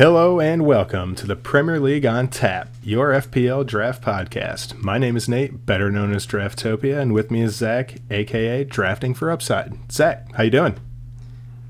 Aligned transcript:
Hello 0.00 0.40
and 0.40 0.64
welcome 0.64 1.14
to 1.16 1.26
the 1.26 1.36
Premier 1.36 1.78
League 1.78 2.06
on 2.06 2.28
Tap, 2.28 2.70
your 2.82 3.10
FPL 3.10 3.66
draft 3.66 4.02
podcast. 4.02 4.82
My 4.82 4.96
name 4.96 5.14
is 5.14 5.28
Nate, 5.28 5.66
better 5.66 5.90
known 5.90 6.14
as 6.14 6.26
Draftopia, 6.26 6.98
and 6.98 7.12
with 7.12 7.30
me 7.30 7.42
is 7.42 7.56
Zach, 7.56 7.96
aka 8.10 8.64
Drafting 8.64 9.12
for 9.12 9.30
Upside. 9.30 9.92
Zach, 9.92 10.32
how 10.32 10.44
you 10.44 10.50
doing? 10.50 10.76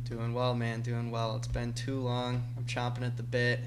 Doing 0.09 0.33
well, 0.33 0.55
man. 0.55 0.81
Doing 0.81 1.11
well. 1.11 1.35
It's 1.35 1.49
been 1.49 1.73
too 1.73 1.99
long. 1.99 2.45
I'm 2.57 2.63
chomping 2.67 3.05
at 3.05 3.17
the 3.17 3.25
bit, 3.25 3.59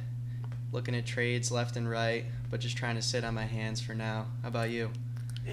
looking 0.71 0.95
at 0.95 1.05
trades 1.05 1.51
left 1.51 1.75
and 1.75 1.89
right, 1.89 2.23
but 2.49 2.61
just 2.61 2.77
trying 2.77 2.95
to 2.95 3.01
sit 3.01 3.25
on 3.25 3.33
my 3.33 3.43
hands 3.43 3.81
for 3.81 3.93
now. 3.93 4.27
How 4.43 4.47
about 4.47 4.69
you? 4.69 4.91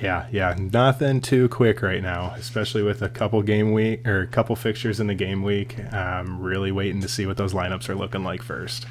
Yeah, 0.01 0.29
yeah, 0.31 0.55
nothing 0.57 1.21
too 1.21 1.49
quick 1.49 1.83
right 1.83 2.01
now, 2.01 2.35
especially 2.37 2.85
with 2.85 3.03
a 3.03 3.09
couple 3.09 3.43
game 3.43 3.73
week 3.73 4.07
or 4.07 4.21
a 4.21 4.27
couple 4.29 4.55
fixtures 4.55 5.01
in 5.01 5.09
the 5.09 5.17
game 5.17 5.43
week. 5.43 5.77
I'm 5.93 6.41
really 6.41 6.71
waiting 6.71 7.01
to 7.01 7.09
see 7.09 7.27
what 7.27 7.39
those 7.39 7.55
lineups 7.55 7.89
are 7.89 7.97
looking 7.97 8.23
like 8.23 8.41
first. 8.41 8.87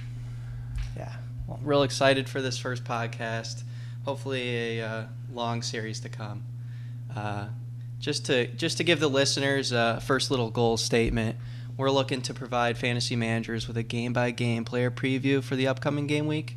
Real 1.63 1.83
excited 1.83 2.29
for 2.29 2.41
this 2.41 2.57
first 2.57 2.85
podcast. 2.85 3.63
Hopefully, 4.05 4.79
a 4.79 4.85
uh, 4.87 5.05
long 5.33 5.61
series 5.61 5.99
to 5.99 6.09
come. 6.09 6.43
Uh, 7.13 7.47
just 7.99 8.25
to 8.27 8.47
just 8.47 8.77
to 8.77 8.85
give 8.85 9.01
the 9.01 9.09
listeners 9.09 9.73
a 9.73 10.01
first 10.05 10.31
little 10.31 10.49
goal 10.51 10.77
statement. 10.77 11.35
We're 11.75 11.91
looking 11.91 12.21
to 12.23 12.33
provide 12.33 12.77
fantasy 12.77 13.15
managers 13.17 13.67
with 13.67 13.75
a 13.75 13.83
game 13.83 14.13
by 14.13 14.31
game 14.31 14.63
player 14.63 14.89
preview 14.89 15.43
for 15.43 15.55
the 15.55 15.67
upcoming 15.67 16.07
game 16.07 16.27
week, 16.27 16.55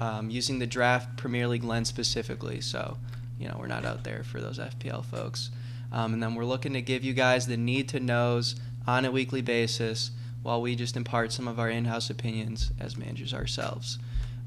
um, 0.00 0.30
using 0.30 0.60
the 0.60 0.66
draft 0.66 1.16
Premier 1.16 1.48
League 1.48 1.64
lens 1.64 1.88
specifically. 1.88 2.60
So 2.60 2.98
you 3.40 3.48
know, 3.48 3.56
we're 3.58 3.66
not 3.66 3.84
out 3.84 4.04
there 4.04 4.22
for 4.22 4.40
those 4.40 4.58
FPL 4.58 5.04
folks. 5.04 5.50
Um, 5.92 6.14
and 6.14 6.22
then 6.22 6.36
we're 6.36 6.44
looking 6.44 6.72
to 6.74 6.82
give 6.82 7.04
you 7.04 7.14
guys 7.14 7.46
the 7.46 7.56
need 7.56 7.88
to 7.90 8.00
knows 8.00 8.54
on 8.86 9.04
a 9.04 9.10
weekly 9.10 9.42
basis 9.42 10.12
while 10.42 10.62
we 10.62 10.76
just 10.76 10.96
impart 10.96 11.32
some 11.32 11.48
of 11.48 11.58
our 11.58 11.68
in 11.68 11.86
house 11.86 12.10
opinions 12.10 12.70
as 12.78 12.96
managers 12.96 13.34
ourselves. 13.34 13.98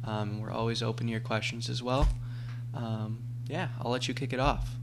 Um, 0.04 0.40
we're 0.42 0.52
always 0.52 0.82
open 0.82 1.08
to 1.08 1.12
your 1.12 1.20
questions 1.20 1.70
as 1.70 1.84
well. 1.84 2.08
Um, 2.74 3.20
yeah, 3.48 3.70
I'll 3.82 3.92
let 3.92 4.08
you 4.08 4.14
kick 4.14 4.34
it 4.34 4.40
off. 4.40 4.76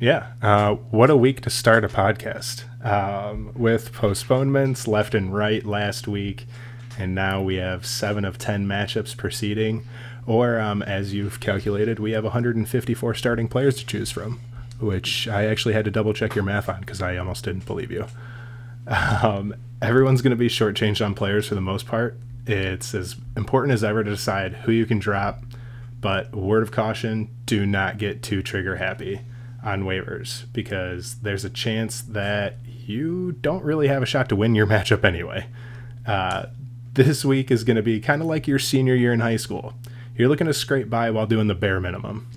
Yeah, 0.00 0.32
uh, 0.42 0.74
what 0.74 1.10
a 1.10 1.16
week 1.16 1.40
to 1.42 1.50
start 1.50 1.84
a 1.84 1.88
podcast 1.88 2.64
um, 2.84 3.52
with 3.54 3.92
postponements 3.92 4.88
left 4.88 5.14
and 5.14 5.32
right 5.32 5.64
last 5.64 6.08
week. 6.08 6.46
And 6.98 7.14
now 7.14 7.42
we 7.42 7.56
have 7.56 7.86
seven 7.86 8.24
of 8.24 8.38
10 8.38 8.66
matchups 8.66 9.16
proceeding. 9.16 9.86
Or, 10.26 10.58
um, 10.58 10.82
as 10.82 11.12
you've 11.12 11.40
calculated, 11.40 11.98
we 11.98 12.12
have 12.12 12.24
154 12.24 13.14
starting 13.14 13.48
players 13.48 13.76
to 13.76 13.86
choose 13.86 14.10
from, 14.10 14.40
which 14.80 15.28
I 15.28 15.46
actually 15.46 15.74
had 15.74 15.84
to 15.84 15.90
double 15.90 16.12
check 16.12 16.34
your 16.34 16.44
math 16.44 16.68
on 16.68 16.80
because 16.80 17.02
I 17.02 17.16
almost 17.16 17.44
didn't 17.44 17.66
believe 17.66 17.90
you. 17.90 18.06
Um, 18.86 19.54
everyone's 19.80 20.20
going 20.20 20.32
to 20.32 20.36
be 20.36 20.48
shortchanged 20.48 21.02
on 21.02 21.14
players 21.14 21.48
for 21.48 21.54
the 21.54 21.62
most 21.62 21.86
part. 21.86 22.18
It's 22.46 22.94
as 22.94 23.16
important 23.36 23.72
as 23.72 23.82
ever 23.82 24.04
to 24.04 24.10
decide 24.10 24.54
who 24.54 24.72
you 24.72 24.86
can 24.86 24.98
drop, 24.98 25.44
but 26.00 26.34
word 26.34 26.62
of 26.62 26.70
caution 26.70 27.28
do 27.46 27.64
not 27.64 27.98
get 27.98 28.22
too 28.22 28.42
trigger 28.42 28.76
happy 28.76 29.20
on 29.62 29.84
waivers 29.84 30.44
because 30.52 31.16
there's 31.16 31.44
a 31.44 31.50
chance 31.50 32.02
that 32.02 32.56
you 32.66 33.32
don't 33.32 33.64
really 33.64 33.88
have 33.88 34.02
a 34.02 34.06
shot 34.06 34.28
to 34.28 34.36
win 34.36 34.54
your 34.54 34.66
matchup 34.74 35.04
anyway. 35.04 35.46
Uh, 36.06 36.46
this 36.92 37.24
week 37.24 37.50
is 37.50 37.64
going 37.64 37.76
to 37.76 37.82
be 37.82 37.98
kind 37.98 38.20
of 38.20 38.28
like 38.28 38.46
your 38.46 38.58
senior 38.58 38.94
year 38.94 39.12
in 39.12 39.20
high 39.20 39.36
school 39.36 39.74
you're 40.16 40.28
looking 40.28 40.46
to 40.46 40.54
scrape 40.54 40.88
by 40.88 41.10
while 41.10 41.26
doing 41.26 41.48
the 41.48 41.54
bare 41.54 41.80
minimum. 41.80 42.28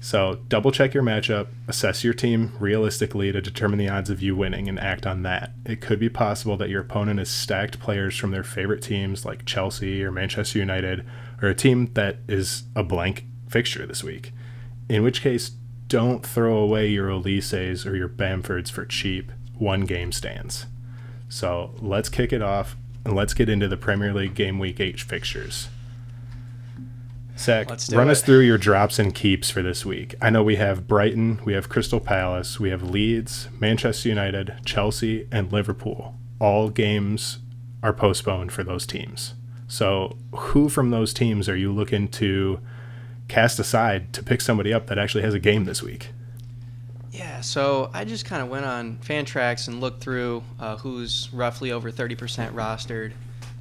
So 0.00 0.38
double 0.48 0.70
check 0.70 0.94
your 0.94 1.02
matchup, 1.02 1.48
assess 1.66 2.04
your 2.04 2.14
team 2.14 2.52
realistically 2.60 3.32
to 3.32 3.40
determine 3.40 3.78
the 3.78 3.88
odds 3.88 4.10
of 4.10 4.22
you 4.22 4.36
winning, 4.36 4.68
and 4.68 4.78
act 4.78 5.06
on 5.06 5.22
that. 5.24 5.52
It 5.66 5.80
could 5.80 5.98
be 5.98 6.08
possible 6.08 6.56
that 6.56 6.68
your 6.68 6.82
opponent 6.82 7.18
has 7.18 7.28
stacked 7.28 7.80
players 7.80 8.16
from 8.16 8.30
their 8.30 8.44
favorite 8.44 8.82
teams 8.82 9.24
like 9.24 9.44
Chelsea 9.44 10.04
or 10.04 10.12
Manchester 10.12 10.60
United, 10.60 11.04
or 11.42 11.48
a 11.48 11.54
team 11.54 11.92
that 11.94 12.18
is 12.28 12.64
a 12.76 12.84
blank 12.84 13.24
fixture 13.48 13.86
this 13.86 14.04
week. 14.04 14.32
In 14.88 15.02
which 15.02 15.20
case, 15.20 15.50
don't 15.88 16.24
throw 16.24 16.58
away 16.58 16.88
your 16.88 17.08
Olises 17.08 17.84
or 17.84 17.96
your 17.96 18.08
Bamfords 18.08 18.70
for 18.70 18.84
cheap 18.84 19.32
one 19.56 19.80
game 19.80 20.12
stands. 20.12 20.66
So 21.28 21.74
let's 21.80 22.08
kick 22.08 22.32
it 22.32 22.42
off 22.42 22.76
and 23.04 23.16
let's 23.16 23.34
get 23.34 23.48
into 23.48 23.68
the 23.68 23.76
Premier 23.76 24.14
League 24.14 24.34
Game 24.34 24.58
Week 24.58 24.78
8 24.78 25.00
fixtures. 25.00 25.68
Zach, 27.38 27.68
run 27.92 28.08
it. 28.08 28.12
us 28.12 28.22
through 28.22 28.40
your 28.40 28.58
drops 28.58 28.98
and 28.98 29.14
keeps 29.14 29.48
for 29.48 29.62
this 29.62 29.86
week. 29.86 30.14
I 30.20 30.28
know 30.28 30.42
we 30.42 30.56
have 30.56 30.88
Brighton, 30.88 31.40
we 31.44 31.52
have 31.52 31.68
Crystal 31.68 32.00
Palace, 32.00 32.58
we 32.58 32.70
have 32.70 32.82
Leeds, 32.82 33.48
Manchester 33.60 34.08
United, 34.08 34.54
Chelsea, 34.64 35.28
and 35.30 35.52
Liverpool. 35.52 36.16
All 36.40 36.68
games 36.68 37.38
are 37.82 37.92
postponed 37.92 38.50
for 38.52 38.64
those 38.64 38.86
teams. 38.86 39.34
So, 39.68 40.16
who 40.34 40.68
from 40.68 40.90
those 40.90 41.14
teams 41.14 41.48
are 41.48 41.56
you 41.56 41.72
looking 41.72 42.08
to 42.08 42.60
cast 43.28 43.58
aside 43.58 44.12
to 44.14 44.22
pick 44.22 44.40
somebody 44.40 44.72
up 44.72 44.86
that 44.88 44.98
actually 44.98 45.22
has 45.22 45.34
a 45.34 45.38
game 45.38 45.64
this 45.64 45.82
week? 45.82 46.08
Yeah, 47.12 47.40
so 47.40 47.90
I 47.94 48.04
just 48.04 48.24
kind 48.24 48.42
of 48.42 48.48
went 48.48 48.66
on 48.66 48.96
Fantrax 48.98 49.68
and 49.68 49.80
looked 49.80 50.02
through 50.02 50.42
uh, 50.58 50.76
who's 50.76 51.28
roughly 51.32 51.70
over 51.70 51.92
30% 51.92 52.52
rostered. 52.52 53.12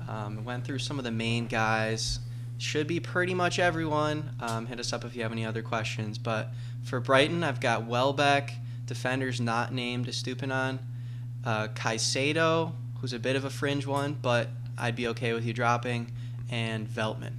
Um, 0.07 0.43
went 0.45 0.63
through 0.63 0.79
some 0.79 0.97
of 0.97 1.03
the 1.03 1.11
main 1.11 1.47
guys 1.47 2.19
should 2.57 2.87
be 2.87 2.99
pretty 2.99 3.33
much 3.33 3.59
everyone. 3.59 4.31
Um, 4.39 4.65
hit 4.65 4.79
us 4.79 4.93
up 4.93 5.05
if 5.05 5.15
you 5.15 5.23
have 5.23 5.31
any 5.31 5.45
other 5.45 5.61
questions. 5.61 6.17
But 6.17 6.49
for 6.83 6.99
Brighton, 6.99 7.43
I've 7.43 7.59
got 7.59 7.85
Welbeck, 7.85 8.53
defenders 8.85 9.39
not 9.39 9.73
named 9.73 10.07
Estupiñán, 10.07 10.79
uh, 11.45 11.67
Caicedo, 11.69 12.73
who's 12.99 13.13
a 13.13 13.19
bit 13.19 13.35
of 13.35 13.45
a 13.45 13.49
fringe 13.49 13.85
one, 13.85 14.17
but 14.21 14.49
I'd 14.77 14.95
be 14.95 15.07
okay 15.09 15.33
with 15.33 15.45
you 15.45 15.53
dropping, 15.53 16.11
and 16.49 16.87
Veltman. 16.87 17.33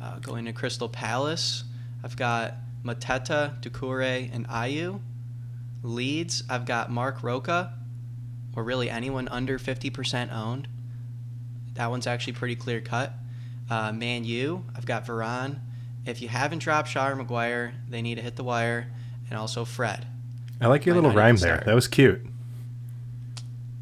Uh, 0.00 0.18
going 0.18 0.44
to 0.46 0.52
Crystal 0.52 0.88
Palace, 0.88 1.64
I've 2.02 2.16
got 2.16 2.54
Mateta, 2.84 3.60
Doucouré, 3.62 4.30
and 4.32 4.46
Ayew. 4.48 5.00
Leeds, 5.82 6.42
I've 6.48 6.64
got 6.64 6.90
Marc 6.90 7.22
Roca, 7.22 7.74
or 8.56 8.64
really 8.64 8.90
anyone 8.90 9.28
under 9.28 9.58
50% 9.58 10.32
owned. 10.32 10.68
That 11.74 11.90
one's 11.90 12.06
actually 12.06 12.34
pretty 12.34 12.56
clear 12.56 12.80
cut. 12.80 13.12
Uh, 13.70 13.92
Man 13.92 14.24
U, 14.24 14.64
I've 14.76 14.86
got 14.86 15.06
Varane. 15.06 15.58
If 16.06 16.20
you 16.20 16.28
haven't 16.28 16.58
dropped 16.58 16.88
Shaw 16.88 17.14
Maguire, 17.14 17.74
they 17.88 18.02
need 18.02 18.16
to 18.16 18.22
hit 18.22 18.36
the 18.36 18.44
wire, 18.44 18.90
and 19.30 19.38
also 19.38 19.64
Fred. 19.64 20.06
I 20.60 20.66
like 20.66 20.84
your 20.86 20.94
little 20.94 21.10
rhyme 21.10 21.36
there. 21.36 21.62
That 21.64 21.74
was 21.74 21.88
cute. 21.88 22.24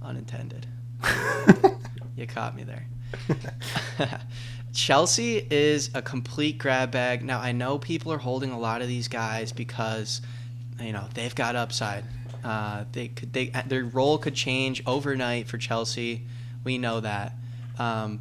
Unintended. 0.00 0.66
you 2.16 2.26
caught 2.26 2.54
me 2.54 2.64
there. 2.64 2.86
Chelsea 4.72 5.46
is 5.50 5.90
a 5.94 6.00
complete 6.00 6.58
grab 6.58 6.90
bag. 6.90 7.24
Now 7.24 7.40
I 7.40 7.52
know 7.52 7.78
people 7.78 8.12
are 8.12 8.18
holding 8.18 8.50
a 8.52 8.58
lot 8.58 8.82
of 8.82 8.88
these 8.88 9.08
guys 9.08 9.52
because 9.52 10.22
you 10.80 10.92
know 10.92 11.06
they've 11.14 11.34
got 11.34 11.56
upside. 11.56 12.04
Uh, 12.42 12.84
they 12.92 13.08
could 13.08 13.32
they 13.32 13.52
their 13.66 13.84
role 13.84 14.18
could 14.18 14.34
change 14.34 14.82
overnight 14.86 15.46
for 15.46 15.58
Chelsea. 15.58 16.22
We 16.64 16.78
know 16.78 17.00
that. 17.00 17.34
Um, 17.78 18.20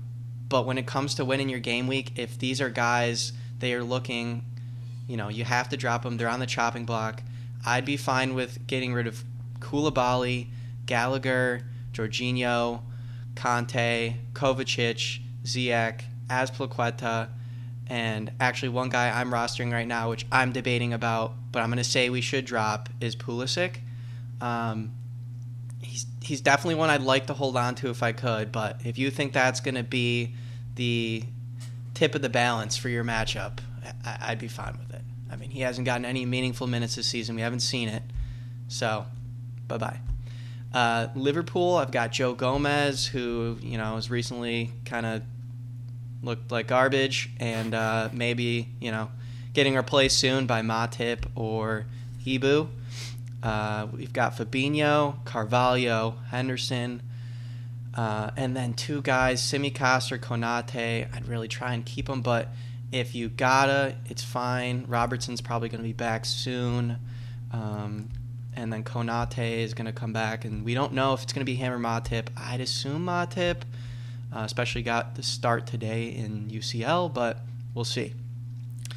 but 0.51 0.65
when 0.65 0.77
it 0.77 0.85
comes 0.85 1.15
to 1.15 1.23
winning 1.23 1.47
your 1.47 1.61
game 1.61 1.87
week, 1.87 2.11
if 2.17 2.37
these 2.37 2.59
are 2.59 2.69
guys 2.69 3.31
they 3.59 3.73
are 3.73 3.83
looking, 3.83 4.43
you 5.07 5.15
know, 5.15 5.29
you 5.29 5.45
have 5.45 5.69
to 5.69 5.77
drop 5.77 6.03
them. 6.03 6.17
They're 6.17 6.27
on 6.27 6.41
the 6.41 6.45
chopping 6.45 6.85
block. 6.85 7.23
I'd 7.65 7.85
be 7.85 7.95
fine 7.95 8.33
with 8.33 8.67
getting 8.67 8.93
rid 8.93 9.07
of 9.07 9.23
Koulibaly, 9.59 10.47
Gallagher, 10.85 11.61
Jorginho, 11.93 12.81
Conte, 13.35 14.15
Kovacic, 14.33 15.21
Ziyech, 15.45 16.01
Azpilicueta, 16.29 17.29
and 17.87 18.31
actually 18.41 18.69
one 18.69 18.89
guy 18.89 19.09
I'm 19.09 19.31
rostering 19.31 19.71
right 19.71 19.87
now, 19.87 20.09
which 20.09 20.25
I'm 20.33 20.51
debating 20.51 20.91
about, 20.91 21.33
but 21.51 21.61
I'm 21.61 21.69
going 21.69 21.77
to 21.77 21.83
say 21.83 22.09
we 22.09 22.21
should 22.21 22.43
drop, 22.43 22.89
is 22.99 23.15
Pulisic. 23.15 23.77
Um, 24.41 24.91
he's 25.81 26.07
he's 26.21 26.41
definitely 26.41 26.75
one 26.75 26.89
I'd 26.89 27.01
like 27.01 27.27
to 27.27 27.33
hold 27.33 27.55
on 27.55 27.75
to 27.75 27.89
if 27.89 28.03
I 28.03 28.11
could. 28.11 28.51
But 28.51 28.81
if 28.83 28.97
you 28.97 29.11
think 29.11 29.33
that's 29.33 29.59
going 29.59 29.75
to 29.75 29.83
be 29.83 30.35
the 30.81 31.23
tip 31.93 32.15
of 32.15 32.23
the 32.23 32.29
balance 32.29 32.75
for 32.75 32.89
your 32.89 33.03
matchup, 33.03 33.59
I, 34.03 34.31
would 34.31 34.39
be 34.39 34.47
fine 34.47 34.75
with 34.79 34.95
it. 34.95 35.03
I 35.29 35.35
mean, 35.35 35.51
he 35.51 35.61
hasn't 35.61 35.85
gotten 35.85 36.05
any 36.05 36.25
meaningful 36.25 36.65
minutes 36.65 36.95
this 36.95 37.05
season. 37.05 37.35
We 37.35 37.43
haven't 37.43 37.59
seen 37.59 37.87
it. 37.87 38.01
So, 38.67 39.05
bye 39.67 39.77
bye. 39.77 39.99
Uh, 40.73 41.09
Liverpool, 41.13 41.75
I've 41.75 41.91
got 41.91 42.11
Joe 42.11 42.33
Gomez, 42.33 43.05
who, 43.05 43.59
you 43.61 43.77
know, 43.77 43.93
has 43.93 44.09
recently 44.09 44.71
kind 44.83 45.05
of 45.05 45.21
looked 46.23 46.51
like 46.51 46.65
garbage 46.65 47.29
and 47.39 47.75
uh, 47.75 48.09
maybe, 48.11 48.67
you 48.79 48.89
know, 48.89 49.11
getting 49.53 49.75
replaced 49.75 50.17
soon 50.17 50.47
by 50.47 50.63
Matip 50.63 51.25
or 51.35 51.85
Ibu. 52.25 52.67
Uh, 53.43 53.87
we've 53.93 54.13
got 54.13 54.35
Fabinho, 54.35 55.23
Carvalho, 55.25 56.15
Henderson, 56.31 57.03
uh, 57.95 58.31
and 58.37 58.55
then 58.55 58.73
two 58.73 59.01
guys, 59.01 59.41
Tsimikas 59.41 60.11
or 60.11 60.17
Konate. 60.17 61.13
I'd 61.13 61.27
really 61.27 61.47
try 61.47 61.73
and 61.73 61.85
keep 61.85 62.07
them, 62.07 62.21
but 62.21 62.49
if 62.91 63.15
you 63.15 63.29
gotta, 63.29 63.95
it's 64.09 64.23
fine. 64.23 64.85
Robertson's 64.87 65.41
probably 65.41 65.69
going 65.69 65.81
to 65.81 65.87
be 65.87 65.93
back 65.93 66.25
soon. 66.25 66.97
Um, 67.51 68.09
and 68.53 68.71
then 68.71 68.83
Konate 68.83 69.59
is 69.59 69.73
going 69.73 69.85
to 69.85 69.93
come 69.93 70.13
back, 70.13 70.45
and 70.45 70.63
we 70.63 70.73
don't 70.73 70.93
know 70.93 71.13
if 71.13 71.23
it's 71.23 71.33
going 71.33 71.45
to 71.45 71.49
be 71.49 71.55
him 71.55 71.71
or 71.71 71.79
Matip. 71.79 72.27
I'd 72.35 72.61
assume 72.61 73.05
Matip, 73.05 73.61
uh, 74.33 74.39
especially 74.39 74.83
got 74.83 75.15
the 75.15 75.23
start 75.23 75.67
today 75.67 76.07
in 76.07 76.49
UCL, 76.49 77.13
but 77.13 77.39
we'll 77.73 77.85
see. 77.85 78.13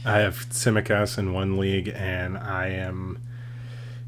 I 0.05 0.19
have 0.19 0.49
Tsimikas 0.51 1.19
in 1.19 1.33
one 1.33 1.57
league, 1.57 1.89
and 1.89 2.37
I 2.37 2.69
am. 2.69 3.19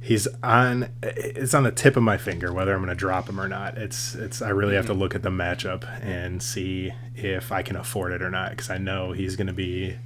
He's 0.06 0.28
on. 0.42 0.88
It's 1.02 1.52
on 1.52 1.64
the 1.64 1.72
tip 1.72 1.96
of 1.96 2.02
my 2.04 2.16
finger 2.16 2.52
whether 2.52 2.72
I'm 2.72 2.78
going 2.78 2.90
to 2.90 2.94
drop 2.94 3.28
him 3.28 3.40
or 3.40 3.48
not. 3.48 3.76
It's. 3.76 4.14
It's. 4.14 4.40
I 4.40 4.50
really 4.50 4.76
have 4.76 4.86
to 4.86 4.94
look 4.94 5.14
at 5.16 5.22
the 5.22 5.30
matchup 5.30 5.84
and 6.00 6.40
see 6.40 6.92
if 7.16 7.50
I 7.50 7.62
can 7.62 7.74
afford 7.74 8.12
it 8.12 8.22
or 8.22 8.30
not 8.30 8.50
because 8.50 8.70
I 8.70 8.78
know 8.78 9.10
he's 9.12 9.34
going 9.34 9.48
to 9.48 9.52
be 9.52 9.96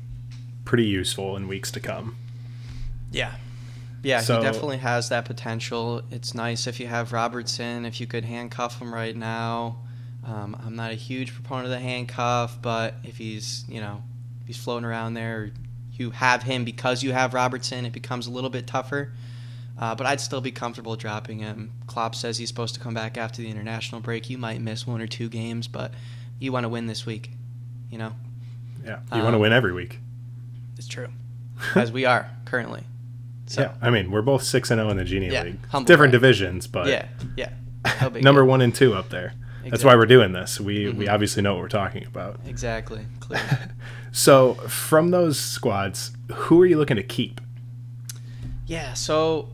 pretty 0.64 0.86
useful 0.86 1.36
in 1.36 1.48
weeks 1.48 1.70
to 1.72 1.80
come. 1.80 2.16
Yeah. 3.12 3.34
Yeah, 4.02 4.20
So- 4.20 4.38
he 4.38 4.42
definitely 4.42 4.78
has 4.78 5.10
that 5.10 5.26
potential. 5.26 6.02
It's 6.10 6.34
nice 6.34 6.66
if 6.66 6.80
you 6.80 6.86
have 6.86 7.12
Robertson, 7.12 7.84
if 7.84 8.00
you 8.00 8.06
could 8.06 8.24
handcuff 8.24 8.80
him 8.80 8.94
right 8.94 9.14
now. 9.14 9.80
Um, 10.24 10.56
I'm 10.64 10.76
not 10.76 10.90
a 10.90 10.94
huge 10.94 11.34
proponent 11.34 11.66
of 11.66 11.70
the 11.72 11.78
handcuff, 11.80 12.60
but 12.62 12.94
if 13.04 13.18
he's, 13.18 13.64
you 13.68 13.80
know, 13.80 14.02
if 14.40 14.46
he's 14.46 14.56
floating 14.56 14.84
around 14.86 15.14
there, 15.14 15.50
you 15.92 16.10
have 16.12 16.42
him 16.42 16.64
because 16.64 17.02
you 17.02 17.12
have 17.12 17.34
Robertson, 17.34 17.84
it 17.84 17.92
becomes 17.92 18.26
a 18.26 18.30
little 18.30 18.48
bit 18.50 18.66
tougher. 18.66 19.12
Uh, 19.80 19.94
but 19.94 20.06
I'd 20.06 20.20
still 20.20 20.40
be 20.42 20.52
comfortable 20.52 20.94
dropping 20.94 21.38
him. 21.40 21.72
Klopp 21.88 22.14
says 22.14 22.36
he's 22.38 22.48
supposed 22.48 22.74
to 22.74 22.80
come 22.80 22.92
back 22.94 23.16
after 23.16 23.40
the 23.42 23.48
international 23.48 24.00
break. 24.02 24.28
You 24.30 24.36
might 24.38 24.60
miss 24.60 24.86
one 24.86 25.00
or 25.00 25.06
two 25.06 25.28
games, 25.30 25.66
but 25.68 25.92
you 26.38 26.52
want 26.52 26.64
to 26.64 26.68
win 26.68 26.86
this 26.86 27.06
week. 27.06 27.30
You 27.90 27.96
know, 27.98 28.12
Yeah, 28.84 28.98
you 29.12 29.22
want 29.22 29.32
to 29.32 29.36
Um, 29.36 29.40
win 29.40 29.52
every 29.54 29.72
week. 29.72 29.98
it's 30.76 30.86
true, 30.86 31.08
as 31.74 31.90
we 31.90 32.04
are 32.04 32.30
currently. 32.44 32.84
So 33.46 33.62
yeah, 33.62 33.72
I 33.82 33.90
mean 33.90 34.10
we're 34.12 34.22
both 34.22 34.42
six 34.44 34.70
and 34.70 34.78
zero 34.78 34.90
in 34.90 34.96
the 34.98 35.04
Genie 35.04 35.28
Yeah, 35.30 35.42
League. 35.44 35.60
Different 35.62 35.86
brag. 35.96 36.10
divisions, 36.12 36.66
but 36.68 36.86
yeah, 36.86 37.08
yeah. 37.36 37.50
Number 38.20 38.20
deal. 38.42 38.44
one 38.44 38.60
and 38.60 38.72
two 38.74 38.94
up 38.94 39.08
there. 39.08 39.32
That's 39.68 39.82
why 39.84 39.96
we're 39.96 40.06
doing 40.06 40.32
this. 40.32 40.60
We 40.60 40.88
we 40.90 41.06
Mhm. 41.06 41.12
obviously 41.12 41.42
know 41.42 41.54
what 41.54 41.62
we're 41.62 41.68
talking 41.68 42.04
about. 42.06 42.38
Exactly. 42.46 43.06
Clear. 43.20 43.40
So 44.12 44.54
from 44.68 45.10
those 45.12 45.38
squads, 45.38 46.10
who 46.32 46.60
are 46.62 46.66
you 46.66 46.76
looking 46.78 46.96
to 46.96 47.02
keep? 47.02 47.40
yeah. 48.66 48.94
So 48.94 49.48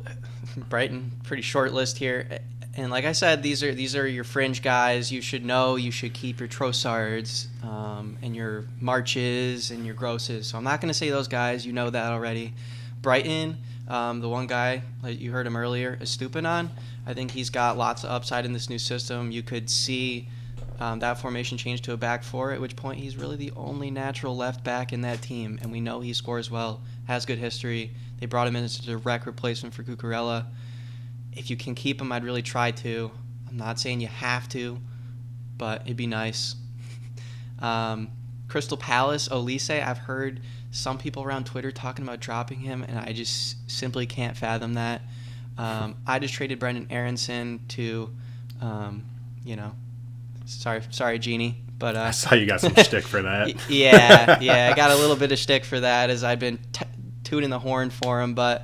Brighton, 0.57 1.13
pretty 1.25 1.43
short 1.43 1.73
list 1.73 1.99
here, 1.99 2.41
and 2.77 2.91
like 2.91 3.07
I 3.07 3.13
said, 3.13 3.43
these 3.43 3.63
are 3.63 3.75
these 3.75 3.97
are 3.97 4.07
your 4.07 4.25
fringe 4.25 4.63
guys. 4.63 5.11
You 5.11 5.23
should 5.23 5.45
know. 5.45 5.77
You 5.77 5.91
should 5.91 6.13
keep 6.13 6.41
your 6.41 6.49
Trossards 6.49 7.47
um, 7.65 8.19
and 8.23 8.37
your 8.37 8.67
Marches 8.81 9.71
and 9.71 9.87
your 9.87 9.95
Grosses. 9.95 10.47
So 10.47 10.59
I'm 10.59 10.65
not 10.65 10.81
going 10.81 10.89
to 10.89 10.95
say 10.95 11.09
those 11.09 11.29
guys. 11.29 11.65
You 11.65 11.73
know 11.73 11.89
that 11.89 12.13
already. 12.13 12.53
Brighton, 13.01 13.57
um, 13.89 14.21
the 14.21 14.29
one 14.29 14.47
guy 14.47 14.83
like 15.03 15.19
you 15.21 15.33
heard 15.33 15.47
him 15.47 15.57
earlier, 15.57 15.97
is 16.01 16.15
Stupinan. 16.15 16.71
I 17.07 17.15
think 17.15 17.31
he's 17.31 17.51
got 17.51 17.79
lots 17.79 18.05
of 18.05 18.11
upside 18.11 18.45
in 18.45 18.53
this 18.53 18.69
new 18.69 18.79
system. 18.79 19.31
You 19.31 19.43
could 19.43 19.71
see 19.71 20.29
um, 20.79 20.99
that 20.99 21.19
formation 21.19 21.57
change 21.57 21.83
to 21.83 21.93
a 21.93 21.97
back 21.97 22.23
four, 22.23 22.53
at 22.53 22.61
which 22.61 22.77
point 22.77 23.01
he's 23.01 23.17
really 23.17 23.37
the 23.37 23.53
only 23.57 23.91
natural 23.91 24.37
left 24.37 24.65
back 24.65 24.93
in 24.93 25.01
that 25.03 25.23
team, 25.23 25.59
and 25.63 25.73
we 25.73 25.81
know 25.81 26.01
he 26.01 26.13
scores 26.13 26.51
well, 26.51 26.83
has 27.07 27.27
good 27.27 27.39
history. 27.39 27.93
They 28.19 28.27
brought 28.27 28.47
him 28.47 28.57
in 28.57 28.65
as 28.65 28.79
a 28.79 28.83
direct 28.83 29.27
replacement 29.27 29.75
for 29.75 29.83
Cucurella. 29.83 30.47
If 31.33 31.51
you 31.51 31.57
can 31.57 31.75
keep 31.75 32.01
him, 32.01 32.13
I'd 32.13 32.25
really 32.25 32.43
try 32.43 32.71
to. 32.71 33.11
I'm 33.49 33.57
not 33.57 33.79
saying 33.79 34.01
you 34.01 34.09
have 34.09 34.49
to, 34.51 34.79
but 35.57 35.83
it'd 35.83 35.97
be 35.97 36.07
nice. 36.07 36.57
Um, 37.59 38.09
Crystal 38.49 38.77
Palace, 38.77 39.29
Olise, 39.29 39.83
I've 39.83 39.97
heard 39.97 40.41
some 40.71 40.99
people 40.99 41.23
around 41.23 41.47
Twitter 41.47 41.73
talking 41.73 42.05
about 42.05 42.21
dropping 42.21 42.61
him, 42.61 42.83
and 42.83 42.99
I 42.99 43.13
just 43.13 43.71
simply 43.71 44.07
can't 44.07 44.37
fathom 44.37 44.75
that. 44.75 45.01
Um, 45.59 45.97
I 46.07 46.19
just 46.19 46.35
traded 46.35 46.61
Brenden 46.61 46.87
Aaronson 46.91 47.61
to, 47.69 48.11
um, 48.61 49.05
you 49.45 49.57
know, 49.57 49.73
sorry, 50.45 50.83
sorry, 50.91 51.19
Genie, 51.19 51.63
but 51.79 51.97
uh, 51.97 52.01
I 52.03 52.11
saw 52.11 52.35
you 52.35 52.47
got 52.47 52.61
some 52.61 52.75
shtick 52.77 53.05
for 53.05 53.23
that. 53.23 53.71
Yeah, 53.71 54.39
yeah, 54.41 54.71
I 54.71 54.77
got 54.77 54.91
a 54.91 54.97
little 54.97 55.17
bit 55.17 55.33
of 55.33 55.39
shtick 55.39 55.65
for 55.65 55.81
that 55.81 56.11
as 56.11 56.23
I've 56.23 56.39
been 56.39 56.59
t- 56.73 56.85
tooting 57.27 57.51
the 57.51 57.59
horn 57.59 57.91
for 57.91 58.23
him, 58.23 58.35
but 58.35 58.63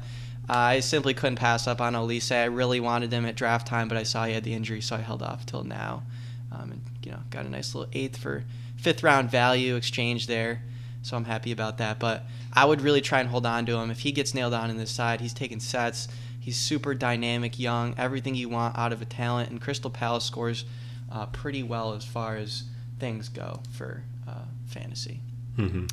uh, 0.48 0.56
I 0.56 0.80
simply 0.80 1.14
couldn't 1.14 1.36
pass 1.36 1.66
up 1.66 1.80
on 1.80 1.94
Olise. 1.94 2.34
I 2.34 2.44
really 2.44 2.80
wanted 2.80 3.12
him 3.12 3.26
at 3.26 3.36
draft 3.36 3.66
time, 3.66 3.88
but 3.88 3.98
I 3.98 4.02
saw 4.02 4.24
he 4.24 4.32
had 4.32 4.44
the 4.44 4.54
injury, 4.54 4.80
so 4.80 4.96
I 4.96 5.00
held 5.00 5.22
off 5.22 5.44
till 5.44 5.64
now. 5.64 6.02
Um, 6.50 6.72
and 6.72 6.80
you 7.04 7.12
know, 7.12 7.20
got 7.30 7.46
a 7.46 7.48
nice 7.50 7.74
little 7.74 7.90
eighth 7.92 8.16
for 8.16 8.44
fifth 8.76 9.02
round 9.02 9.30
value 9.30 9.76
exchange 9.76 10.26
there, 10.26 10.62
so 11.02 11.16
I'm 11.16 11.24
happy 11.24 11.52
about 11.52 11.78
that. 11.78 11.98
But 11.98 12.24
I 12.52 12.64
would 12.64 12.80
really 12.80 13.00
try 13.00 13.20
and 13.20 13.28
hold 13.28 13.46
on 13.46 13.66
to 13.66 13.76
him. 13.76 13.90
If 13.90 14.00
he 14.00 14.12
gets 14.12 14.34
nailed 14.34 14.54
on 14.54 14.70
in 14.70 14.76
this 14.76 14.90
side, 14.90 15.20
he's 15.20 15.34
taking 15.34 15.60
sets. 15.60 16.08
He's 16.38 16.56
super 16.56 16.92
dynamic, 16.94 17.58
young, 17.58 17.94
everything 17.96 18.34
you 18.34 18.48
want 18.48 18.76
out 18.76 18.92
of 18.92 19.00
a 19.00 19.04
talent, 19.04 19.50
and 19.50 19.60
Crystal 19.60 19.90
Palace 19.90 20.24
scores 20.24 20.64
uh, 21.10 21.26
pretty 21.26 21.62
well 21.62 21.94
as 21.94 22.04
far 22.04 22.36
as 22.36 22.64
things 22.98 23.28
go 23.28 23.62
for 23.70 24.02
uh, 24.28 24.46
fantasy. 24.66 25.20
hmm 25.56 25.86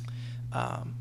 Um, 0.52 0.96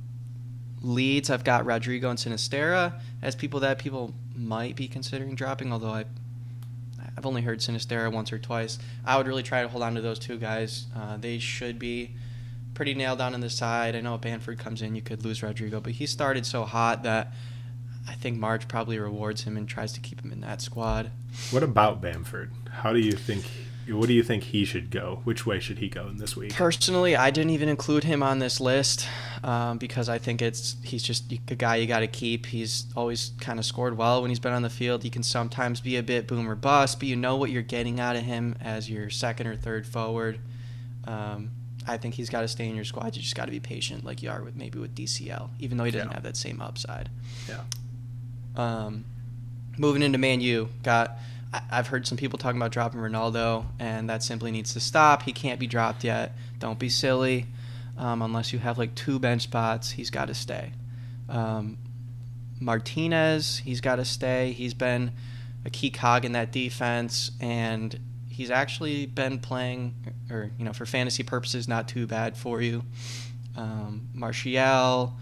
Leeds, 0.81 1.29
I've 1.29 1.43
got 1.43 1.65
Rodrigo 1.65 2.09
and 2.09 2.17
Sinisterra 2.17 2.99
as 3.21 3.35
people 3.35 3.59
that 3.61 3.79
people 3.79 4.13
might 4.35 4.75
be 4.75 4.87
considering 4.87 5.35
dropping, 5.35 5.73
although 5.73 5.91
I, 5.91 6.05
I've 7.17 7.25
only 7.25 7.41
heard 7.41 7.59
Sinisterra 7.59 8.11
once 8.11 8.31
or 8.31 8.39
twice. 8.39 8.79
I 9.05 9.17
would 9.17 9.27
really 9.27 9.43
try 9.43 9.61
to 9.61 9.67
hold 9.67 9.83
on 9.83 9.95
to 9.95 10.01
those 10.01 10.19
two 10.19 10.37
guys. 10.37 10.87
Uh, 10.95 11.17
they 11.17 11.39
should 11.39 11.79
be 11.79 12.11
pretty 12.73 12.93
nailed 12.93 13.19
down 13.19 13.33
on 13.33 13.41
the 13.41 13.49
side. 13.49 13.95
I 13.95 14.01
know 14.01 14.15
if 14.15 14.21
Bamford 14.21 14.57
comes 14.57 14.81
in, 14.81 14.95
you 14.95 15.01
could 15.01 15.25
lose 15.25 15.43
Rodrigo, 15.43 15.81
but 15.81 15.93
he 15.93 16.05
started 16.05 16.45
so 16.45 16.63
hot 16.63 17.03
that 17.03 17.33
I 18.07 18.13
think 18.13 18.39
Marsch 18.39 18.67
probably 18.67 18.97
rewards 18.97 19.43
him 19.43 19.57
and 19.57 19.67
tries 19.67 19.91
to 19.93 19.99
keep 19.99 20.23
him 20.23 20.31
in 20.31 20.39
that 20.41 20.61
squad. 20.61 21.11
What 21.51 21.61
about 21.61 22.01
Bamford? 22.01 22.51
How 22.71 22.93
do 22.93 22.99
you 22.99 23.11
think? 23.11 23.45
What 23.91 24.07
do 24.07 24.13
you 24.13 24.23
think 24.23 24.43
he 24.43 24.65
should 24.65 24.91
go? 24.91 25.21
Which 25.23 25.45
way 25.45 25.59
should 25.59 25.79
he 25.79 25.89
go 25.89 26.07
in 26.07 26.17
this 26.17 26.35
week? 26.35 26.53
Personally, 26.53 27.15
I 27.15 27.31
didn't 27.31 27.51
even 27.51 27.69
include 27.69 28.03
him 28.03 28.21
on 28.21 28.39
this 28.39 28.59
list 28.59 29.07
um, 29.43 29.77
because 29.77 30.09
I 30.09 30.17
think 30.17 30.41
it's 30.41 30.75
he's 30.83 31.01
just 31.03 31.31
a 31.31 31.55
guy 31.55 31.77
you 31.77 31.87
got 31.87 31.99
to 32.01 32.07
keep. 32.07 32.45
He's 32.47 32.85
always 32.95 33.31
kind 33.39 33.57
of 33.59 33.65
scored 33.65 33.97
well 33.97 34.21
when 34.21 34.29
he's 34.29 34.39
been 34.39 34.53
on 34.53 34.61
the 34.61 34.69
field. 34.69 35.03
He 35.03 35.09
can 35.09 35.23
sometimes 35.23 35.81
be 35.81 35.95
a 35.97 36.03
bit 36.03 36.27
boom 36.27 36.47
or 36.49 36.55
bust, 36.55 36.99
but 36.99 37.07
you 37.07 37.15
know 37.15 37.35
what 37.35 37.49
you're 37.49 37.61
getting 37.61 37.99
out 37.99 38.15
of 38.15 38.23
him 38.23 38.55
as 38.61 38.89
your 38.89 39.09
second 39.09 39.47
or 39.47 39.55
third 39.55 39.87
forward. 39.87 40.39
Um, 41.05 41.51
I 41.87 41.97
think 41.97 42.13
he's 42.15 42.29
got 42.29 42.41
to 42.41 42.47
stay 42.47 42.67
in 42.67 42.75
your 42.75 42.85
squad. 42.85 43.15
You 43.15 43.21
just 43.21 43.35
got 43.35 43.45
to 43.45 43.51
be 43.51 43.59
patient, 43.59 44.05
like 44.05 44.21
you 44.21 44.29
are 44.29 44.43
with 44.43 44.55
maybe 44.55 44.77
with 44.77 44.93
DCL, 44.93 45.49
even 45.59 45.77
though 45.77 45.85
he 45.85 45.91
doesn't 45.91 46.09
Yeah. 46.09 46.13
have 46.13 46.23
that 46.23 46.37
same 46.37 46.61
upside. 46.61 47.09
Yeah. 47.47 47.61
Um, 48.55 49.05
moving 49.77 50.01
into 50.03 50.17
Man 50.17 50.41
U, 50.41 50.69
got 50.83 51.17
I've 51.51 51.87
heard 51.87 52.05
some 52.05 52.17
people 52.17 52.37
talking 52.37 52.59
about 52.59 52.71
dropping 52.71 52.99
Ronaldo, 52.99 53.65
and 53.79 54.09
that 54.09 54.23
simply 54.23 54.51
needs 54.51 54.73
to 54.73 54.79
stop. 54.79 55.23
He 55.23 55.33
can't 55.33 55.59
be 55.59 55.67
dropped 55.67 56.03
yet. 56.03 56.35
Don't 56.59 56.77
be 56.77 56.89
silly. 56.89 57.47
Um, 57.97 58.21
unless 58.21 58.53
you 58.53 58.59
have 58.59 58.77
like 58.77 58.95
two 58.95 59.19
bench 59.19 59.43
spots, 59.43 59.91
he's 59.91 60.09
got 60.09 60.25
to 60.25 60.33
stay. 60.33 60.71
Um, 61.27 61.77
Martinez, 62.59 63.57
he's 63.59 63.81
got 63.81 63.95
to 63.97 64.05
stay. 64.05 64.51
He's 64.51 64.73
been 64.73 65.11
a 65.65 65.69
key 65.69 65.89
cog 65.89 66.23
in 66.23 66.33
that 66.33 66.51
defense, 66.51 67.31
and 67.41 67.99
he's 68.27 68.51
actually 68.51 69.05
been 69.05 69.39
playing, 69.39 69.95
or 70.29 70.51
you 70.57 70.65
know, 70.65 70.73
for 70.73 70.85
fantasy 70.85 71.23
purposes, 71.23 71.67
not 71.67 71.87
too 71.87 72.05
bad 72.07 72.37
for 72.37 72.61
you. 72.61 72.83
Um, 73.57 74.07
Martial, 74.13 75.13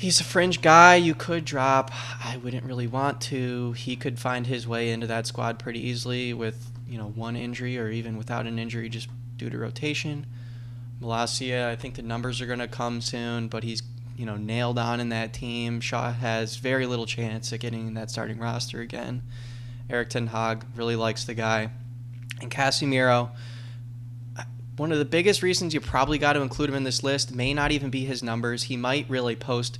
he's 0.00 0.18
a 0.18 0.24
fringe 0.24 0.62
guy 0.62 0.94
you 0.96 1.14
could 1.14 1.44
drop. 1.44 1.90
I 2.24 2.38
wouldn't 2.38 2.64
really 2.64 2.86
want 2.86 3.20
to. 3.22 3.72
He 3.72 3.96
could 3.96 4.18
find 4.18 4.46
his 4.46 4.66
way 4.66 4.90
into 4.90 5.06
that 5.06 5.26
squad 5.26 5.58
pretty 5.58 5.86
easily 5.86 6.32
with 6.32 6.70
you 6.88 6.96
know 6.96 7.08
one 7.08 7.36
injury 7.36 7.78
or 7.78 7.90
even 7.90 8.16
without 8.16 8.46
an 8.46 8.58
injury, 8.58 8.88
just 8.88 9.08
due 9.36 9.50
to 9.50 9.58
rotation. 9.58 10.26
Malacia, 11.00 11.68
I 11.68 11.76
think 11.76 11.94
the 11.94 12.02
numbers 12.02 12.40
are 12.40 12.46
going 12.46 12.58
to 12.58 12.68
come 12.68 13.00
soon, 13.00 13.48
but 13.48 13.62
he's 13.62 13.82
you 14.16 14.24
know 14.24 14.36
nailed 14.36 14.78
on 14.78 15.00
in 15.00 15.10
that 15.10 15.34
team. 15.34 15.80
Shaw 15.80 16.12
has 16.12 16.56
very 16.56 16.86
little 16.86 17.06
chance 17.06 17.52
at 17.52 17.60
getting 17.60 17.86
in 17.86 17.94
that 17.94 18.10
starting 18.10 18.38
roster 18.38 18.80
again. 18.80 19.22
Erik 19.90 20.08
Ten 20.08 20.28
Hag 20.28 20.64
really 20.74 20.96
likes 20.96 21.24
the 21.24 21.34
guy, 21.34 21.70
and 22.40 22.50
Casemiro. 22.50 23.30
One 24.80 24.92
of 24.92 24.98
the 24.98 25.04
biggest 25.04 25.42
reasons 25.42 25.74
you 25.74 25.80
probably 25.82 26.16
got 26.16 26.32
to 26.32 26.40
include 26.40 26.70
him 26.70 26.74
in 26.74 26.84
this 26.84 27.02
list 27.04 27.34
may 27.34 27.52
not 27.52 27.70
even 27.70 27.90
be 27.90 28.06
his 28.06 28.22
numbers. 28.22 28.62
He 28.62 28.78
might 28.78 29.04
really 29.10 29.36
post 29.36 29.78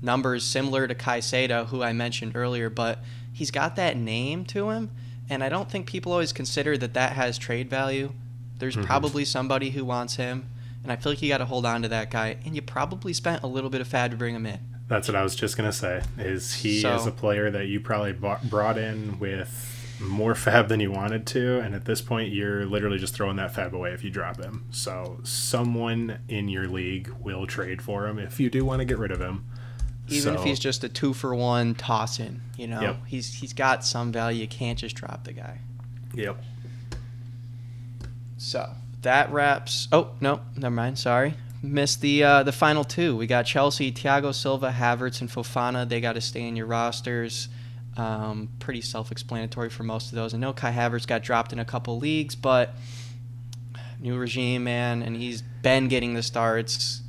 numbers 0.00 0.42
similar 0.42 0.88
to 0.88 0.94
Caicedo, 0.94 1.66
who 1.66 1.82
I 1.82 1.92
mentioned 1.92 2.34
earlier, 2.34 2.70
but 2.70 3.00
he's 3.30 3.50
got 3.50 3.76
that 3.76 3.94
name 3.94 4.46
to 4.46 4.70
him, 4.70 4.90
and 5.28 5.44
I 5.44 5.50
don't 5.50 5.70
think 5.70 5.84
people 5.86 6.12
always 6.12 6.32
consider 6.32 6.78
that 6.78 6.94
that 6.94 7.12
has 7.12 7.36
trade 7.36 7.68
value. 7.68 8.14
There's 8.58 8.74
Mhm. 8.74 8.86
probably 8.86 9.26
somebody 9.26 9.68
who 9.72 9.84
wants 9.84 10.16
him, 10.16 10.46
and 10.82 10.90
I 10.90 10.96
feel 10.96 11.12
like 11.12 11.20
you 11.20 11.28
got 11.28 11.36
to 11.38 11.44
hold 11.44 11.66
on 11.66 11.82
to 11.82 11.88
that 11.88 12.10
guy, 12.10 12.36
and 12.46 12.56
you 12.56 12.62
probably 12.62 13.12
spent 13.12 13.42
a 13.42 13.46
little 13.46 13.68
bit 13.68 13.82
of 13.82 13.88
fab 13.88 14.12
to 14.12 14.16
bring 14.16 14.34
him 14.34 14.46
in. 14.46 14.60
That's 14.88 15.08
what 15.08 15.14
I 15.14 15.22
was 15.22 15.36
just 15.36 15.58
gonna 15.58 15.74
say. 15.74 16.00
Is 16.16 16.54
he 16.54 16.80
So- 16.80 16.96
is 16.96 17.06
a 17.06 17.10
player 17.10 17.50
that 17.50 17.66
you 17.66 17.80
probably 17.80 18.14
bought, 18.14 18.48
brought 18.48 18.78
in 18.78 19.18
with 19.18 19.81
more 20.02 20.34
fab 20.34 20.68
than 20.68 20.80
you 20.80 20.90
wanted 20.92 21.26
to, 21.28 21.60
and 21.60 21.74
at 21.74 21.84
this 21.84 22.00
point, 22.00 22.32
you're 22.32 22.64
literally 22.66 22.98
just 22.98 23.14
throwing 23.14 23.36
that 23.36 23.54
fab 23.54 23.74
away 23.74 23.92
if 23.92 24.02
you 24.04 24.10
drop 24.10 24.42
him. 24.42 24.66
So 24.70 25.18
someone 25.22 26.18
in 26.28 26.48
your 26.48 26.66
league 26.68 27.08
will 27.20 27.46
trade 27.46 27.80
for 27.82 28.06
him 28.06 28.18
if 28.18 28.38
you 28.40 28.50
do 28.50 28.64
want 28.64 28.80
to 28.80 28.84
get 28.84 28.98
rid 28.98 29.10
of 29.10 29.20
him. 29.20 29.44
Even 30.08 30.34
if 30.34 30.42
he's 30.42 30.58
just 30.58 30.82
a 30.84 30.88
two 30.88 31.12
for 31.14 31.34
one 31.34 31.74
toss 31.74 32.18
in, 32.20 32.40
you 32.58 32.66
know, 32.66 32.80
Yep. 32.80 32.96
he's 33.06 33.32
he's 33.34 33.52
got 33.52 33.84
some 33.84 34.12
value. 34.12 34.42
You 34.42 34.48
can't 34.48 34.78
just 34.78 34.96
drop 34.96 35.24
the 35.24 35.32
guy. 35.32 35.58
Yep. 36.14 36.42
So 38.36 38.68
that 39.02 39.32
wraps. 39.32 39.88
Oh 39.92 40.10
no, 40.20 40.40
never 40.56 40.74
mind. 40.74 40.98
Sorry, 40.98 41.34
missed 41.62 42.00
the 42.00 42.24
uh, 42.24 42.42
the 42.42 42.52
final 42.52 42.84
two. 42.84 43.16
We 43.16 43.26
got 43.26 43.46
Chelsea, 43.46 43.92
Thiago 43.92 44.34
Silva, 44.34 44.70
Havertz, 44.76 45.20
and 45.20 45.30
Fofana. 45.30 45.88
They 45.88 46.00
got 46.00 46.14
to 46.14 46.20
stay 46.20 46.42
in 46.46 46.56
your 46.56 46.66
rosters. 46.66 47.48
Um, 47.96 48.48
pretty 48.58 48.80
self-explanatory 48.80 49.68
for 49.68 49.82
most 49.82 50.08
of 50.08 50.14
those. 50.14 50.32
I 50.32 50.38
know 50.38 50.52
Kai 50.52 50.72
Havertz 50.72 51.06
got 51.06 51.22
dropped 51.22 51.52
in 51.52 51.58
a 51.58 51.64
couple 51.64 51.98
leagues, 51.98 52.34
but 52.34 52.74
new 54.00 54.16
regime, 54.16 54.64
man, 54.64 55.02
and 55.02 55.16
he's 55.16 55.42
been 55.42 55.88
getting 55.88 56.14
the 56.14 56.22
starts. 56.22 57.02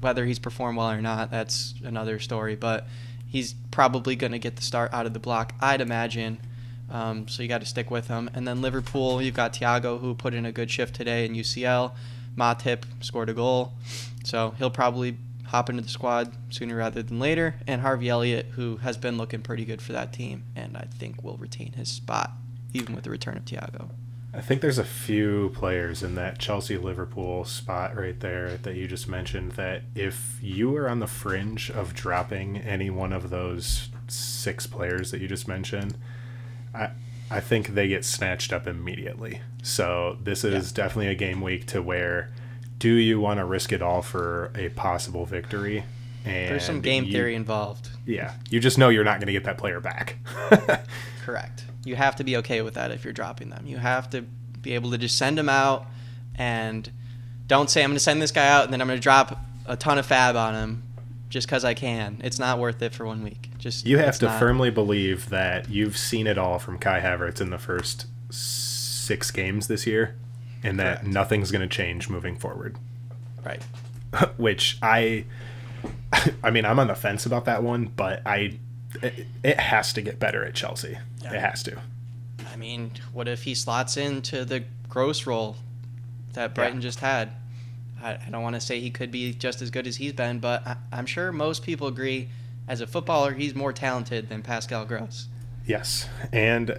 Whether 0.00 0.24
he's 0.24 0.38
performed 0.38 0.78
well 0.78 0.90
or 0.90 1.00
not, 1.00 1.30
that's 1.30 1.74
another 1.84 2.18
story. 2.18 2.56
But 2.56 2.86
he's 3.26 3.54
probably 3.70 4.16
going 4.16 4.32
to 4.32 4.38
get 4.38 4.56
the 4.56 4.62
start 4.62 4.92
out 4.92 5.06
of 5.06 5.12
the 5.12 5.18
block, 5.20 5.54
I'd 5.60 5.80
imagine. 5.80 6.38
Um, 6.90 7.26
so 7.28 7.42
you 7.42 7.48
got 7.48 7.60
to 7.62 7.66
stick 7.66 7.90
with 7.90 8.08
him. 8.08 8.28
And 8.34 8.46
then 8.46 8.60
Liverpool, 8.60 9.22
you've 9.22 9.34
got 9.34 9.54
Thiago, 9.54 10.00
who 10.00 10.14
put 10.14 10.34
in 10.34 10.44
a 10.44 10.52
good 10.52 10.70
shift 10.70 10.94
today 10.94 11.24
in 11.24 11.32
UCL. 11.32 11.92
Matip 12.36 12.84
scored 13.00 13.28
a 13.28 13.34
goal, 13.34 13.72
so 14.24 14.54
he'll 14.58 14.70
probably 14.70 15.16
hop 15.52 15.68
into 15.68 15.82
the 15.82 15.88
squad 15.88 16.32
sooner 16.50 16.76
rather 16.76 17.02
than 17.02 17.20
later. 17.20 17.54
And 17.66 17.82
Harvey 17.82 18.08
Elliott, 18.08 18.46
who 18.52 18.78
has 18.78 18.96
been 18.96 19.18
looking 19.18 19.42
pretty 19.42 19.66
good 19.66 19.82
for 19.82 19.92
that 19.92 20.12
team, 20.12 20.44
and 20.56 20.76
I 20.76 20.86
think 20.90 21.22
will 21.22 21.36
retain 21.36 21.72
his 21.72 21.90
spot 21.90 22.32
even 22.72 22.94
with 22.94 23.04
the 23.04 23.10
return 23.10 23.36
of 23.36 23.44
Thiago. 23.44 23.90
I 24.34 24.40
think 24.40 24.62
there's 24.62 24.78
a 24.78 24.84
few 24.84 25.50
players 25.54 26.02
in 26.02 26.14
that 26.14 26.38
Chelsea 26.38 26.78
Liverpool 26.78 27.44
spot 27.44 27.94
right 27.94 28.18
there 28.18 28.56
that 28.56 28.76
you 28.76 28.88
just 28.88 29.06
mentioned 29.06 29.52
that 29.52 29.82
if 29.94 30.38
you 30.40 30.70
were 30.70 30.88
on 30.88 31.00
the 31.00 31.06
fringe 31.06 31.70
of 31.70 31.92
dropping 31.92 32.56
any 32.56 32.88
one 32.88 33.12
of 33.12 33.28
those 33.28 33.90
six 34.08 34.66
players 34.66 35.10
that 35.10 35.20
you 35.20 35.28
just 35.28 35.46
mentioned, 35.46 35.98
I 36.74 36.92
I 37.30 37.40
think 37.40 37.68
they 37.68 37.88
get 37.88 38.06
snatched 38.06 38.54
up 38.54 38.66
immediately. 38.66 39.42
So 39.62 40.16
this 40.22 40.44
is 40.44 40.70
yeah. 40.70 40.76
definitely 40.76 41.08
a 41.08 41.14
game 41.14 41.42
week 41.42 41.66
to 41.68 41.82
where 41.82 42.30
do 42.82 42.94
you 42.94 43.20
want 43.20 43.38
to 43.38 43.44
risk 43.44 43.70
it 43.70 43.80
all 43.80 44.02
for 44.02 44.50
a 44.56 44.68
possible 44.70 45.24
victory? 45.24 45.84
And 46.24 46.50
There's 46.50 46.64
some 46.64 46.80
game 46.80 47.04
you, 47.04 47.12
theory 47.12 47.36
involved. 47.36 47.88
Yeah, 48.04 48.34
you 48.50 48.58
just 48.58 48.76
know 48.76 48.88
you're 48.88 49.04
not 49.04 49.20
going 49.20 49.28
to 49.28 49.32
get 49.32 49.44
that 49.44 49.56
player 49.56 49.78
back. 49.78 50.16
Correct. 51.24 51.64
You 51.84 51.94
have 51.94 52.16
to 52.16 52.24
be 52.24 52.36
okay 52.38 52.60
with 52.60 52.74
that 52.74 52.90
if 52.90 53.04
you're 53.04 53.12
dropping 53.12 53.50
them. 53.50 53.68
You 53.68 53.76
have 53.76 54.10
to 54.10 54.22
be 54.22 54.74
able 54.74 54.90
to 54.90 54.98
just 54.98 55.16
send 55.16 55.38
them 55.38 55.48
out 55.48 55.86
and 56.34 56.90
don't 57.46 57.70
say 57.70 57.84
I'm 57.84 57.90
going 57.90 57.96
to 57.96 58.00
send 58.00 58.20
this 58.20 58.32
guy 58.32 58.48
out 58.48 58.64
and 58.64 58.72
then 58.72 58.80
I'm 58.80 58.88
going 58.88 58.98
to 58.98 59.02
drop 59.02 59.38
a 59.64 59.76
ton 59.76 59.98
of 59.98 60.06
fab 60.06 60.34
on 60.34 60.54
him 60.54 60.82
just 61.28 61.46
because 61.46 61.64
I 61.64 61.74
can. 61.74 62.20
It's 62.24 62.40
not 62.40 62.58
worth 62.58 62.82
it 62.82 62.92
for 62.92 63.06
one 63.06 63.22
week. 63.22 63.50
Just 63.58 63.86
you 63.86 63.98
have 63.98 64.18
to 64.18 64.26
not... 64.26 64.40
firmly 64.40 64.70
believe 64.70 65.28
that 65.28 65.68
you've 65.68 65.96
seen 65.96 66.26
it 66.26 66.36
all 66.36 66.58
from 66.58 66.78
Kai 66.78 66.98
Havertz 66.98 67.40
in 67.40 67.50
the 67.50 67.58
first 67.58 68.06
six 68.28 69.30
games 69.30 69.68
this 69.68 69.86
year, 69.86 70.16
and 70.62 70.78
that 70.78 71.00
Correct. 71.00 71.14
nothing's 71.14 71.50
going 71.50 71.68
to 71.68 71.74
change 71.74 72.08
moving 72.08 72.36
forward. 72.36 72.76
Right. 73.44 73.62
Which 74.36 74.78
I, 74.82 75.24
I 76.42 76.50
mean, 76.50 76.64
I'm 76.64 76.78
on 76.78 76.86
the 76.86 76.94
fence 76.94 77.26
about 77.26 77.44
that 77.46 77.62
one, 77.62 77.86
but 77.86 78.22
I, 78.26 78.58
it, 79.02 79.26
it 79.42 79.60
has 79.60 79.92
to 79.94 80.02
get 80.02 80.18
better 80.18 80.44
at 80.44 80.54
Chelsea. 80.54 80.98
Yeah. 81.22 81.34
It 81.34 81.40
has 81.40 81.62
to. 81.64 81.78
I 82.52 82.56
mean, 82.56 82.92
what 83.12 83.28
if 83.28 83.42
he 83.44 83.54
slots 83.54 83.96
into 83.96 84.44
the 84.44 84.64
Gross 84.88 85.26
role 85.26 85.56
that 86.34 86.54
Brighton 86.54 86.76
yeah. 86.76 86.82
just 86.82 87.00
had? 87.00 87.30
I, 88.02 88.18
I 88.26 88.30
don't 88.30 88.42
want 88.42 88.54
to 88.54 88.60
say 88.60 88.80
he 88.80 88.90
could 88.90 89.10
be 89.10 89.32
just 89.32 89.62
as 89.62 89.70
good 89.70 89.86
as 89.86 89.96
he's 89.96 90.12
been, 90.12 90.38
but 90.38 90.66
I, 90.66 90.76
I'm 90.92 91.06
sure 91.06 91.32
most 91.32 91.62
people 91.62 91.86
agree 91.86 92.28
as 92.68 92.80
a 92.80 92.86
footballer, 92.86 93.32
he's 93.32 93.54
more 93.54 93.72
talented 93.72 94.28
than 94.28 94.42
Pascal 94.42 94.84
Gross. 94.84 95.28
Yes. 95.66 96.08
And 96.32 96.78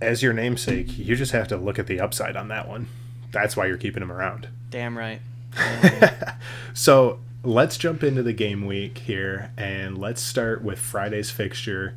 as 0.00 0.22
your 0.22 0.32
namesake, 0.32 0.96
you 0.96 1.16
just 1.16 1.32
have 1.32 1.48
to 1.48 1.56
look 1.56 1.78
at 1.78 1.86
the 1.86 2.00
upside 2.00 2.36
on 2.36 2.48
that 2.48 2.68
one. 2.68 2.88
That's 3.32 3.56
why 3.56 3.66
you're 3.66 3.76
keeping 3.76 4.02
him 4.02 4.12
around. 4.12 4.48
Damn 4.70 4.96
right. 4.96 5.20
so 6.74 7.20
let's 7.42 7.76
jump 7.76 8.02
into 8.02 8.22
the 8.22 8.32
game 8.32 8.66
week 8.66 8.98
here 8.98 9.52
and 9.56 9.96
let's 9.98 10.20
start 10.20 10.62
with 10.62 10.78
Friday's 10.78 11.30
fixture 11.30 11.94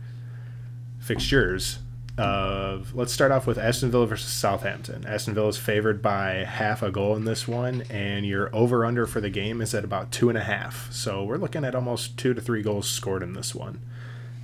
fixtures 1.00 1.80
of 2.18 2.94
let's 2.94 3.12
start 3.12 3.32
off 3.32 3.48
with 3.48 3.58
Aston 3.58 3.90
Villa 3.90 4.06
versus 4.06 4.32
Southampton. 4.32 5.06
Aston 5.08 5.34
Villa 5.34 5.48
is 5.48 5.58
favored 5.58 6.02
by 6.02 6.46
half 6.46 6.84
a 6.84 6.92
goal 6.92 7.16
in 7.16 7.26
this 7.26 7.48
one, 7.48 7.84
and 7.90 8.26
your 8.26 8.54
over 8.56 8.86
under 8.86 9.08
for 9.08 9.22
the 9.22 9.30
game 9.30 9.62
is 9.62 9.74
at 9.74 9.84
about 9.84 10.12
two 10.12 10.30
and 10.30 10.38
a 10.38 10.44
half. 10.44 10.92
So 10.92 11.24
we're 11.24 11.38
looking 11.38 11.66
at 11.66 11.74
almost 11.74 12.18
two 12.18 12.34
to 12.34 12.42
three 12.42 12.62
goals 12.62 12.88
scored 12.88 13.24
in 13.24 13.34
this 13.34 13.56
one. 13.56 13.82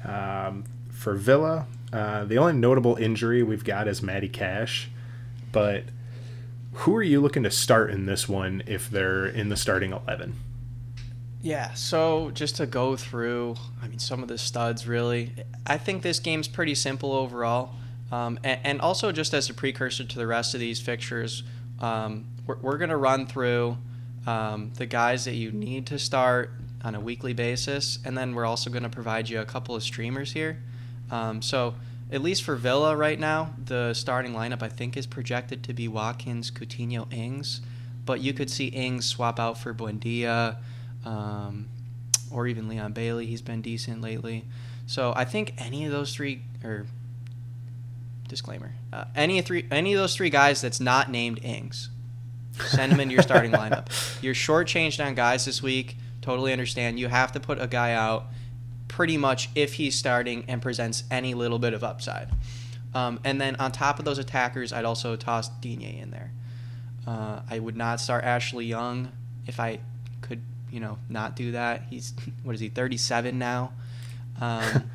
Um, 0.04 0.64
for 0.90 1.14
Villa, 1.14 1.68
uh, 1.94 2.26
the 2.26 2.38
only 2.38 2.54
notable 2.54 2.96
injury 2.96 3.44
we've 3.44 3.64
got 3.64 3.88
is 3.88 4.02
Matty 4.02 4.30
Cash, 4.30 4.90
but 5.52 5.84
who 6.78 6.96
are 6.96 7.04
you 7.04 7.20
looking 7.20 7.44
to 7.44 7.52
start 7.52 7.90
in 7.90 8.06
this 8.06 8.30
one 8.30 8.62
if 8.68 8.90
they're 8.90 9.26
in 9.26 9.50
the 9.50 9.58
starting 9.58 9.94
eleven? 9.94 10.36
Yeah, 11.42 11.74
so 11.74 12.32
just 12.34 12.58
to 12.58 12.66
go 12.66 12.96
through, 12.96 13.56
I 13.82 13.88
mean, 13.88 14.00
some 14.00 14.22
of 14.22 14.28
the 14.28 14.38
studs 14.38 14.88
really. 14.88 15.32
I 15.66 15.78
think 15.78 16.04
this 16.04 16.20
game's 16.20 16.48
pretty 16.48 16.76
simple 16.76 17.14
overall. 17.14 17.72
Um, 18.12 18.40
and, 18.44 18.60
and, 18.64 18.82
also, 18.82 19.12
just 19.12 19.34
as 19.34 19.50
a 19.50 19.54
precursor 19.54 20.04
to 20.04 20.18
the 20.18 20.28
rest 20.28 20.54
of 20.54 20.60
these 20.60 20.80
fixtures, 20.80 21.44
um, 21.80 22.26
we're, 22.46 22.58
we're 22.58 22.78
going 22.78 22.90
to 22.90 22.98
run 22.98 23.28
through 23.28 23.78
um, 24.26 24.72
the 24.76 24.86
guys 24.86 25.26
that 25.26 25.34
you 25.34 25.52
need 25.52 25.88
to 25.88 26.00
start 26.00 26.52
on 26.84 26.96
a 26.96 27.00
weekly 27.00 27.34
basis. 27.34 28.00
And 28.06 28.18
then 28.18 28.34
we're 28.34 28.46
also 28.46 28.70
going 28.70 28.84
to 28.84 28.90
provide 28.90 29.30
you 29.30 29.42
a 29.42 29.46
couple 29.46 29.76
of 29.76 29.84
streamers 29.84 30.32
here. 30.32 30.62
Um, 31.12 31.42
so, 31.42 31.76
at 32.12 32.22
least 32.22 32.44
for 32.44 32.56
Villa 32.56 32.96
right 32.96 33.20
now, 33.20 33.54
the 33.64 33.94
starting 33.94 34.34
lineup 34.34 34.62
I 34.62 34.70
think 34.70 34.96
is 34.96 35.06
projected 35.06 35.64
to 35.64 35.74
be 35.74 35.88
Watkins, 35.88 36.52
Coutinho, 36.52 37.12
Ings. 37.14 37.62
But 38.06 38.22
you 38.22 38.34
could 38.34 38.50
see 38.50 38.68
Ings 38.68 39.06
swap 39.06 39.40
out 39.40 39.58
for 39.58 39.74
Buendia 39.74 40.58
um, 41.04 41.68
or 42.32 42.48
even 42.48 42.70
Leon 42.70 42.94
Bailey. 42.94 43.26
He's 43.26 43.42
been 43.42 43.62
decent 43.62 44.02
lately. 44.02 44.46
So 44.86 45.12
I 45.16 45.26
think 45.26 45.54
any 45.58 45.86
of 45.86 45.92
those 45.92 46.14
three, 46.14 46.42
or 46.64 46.86
disclaimer, 48.30 48.72
uh, 48.94 49.06
any 49.14 49.40
of 49.40 49.46
three, 49.46 49.68
any 49.70 49.94
of 49.94 50.00
those 50.00 50.16
three 50.16 50.30
guys 50.30 50.62
that's 50.62 50.80
not 50.80 51.12
named 51.12 51.44
Ings, 51.44 51.90
send 52.68 52.94
them 52.94 53.02
into 53.02 53.14
your 53.14 53.24
starting 53.24 53.52
lineup. 53.54 53.90
You're 54.24 54.34
shortchanged 54.34 55.06
on 55.06 55.14
guys 55.14 55.44
this 55.44 55.62
week. 55.62 55.98
Totally 56.22 56.54
understand. 56.54 57.00
You 57.00 57.10
have 57.10 57.34
to 57.34 57.42
put 57.42 57.62
a 57.62 57.68
guy 57.68 57.92
out 57.92 58.28
pretty 58.88 59.18
much 59.18 59.50
if 59.56 59.76
he's 59.76 59.96
starting 59.96 60.46
and 60.48 60.62
presents 60.62 61.04
any 61.12 61.34
little 61.34 61.60
bit 61.60 61.74
of 61.74 61.84
upside. 61.84 62.30
Um, 62.94 63.20
and 63.24 63.40
then 63.40 63.56
on 63.58 63.72
top 63.72 64.00
of 64.00 64.06
those 64.06 64.18
attackers, 64.18 64.72
I'd 64.74 64.86
also 64.86 65.16
toss 65.16 65.50
Digne 65.50 66.00
in 66.00 66.12
there. 66.12 66.32
Uh, 67.06 67.42
I 67.50 67.60
would 67.60 67.78
not 67.78 68.00
start 68.00 68.24
Ashley 68.24 68.66
Young 68.66 69.12
if 69.46 69.60
I 69.60 69.80
could 70.22 70.42
you 70.72 70.80
know, 70.80 70.98
not 71.10 71.36
do 71.36 71.52
that. 71.52 71.84
He's 71.90 72.14
what 72.44 72.56
is 72.56 72.62
he, 72.62 72.70
37 72.70 73.38
now? 73.38 73.74
Um, 74.40 74.90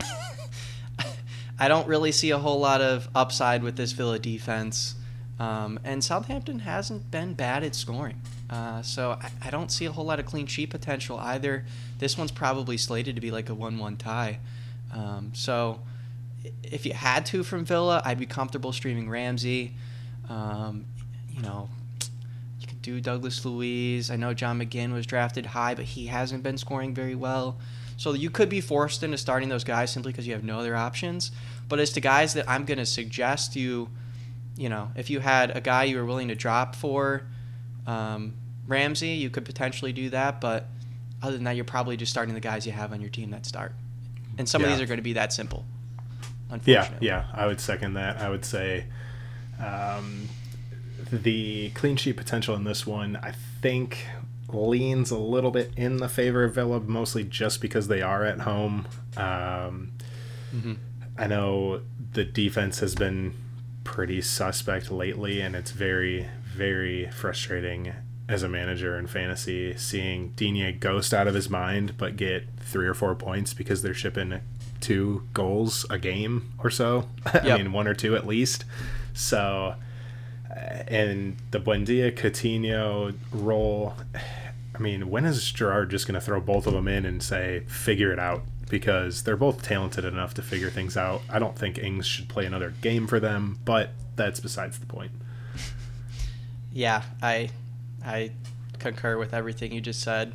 I 1.58 1.68
don't 1.68 1.86
really 1.86 2.12
see 2.12 2.30
a 2.30 2.38
whole 2.38 2.60
lot 2.60 2.80
of 2.80 3.08
upside 3.14 3.62
with 3.62 3.76
this 3.76 3.92
Villa 3.92 4.18
defense. 4.18 4.94
Um, 5.38 5.80
and 5.84 6.04
Southampton 6.04 6.60
hasn't 6.60 7.10
been 7.10 7.34
bad 7.34 7.64
at 7.64 7.74
scoring. 7.74 8.20
Uh, 8.50 8.82
so 8.82 9.12
I, 9.12 9.30
I, 9.44 9.50
don't 9.50 9.70
see 9.70 9.84
a 9.84 9.92
whole 9.92 10.04
lot 10.04 10.18
of 10.18 10.26
clean 10.26 10.46
sheet 10.46 10.70
potential 10.70 11.16
either. 11.20 11.64
This 11.98 12.18
one's 12.18 12.32
probably 12.32 12.76
slated 12.76 13.14
to 13.14 13.20
be 13.20 13.30
like 13.30 13.48
a 13.48 13.54
1 13.54 13.78
1 13.78 13.96
tie. 13.96 14.40
Um, 14.92 15.30
so 15.34 15.78
if 16.64 16.84
you 16.84 16.92
had 16.92 17.24
to 17.26 17.44
from 17.44 17.64
Villa, 17.64 18.02
I'd 18.04 18.18
be 18.18 18.26
comfortable 18.26 18.72
streaming 18.72 19.08
Ramsey. 19.08 19.74
Um, 20.28 20.84
you 21.32 21.42
know, 21.42 21.68
you 22.58 22.66
could 22.66 22.82
do 22.82 23.00
Douglas 23.00 23.44
Luiz. 23.44 24.10
I 24.10 24.16
know 24.16 24.34
John 24.34 24.58
McGinn 24.58 24.92
was 24.92 25.06
drafted 25.06 25.46
high, 25.46 25.76
but 25.76 25.84
he 25.84 26.06
hasn't 26.06 26.42
been 26.42 26.58
scoring 26.58 26.92
very 26.92 27.14
well. 27.14 27.56
So 27.96 28.14
you 28.14 28.30
could 28.30 28.48
be 28.48 28.60
forced 28.60 29.04
into 29.04 29.18
starting 29.18 29.48
those 29.48 29.62
guys 29.62 29.92
simply 29.92 30.10
because 30.10 30.26
you 30.26 30.32
have 30.32 30.42
no 30.42 30.58
other 30.58 30.74
options. 30.74 31.30
But 31.68 31.78
as 31.78 31.92
to 31.92 32.00
guys 32.00 32.34
that 32.34 32.48
I'm 32.48 32.64
going 32.64 32.78
to 32.78 32.86
suggest 32.86 33.54
you, 33.54 33.90
you 34.56 34.68
know, 34.68 34.90
if 34.96 35.08
you 35.08 35.20
had 35.20 35.56
a 35.56 35.60
guy 35.60 35.84
you 35.84 35.98
were 35.98 36.04
willing 36.04 36.28
to 36.28 36.34
drop 36.34 36.74
for 36.74 37.24
um, 37.86 38.34
Ramsey, 38.66 39.08
you 39.08 39.30
could 39.30 39.44
potentially 39.44 39.92
do 39.92 40.10
that. 40.10 40.40
But 40.40 40.66
other 41.22 41.36
than 41.36 41.44
that, 41.44 41.56
you're 41.56 41.64
probably 41.64 41.96
just 41.96 42.10
starting 42.10 42.34
the 42.34 42.40
guys 42.40 42.66
you 42.66 42.72
have 42.72 42.92
on 42.92 43.00
your 43.00 43.10
team 43.10 43.30
that 43.30 43.46
start. 43.46 43.72
And 44.38 44.48
some 44.48 44.62
yeah. 44.62 44.68
of 44.68 44.72
these 44.74 44.82
are 44.82 44.86
going 44.86 44.98
to 44.98 45.02
be 45.02 45.14
that 45.14 45.32
simple. 45.32 45.64
Yeah, 46.64 46.90
yeah, 47.00 47.26
I 47.32 47.46
would 47.46 47.60
second 47.60 47.94
that. 47.94 48.18
I 48.18 48.28
would 48.28 48.44
say 48.44 48.86
um, 49.64 50.28
the 51.12 51.70
clean 51.70 51.96
sheet 51.96 52.16
potential 52.16 52.56
in 52.56 52.64
this 52.64 52.86
one, 52.86 53.16
I 53.22 53.34
think, 53.60 54.06
leans 54.48 55.12
a 55.12 55.18
little 55.18 55.52
bit 55.52 55.70
in 55.76 55.98
the 55.98 56.08
favor 56.08 56.42
of 56.42 56.54
Villa, 56.54 56.80
mostly 56.80 57.22
just 57.22 57.60
because 57.60 57.86
they 57.86 58.02
are 58.02 58.24
at 58.24 58.40
home. 58.40 58.88
Um, 59.16 59.92
mm-hmm. 60.52 60.74
I 61.16 61.26
know 61.28 61.82
the 62.12 62.24
defense 62.24 62.80
has 62.80 62.94
been 62.94 63.34
pretty 63.84 64.20
suspect 64.20 64.90
lately, 64.90 65.40
and 65.40 65.54
it's 65.54 65.70
very, 65.70 66.28
very 66.60 67.08
frustrating 67.10 67.90
as 68.28 68.42
a 68.42 68.48
manager 68.48 68.98
in 68.98 69.06
fantasy 69.06 69.74
seeing 69.78 70.28
Digne 70.36 70.72
ghost 70.72 71.14
out 71.14 71.26
of 71.26 71.34
his 71.34 71.48
mind, 71.48 71.96
but 71.96 72.16
get 72.18 72.44
three 72.58 72.86
or 72.86 72.92
four 72.92 73.14
points 73.14 73.54
because 73.54 73.80
they're 73.80 73.94
shipping 73.94 74.42
two 74.78 75.26
goals 75.32 75.86
a 75.88 75.98
game 75.98 76.52
or 76.62 76.68
so. 76.68 77.08
Yep. 77.32 77.44
I 77.46 77.56
mean, 77.56 77.72
one 77.72 77.88
or 77.88 77.94
two 77.94 78.14
at 78.14 78.26
least. 78.26 78.66
So 79.14 79.74
uh, 80.50 80.54
and 80.86 81.38
the 81.50 81.60
Buendia 81.60 82.12
Coutinho 82.12 83.14
role. 83.32 83.94
I 84.74 84.78
mean, 84.78 85.08
when 85.08 85.24
is 85.24 85.50
Gerrard 85.50 85.90
just 85.90 86.06
going 86.06 86.14
to 86.14 86.20
throw 86.20 86.40
both 86.40 86.66
of 86.66 86.74
them 86.74 86.88
in 86.88 87.06
and 87.06 87.22
say, 87.22 87.60
figure 87.68 88.12
it 88.12 88.18
out? 88.18 88.42
Because 88.68 89.22
they're 89.22 89.36
both 89.36 89.62
talented 89.62 90.04
enough 90.04 90.34
to 90.34 90.42
figure 90.42 90.68
things 90.68 90.94
out. 90.94 91.22
I 91.30 91.38
don't 91.38 91.58
think 91.58 91.78
Ings 91.78 92.06
should 92.06 92.28
play 92.28 92.44
another 92.44 92.74
game 92.82 93.06
for 93.06 93.18
them, 93.18 93.58
but 93.64 93.92
that's 94.16 94.40
besides 94.40 94.78
the 94.78 94.86
point. 94.86 95.12
Yeah, 96.72 97.02
I, 97.22 97.50
I 98.04 98.32
concur 98.78 99.18
with 99.18 99.34
everything 99.34 99.72
you 99.72 99.80
just 99.80 100.00
said. 100.00 100.32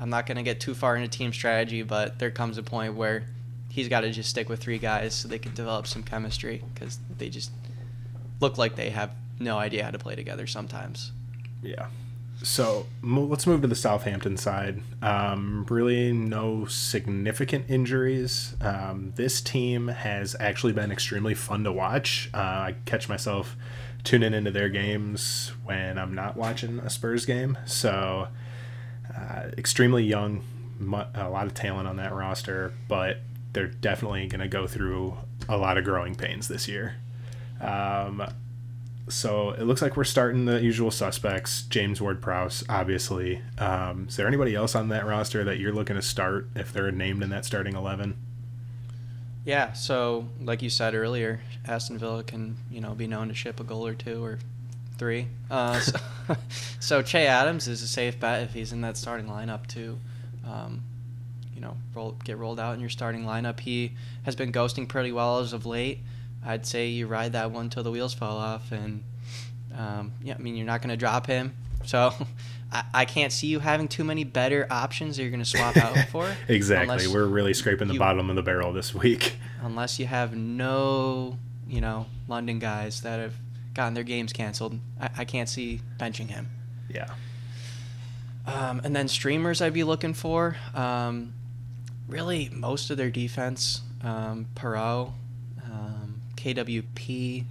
I'm 0.00 0.10
not 0.10 0.26
going 0.26 0.36
to 0.36 0.42
get 0.42 0.60
too 0.60 0.74
far 0.74 0.96
into 0.96 1.08
team 1.08 1.32
strategy, 1.32 1.82
but 1.82 2.18
there 2.18 2.30
comes 2.30 2.58
a 2.58 2.62
point 2.62 2.94
where 2.94 3.24
he's 3.68 3.88
got 3.88 4.00
to 4.00 4.10
just 4.10 4.28
stick 4.28 4.48
with 4.48 4.60
three 4.60 4.78
guys 4.78 5.14
so 5.14 5.28
they 5.28 5.38
can 5.38 5.54
develop 5.54 5.86
some 5.86 6.02
chemistry 6.02 6.62
because 6.74 6.98
they 7.18 7.28
just 7.28 7.50
look 8.40 8.58
like 8.58 8.76
they 8.76 8.90
have 8.90 9.12
no 9.38 9.58
idea 9.58 9.84
how 9.84 9.90
to 9.90 9.98
play 9.98 10.14
together 10.14 10.46
sometimes. 10.46 11.12
Yeah. 11.62 11.86
So 12.42 12.86
let's 13.02 13.46
move 13.46 13.62
to 13.62 13.68
the 13.68 13.76
Southampton 13.76 14.36
side. 14.36 14.82
Um, 15.00 15.64
really, 15.68 16.12
no 16.12 16.64
significant 16.66 17.66
injuries. 17.68 18.56
Um, 18.60 19.12
this 19.14 19.40
team 19.40 19.88
has 19.88 20.34
actually 20.40 20.72
been 20.72 20.90
extremely 20.90 21.34
fun 21.34 21.62
to 21.64 21.72
watch. 21.72 22.30
Uh, 22.34 22.38
I 22.38 22.74
catch 22.84 23.08
myself 23.08 23.56
tuning 24.04 24.34
into 24.34 24.50
their 24.50 24.68
games 24.68 25.52
when 25.64 25.98
I'm 25.98 26.14
not 26.14 26.36
watching 26.36 26.78
a 26.80 26.90
Spurs 26.90 27.24
game. 27.24 27.56
So, 27.66 28.28
uh, 29.16 29.42
extremely 29.56 30.04
young, 30.04 30.42
a 31.14 31.28
lot 31.28 31.46
of 31.46 31.54
talent 31.54 31.86
on 31.86 31.96
that 31.96 32.12
roster, 32.12 32.72
but 32.88 33.18
they're 33.52 33.68
definitely 33.68 34.26
going 34.26 34.40
to 34.40 34.48
go 34.48 34.66
through 34.66 35.16
a 35.48 35.56
lot 35.56 35.78
of 35.78 35.84
growing 35.84 36.14
pains 36.14 36.48
this 36.48 36.66
year. 36.66 36.96
Um, 37.60 38.26
so 39.08 39.50
it 39.50 39.62
looks 39.62 39.82
like 39.82 39.96
we're 39.96 40.04
starting 40.04 40.46
the 40.46 40.60
usual 40.60 40.90
suspects. 40.90 41.62
James 41.62 42.00
Ward-Prowse, 42.00 42.64
obviously. 42.68 43.42
Um, 43.58 44.06
is 44.08 44.16
there 44.16 44.26
anybody 44.26 44.54
else 44.54 44.74
on 44.74 44.88
that 44.88 45.06
roster 45.06 45.44
that 45.44 45.58
you're 45.58 45.72
looking 45.72 45.96
to 45.96 46.02
start 46.02 46.48
if 46.56 46.72
they're 46.72 46.90
named 46.90 47.22
in 47.22 47.28
that 47.30 47.44
starting 47.44 47.76
eleven? 47.76 48.16
Yeah. 49.44 49.72
So, 49.72 50.28
like 50.40 50.62
you 50.62 50.70
said 50.70 50.94
earlier, 50.94 51.40
Aston 51.66 51.98
Villa 51.98 52.22
can 52.22 52.56
you 52.70 52.80
know 52.80 52.94
be 52.94 53.06
known 53.06 53.28
to 53.28 53.34
ship 53.34 53.60
a 53.60 53.64
goal 53.64 53.86
or 53.86 53.94
two 53.94 54.22
or 54.24 54.38
three. 54.98 55.26
Uh, 55.50 55.80
so, 55.80 55.98
so, 56.80 57.02
Che 57.02 57.26
Adams 57.26 57.66
is 57.66 57.82
a 57.82 57.88
safe 57.88 58.20
bet 58.20 58.42
if 58.42 58.54
he's 58.54 58.72
in 58.72 58.82
that 58.82 58.96
starting 58.96 59.26
lineup 59.26 59.66
too. 59.66 59.98
Um, 60.46 60.82
you 61.54 61.60
know, 61.60 61.76
roll, 61.94 62.16
get 62.24 62.38
rolled 62.38 62.60
out 62.60 62.74
in 62.74 62.80
your 62.80 62.88
starting 62.88 63.24
lineup. 63.24 63.60
He 63.60 63.92
has 64.24 64.36
been 64.36 64.52
ghosting 64.52 64.88
pretty 64.88 65.12
well 65.12 65.40
as 65.40 65.52
of 65.52 65.66
late. 65.66 65.98
I'd 66.44 66.66
say 66.66 66.88
you 66.88 67.06
ride 67.06 67.32
that 67.32 67.50
one 67.50 67.70
till 67.70 67.82
the 67.82 67.90
wheels 67.90 68.14
fall 68.14 68.36
off, 68.36 68.72
and 68.72 69.02
um, 69.76 70.12
yeah, 70.22 70.34
I 70.34 70.38
mean 70.38 70.56
you're 70.56 70.66
not 70.66 70.82
going 70.82 70.90
to 70.90 70.96
drop 70.96 71.26
him. 71.26 71.52
So 71.84 72.12
I, 72.72 72.84
I 72.94 73.04
can't 73.04 73.32
see 73.32 73.46
you 73.46 73.60
having 73.60 73.88
too 73.88 74.04
many 74.04 74.24
better 74.24 74.66
options 74.70 75.16
that 75.16 75.22
you're 75.22 75.30
going 75.30 75.42
to 75.42 75.48
swap 75.48 75.76
out 75.76 75.96
for. 76.10 76.34
exactly, 76.48 77.06
we're 77.06 77.26
really 77.26 77.54
scraping 77.54 77.88
the 77.88 77.94
you, 77.94 78.00
bottom 78.00 78.30
of 78.30 78.36
the 78.36 78.42
barrel 78.42 78.72
this 78.72 78.94
week. 78.94 79.36
Unless 79.62 79.98
you 79.98 80.06
have 80.06 80.34
no, 80.34 81.38
you 81.68 81.80
know, 81.80 82.06
London 82.28 82.58
guys 82.58 83.02
that 83.02 83.20
have 83.20 83.34
gotten 83.74 83.94
their 83.94 84.04
games 84.04 84.32
canceled, 84.32 84.78
I, 85.00 85.10
I 85.18 85.24
can't 85.24 85.48
see 85.48 85.80
benching 85.98 86.28
him. 86.30 86.48
Yeah. 86.88 87.10
Um, 88.46 88.80
and 88.82 88.96
then 88.96 89.06
streamers 89.06 89.60
I'd 89.60 89.72
be 89.72 89.84
looking 89.84 90.14
for. 90.14 90.56
Um, 90.74 91.34
really, 92.08 92.50
most 92.52 92.90
of 92.90 92.96
their 92.96 93.10
defense. 93.10 93.82
Um, 94.02 94.46
Perraud, 94.56 95.12
KWP, 96.42 97.44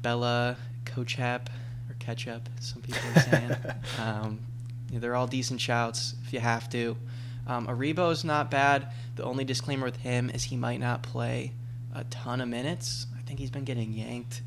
Bella, 0.00 0.56
Kotchap, 0.84 1.48
Ketchup, 2.00 2.48
some 2.60 2.82
people 2.82 3.00
are 3.14 3.20
saying. 3.20 3.56
um, 4.00 4.40
you 4.88 4.96
know, 4.96 5.00
they're 5.00 5.14
all 5.14 5.28
decent 5.28 5.60
shouts 5.60 6.14
if 6.26 6.32
you 6.32 6.40
have 6.40 6.68
to. 6.70 6.96
Um, 7.46 7.68
is 7.82 8.24
not 8.24 8.50
bad. 8.50 8.88
The 9.16 9.24
only 9.24 9.44
disclaimer 9.44 9.84
with 9.84 9.96
him 9.96 10.30
is 10.30 10.44
he 10.44 10.56
might 10.56 10.80
not 10.80 11.02
play 11.02 11.52
a 11.94 12.04
ton 12.04 12.40
of 12.40 12.48
minutes. 12.48 13.06
I 13.18 13.22
think 13.22 13.38
he's 13.38 13.50
been 13.50 13.64
getting 13.64 13.92
yanked 13.92 14.42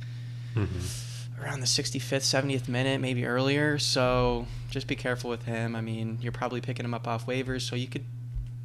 mm-hmm. 0.55 1.41
around 1.41 1.59
the 1.59 1.65
65th, 1.65 2.21
70th 2.21 2.67
minute, 2.67 3.01
maybe 3.01 3.25
earlier. 3.25 3.77
So 3.79 4.47
just 4.69 4.87
be 4.87 4.95
careful 4.95 5.29
with 5.29 5.43
him. 5.43 5.75
I 5.75 5.81
mean, 5.81 6.19
you're 6.21 6.31
probably 6.31 6.61
picking 6.61 6.85
him 6.85 6.93
up 6.93 7.07
off 7.07 7.25
waivers, 7.25 7.61
so 7.61 7.75
you 7.75 7.87
could 7.87 8.05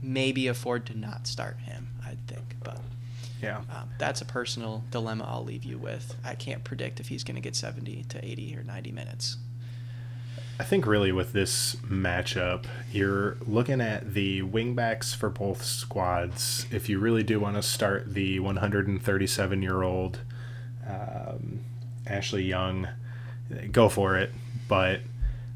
maybe 0.02 0.46
afford 0.46 0.86
to 0.86 0.98
not 0.98 1.26
start 1.26 1.58
him, 1.60 1.88
I 2.04 2.16
think. 2.26 2.56
But 2.62 2.78
yeah. 3.42 3.58
Um, 3.58 3.90
that's 3.98 4.20
a 4.20 4.24
personal 4.24 4.84
dilemma 4.90 5.24
I'll 5.28 5.44
leave 5.44 5.64
you 5.64 5.78
with. 5.78 6.16
I 6.24 6.34
can't 6.34 6.64
predict 6.64 7.00
if 7.00 7.08
he's 7.08 7.24
going 7.24 7.36
to 7.36 7.40
get 7.40 7.54
70 7.54 8.04
to 8.08 8.24
80 8.24 8.56
or 8.56 8.64
90 8.64 8.92
minutes. 8.92 9.36
I 10.60 10.64
think 10.64 10.86
really 10.86 11.12
with 11.12 11.32
this 11.32 11.76
matchup, 11.76 12.64
you're 12.92 13.36
looking 13.46 13.80
at 13.80 14.14
the 14.14 14.42
wingbacks 14.42 15.14
for 15.14 15.30
both 15.30 15.64
squads. 15.64 16.66
If 16.72 16.88
you 16.88 16.98
really 16.98 17.22
do 17.22 17.38
want 17.38 17.54
to 17.54 17.62
start 17.62 18.12
the 18.12 18.40
137 18.40 19.62
year 19.62 19.82
old 19.82 20.18
um, 20.88 21.60
Ashley 22.08 22.42
Young, 22.42 22.88
go 23.70 23.88
for 23.88 24.16
it. 24.16 24.32
But 24.66 25.02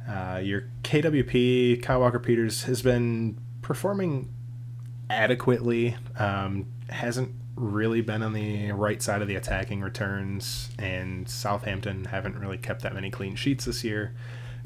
uh, 0.09 0.41
your 0.43 0.69
KWP, 0.85 1.83
Kyle 1.83 2.01
Walker 2.01 2.21
Peters, 2.21 2.65
has 2.65 2.81
been 2.81 3.37
performing 3.61 4.29
adequately. 5.11 5.97
Um, 6.17 6.67
hasn't 6.89 7.33
really 7.57 8.01
been 8.01 8.23
on 8.23 8.33
the 8.33 8.73
right 8.73 9.03
side 9.03 9.23
of 9.23 9.29
the 9.29 9.37
attacking 9.37 9.81
returns, 9.81 10.71
and 10.79 11.29
Southampton 11.29 12.07
haven't 12.07 12.39
really 12.39 12.59
kept 12.59 12.83
that 12.83 12.95
many 12.95 13.11
clean 13.11 13.35
sheets 13.37 13.65
this 13.65 13.85
year. 13.85 14.13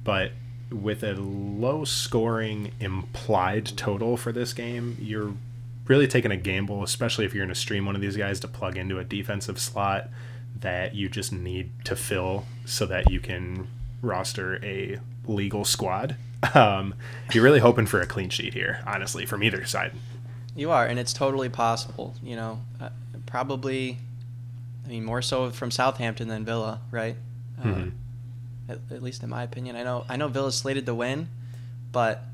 But 0.02 0.32
with 0.70 1.02
a 1.02 1.14
low 1.14 1.84
scoring 1.84 2.72
implied 2.80 3.76
total 3.76 4.16
for 4.16 4.32
this 4.32 4.52
game, 4.52 4.96
you're 5.00 5.34
really 5.86 6.06
taking 6.06 6.30
a 6.30 6.36
gamble, 6.36 6.82
especially 6.82 7.24
if 7.24 7.34
you're 7.34 7.44
going 7.44 7.54
to 7.54 7.60
stream 7.60 7.86
one 7.86 7.94
of 7.94 8.00
these 8.00 8.16
guys 8.16 8.40
to 8.40 8.48
plug 8.48 8.76
into 8.76 8.98
a 8.98 9.04
defensive 9.04 9.58
slot 9.60 10.08
that 10.60 10.94
you 10.94 11.08
just 11.08 11.32
need 11.32 11.70
to 11.84 11.94
fill 11.94 12.44
so 12.64 12.86
that 12.86 13.10
you 13.10 13.20
can 13.20 13.68
roster 14.02 14.64
a 14.64 14.98
legal 15.26 15.64
squad. 15.64 16.16
Um, 16.54 16.94
you're 17.32 17.42
really 17.42 17.58
hoping 17.58 17.86
for 17.86 18.00
a 18.00 18.06
clean 18.06 18.28
sheet 18.28 18.54
here, 18.54 18.80
honestly, 18.86 19.26
from 19.26 19.42
either 19.42 19.64
side. 19.64 19.92
You 20.56 20.70
are, 20.70 20.86
and 20.86 20.98
it's 20.98 21.12
totally 21.12 21.50
possible. 21.50 22.14
You 22.22 22.36
know, 22.36 22.60
uh, 22.80 22.88
probably. 23.26 23.98
I 24.84 24.88
mean, 24.88 25.04
more 25.04 25.20
so 25.20 25.50
from 25.50 25.70
Southampton 25.70 26.28
than 26.28 26.44
Villa, 26.44 26.80
right? 26.90 27.16
Uh, 27.60 27.62
mm-hmm. 27.64 27.88
Uh, 28.68 28.72
at, 28.72 28.78
at, 28.90 29.02
least 29.02 29.22
in 29.22 29.28
my 29.28 29.42
opinion. 29.42 29.76
I 29.76 29.82
know. 29.82 30.04
I 30.08 30.16
know 30.16 30.28
Villa's 30.28 30.56
slated 30.56 30.86
to 30.86 30.94
win, 30.94 31.28
but 31.92 32.24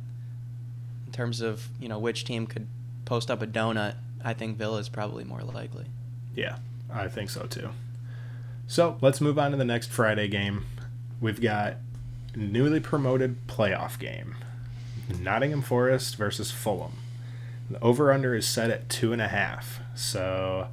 in 1.06 1.12
terms 1.12 1.40
of 1.40 1.68
you 1.80 1.88
know 1.88 1.98
which 1.98 2.24
team 2.24 2.46
could 2.46 2.68
post 3.04 3.30
up 3.30 3.42
a 3.42 3.46
donut, 3.46 3.96
I 4.24 4.34
think 4.34 4.56
Villa 4.56 4.78
is 4.78 4.88
probably 4.88 5.24
more 5.24 5.42
likely. 5.42 5.86
Yeah, 6.36 6.58
I 6.92 7.08
think 7.08 7.28
so 7.28 7.46
too. 7.46 7.70
So 8.68 8.96
let's 9.00 9.20
move 9.20 9.38
on 9.38 9.50
to 9.50 9.56
the 9.56 9.64
next 9.64 9.90
Friday 9.90 10.28
game. 10.28 10.64
We've 11.20 11.40
got 11.40 11.76
newly 12.36 12.78
promoted 12.78 13.48
playoff 13.48 13.98
game: 13.98 14.36
Nottingham 15.20 15.62
Forest 15.62 16.16
versus 16.16 16.52
Fulham. 16.52 16.92
The 17.72 17.82
over 17.82 18.12
under 18.12 18.34
is 18.34 18.46
set 18.46 18.70
at 18.70 18.90
two 18.90 19.14
and 19.14 19.22
a 19.22 19.28
half. 19.28 19.80
So 19.94 20.68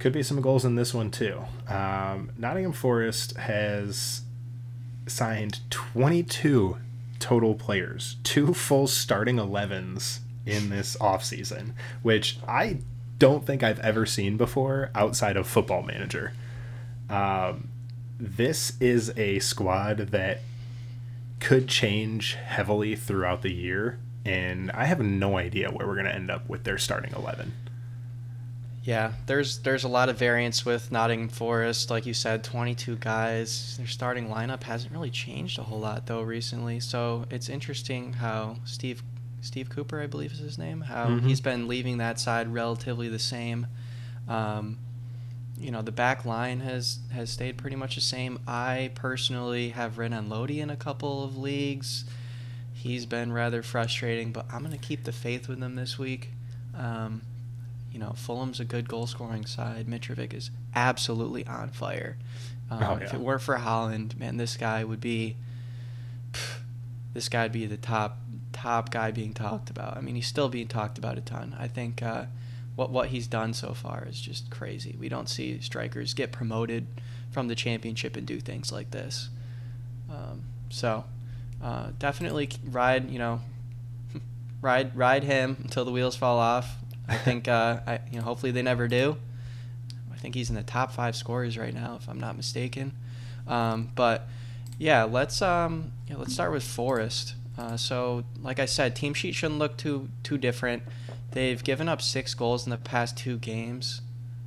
could 0.00 0.12
be 0.12 0.22
some 0.22 0.40
goals 0.40 0.64
in 0.64 0.74
this 0.74 0.92
one 0.92 1.10
too. 1.10 1.44
Um, 1.68 2.30
Nottingham 2.36 2.72
Forest 2.72 3.36
has 3.36 4.22
signed 5.06 5.60
22 5.70 6.76
total 7.20 7.54
players, 7.54 8.16
two 8.24 8.52
full 8.52 8.88
starting 8.88 9.36
11s 9.36 10.18
in 10.44 10.70
this 10.70 10.96
offseason, 10.96 11.72
which 12.02 12.38
I 12.46 12.78
don't 13.18 13.46
think 13.46 13.62
I've 13.62 13.80
ever 13.80 14.04
seen 14.04 14.36
before 14.36 14.90
outside 14.94 15.36
of 15.36 15.46
Football 15.46 15.82
Manager. 15.82 16.32
Um, 17.08 17.68
this 18.18 18.72
is 18.80 19.12
a 19.16 19.38
squad 19.38 19.98
that 20.08 20.40
could 21.38 21.68
change 21.68 22.34
heavily 22.34 22.96
throughout 22.96 23.42
the 23.42 23.52
year 23.52 23.98
and 24.28 24.70
I 24.72 24.84
have 24.84 25.00
no 25.00 25.38
idea 25.38 25.70
where 25.70 25.86
we're 25.86 25.94
going 25.94 26.06
to 26.06 26.14
end 26.14 26.30
up 26.30 26.48
with 26.48 26.64
their 26.64 26.78
starting 26.78 27.12
eleven. 27.14 27.52
Yeah, 28.84 29.12
there's 29.26 29.58
there's 29.60 29.84
a 29.84 29.88
lot 29.88 30.08
of 30.08 30.18
variance 30.18 30.64
with 30.64 30.92
Nottingham 30.92 31.28
Forest, 31.28 31.90
like 31.90 32.06
you 32.06 32.14
said, 32.14 32.44
22 32.44 32.96
guys. 32.96 33.76
Their 33.76 33.86
starting 33.86 34.28
lineup 34.28 34.62
hasn't 34.62 34.92
really 34.92 35.10
changed 35.10 35.58
a 35.58 35.62
whole 35.62 35.80
lot 35.80 36.06
though 36.06 36.22
recently. 36.22 36.80
So 36.80 37.24
it's 37.30 37.48
interesting 37.48 38.14
how 38.14 38.56
Steve 38.64 39.02
Steve 39.40 39.70
Cooper, 39.70 40.00
I 40.00 40.06
believe 40.06 40.32
is 40.32 40.38
his 40.38 40.58
name, 40.58 40.82
how 40.82 41.06
mm-hmm. 41.06 41.26
he's 41.26 41.40
been 41.40 41.68
leaving 41.68 41.98
that 41.98 42.20
side 42.20 42.52
relatively 42.52 43.08
the 43.08 43.18
same. 43.18 43.66
Um, 44.26 44.78
you 45.58 45.70
know, 45.70 45.82
the 45.82 45.92
back 45.92 46.24
line 46.24 46.60
has 46.60 46.98
has 47.12 47.30
stayed 47.30 47.56
pretty 47.56 47.76
much 47.76 47.94
the 47.94 48.00
same. 48.00 48.40
I 48.46 48.90
personally 48.94 49.70
have 49.70 49.98
Renan 49.98 50.28
Lodi 50.28 50.60
in 50.60 50.70
a 50.70 50.76
couple 50.76 51.24
of 51.24 51.36
leagues 51.36 52.04
he's 52.78 53.06
been 53.06 53.32
rather 53.32 53.62
frustrating, 53.62 54.32
but 54.32 54.46
I'm 54.52 54.60
going 54.60 54.72
to 54.72 54.78
keep 54.78 55.04
the 55.04 55.12
faith 55.12 55.48
with 55.48 55.62
him 55.62 55.74
this 55.74 55.98
week. 55.98 56.30
Um, 56.76 57.22
you 57.92 57.98
know, 57.98 58.12
Fulham's 58.16 58.60
a 58.60 58.64
good 58.64 58.88
goal 58.88 59.06
scoring 59.06 59.46
side. 59.46 59.86
Mitrovic 59.88 60.32
is 60.32 60.50
absolutely 60.74 61.44
on 61.46 61.70
fire. 61.70 62.16
Um, 62.70 62.82
Oh, 62.82 62.94
If 62.96 63.14
it 63.14 63.20
weren't 63.20 63.42
for 63.42 63.56
Haaland, 63.56 64.16
man, 64.16 64.36
this 64.36 64.56
guy 64.56 64.84
would 64.84 65.00
be. 65.00 65.36
This 67.14 67.28
guy'd 67.30 67.50
be 67.52 67.66
the 67.66 67.78
top 67.78 68.18
top 68.52 68.90
guy 68.90 69.10
being 69.10 69.32
talked 69.32 69.70
about. 69.70 69.96
I 69.96 70.00
mean, 70.02 70.14
he's 70.14 70.26
still 70.28 70.48
being 70.48 70.68
talked 70.68 70.98
about 70.98 71.18
a 71.18 71.20
ton. 71.20 71.56
I 71.58 71.66
think 71.66 72.00
uh, 72.02 72.26
what 72.76 72.90
what 72.90 73.08
he's 73.08 73.26
done 73.26 73.54
so 73.54 73.72
far 73.72 74.06
is 74.08 74.20
just 74.20 74.50
crazy. 74.50 74.94
We 75.00 75.08
don't 75.08 75.28
see 75.28 75.58
strikers 75.60 76.14
get 76.14 76.30
promoted 76.30 76.86
from 77.32 77.48
the 77.48 77.56
championship 77.56 78.14
and 78.14 78.24
do 78.26 78.38
things 78.40 78.70
like 78.70 78.90
this. 78.92 79.30
Um, 80.08 80.42
so 80.68 81.04
uh, 81.62 81.88
definitely 81.98 82.50
ride, 82.64 83.10
you 83.10 83.18
know, 83.18 83.40
ride 84.62 84.96
ride 84.96 85.24
him 85.24 85.56
until 85.62 85.84
the 85.84 85.90
wheels 85.90 86.16
fall 86.16 86.38
off. 86.38 86.76
I 87.08 87.16
think 87.16 87.48
uh, 87.48 87.80
I 87.86 88.00
you 88.10 88.18
know 88.18 88.24
hopefully 88.24 88.52
they 88.52 88.62
never 88.62 88.88
do. 88.88 89.16
I 90.12 90.16
think 90.16 90.34
he's 90.34 90.50
in 90.50 90.56
the 90.56 90.62
top 90.62 90.92
five 90.92 91.14
scorers 91.14 91.56
right 91.56 91.72
now, 91.72 91.96
if 92.00 92.08
I'm 92.08 92.18
not 92.18 92.36
mistaken. 92.36 92.92
Um, 93.46 93.90
but 93.94 94.26
yeah, 94.78 95.04
let's 95.04 95.42
um, 95.42 95.92
yeah, 96.08 96.16
let's 96.16 96.34
start 96.34 96.52
with 96.52 96.62
Forest. 96.62 97.34
Uh, 97.56 97.76
so, 97.76 98.24
like 98.40 98.60
I 98.60 98.66
said, 98.66 98.94
team 98.94 99.14
sheet 99.14 99.34
shouldn't 99.34 99.58
look 99.58 99.76
too 99.76 100.08
too 100.22 100.38
different. 100.38 100.84
They've 101.32 101.62
given 101.62 101.88
up 101.88 102.00
six 102.00 102.34
goals 102.34 102.64
in 102.66 102.70
the 102.70 102.76
past 102.78 103.16
two 103.16 103.38
games. 103.38 104.00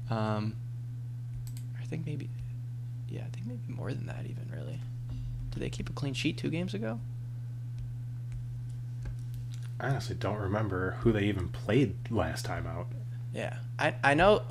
Um, 0.10 0.56
I 1.80 1.86
think 1.86 2.06
maybe, 2.06 2.30
yeah, 3.10 3.22
I 3.22 3.30
think 3.30 3.46
maybe 3.46 3.62
more 3.68 3.94
than 3.94 4.08
that 4.08 4.24
even. 4.24 4.41
Did 5.62 5.68
they 5.68 5.78
keep 5.78 5.92
a 5.92 5.94
clean 5.94 6.16
sheet 6.16 6.40
two 6.40 6.50
games 6.50 6.74
ago? 6.74 7.00
I 9.80 9.90
honestly 9.90 10.16
don't 10.16 10.40
remember 10.40 10.98
who 11.02 11.12
they 11.12 11.26
even 11.26 11.50
played 11.50 11.94
last 12.10 12.46
time 12.46 12.66
out. 12.66 12.88
Yeah, 13.32 13.58
I 13.78 13.94
I 14.04 14.14
know, 14.16 14.42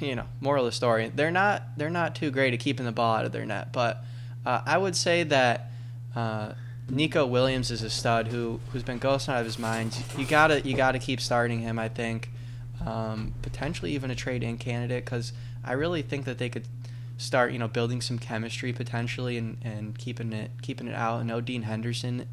you 0.00 0.16
know, 0.16 0.24
moral 0.40 0.64
of 0.64 0.72
the 0.72 0.74
story, 0.74 1.12
they're 1.14 1.30
not 1.30 1.76
they're 1.76 1.90
not 1.90 2.14
too 2.14 2.30
great 2.30 2.54
at 2.54 2.60
keeping 2.60 2.86
the 2.86 2.92
ball 2.92 3.14
out 3.14 3.26
of 3.26 3.32
their 3.32 3.44
net, 3.44 3.74
but 3.74 4.04
uh, 4.46 4.62
I 4.64 4.78
would 4.78 4.96
say 4.96 5.22
that 5.24 5.70
uh, 6.16 6.54
Nico 6.88 7.26
Williams 7.26 7.70
is 7.70 7.82
a 7.82 7.90
stud 7.90 8.28
who 8.28 8.58
who's 8.72 8.82
been 8.82 8.98
ghosting 8.98 9.34
out 9.34 9.40
of 9.40 9.44
his 9.44 9.58
mind. 9.58 9.94
You 10.16 10.24
gotta 10.24 10.62
you 10.62 10.74
gotta 10.74 10.98
keep 10.98 11.20
starting 11.20 11.60
him. 11.60 11.78
I 11.78 11.90
think 11.90 12.30
um, 12.86 13.34
potentially 13.42 13.92
even 13.92 14.10
a 14.10 14.14
trade 14.14 14.42
in 14.42 14.56
candidate 14.56 15.04
because 15.04 15.34
I 15.62 15.72
really 15.72 16.00
think 16.00 16.24
that 16.24 16.38
they 16.38 16.48
could 16.48 16.64
start 17.16 17.52
you 17.52 17.58
know 17.58 17.68
building 17.68 18.00
some 18.00 18.18
chemistry 18.18 18.72
potentially 18.72 19.36
and, 19.38 19.56
and 19.62 19.96
keeping 19.98 20.32
it 20.32 20.50
keeping 20.62 20.88
it 20.88 20.94
out. 20.94 21.20
I 21.20 21.22
know 21.22 21.40
Dean 21.40 21.62
Henderson. 21.62 22.26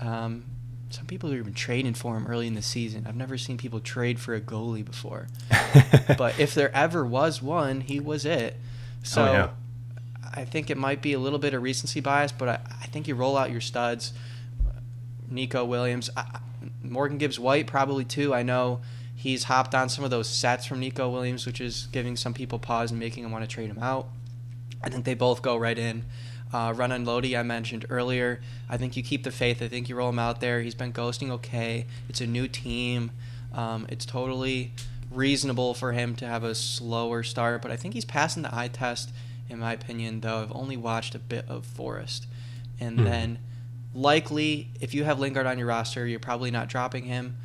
Um, 0.00 0.44
some 0.90 1.06
people 1.06 1.32
are 1.32 1.36
even 1.36 1.54
trading 1.54 1.94
for 1.94 2.16
him 2.16 2.26
early 2.26 2.46
in 2.46 2.54
the 2.54 2.62
season. 2.62 3.04
I've 3.08 3.16
never 3.16 3.36
seen 3.36 3.56
people 3.56 3.80
trade 3.80 4.20
for 4.20 4.34
a 4.34 4.40
goalie 4.40 4.84
before. 4.84 5.26
but 6.18 6.38
if 6.38 6.54
there 6.54 6.74
ever 6.74 7.04
was 7.04 7.42
one, 7.42 7.80
he 7.80 7.98
was 7.98 8.24
it. 8.24 8.56
So 9.02 9.22
Oh, 9.22 9.32
yeah. 9.32 9.48
I 10.36 10.44
think 10.44 10.70
it 10.70 10.76
might 10.78 11.02
be 11.02 11.12
a 11.12 11.18
little 11.18 11.38
bit 11.40 11.52
of 11.52 11.62
recency 11.62 12.00
bias, 12.00 12.30
but 12.32 12.48
I, 12.48 12.60
I 12.82 12.86
think 12.86 13.08
you 13.08 13.14
roll 13.16 13.36
out 13.36 13.50
your 13.50 13.60
studs. 13.60 14.12
Nico 15.28 15.64
Williams, 15.64 16.10
I, 16.16 16.20
I- 16.20 16.38
Morgan 16.82 17.18
Gibbs 17.18 17.38
White 17.38 17.66
probably 17.66 18.04
too. 18.04 18.32
I 18.34 18.42
know 18.42 18.80
he's 19.24 19.44
hopped 19.44 19.74
on 19.74 19.88
some 19.88 20.04
of 20.04 20.10
those 20.10 20.28
sets 20.28 20.66
from 20.66 20.80
Nico 20.80 21.08
Williams, 21.08 21.46
which 21.46 21.58
is 21.58 21.88
giving 21.92 22.14
some 22.14 22.34
people 22.34 22.58
pause 22.58 22.90
and 22.90 23.00
making 23.00 23.22
them 23.22 23.32
want 23.32 23.42
to 23.42 23.48
trade 23.48 23.70
him 23.70 23.78
out. 23.78 24.06
I 24.82 24.90
think 24.90 25.06
they 25.06 25.14
both 25.14 25.40
go 25.40 25.56
right 25.56 25.78
in. 25.78 26.04
Uh, 26.52 26.74
Renan 26.76 27.06
Lodi, 27.06 27.34
I 27.34 27.42
mentioned 27.42 27.86
earlier. 27.88 28.42
I 28.68 28.76
think 28.76 28.98
you 28.98 29.02
keep 29.02 29.24
the 29.24 29.30
faith. 29.30 29.62
I 29.62 29.68
think 29.68 29.88
you 29.88 29.96
roll 29.96 30.10
him 30.10 30.18
out 30.18 30.42
there. 30.42 30.60
He's 30.60 30.74
been 30.74 30.92
ghosting 30.92 31.30
okay. 31.30 31.86
It's 32.06 32.20
a 32.20 32.26
new 32.26 32.46
team. 32.46 33.12
Um, 33.54 33.86
it's 33.88 34.04
totally 34.04 34.72
reasonable 35.10 35.72
for 35.72 35.92
him 35.92 36.14
to 36.16 36.26
have 36.26 36.44
a 36.44 36.54
slower 36.54 37.22
start, 37.22 37.62
but 37.62 37.70
I 37.70 37.76
think 37.76 37.94
he's 37.94 38.04
passing 38.04 38.42
the 38.42 38.54
eye 38.54 38.68
test, 38.68 39.10
in 39.48 39.58
my 39.58 39.72
opinion, 39.72 40.20
though. 40.20 40.42
I've 40.42 40.52
only 40.54 40.76
watched 40.76 41.14
a 41.14 41.18
bit 41.18 41.48
of 41.48 41.64
Forest. 41.64 42.26
And 42.78 42.98
Hmm. 42.98 43.04
then, 43.04 43.38
likely, 43.94 44.68
if 44.82 44.92
you 44.92 45.04
have 45.04 45.18
Lingard 45.18 45.46
on 45.46 45.56
your 45.56 45.68
roster, 45.68 46.06
you're 46.06 46.20
probably 46.20 46.50
not 46.50 46.68
dropping 46.68 47.04
him. 47.04 47.36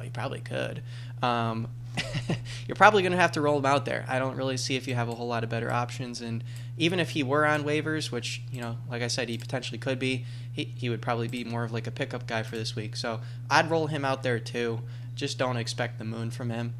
You 0.00 0.10
probably 0.10 0.40
could. 0.40 0.82
Um, 1.22 1.68
you're 2.66 2.76
probably 2.76 3.02
going 3.02 3.12
to 3.12 3.18
have 3.18 3.32
to 3.32 3.40
roll 3.40 3.58
him 3.58 3.66
out 3.66 3.84
there. 3.84 4.04
I 4.08 4.18
don't 4.18 4.36
really 4.36 4.56
see 4.56 4.76
if 4.76 4.88
you 4.88 4.94
have 4.94 5.08
a 5.08 5.14
whole 5.14 5.26
lot 5.26 5.44
of 5.44 5.50
better 5.50 5.70
options. 5.70 6.20
And 6.20 6.42
even 6.78 6.98
if 7.00 7.10
he 7.10 7.22
were 7.22 7.44
on 7.44 7.64
waivers, 7.64 8.10
which, 8.10 8.42
you 8.50 8.60
know, 8.60 8.78
like 8.90 9.02
I 9.02 9.08
said, 9.08 9.28
he 9.28 9.36
potentially 9.36 9.78
could 9.78 9.98
be, 9.98 10.24
he, 10.52 10.72
he 10.76 10.88
would 10.88 11.02
probably 11.02 11.28
be 11.28 11.44
more 11.44 11.64
of 11.64 11.72
like 11.72 11.86
a 11.86 11.90
pickup 11.90 12.26
guy 12.26 12.42
for 12.42 12.56
this 12.56 12.74
week. 12.74 12.96
So 12.96 13.20
I'd 13.50 13.70
roll 13.70 13.88
him 13.88 14.04
out 14.04 14.22
there 14.22 14.38
too. 14.38 14.80
Just 15.14 15.38
don't 15.38 15.56
expect 15.56 15.98
the 15.98 16.04
moon 16.04 16.30
from 16.30 16.50
him. 16.50 16.74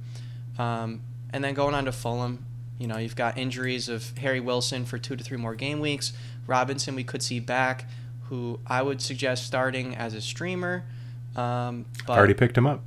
Um, 0.59 1.03
and 1.31 1.43
then 1.43 1.55
going 1.55 1.75
on 1.75 1.85
to 1.85 1.93
Fulham, 1.93 2.47
you 2.79 2.87
know, 2.87 2.97
you've 2.97 3.17
got 3.17 3.39
injuries 3.39 3.89
of 3.89 4.17
Harry 4.19 4.41
Wilson 4.41 4.85
for 4.85 4.99
two 4.99 5.17
to 5.17 5.23
three 5.23 5.37
more 5.37 5.55
game 5.55 5.81
weeks. 5.81 6.13
Robinson, 6.47 6.95
we 6.95 7.05
could 7.05 7.23
see 7.23 7.39
back, 7.39 7.89
who 8.25 8.59
I 8.67 8.83
would 8.83 9.01
suggest 9.01 9.47
starting 9.47 9.95
as 9.95 10.15
a 10.15 10.21
streamer. 10.21 10.85
Um, 11.37 11.87
but 12.07 12.19
Already 12.19 12.35
picked 12.35 12.57
him 12.57 12.67
up. 12.67 12.83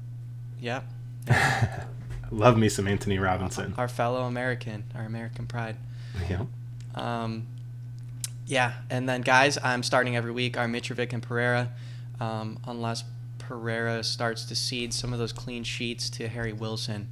Yeah, 0.60 0.82
Love 2.32 2.58
me 2.58 2.70
some 2.70 2.88
Antonee 2.88 3.20
Robinson. 3.20 3.74
our 3.78 3.88
fellow 3.88 4.24
American, 4.24 4.84
our 4.96 5.04
American 5.04 5.46
pride. 5.46 5.76
Yeah. 6.30 6.46
Um, 6.96 7.48
yeah, 8.48 8.74
and 8.90 9.08
then 9.08 9.22
guys, 9.22 9.58
I'm 9.64 9.84
starting 9.84 10.16
every 10.16 10.32
week. 10.32 10.58
Our 10.58 10.68
Mitrovic 10.68 11.14
and 11.14 11.22
Pereira, 11.22 11.72
um, 12.20 12.60
unless 12.68 13.04
Pereira 13.40 14.04
starts 14.04 14.46
to 14.46 14.56
cede 14.56 14.94
some 14.94 15.14
of 15.14 15.20
those 15.20 15.34
clean 15.34 15.64
sheets 15.64 16.10
to 16.12 16.28
Harry 16.28 16.54
Wilson. 16.54 17.08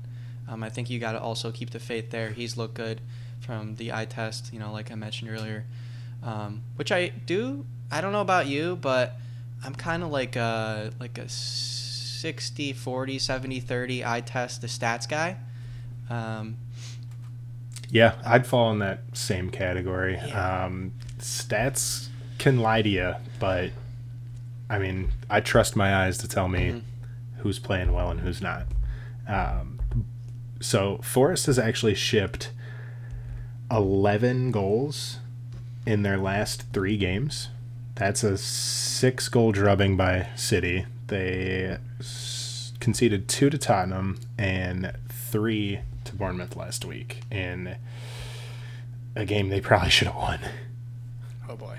Um, 0.47 0.63
I 0.63 0.69
think 0.69 0.89
you 0.89 0.99
got 0.99 1.13
to 1.13 1.19
also 1.21 1.51
keep 1.51 1.69
the 1.71 1.79
faith 1.79 2.11
there. 2.11 2.31
He's 2.31 2.57
looked 2.57 2.73
good 2.75 3.01
from 3.39 3.75
the 3.75 3.93
eye 3.93 4.05
test, 4.05 4.51
you 4.53 4.59
know, 4.59 4.71
like 4.71 4.91
I 4.91 4.95
mentioned 4.95 5.31
earlier. 5.31 5.65
Um, 6.23 6.61
which 6.75 6.91
I 6.91 7.09
do. 7.09 7.65
I 7.91 8.01
don't 8.01 8.11
know 8.13 8.21
about 8.21 8.47
you, 8.47 8.75
but 8.77 9.17
I'm 9.63 9.75
kind 9.75 10.03
of 10.03 10.09
like 10.09 10.35
a 10.35 10.91
like 10.99 11.17
a 11.17 11.27
60, 12.27 12.71
40, 12.71 13.19
70, 13.19 13.59
30 13.59 14.05
eye 14.05 14.21
test 14.21 14.61
the 14.61 14.67
stats 14.67 15.09
guy. 15.09 15.35
Um, 16.09 16.55
Yeah, 17.89 18.13
I'd 18.25 18.47
fall 18.47 18.71
in 18.71 18.79
that 18.79 19.01
same 19.11 19.49
category. 19.49 20.13
Yeah. 20.25 20.63
Um, 20.65 20.93
stats 21.19 22.07
can 22.37 22.59
lie 22.59 22.81
to 22.81 22.87
you, 22.87 23.15
but 23.39 23.71
I 24.69 24.79
mean, 24.79 25.09
I 25.29 25.41
trust 25.41 25.75
my 25.75 25.93
eyes 26.05 26.17
to 26.19 26.27
tell 26.29 26.47
me 26.47 26.59
Mhm. 26.71 26.81
who's 27.39 27.59
playing 27.59 27.91
well 27.91 28.09
and 28.09 28.21
who's 28.21 28.41
not. 28.41 28.67
Um, 29.27 29.79
so 30.61 30.99
Forest 31.03 31.47
has 31.47 31.59
actually 31.59 31.93
shipped 31.95 32.51
11 33.69 34.51
goals 34.51 35.19
in 35.85 36.03
their 36.03 36.17
last 36.17 36.63
three 36.71 36.95
games. 36.95 37.49
That's 37.95 38.23
a 38.23 38.37
six 38.37 39.27
goal 39.27 39.51
drubbing 39.51 39.97
by 39.97 40.27
City. 40.37 40.85
They 41.07 41.77
conceded 42.83 43.29
two 43.29 43.49
to 43.49 43.57
Tottenham 43.57 44.19
and 44.37 44.91
three 45.07 45.79
to 46.03 46.13
Bournemouth 46.15 46.55
last 46.57 46.83
week 46.83 47.21
in 47.31 47.77
a 49.15 49.23
game 49.25 49.47
they 49.47 49.61
probably 49.61 49.89
should 49.89 50.07
have 50.07 50.17
won. 50.17 50.39
Oh 51.47 51.55
boy. 51.55 51.77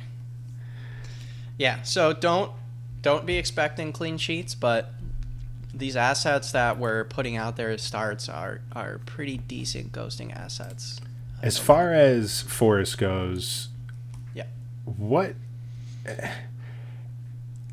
Yeah, 1.58 1.82
so 1.82 2.12
don't 2.14 2.50
don't 3.02 3.26
be 3.26 3.36
expecting 3.36 3.92
clean 3.92 4.16
sheets, 4.16 4.54
but 4.54 4.92
these 5.74 5.94
assets 5.94 6.52
that 6.52 6.78
we're 6.78 7.04
putting 7.04 7.36
out 7.36 7.56
there 7.56 7.68
as 7.70 7.82
starts 7.82 8.28
are 8.28 8.62
are 8.72 8.98
pretty 9.04 9.36
decent 9.36 9.92
ghosting 9.92 10.34
assets. 10.34 11.00
As 11.42 11.58
far 11.58 11.92
as 11.92 12.40
Forest 12.40 12.96
goes, 12.96 13.68
Yeah. 14.34 14.44
what 14.86 15.34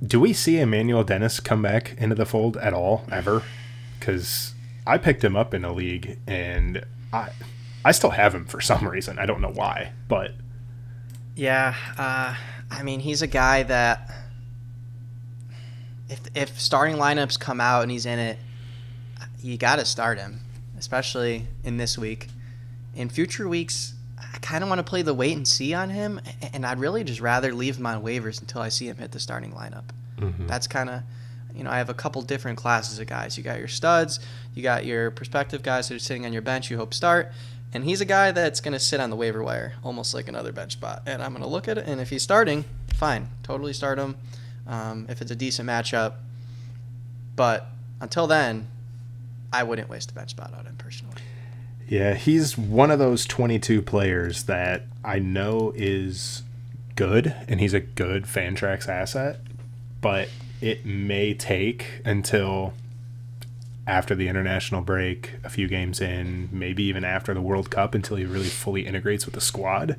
do 0.05 0.19
we 0.19 0.33
see 0.33 0.59
Emmanuel 0.59 1.03
Dennis 1.03 1.39
come 1.39 1.61
back 1.61 1.95
into 1.97 2.15
the 2.15 2.25
fold 2.25 2.57
at 2.57 2.73
all 2.73 3.05
ever? 3.11 3.43
Because 3.99 4.53
I 4.85 4.97
picked 4.97 5.23
him 5.23 5.35
up 5.35 5.53
in 5.53 5.63
a 5.63 5.71
league 5.71 6.17
and 6.27 6.83
I 7.13 7.29
I 7.83 7.91
still 7.91 8.11
have 8.11 8.33
him 8.33 8.45
for 8.45 8.61
some 8.61 8.87
reason. 8.87 9.19
I 9.19 9.25
don't 9.25 9.41
know 9.41 9.51
why, 9.53 9.91
but 10.07 10.31
Yeah, 11.35 11.75
uh, 11.97 12.35
I 12.69 12.83
mean 12.83 12.99
he's 12.99 13.21
a 13.21 13.27
guy 13.27 13.63
that 13.63 14.09
if 16.09 16.19
if 16.35 16.59
starting 16.59 16.97
lineups 16.97 17.39
come 17.39 17.61
out 17.61 17.83
and 17.83 17.91
he's 17.91 18.05
in 18.05 18.19
it, 18.19 18.37
you 19.41 19.57
got 19.57 19.77
to 19.77 19.85
start 19.85 20.17
him, 20.19 20.41
especially 20.77 21.47
in 21.63 21.77
this 21.77 21.97
week. 21.97 22.27
In 22.95 23.07
future 23.07 23.47
weeks, 23.47 23.90
kind 24.41 24.63
of 24.63 24.69
want 24.69 24.79
to 24.79 24.83
play 24.83 25.01
the 25.01 25.13
wait 25.13 25.37
and 25.37 25.47
see 25.47 25.73
on 25.73 25.89
him, 25.89 26.19
and 26.53 26.65
I'd 26.65 26.79
really 26.79 27.03
just 27.03 27.19
rather 27.21 27.53
leave 27.53 27.77
him 27.77 27.85
on 27.85 28.01
waivers 28.03 28.41
until 28.41 28.61
I 28.61 28.69
see 28.69 28.87
him 28.87 28.97
hit 28.97 29.11
the 29.11 29.19
starting 29.19 29.51
lineup. 29.51 29.83
That's 30.47 30.67
kind 30.67 30.89
of, 30.89 31.03
you 31.55 31.63
know, 31.63 31.69
I 31.71 31.77
have 31.77 31.89
a 31.89 31.93
couple 31.93 32.21
different 32.21 32.57
classes 32.57 32.99
of 32.99 33.07
guys. 33.07 33.37
You 33.37 33.43
got 33.43 33.59
your 33.59 33.67
studs, 33.67 34.19
you 34.53 34.63
got 34.63 34.85
your 34.85 35.11
prospective 35.11 35.63
guys 35.63 35.89
that 35.89 35.95
are 35.95 35.99
sitting 35.99 36.25
on 36.25 36.33
your 36.33 36.41
bench 36.41 36.69
you 36.69 36.77
hope 36.77 36.93
start, 36.93 37.31
and 37.73 37.83
he's 37.83 38.01
a 38.01 38.05
guy 38.05 38.31
that's 38.31 38.59
going 38.59 38.73
to 38.73 38.79
sit 38.79 38.99
on 38.99 39.09
the 39.09 39.15
waiver 39.15 39.43
wire, 39.43 39.73
almost 39.83 40.13
like 40.13 40.27
another 40.27 40.51
bench 40.51 40.73
spot. 40.73 41.03
And 41.05 41.23
I'm 41.23 41.31
going 41.31 41.43
to 41.43 41.49
look 41.49 41.67
at 41.67 41.77
it, 41.77 41.87
and 41.87 42.01
if 42.01 42.09
he's 42.09 42.23
starting, 42.23 42.65
fine, 42.95 43.29
totally 43.43 43.73
start 43.73 43.97
him. 43.97 44.15
Um, 44.67 45.07
if 45.09 45.21
it's 45.21 45.31
a 45.31 45.35
decent 45.35 45.67
matchup, 45.67 46.13
but 47.35 47.67
until 47.99 48.27
then, 48.27 48.67
I 49.53 49.63
wouldn't 49.63 49.89
waste 49.89 50.11
a 50.11 50.13
bench 50.13 50.31
spot 50.31 50.53
on 50.57 50.65
him 50.65 50.75
personally. 50.77 51.10
Yeah, 51.91 52.13
he's 52.13 52.57
one 52.57 52.89
of 52.89 52.99
those 52.99 53.25
22 53.25 53.81
players 53.81 54.43
that 54.43 54.83
I 55.03 55.19
know 55.19 55.73
is 55.75 56.43
good 56.95 57.35
and 57.49 57.59
he's 57.59 57.73
a 57.73 57.81
good 57.81 58.23
Fantrax 58.23 58.87
asset, 58.87 59.41
but 59.99 60.29
it 60.61 60.85
may 60.85 61.33
take 61.33 61.99
until 62.05 62.71
after 63.85 64.15
the 64.15 64.29
international 64.29 64.79
break, 64.79 65.31
a 65.43 65.49
few 65.49 65.67
games 65.67 65.99
in, 65.99 66.47
maybe 66.49 66.81
even 66.83 67.03
after 67.03 67.33
the 67.33 67.41
World 67.41 67.69
Cup 67.69 67.93
until 67.93 68.15
he 68.15 68.23
really 68.23 68.47
fully 68.47 68.87
integrates 68.87 69.25
with 69.25 69.35
the 69.35 69.41
squad 69.41 69.97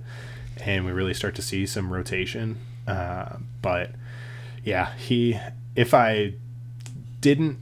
and 0.64 0.86
we 0.86 0.92
really 0.92 1.12
start 1.12 1.34
to 1.34 1.42
see 1.42 1.66
some 1.66 1.92
rotation. 1.92 2.56
Uh, 2.88 3.36
but 3.60 3.90
yeah, 4.64 4.94
he, 4.94 5.38
if 5.76 5.92
I 5.92 6.32
didn't 7.20 7.58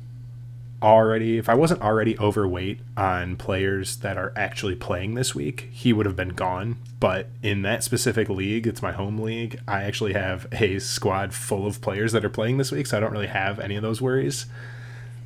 already, 0.82 1.38
if 1.38 1.48
I 1.48 1.54
wasn't 1.54 1.82
already 1.82 2.18
overweight 2.18 2.80
on 2.96 3.36
players 3.36 3.96
that 3.98 4.16
are 4.16 4.32
actually 4.36 4.74
playing 4.74 5.14
this 5.14 5.34
week, 5.34 5.68
he 5.72 5.92
would 5.92 6.06
have 6.06 6.16
been 6.16 6.30
gone. 6.30 6.76
But 6.98 7.28
in 7.42 7.62
that 7.62 7.84
specific 7.84 8.28
league, 8.28 8.66
it's 8.66 8.82
my 8.82 8.92
home 8.92 9.18
league, 9.18 9.60
I 9.66 9.84
actually 9.84 10.12
have 10.14 10.46
a 10.52 10.78
squad 10.78 11.32
full 11.34 11.66
of 11.66 11.80
players 11.80 12.12
that 12.12 12.24
are 12.24 12.30
playing 12.30 12.58
this 12.58 12.72
week, 12.72 12.86
so 12.86 12.96
I 12.96 13.00
don't 13.00 13.12
really 13.12 13.26
have 13.26 13.58
any 13.58 13.76
of 13.76 13.82
those 13.82 14.00
worries. 14.00 14.46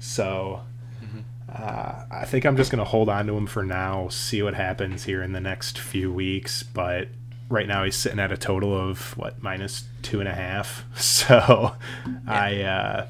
So 0.01 0.61
uh, 1.55 2.05
I 2.11 2.25
think 2.25 2.45
I'm 2.45 2.57
just 2.57 2.71
going 2.71 2.81
to 2.81 2.85
hold 2.85 3.09
on 3.09 3.27
to 3.27 3.37
him 3.37 3.47
for 3.47 3.62
now, 3.62 4.09
see 4.09 4.43
what 4.43 4.55
happens 4.55 5.05
here 5.05 5.23
in 5.23 5.33
the 5.33 5.40
next 5.40 5.79
few 5.79 6.12
weeks. 6.12 6.62
But 6.62 7.09
right 7.49 7.69
now 7.69 7.85
he's 7.85 7.97
sitting 7.97 8.19
at 8.19 8.33
a 8.33 8.37
total 8.37 8.77
of 8.77 9.17
what 9.17 9.43
minus 9.43 9.85
two 10.03 10.21
and 10.21 10.29
a 10.29 10.35
half. 10.35 10.85
So 10.97 11.75
yeah. 12.07 12.19
I 12.27 12.62
uh, 12.62 13.07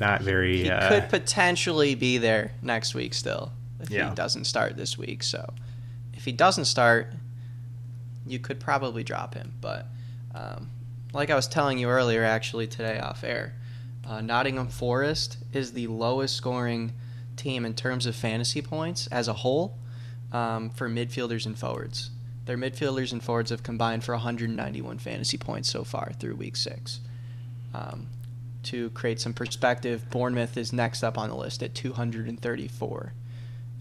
not 0.00 0.22
very. 0.22 0.62
He 0.64 0.70
uh, 0.70 0.88
could 0.88 1.08
potentially 1.08 1.94
be 1.94 2.18
there 2.18 2.52
next 2.62 2.94
week 2.94 3.14
still 3.14 3.52
if 3.80 3.90
Yeah. 3.90 4.08
he 4.10 4.14
doesn't 4.14 4.44
start 4.44 4.76
this 4.76 4.96
week. 4.98 5.22
So 5.22 5.52
if 6.14 6.24
he 6.24 6.32
doesn't 6.32 6.64
start, 6.66 7.12
you 8.26 8.38
could 8.38 8.60
probably 8.60 9.02
drop 9.04 9.34
him. 9.34 9.52
But 9.60 9.86
um, 10.34 10.70
like 11.12 11.30
I 11.30 11.34
was 11.34 11.46
telling 11.48 11.78
you 11.78 11.88
earlier, 11.88 12.24
actually 12.24 12.66
today 12.66 12.98
off 12.98 13.24
air, 13.24 13.54
uh, 14.06 14.20
Nottingham 14.20 14.68
Forest 14.68 15.38
is 15.52 15.72
the 15.72 15.86
lowest 15.86 16.36
scoring 16.36 16.92
team 17.36 17.64
in 17.64 17.74
terms 17.74 18.06
of 18.06 18.14
fantasy 18.14 18.60
points 18.62 19.06
as 19.08 19.28
a 19.28 19.32
whole 19.32 19.78
um, 20.32 20.70
for 20.70 20.88
midfielders 20.88 21.46
and 21.46 21.58
forwards. 21.58 22.10
Their 22.46 22.56
midfielders 22.58 23.12
and 23.12 23.22
forwards 23.22 23.50
have 23.50 23.62
combined 23.62 24.02
for 24.04 24.12
191 24.14 24.98
fantasy 24.98 25.38
points 25.38 25.68
so 25.70 25.84
far 25.84 26.12
through 26.18 26.34
week 26.36 26.56
six. 26.56 27.00
Um, 27.74 28.08
to 28.64 28.90
create 28.90 29.20
some 29.20 29.32
perspective, 29.32 30.08
Bournemouth 30.10 30.56
is 30.56 30.72
next 30.72 31.02
up 31.02 31.16
on 31.16 31.28
the 31.28 31.36
list 31.36 31.62
at 31.62 31.74
234. 31.74 33.12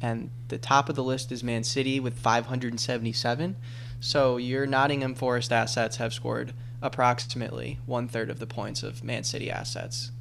And 0.02 0.30
the 0.48 0.58
top 0.58 0.88
of 0.90 0.96
the 0.96 1.04
list 1.04 1.32
is 1.32 1.44
Man 1.44 1.64
City 1.64 2.00
with 2.00 2.18
577. 2.18 3.56
So 4.00 4.38
your 4.38 4.66
Nottingham 4.66 5.16
Forest 5.16 5.52
assets 5.52 5.98
have 5.98 6.14
scored 6.14 6.54
approximately 6.82 7.80
one 7.86 8.08
third 8.08 8.30
of 8.30 8.40
the 8.40 8.48
points 8.48 8.84
of 8.84 9.04
Man 9.04 9.24
City 9.24 9.52
assets 9.52 10.12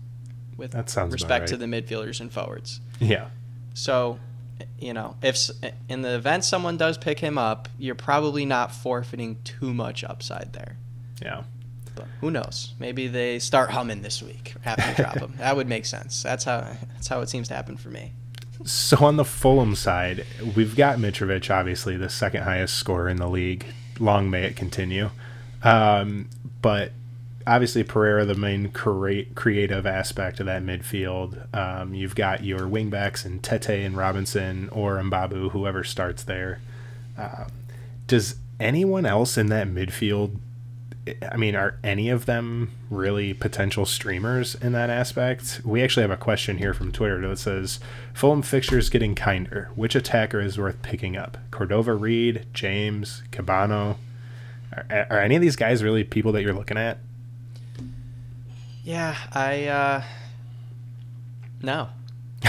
with 0.57 0.73
That 0.73 0.91
sounds 0.91 1.15
about 1.15 1.23
respect 1.23 1.49
to 1.49 1.57
the 1.57 1.67
midfielders 1.67 2.21
and 2.21 2.33
forwards. 2.33 2.81
yeah. 2.99 3.29
So, 3.75 4.19
you 4.81 4.93
know, 4.93 5.15
if 5.23 5.51
in 5.89 6.03
the 6.03 6.17
event 6.17 6.45
someone 6.45 6.77
does 6.77 6.99
pick 6.99 7.21
him 7.21 7.39
up, 7.39 7.69
you're 7.79 7.95
probably 7.95 8.45
not 8.45 8.73
forfeiting 8.73 9.39
too 9.45 9.73
much 9.73 10.03
upside 10.03 10.53
there. 10.53 10.77
Yeah. 11.23 11.45
But 11.95 12.07
who 12.21 12.31
knows? 12.31 12.75
Maybe 12.79 13.07
they 13.09 13.39
start 13.39 13.71
humming 13.71 14.03
this 14.03 14.23
week 14.23 14.55
after 14.65 14.89
you 14.89 14.95
drop 14.95 15.19
him. 15.21 15.35
That 15.39 15.57
would 15.57 15.69
make 15.69 15.87
sense. 15.87 16.23
That's 16.23 16.45
how 16.45 16.67
that's 16.95 17.09
how 17.09 17.21
it 17.21 17.29
seems 17.29 17.49
to 17.49 17.55
happen 17.55 17.77
for 17.77 17.89
me. 17.89 18.13
So 18.65 18.99
on 19.05 19.17
the 19.17 19.25
Fulham 19.25 19.75
side, 19.75 20.27
we've 20.57 20.75
got 20.77 20.99
Mitrovic, 20.99 21.49
obviously 21.55 21.97
the 21.97 22.09
second 22.09 22.43
highest 22.43 22.75
scorer 22.75 23.09
in 23.09 23.17
the 23.19 23.29
league. 23.29 23.67
Long 24.01 24.31
may 24.31 24.45
it 24.45 24.57
continue. 24.57 25.11
Um, 25.63 26.29
but 26.61 26.93
obviously 27.47 27.83
Pereira, 27.85 28.25
the 28.25 28.35
main 28.35 28.71
crea- 28.73 29.27
creative 29.35 29.87
aspect 29.87 30.41
of 30.41 30.47
that 30.47 30.63
midfield. 30.63 31.55
Um, 31.55 31.95
you've 31.95 32.15
got 32.17 32.45
your 32.45 32.61
wingbacks 32.61 33.25
and 33.25 33.43
Tete 33.43 33.71
and 33.71 33.97
Robinson 33.97 34.69
or 34.71 34.97
Mbabu, 34.99 35.53
whoever 35.53 35.85
starts 35.85 36.25
there. 36.25 36.61
Um, 37.17 37.47
does 38.07 38.37
anyone 38.61 39.07
else 39.07 39.39
in 39.39 39.47
that 39.49 39.69
midfield? 39.69 40.37
I 41.31 41.37
mean, 41.37 41.55
are 41.55 41.77
any 41.85 42.09
of 42.11 42.27
them 42.27 42.71
really 42.91 43.33
potential 43.35 43.85
streamers 43.87 44.55
in 44.55 44.73
that 44.73 44.91
aspect? 44.91 45.61
We 45.65 45.83
actually 45.83 46.03
have 46.03 46.11
a 46.11 46.17
question 46.17 46.59
here 46.59 46.75
from 46.75 46.93
Twitter 46.93 47.27
that 47.29 47.39
says 47.39 47.81
Fulham 48.15 48.43
fixtures 48.43 48.91
getting 48.91 49.15
kinder. 49.15 49.71
Which 49.75 49.95
attacker 49.95 50.41
is 50.41 50.59
worth 50.59 50.83
picking 50.83 51.17
up? 51.17 51.39
Cordova 51.51 51.95
Reid, 51.95 52.47
James, 52.53 53.23
Kebano? 53.31 53.97
Are, 54.73 55.07
are 55.11 55.21
any 55.21 55.37
of 55.37 55.43
these 55.43 55.57
guys 55.57 55.83
really 55.83 56.05
people 56.05 56.33
that 56.33 56.43
you're 56.43 56.53
looking 56.55 56.77
at? 56.79 56.99
Yeah, 58.85 59.17
I 59.33 59.67
uh 59.67 60.03
no. 61.63 61.89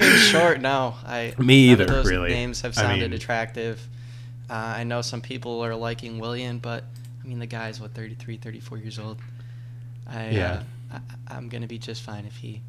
In 0.00 0.16
short, 0.18 0.60
no. 0.60 0.94
I 1.04 1.34
Me 1.38 1.70
either, 1.70 1.84
those 1.86 2.08
really. 2.10 2.30
Names 2.30 2.60
have 2.62 2.76
I 2.78 2.82
sounded 2.82 3.10
mean- 3.10 3.12
attractive. 3.12 3.86
Uh, 4.52 4.74
I 4.76 4.84
know 4.84 5.00
some 5.00 5.22
people 5.22 5.64
are 5.64 5.74
liking 5.74 6.18
Willian, 6.18 6.58
but 6.58 6.84
I 7.24 7.26
mean 7.26 7.38
the 7.38 7.46
guy's 7.46 7.80
what 7.80 7.94
33, 7.94 8.36
34 8.36 8.76
years 8.78 8.98
old. 8.98 9.18
I 10.06 10.28
Yeah. 10.28 10.62
uh, 10.92 10.98
I, 11.28 11.36
I'm 11.36 11.48
gonna 11.48 11.66
be 11.66 11.78
just 11.78 12.02
fine 12.02 12.26
if 12.26 12.36
he 12.36 12.60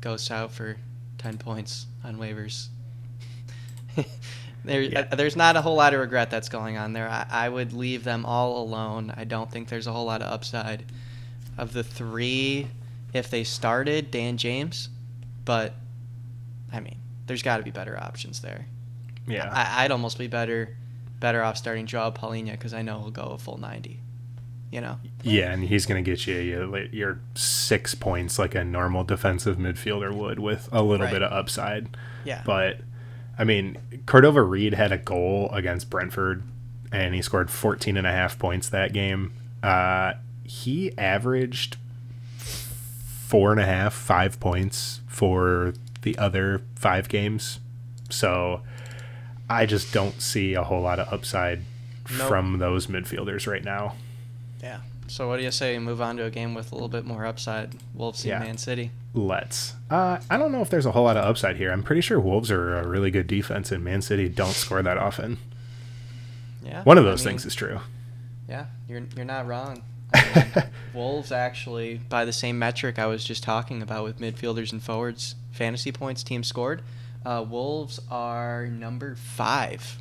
goes 0.00 0.30
out 0.30 0.52
for 0.52 0.76
ten 1.18 1.36
points 1.36 1.86
on 2.02 2.16
waivers. 2.16 2.68
there, 4.64 4.80
Yeah. 4.80 5.06
uh, 5.12 5.16
there's 5.16 5.36
not 5.36 5.56
a 5.56 5.60
whole 5.60 5.76
lot 5.76 5.92
of 5.92 6.00
regret 6.00 6.30
that's 6.30 6.48
going 6.48 6.78
on 6.78 6.94
there. 6.94 7.08
I, 7.10 7.26
I 7.28 7.48
would 7.50 7.74
leave 7.74 8.02
them 8.04 8.24
all 8.24 8.62
alone. 8.62 9.12
I 9.16 9.24
don't 9.24 9.50
think 9.50 9.68
there's 9.68 9.86
a 9.86 9.92
whole 9.92 10.06
lot 10.06 10.22
of 10.22 10.32
upside. 10.32 10.84
Of 11.58 11.72
the 11.74 11.82
three, 11.84 12.68
if 13.12 13.28
they 13.30 13.44
started, 13.44 14.10
Dan 14.10 14.36
James, 14.38 14.88
but 15.44 15.74
I 16.72 16.80
mean, 16.80 16.96
there's 17.26 17.42
got 17.42 17.58
to 17.58 17.62
be 17.62 17.70
better 17.70 17.98
options 17.98 18.40
there. 18.40 18.66
Yeah. 19.26 19.50
I, 19.52 19.84
I'd 19.84 19.90
almost 19.90 20.18
be 20.18 20.26
better, 20.26 20.76
better 21.20 21.42
off 21.42 21.56
starting 21.56 21.86
Joao 21.86 22.10
Palhinha 22.10 22.52
because 22.52 22.74
I 22.74 22.82
know 22.82 23.00
he'll 23.00 23.10
go 23.10 23.22
a 23.22 23.38
full 23.38 23.58
ninety. 23.58 24.00
You 24.72 24.80
know. 24.80 24.98
yeah, 25.22 25.52
and 25.52 25.62
he's 25.62 25.86
going 25.86 26.02
to 26.04 26.10
get 26.10 26.26
you 26.26 26.34
your, 26.38 26.84
your 26.86 27.20
six 27.34 27.94
points 27.94 28.36
like 28.38 28.54
a 28.56 28.64
normal 28.64 29.04
defensive 29.04 29.56
midfielder 29.58 30.12
would 30.12 30.38
with 30.40 30.68
a 30.72 30.82
little 30.82 31.06
Right. 31.06 31.12
bit 31.12 31.22
of 31.22 31.32
upside. 31.32 31.96
Yeah. 32.24 32.42
But 32.44 32.80
I 33.38 33.44
mean, 33.44 33.78
Cordova 34.06 34.42
Reid 34.42 34.74
had 34.74 34.90
a 34.92 34.98
goal 34.98 35.48
against 35.52 35.88
Brentford 35.88 36.42
and 36.92 37.14
he 37.14 37.22
scored 37.22 37.48
14 37.50 37.96
and 37.96 38.06
a 38.06 38.10
half 38.12 38.38
points 38.38 38.68
that 38.70 38.92
game. 38.92 39.32
Uh, 39.62 40.14
he 40.44 40.92
averaged 40.98 41.76
four 42.36 43.52
and 43.52 43.60
a 43.60 43.66
half, 43.66 43.94
five 43.94 44.38
points 44.40 45.00
for 45.06 45.74
the 46.02 46.18
other 46.18 46.62
five 46.74 47.08
games. 47.08 47.60
So 48.10 48.62
I 49.48 49.66
just 49.66 49.92
don't 49.92 50.20
see 50.20 50.54
a 50.54 50.62
whole 50.64 50.80
lot 50.82 50.98
of 50.98 51.12
upside 51.12 51.60
Nope. 52.18 52.28
from 52.28 52.58
those 52.58 52.86
midfielders 52.88 53.46
right 53.46 53.64
now. 53.64 53.94
Yeah. 54.62 54.80
So 55.08 55.28
what 55.28 55.36
do 55.36 55.44
you 55.44 55.50
say? 55.52 55.78
Move 55.78 56.00
on 56.00 56.16
to 56.16 56.24
a 56.24 56.30
game 56.30 56.52
with 56.54 56.72
a 56.72 56.74
little 56.74 56.88
bit 56.88 57.04
more 57.04 57.24
upside. 57.26 57.74
Wolves 57.94 58.24
Yeah. 58.24 58.36
and 58.38 58.44
Man 58.46 58.58
City. 58.58 58.90
Let's. 59.14 59.74
Uh, 59.90 60.18
I 60.28 60.36
don't 60.36 60.50
know 60.52 60.62
if 60.62 60.70
there's 60.70 60.86
a 60.86 60.92
whole 60.92 61.04
lot 61.04 61.16
of 61.16 61.24
upside 61.24 61.56
here. 61.56 61.70
I'm 61.70 61.82
pretty 61.84 62.00
sure 62.00 62.18
Wolves 62.18 62.50
are 62.50 62.76
a 62.78 62.86
really 62.86 63.10
good 63.12 63.26
defense, 63.28 63.70
and 63.70 63.84
Man 63.84 64.02
City 64.02 64.28
don't 64.28 64.52
score 64.52 64.82
that 64.82 64.98
often. 64.98 65.38
Yeah. 66.64 66.82
One 66.82 66.98
of 66.98 67.04
I 67.06 67.10
those 67.10 67.24
mean, 67.24 67.32
things 67.34 67.46
is 67.46 67.54
true. 67.54 67.80
Yeah, 68.48 68.66
you're 68.88 69.02
you're 69.14 69.24
not 69.24 69.46
wrong. 69.46 69.82
I 70.14 70.52
mean, 70.54 70.64
Wolves 70.94 71.30
actually, 71.32 72.00
by 72.08 72.24
the 72.24 72.32
same 72.32 72.58
metric 72.58 72.98
I 72.98 73.06
was 73.06 73.24
just 73.24 73.42
talking 73.42 73.82
about 73.82 74.04
with 74.04 74.18
midfielders 74.20 74.72
and 74.72 74.82
forwards, 74.82 75.34
fantasy 75.52 75.92
points 75.92 76.22
team 76.22 76.42
scored. 76.44 76.82
Uh, 77.26 77.42
Wolves 77.42 77.98
are 78.08 78.68
number 78.68 79.16
five 79.16 79.98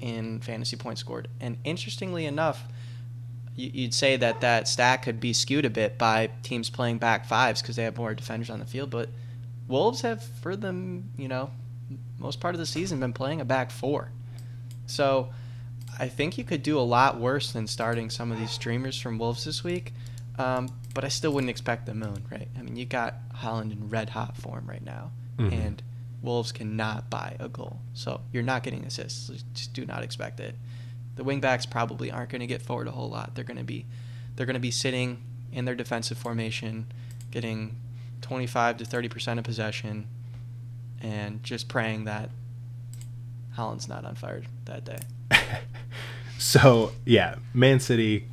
in 0.00 0.40
fantasy 0.40 0.76
points 0.76 1.00
scored, 1.00 1.28
and 1.40 1.56
interestingly 1.62 2.26
enough, 2.26 2.64
you, 3.54 3.70
you'd 3.72 3.94
say 3.94 4.16
that 4.16 4.40
that 4.40 4.66
stat 4.66 5.02
could 5.02 5.20
be 5.20 5.32
skewed 5.32 5.64
a 5.64 5.70
bit 5.70 5.96
by 5.98 6.30
teams 6.42 6.68
playing 6.68 6.98
back 6.98 7.26
fives 7.26 7.62
because 7.62 7.76
they 7.76 7.84
have 7.84 7.96
more 7.96 8.12
defenders 8.12 8.50
on 8.50 8.58
the 8.58 8.64
field. 8.64 8.90
But 8.90 9.08
Wolves 9.68 10.00
have, 10.00 10.20
for 10.42 10.56
them, 10.56 11.10
you 11.16 11.28
know, 11.28 11.52
most 12.18 12.40
part 12.40 12.56
of 12.56 12.58
the 12.58 12.66
season, 12.66 12.98
been 12.98 13.12
playing 13.12 13.40
a 13.40 13.44
back 13.44 13.70
four. 13.70 14.10
So 14.86 15.28
I 15.96 16.08
think 16.08 16.38
you 16.38 16.42
could 16.44 16.64
do 16.64 16.76
a 16.76 16.82
lot 16.82 17.20
worse 17.20 17.52
than 17.52 17.68
starting 17.68 18.10
some 18.10 18.32
of 18.32 18.38
these 18.40 18.50
streamers 18.50 19.00
from 19.00 19.16
Wolves 19.16 19.44
this 19.44 19.62
week. 19.62 19.94
Um, 20.40 20.70
but 20.92 21.04
I 21.04 21.08
still 21.08 21.32
wouldn't 21.32 21.50
expect 21.50 21.86
the 21.86 21.94
moon, 21.94 22.24
right? 22.32 22.48
I 22.58 22.62
mean, 22.62 22.74
you 22.74 22.84
got 22.84 23.14
Haaland 23.36 23.70
in 23.70 23.88
red 23.88 24.10
hot 24.10 24.36
form 24.36 24.66
right 24.66 24.84
now, 24.84 25.12
Mhm. 25.38 25.52
and 25.52 25.82
Wolves 26.22 26.52
cannot 26.52 27.10
buy 27.10 27.36
a 27.38 27.48
goal. 27.48 27.80
So 27.94 28.20
you're 28.32 28.42
not 28.42 28.62
getting 28.62 28.84
assists. 28.84 29.30
Just 29.54 29.72
do 29.72 29.86
not 29.86 30.02
expect 30.02 30.40
it. 30.40 30.56
The 31.16 31.24
wingbacks 31.24 31.68
probably 31.68 32.10
aren't 32.10 32.30
going 32.30 32.40
to 32.40 32.46
get 32.46 32.62
forward 32.62 32.88
a 32.88 32.92
whole 32.92 33.08
lot. 33.08 33.34
They're 33.34 33.44
going 33.44 33.58
to 33.58 33.64
be, 33.64 33.86
they're 34.36 34.46
going 34.46 34.54
to 34.54 34.60
be 34.60 34.70
sitting 34.70 35.22
in 35.52 35.64
their 35.64 35.74
defensive 35.74 36.18
formation, 36.18 36.86
getting 37.30 37.76
25 38.22 38.78
to 38.78 38.84
30 38.84 39.08
percent 39.08 39.38
of 39.38 39.44
possession, 39.44 40.06
and 41.00 41.42
just 41.42 41.68
praying 41.68 42.04
that 42.04 42.30
Haaland's 43.56 43.88
not 43.88 44.04
on 44.04 44.14
fire 44.14 44.42
that 44.66 44.84
day. 44.84 45.00
so 46.38 46.92
yeah, 47.04 47.36
Man 47.54 47.80
City 47.80 48.26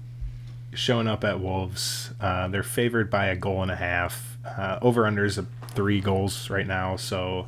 showing 0.73 1.07
up 1.07 1.23
at 1.23 1.39
Wolves. 1.39 2.11
Uh, 2.19 2.47
they're 2.47 2.63
favored 2.63 3.09
by 3.09 3.27
a 3.27 3.35
goal 3.35 3.61
and 3.61 3.71
a 3.71 3.75
half. 3.75 4.37
Uh, 4.45 4.77
over 4.81 5.07
under 5.07 5.25
is 5.25 5.39
three 5.69 6.01
goals 6.01 6.49
right 6.49 6.67
now, 6.67 6.95
so 6.95 7.47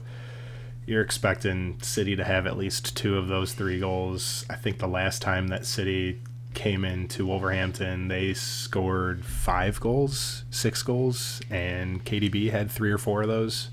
you're 0.87 1.01
expecting 1.01 1.77
City 1.81 2.15
to 2.15 2.23
have 2.23 2.47
at 2.47 2.57
least 2.57 2.95
two 2.95 3.17
of 3.17 3.27
those 3.27 3.53
three 3.53 3.79
goals. 3.79 4.45
I 4.49 4.55
think 4.55 4.79
the 4.79 4.87
last 4.87 5.21
time 5.21 5.49
that 5.49 5.65
City 5.65 6.21
came 6.53 6.85
into 6.85 7.27
Wolverhampton, 7.27 8.07
they 8.07 8.33
scored 8.33 9.25
five 9.25 9.79
goals, 9.81 10.45
six 10.49 10.81
goals, 10.81 11.41
and 11.51 12.03
KDB 12.05 12.51
had 12.51 12.71
three 12.71 12.91
or 12.91 12.97
four 12.97 13.21
of 13.21 13.27
those. 13.27 13.69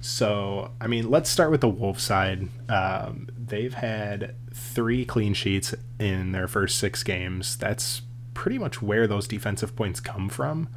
So, 0.00 0.70
I 0.80 0.86
mean, 0.86 1.10
let's 1.10 1.28
start 1.28 1.50
with 1.50 1.60
the 1.60 1.68
Wolves 1.68 2.02
side. 2.04 2.48
Um, 2.68 3.28
they've 3.36 3.74
had 3.74 4.36
three 4.54 5.04
clean 5.04 5.34
sheets 5.34 5.74
in 5.98 6.32
their 6.32 6.48
first 6.48 6.78
six 6.78 7.02
games. 7.02 7.56
That's 7.56 8.02
pretty 8.32 8.58
much 8.58 8.80
where 8.80 9.06
those 9.08 9.26
defensive 9.26 9.74
points 9.74 10.00
come 10.00 10.28
from. 10.28 10.68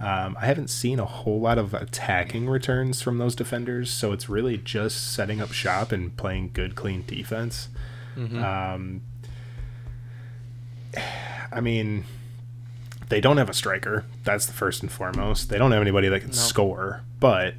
Um, 0.00 0.36
I 0.40 0.46
haven't 0.46 0.68
seen 0.68 0.98
a 0.98 1.04
whole 1.04 1.40
lot 1.40 1.56
of 1.56 1.72
attacking 1.72 2.48
returns 2.48 3.00
from 3.00 3.18
those 3.18 3.34
defenders, 3.34 3.90
so 3.90 4.12
it's 4.12 4.28
really 4.28 4.58
just 4.58 5.14
setting 5.14 5.40
up 5.40 5.52
shop 5.52 5.92
and 5.92 6.16
playing 6.16 6.50
good, 6.52 6.74
clean 6.74 7.04
defense. 7.06 7.68
Mm-hmm. 8.16 8.42
Um, 8.42 9.02
I 11.52 11.60
mean, 11.60 12.04
they 13.08 13.20
don't 13.20 13.36
have 13.36 13.48
a 13.48 13.54
striker. 13.54 14.04
That's 14.24 14.46
the 14.46 14.52
first 14.52 14.82
and 14.82 14.90
foremost. 14.90 15.48
They 15.48 15.58
don't 15.58 15.72
have 15.72 15.80
anybody 15.80 16.08
that 16.08 16.20
can 16.20 16.30
nope. 16.30 16.36
score. 16.36 17.02
But 17.20 17.54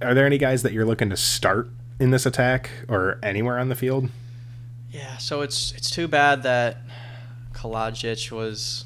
are 0.00 0.14
there 0.14 0.26
any 0.26 0.38
guys 0.38 0.62
that 0.62 0.72
you're 0.72 0.84
looking 0.84 1.10
to 1.10 1.16
start 1.16 1.68
in 2.00 2.10
this 2.10 2.26
attack 2.26 2.70
or 2.88 3.18
anywhere 3.22 3.58
on 3.58 3.68
the 3.68 3.74
field? 3.74 4.10
Yeah, 4.90 5.16
so 5.18 5.40
it's 5.40 5.72
it's 5.72 5.90
too 5.90 6.06
bad 6.06 6.42
that 6.42 6.78
Kalajdzic 7.52 8.30
was, 8.30 8.84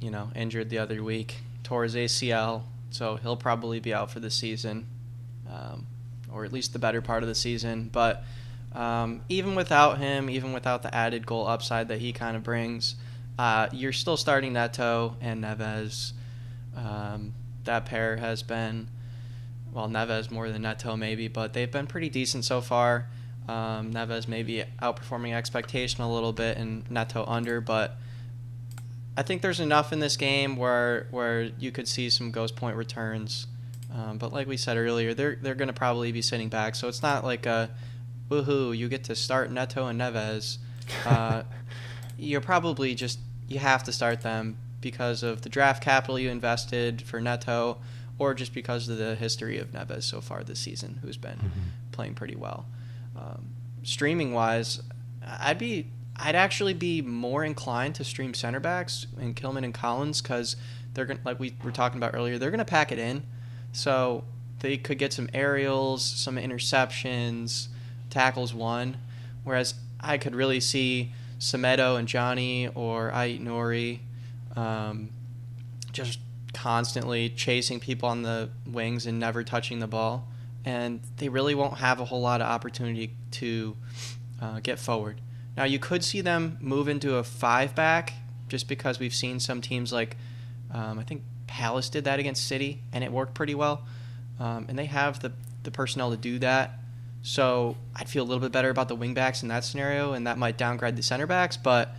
you 0.00 0.10
know, 0.10 0.30
injured 0.34 0.68
the 0.68 0.78
other 0.78 1.02
week, 1.02 1.36
his 1.82 1.94
ACL, 1.94 2.64
so 2.90 3.16
he'll 3.16 3.36
probably 3.36 3.80
be 3.80 3.94
out 3.94 4.10
for 4.10 4.20
the 4.20 4.30
season, 4.30 4.86
um, 5.50 5.86
or 6.30 6.44
at 6.44 6.52
least 6.52 6.72
the 6.72 6.78
better 6.78 7.00
part 7.00 7.22
of 7.22 7.28
the 7.28 7.34
season. 7.34 7.88
But 7.90 8.24
um, 8.74 9.22
even 9.28 9.54
without 9.54 9.98
him, 9.98 10.28
even 10.28 10.52
without 10.52 10.82
the 10.82 10.94
added 10.94 11.26
goal 11.26 11.46
upside 11.46 11.88
that 11.88 12.00
he 12.00 12.12
kind 12.12 12.36
of 12.36 12.42
brings, 12.42 12.96
uh, 13.38 13.68
you're 13.72 13.92
still 13.92 14.16
starting 14.16 14.52
Neto 14.52 15.16
and 15.20 15.42
Neves. 15.42 16.12
Um, 16.76 17.34
that 17.64 17.86
pair 17.86 18.16
has 18.16 18.42
been, 18.42 18.88
well, 19.72 19.88
Neves 19.88 20.30
more 20.30 20.50
than 20.50 20.62
Neto 20.62 20.96
maybe, 20.96 21.28
but 21.28 21.52
they've 21.52 21.70
been 21.70 21.86
pretty 21.86 22.08
decent 22.08 22.44
so 22.44 22.60
far. 22.60 23.08
Um, 23.48 23.92
Neves 23.92 24.28
maybe 24.28 24.64
outperforming 24.80 25.34
expectation 25.34 26.02
a 26.02 26.12
little 26.12 26.32
bit 26.32 26.56
and 26.56 26.88
Neto 26.90 27.24
under, 27.26 27.60
but 27.60 27.96
I 29.16 29.22
think 29.22 29.42
there's 29.42 29.60
enough 29.60 29.92
in 29.92 29.98
this 30.00 30.16
game 30.16 30.56
where 30.56 31.06
where 31.10 31.42
you 31.58 31.70
could 31.70 31.88
see 31.88 32.10
some 32.10 32.30
ghost 32.30 32.56
point 32.56 32.76
returns. 32.76 33.46
Um, 33.94 34.16
but 34.16 34.32
like 34.32 34.46
we 34.46 34.56
said 34.56 34.76
earlier, 34.76 35.12
they're 35.12 35.36
they're 35.36 35.54
going 35.54 35.68
to 35.68 35.74
probably 35.74 36.12
be 36.12 36.22
sitting 36.22 36.48
back, 36.48 36.74
so 36.74 36.88
it's 36.88 37.02
not 37.02 37.24
like 37.24 37.44
a 37.44 37.70
woohoo, 38.30 38.76
you 38.76 38.88
get 38.88 39.04
to 39.04 39.14
start 39.14 39.50
Neto 39.50 39.86
and 39.86 40.00
Neves. 40.00 40.58
Uh, 41.06 41.44
you're 42.18 42.40
probably 42.40 42.94
just 42.94 43.18
you 43.48 43.58
have 43.60 43.84
to 43.84 43.92
start 43.92 44.20
them 44.20 44.58
because 44.80 45.22
of 45.22 45.42
the 45.42 45.48
draft 45.48 45.82
capital 45.82 46.18
you 46.18 46.28
invested 46.28 47.00
for 47.00 47.20
Neto, 47.20 47.78
or 48.18 48.34
just 48.34 48.52
because 48.52 48.88
of 48.88 48.98
the 48.98 49.14
history 49.14 49.58
of 49.58 49.72
Neves 49.72 50.02
so 50.02 50.20
far 50.20 50.42
this 50.42 50.58
season, 50.58 50.98
who's 51.00 51.16
been 51.16 51.38
mm-hmm. 51.38 51.60
playing 51.92 52.14
pretty 52.14 52.34
well. 52.34 52.66
Um, 53.16 53.50
streaming 53.84 54.34
wise, 54.34 54.82
I'd 55.24 55.58
be 55.58 55.86
I'd 56.22 56.34
actually 56.36 56.74
be 56.74 57.02
more 57.02 57.44
inclined 57.44 57.96
to 57.96 58.04
stream 58.04 58.34
center 58.34 58.60
backs 58.60 59.06
and 59.20 59.34
Kilman 59.34 59.64
and 59.64 59.74
Collins 59.74 60.22
because 60.22 60.56
they're 60.94 61.04
gonna 61.04 61.20
like 61.24 61.40
we 61.40 61.54
were 61.64 61.72
talking 61.72 61.98
about 61.98 62.14
earlier. 62.14 62.38
They're 62.38 62.50
gonna 62.50 62.64
pack 62.64 62.92
it 62.92 62.98
in, 62.98 63.24
so 63.72 64.24
they 64.60 64.76
could 64.76 64.98
get 64.98 65.12
some 65.12 65.28
aerials, 65.34 66.04
some 66.04 66.36
interceptions, 66.36 67.68
tackles 68.10 68.54
one. 68.54 68.98
Whereas 69.44 69.74
I 70.00 70.18
could 70.18 70.34
really 70.34 70.60
see 70.60 71.12
Semedo 71.40 71.98
and 71.98 72.06
Jonny 72.06 72.68
or 72.68 73.10
Ait-Nouri 73.12 74.00
um, 74.54 75.10
just 75.92 76.20
constantly 76.54 77.30
chasing 77.30 77.80
people 77.80 78.08
on 78.08 78.22
the 78.22 78.50
wings 78.66 79.06
and 79.06 79.18
never 79.18 79.42
touching 79.42 79.80
the 79.80 79.86
ball 79.88 80.28
and 80.64 81.00
they 81.16 81.28
really 81.28 81.54
won't 81.54 81.78
have 81.78 82.00
a 82.00 82.04
whole 82.04 82.20
lot 82.20 82.40
of 82.40 82.46
opportunity 82.46 83.10
to 83.32 83.76
uh, 84.40 84.60
get 84.60 84.78
forward. 84.78 85.20
Now, 85.56 85.64
you 85.64 85.78
could 85.78 86.02
see 86.02 86.20
them 86.20 86.58
move 86.60 86.88
into 86.88 87.16
a 87.16 87.24
five 87.24 87.74
back 87.74 88.14
just 88.48 88.68
because 88.68 88.98
we've 88.98 89.14
seen 89.14 89.40
some 89.40 89.60
teams 89.60 89.92
like, 89.92 90.16
um, 90.72 90.98
I 90.98 91.02
think 91.02 91.22
Palace 91.46 91.88
did 91.88 92.04
that 92.04 92.18
against 92.18 92.46
City, 92.46 92.80
and 92.92 93.04
it 93.04 93.12
worked 93.12 93.34
pretty 93.34 93.54
well. 93.54 93.86
Um, 94.40 94.66
and 94.68 94.78
they 94.78 94.86
have 94.86 95.20
the, 95.20 95.32
the 95.62 95.70
personnel 95.70 96.10
to 96.10 96.16
do 96.16 96.38
that. 96.38 96.78
So 97.22 97.76
I'd 97.94 98.08
feel 98.08 98.24
a 98.24 98.26
little 98.26 98.40
bit 98.40 98.52
better 98.52 98.70
about 98.70 98.88
the 98.88 98.96
wingbacks 98.96 99.42
in 99.42 99.48
that 99.48 99.64
scenario, 99.64 100.12
and 100.12 100.26
that 100.26 100.38
might 100.38 100.56
downgrade 100.56 100.96
the 100.96 101.02
center 101.02 101.26
backs. 101.26 101.56
But 101.56 101.94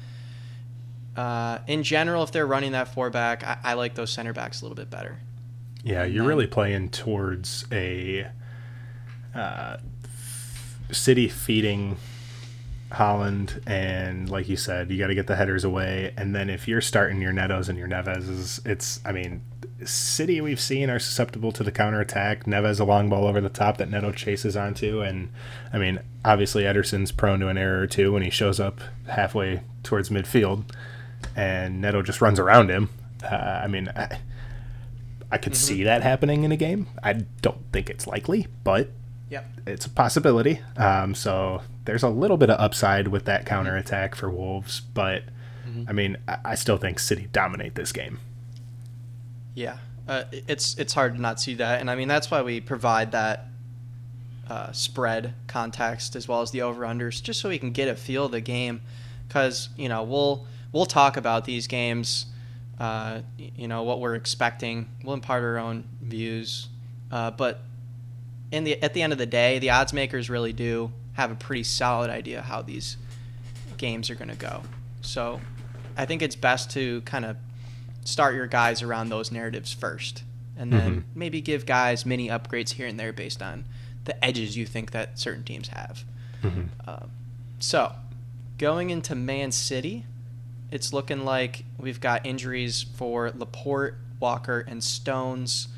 uh, 1.16 1.60
in 1.68 1.84
general, 1.84 2.24
if 2.24 2.32
they're 2.32 2.48
running 2.48 2.74
that 2.74 2.94
four 2.94 3.10
back, 3.10 3.44
I, 3.44 3.58
I 3.64 3.74
like 3.74 3.96
those 3.96 4.12
center 4.12 4.34
backs 4.34 4.62
a 4.62 4.66
little 4.66 4.76
bit 4.76 4.90
better. 4.90 5.20
Yeah, 5.84 6.04
you're 6.04 6.26
really 6.26 6.48
playing 6.48 6.90
towards 6.90 7.66
a 7.72 8.28
uh, 9.36 9.78
City 10.92 11.28
feeding 11.28 11.98
Haaland, 12.94 13.62
and 13.68 14.30
like 14.30 14.48
you 14.48 14.56
said, 14.56 14.92
you 14.92 15.00
got 15.00 15.08
to 15.08 15.16
get 15.16 15.28
the 15.28 15.36
headers 15.36 15.64
away. 15.64 16.14
And 16.16 16.36
then 16.36 16.50
if 16.50 16.68
you're 16.68 16.82
starting 16.82 17.22
your 17.22 17.34
Netos 17.34 17.70
and 17.70 17.78
your 17.78 17.88
Neves, 17.88 18.66
it's 18.66 19.00
I 19.06 19.12
mean, 19.12 19.42
City 19.84 20.42
we've 20.42 20.60
seen 20.60 20.90
are 20.90 21.00
susceptible 21.00 21.52
to 21.54 21.64
the 21.64 21.72
counter 21.72 22.00
attack. 22.00 22.46
Neves 22.46 22.80
a 22.80 22.84
long 22.84 23.10
ball 23.10 23.26
over 23.26 23.42
the 23.42 23.50
top 23.50 23.78
that 23.78 23.90
Neto 23.90 24.12
chases 24.12 24.56
onto, 24.56 25.02
and 25.02 25.30
I 25.72 25.78
mean, 25.78 26.00
obviously 26.24 26.64
Ederson's 26.64 27.12
prone 27.12 27.40
to 27.40 27.48
an 27.48 27.58
error 27.58 27.82
or 27.82 27.88
two 27.88 28.14
when 28.14 28.22
he 28.22 28.30
shows 28.30 28.60
up 28.60 28.80
halfway 29.08 29.62
towards 29.82 30.10
midfield, 30.10 30.64
and 31.36 31.82
Neto 31.82 32.02
just 32.02 32.22
runs 32.22 32.40
around 32.40 32.70
him. 32.70 32.90
Uh, 33.24 33.36
I 33.36 33.68
mean. 33.68 33.90
I, 33.96 34.20
I 35.32 35.38
could 35.38 35.54
mm-hmm. 35.54 35.76
see 35.78 35.84
that 35.84 36.04
happening 36.04 36.44
in 36.44 36.52
a 36.52 36.58
game. 36.58 36.86
I 37.02 37.14
don't 37.42 37.64
think 37.72 37.90
it's 37.90 38.06
likely, 38.06 38.46
but 38.64 38.92
Yep. 39.34 39.46
It's 39.66 39.86
a 39.88 39.90
possibility. 39.90 40.62
Um, 40.78 41.16
so 41.16 41.64
there's 41.86 42.04
a 42.04 42.10
little 42.10 42.38
bit 42.38 42.52
of 42.52 42.60
upside 42.60 43.08
with 43.08 43.26
that 43.26 43.48
counter 43.48 43.76
attack 43.76 44.14
for 44.14 44.30
Wolves, 44.30 44.80
but 44.80 45.24
mm-hmm. 45.68 45.86
I 45.88 45.92
mean, 45.92 46.18
I 46.28 46.54
still 46.54 46.78
think 46.78 47.00
City 47.00 47.30
dominate 47.34 47.74
this 47.74 47.92
game. 47.92 48.20
Yeah, 49.56 49.78
uh, 50.08 50.26
it's 50.32 50.78
it's 50.78 50.94
hard 50.94 51.16
to 51.16 51.22
not 51.22 51.42
see 51.42 51.56
that, 51.56 51.82
and 51.82 51.90
I 51.90 51.96
mean 51.96 52.08
that's 52.08 52.30
why 52.30 52.44
we 52.44 52.62
provide 52.62 53.14
that 53.14 53.48
uh, 54.48 54.72
spread 54.72 55.34
context 55.48 56.16
as 56.16 56.28
well 56.28 56.42
as 56.42 56.52
the 56.52 56.62
over 56.62 56.84
unders, 56.84 57.20
just 57.22 57.40
so 57.40 57.50
we 57.50 57.58
can 57.58 57.72
get 57.72 57.88
a 57.88 57.96
feel 57.96 58.26
of 58.26 58.32
the 58.32 58.42
game, 58.42 58.82
because 59.28 59.70
you 59.76 59.90
know 59.90 60.04
we'll 60.04 60.46
we'll 60.72 60.86
talk 60.86 61.18
about 61.18 61.46
these 61.46 61.66
games, 61.66 62.28
uh, 62.80 63.22
you 63.38 63.68
know 63.68 63.82
what 63.82 64.00
we're 64.00 64.14
expecting. 64.14 64.90
We'll 65.04 65.16
impart 65.16 65.44
our 65.44 65.58
own 65.58 65.86
views, 66.04 66.68
uh, 67.12 67.32
but 67.32 67.62
in 68.54 68.64
the 68.64 68.82
at 68.84 68.94
the 68.94 69.02
end 69.02 69.12
of 69.12 69.20
the 69.20 69.26
day, 69.26 69.58
the 69.60 69.72
odds 69.72 69.92
makers 69.94 70.30
really 70.30 70.54
do 70.54 70.94
have 71.14 71.32
a 71.32 71.36
pretty 71.36 71.64
solid 71.64 72.10
idea 72.10 72.42
how 72.42 72.62
these 72.62 72.98
games 73.78 74.10
are 74.10 74.16
going 74.16 74.30
to 74.30 74.36
go. 74.36 74.62
So, 75.02 75.42
I 75.98 76.06
think 76.06 76.22
it's 76.22 76.36
best 76.36 76.70
to 76.72 77.02
kind 77.02 77.26
of 77.26 77.36
start 78.06 78.36
your 78.36 78.48
guys 78.48 78.84
around 78.84 79.10
those 79.10 79.32
narratives 79.32 79.74
first, 79.74 80.24
and 80.56 80.72
then 80.72 80.92
mm-hmm. 80.92 81.20
maybe 81.20 81.42
give 81.42 81.66
guys 81.66 82.06
mini 82.06 82.30
upgrades 82.30 82.74
here 82.74 82.86
and 82.86 83.00
there 83.00 83.12
based 83.12 83.42
on 83.42 83.66
the 84.06 84.24
edges 84.24 84.56
you 84.56 84.68
think 84.68 84.92
that 84.92 85.18
certain 85.18 85.44
teams 85.44 85.70
have. 85.70 86.04
Mm-hmm. 86.44 86.90
Um, 86.90 87.10
so, 87.58 87.94
going 88.60 88.92
into 88.92 89.16
Man 89.16 89.52
City, 89.52 90.06
it's 90.70 90.94
looking 90.94 91.26
like 91.26 91.66
we've 91.80 92.00
got 92.00 92.24
injuries 92.24 92.86
for 92.96 93.32
Laporte, 93.32 93.96
Walker, 94.20 94.64
and 94.68 94.84
Stones. 94.84 95.70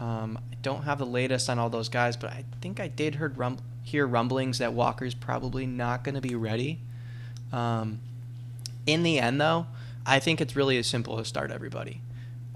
Um, 0.00 0.38
don't 0.64 0.82
have 0.82 0.98
the 0.98 1.06
latest 1.06 1.48
on 1.48 1.60
all 1.60 1.70
those 1.70 1.88
guys, 1.88 2.16
but 2.16 2.30
I 2.30 2.44
think 2.60 2.80
I 2.80 2.88
did 2.88 3.16
heard 3.16 3.38
rum- 3.38 3.58
hear 3.84 4.06
rumblings 4.06 4.58
that 4.58 4.72
Walker's 4.72 5.14
probably 5.14 5.66
not 5.66 6.02
going 6.02 6.16
to 6.16 6.20
be 6.20 6.34
ready. 6.34 6.80
Um, 7.52 8.00
in 8.86 9.04
the 9.04 9.20
end, 9.20 9.40
though, 9.40 9.66
I 10.04 10.18
think 10.18 10.40
it's 10.40 10.56
really 10.56 10.76
as 10.78 10.86
simple 10.86 11.20
as 11.20 11.28
start 11.28 11.52
everybody. 11.52 12.00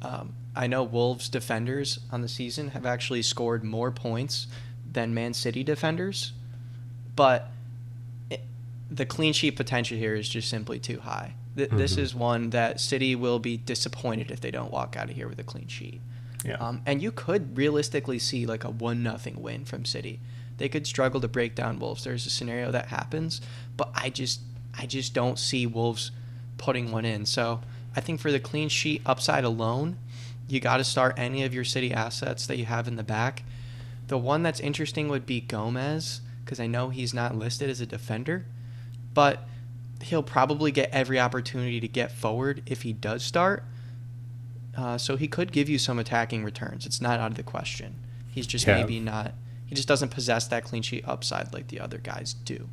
Um, 0.02 0.34
I 0.56 0.66
know 0.66 0.82
Wolves 0.82 1.28
defenders 1.28 2.00
on 2.10 2.22
the 2.22 2.28
season 2.28 2.70
have 2.70 2.84
actually 2.84 3.22
scored 3.22 3.62
more 3.62 3.92
points 3.92 4.48
than 4.90 5.14
Man 5.14 5.34
City 5.34 5.62
defenders, 5.62 6.32
but 7.14 7.50
it, 8.30 8.40
the 8.90 9.06
clean 9.06 9.32
sheet 9.32 9.52
potential 9.52 9.96
here 9.98 10.14
is 10.14 10.28
just 10.28 10.48
simply 10.48 10.78
too 10.78 11.00
high. 11.00 11.34
Th- 11.56 11.68
mm-hmm. 11.68 11.78
This 11.78 11.96
is 11.96 12.14
one 12.14 12.50
that 12.50 12.80
City 12.80 13.14
will 13.14 13.38
be 13.38 13.56
disappointed 13.56 14.30
if 14.30 14.40
they 14.40 14.50
don't 14.50 14.72
walk 14.72 14.96
out 14.96 15.10
of 15.10 15.16
here 15.16 15.28
with 15.28 15.38
a 15.38 15.44
clean 15.44 15.68
sheet. 15.68 16.00
Yeah. 16.44 16.54
Um, 16.56 16.82
and 16.86 17.02
you 17.02 17.10
could 17.10 17.56
realistically 17.56 18.18
see 18.18 18.46
like 18.46 18.64
a 18.64 18.70
one 18.70 19.02
nothing 19.02 19.42
win 19.42 19.64
from 19.64 19.84
City. 19.84 20.20
they 20.58 20.68
could 20.68 20.86
struggle 20.86 21.20
to 21.20 21.28
break 21.28 21.54
down 21.54 21.78
Wolves. 21.78 22.04
There's 22.04 22.26
a 22.26 22.30
scenario 22.30 22.70
that 22.72 22.86
happens, 22.86 23.40
but 23.76 23.90
I 23.94 24.10
just 24.10 24.40
I 24.76 24.86
just 24.86 25.14
don't 25.14 25.38
see 25.38 25.66
Wolves 25.66 26.10
putting 26.56 26.90
one 26.92 27.04
in. 27.04 27.26
So 27.26 27.60
I 27.96 28.00
think 28.00 28.20
for 28.20 28.30
the 28.30 28.40
clean 28.40 28.68
sheet 28.68 29.02
upside 29.06 29.44
alone, 29.44 29.98
you 30.48 30.60
got 30.60 30.78
to 30.78 30.84
start 30.84 31.14
any 31.16 31.44
of 31.44 31.54
your 31.54 31.64
city 31.64 31.92
assets 31.92 32.46
that 32.46 32.58
you 32.58 32.64
have 32.66 32.88
in 32.88 32.96
the 32.96 33.02
back. 33.02 33.44
The 34.08 34.18
one 34.18 34.42
that's 34.42 34.60
interesting 34.60 35.08
would 35.08 35.26
be 35.26 35.40
Gomez 35.40 36.20
because 36.44 36.60
I 36.60 36.66
know 36.66 36.88
he's 36.88 37.12
not 37.12 37.36
listed 37.36 37.68
as 37.68 37.80
a 37.80 37.86
defender, 37.86 38.46
but 39.14 39.46
he'll 40.02 40.22
probably 40.22 40.70
get 40.72 40.90
every 40.92 41.20
opportunity 41.20 41.80
to 41.80 41.88
get 41.88 42.10
forward 42.12 42.62
if 42.66 42.82
he 42.82 42.92
does 42.92 43.22
start. 43.22 43.64
Uh, 44.76 44.96
so 44.98 45.16
he 45.16 45.26
could 45.28 45.50
give 45.52 45.68
you 45.68 45.78
some 45.78 45.98
attacking 45.98 46.44
returns. 46.44 46.86
It's 46.86 47.00
not 47.00 47.18
out 47.20 47.32
of 47.32 47.36
the 47.36 47.42
question. 47.42 47.96
He's 48.28 48.46
just 48.46 48.66
Yeah. 48.66 48.78
maybe 48.78 49.00
not. 49.00 49.34
He 49.66 49.74
just 49.74 49.88
doesn't 49.88 50.10
possess 50.10 50.46
that 50.48 50.64
clean 50.64 50.82
sheet 50.82 51.04
upside 51.06 51.52
like 51.52 51.68
the 51.68 51.80
other 51.80 51.98
guys 51.98 52.32
do. 52.32 52.68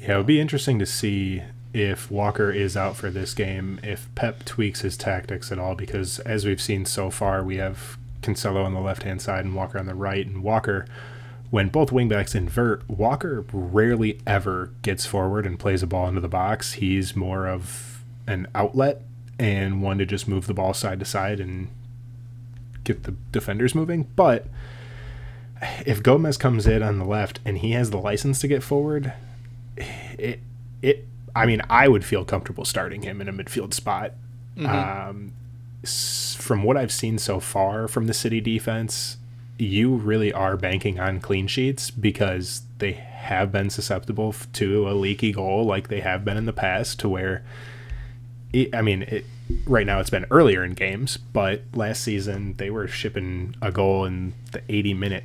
Yeah, 0.00 0.14
it 0.14 0.16
would 0.18 0.26
be 0.26 0.40
interesting 0.40 0.78
to 0.80 0.86
see 0.86 1.42
if 1.72 2.10
Walker 2.10 2.50
is 2.50 2.76
out 2.76 2.96
for 2.96 3.10
this 3.10 3.34
game, 3.34 3.80
if 3.82 4.08
Pep 4.14 4.44
tweaks 4.44 4.82
his 4.82 4.96
tactics 4.96 5.50
at 5.50 5.58
all, 5.58 5.74
because 5.74 6.18
as 6.20 6.44
we've 6.44 6.60
seen 6.60 6.84
so 6.84 7.10
far, 7.10 7.42
we 7.42 7.56
have 7.56 7.96
Cancelo 8.22 8.64
on 8.64 8.74
the 8.74 8.80
left 8.80 9.02
hand 9.04 9.20
side 9.22 9.44
and 9.44 9.54
Walker 9.54 9.78
on 9.78 9.86
the 9.86 9.94
right. 9.94 10.26
And 10.26 10.42
Walker, 10.42 10.86
when 11.50 11.68
both 11.68 11.90
wingbacks 11.90 12.34
invert, 12.34 12.88
Walker 12.88 13.44
rarely 13.52 14.18
ever 14.26 14.70
gets 14.82 15.06
forward 15.06 15.46
and 15.46 15.58
plays 15.58 15.82
a 15.82 15.86
ball 15.86 16.08
into 16.08 16.20
the 16.20 16.28
box. 16.28 16.74
He's 16.74 17.14
more 17.16 17.46
of 17.46 18.02
an 18.26 18.46
outlet 18.54 19.02
and 19.38 19.82
one 19.82 19.98
to 19.98 20.06
just 20.06 20.28
move 20.28 20.46
the 20.46 20.54
ball 20.54 20.74
side 20.74 20.98
to 21.00 21.04
side 21.04 21.40
and 21.40 21.68
get 22.84 23.04
the 23.04 23.14
defenders 23.32 23.74
moving. 23.74 24.08
But 24.16 24.46
if 25.86 26.02
Gomez 26.02 26.36
comes 26.36 26.66
in 26.66 26.82
on 26.82 26.98
the 26.98 27.04
left 27.04 27.40
and 27.44 27.58
he 27.58 27.72
has 27.72 27.90
the 27.90 27.98
license 27.98 28.40
to 28.40 28.48
get 28.48 28.62
forward, 28.62 29.12
it 29.76 30.40
it 30.82 31.06
I 31.34 31.46
mean 31.46 31.62
I 31.68 31.88
would 31.88 32.04
feel 32.04 32.24
comfortable 32.24 32.64
starting 32.64 33.02
him 33.02 33.20
in 33.20 33.28
a 33.28 33.32
midfield 33.32 33.74
spot. 33.74 34.12
Um, 34.66 35.32
from 36.38 36.62
what 36.62 36.76
I've 36.76 36.92
seen 36.92 37.18
so 37.18 37.40
far 37.40 37.88
from 37.88 38.06
the 38.06 38.14
City 38.14 38.40
defense, 38.40 39.16
you 39.58 39.94
really 39.94 40.32
are 40.32 40.56
banking 40.56 40.98
on 41.00 41.20
clean 41.20 41.46
sheets 41.46 41.90
because 41.90 42.62
they 42.78 42.92
have 42.92 43.50
been 43.50 43.70
susceptible 43.70 44.34
to 44.52 44.88
a 44.88 44.92
leaky 44.92 45.32
goal 45.32 45.64
like 45.64 45.88
they 45.88 46.00
have 46.00 46.24
been 46.24 46.36
in 46.36 46.46
the 46.46 46.52
past 46.52 47.00
to 47.00 47.08
where 47.08 47.42
I 48.72 48.82
mean 48.82 49.02
it 49.02 49.26
right 49.66 49.86
now 49.86 50.00
it's 50.00 50.10
been 50.10 50.26
earlier 50.30 50.64
in 50.64 50.72
games 50.72 51.16
but 51.16 51.62
last 51.74 52.02
season 52.02 52.54
they 52.54 52.70
were 52.70 52.88
shipping 52.88 53.54
a 53.60 53.70
goal 53.70 54.04
in 54.04 54.34
the 54.52 54.62
80 54.68 54.94
minute 54.94 55.24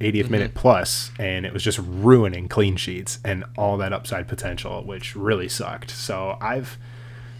80th 0.00 0.30
minute 0.30 0.54
plus, 0.54 1.10
and 1.18 1.44
it 1.44 1.52
was 1.52 1.62
just 1.62 1.78
ruining 1.78 2.48
clean 2.48 2.76
sheets 2.76 3.18
and 3.24 3.44
all 3.56 3.76
that 3.78 3.92
upside 3.92 4.28
potential, 4.28 4.84
which 4.84 5.16
really 5.16 5.48
sucked. 5.48 5.90
So 5.90 6.38
I've 6.40 6.78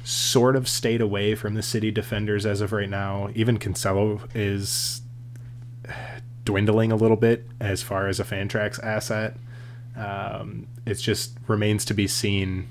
sort 0.02 0.56
of 0.56 0.68
stayed 0.68 1.00
away 1.00 1.34
from 1.34 1.54
the 1.54 1.62
city 1.62 1.90
defenders 1.90 2.44
as 2.44 2.60
of 2.60 2.72
right 2.72 2.88
now. 2.88 3.30
Even 3.34 3.58
Cancelo 3.58 4.28
is 4.34 5.02
dwindling 6.44 6.90
a 6.90 6.96
little 6.96 7.16
bit 7.16 7.46
as 7.60 7.82
far 7.82 8.08
as 8.08 8.18
a 8.18 8.24
Fantrax 8.24 8.82
asset. 8.82 9.36
Um, 9.96 10.66
it 10.84 10.94
just 10.94 11.36
remains 11.46 11.84
to 11.86 11.94
be 11.94 12.06
seen 12.08 12.68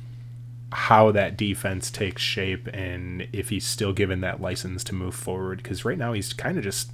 how 0.72 1.11
that 1.11 1.38
defense 1.38 1.89
takes 1.89 2.22
shape 2.22 2.68
and 2.74 3.28
if 3.32 3.49
he's 3.49 3.65
still 3.65 3.93
given 3.93 4.22
that 4.22 4.41
license 4.41 4.84
to 4.86 4.95
move 4.95 5.15
forward. 5.15 5.63
Because 5.63 5.86
right 5.86 5.97
now 5.97 6.13
he's 6.13 6.34
kind 6.34 6.57
of 6.57 6.63
just 6.63 6.91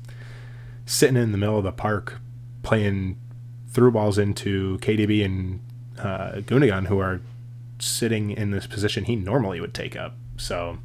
sitting 0.85 1.17
in 1.17 1.31
the 1.31 1.37
middle 1.37 1.57
of 1.57 1.63
the 1.63 1.71
park 1.71 2.19
playing 2.61 3.17
through 3.69 3.91
balls 3.91 4.17
into 4.17 4.77
KDB 4.79 5.25
and 5.25 5.59
uh, 5.99 6.41
Gundogan, 6.41 6.87
who 6.87 6.99
are 6.99 7.21
sitting 7.79 8.31
in 8.31 8.51
this 8.51 8.67
position 8.67 9.05
he 9.05 9.15
normally 9.15 9.59
would 9.59 9.73
take 9.73 9.95
up. 9.95 10.15
So 10.37 10.77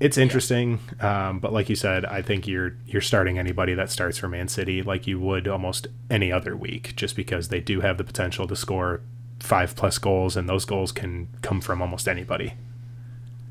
it's 0.00 0.18
interesting, 0.18 0.80
um, 1.00 1.38
but 1.38 1.52
like 1.52 1.68
you 1.68 1.76
said, 1.76 2.04
I 2.04 2.22
think 2.22 2.48
you're 2.48 2.76
you're 2.86 3.02
starting 3.02 3.38
anybody 3.38 3.74
that 3.74 3.90
starts 3.90 4.18
for 4.18 4.28
Man 4.28 4.48
City 4.48 4.82
like 4.82 5.06
you 5.06 5.20
would 5.20 5.46
almost 5.46 5.86
any 6.10 6.32
other 6.32 6.56
week, 6.56 6.96
just 6.96 7.14
because 7.14 7.48
they 7.48 7.60
do 7.60 7.80
have 7.80 7.98
the 7.98 8.04
potential 8.04 8.48
to 8.48 8.56
score 8.56 9.02
five 9.42 9.74
plus 9.74 9.98
goals, 9.98 10.36
and 10.36 10.48
those 10.48 10.64
goals 10.64 10.92
can 10.92 11.26
come 11.42 11.60
from 11.60 11.82
almost 11.82 12.06
anybody. 12.06 12.54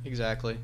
Exactly. 0.05 0.57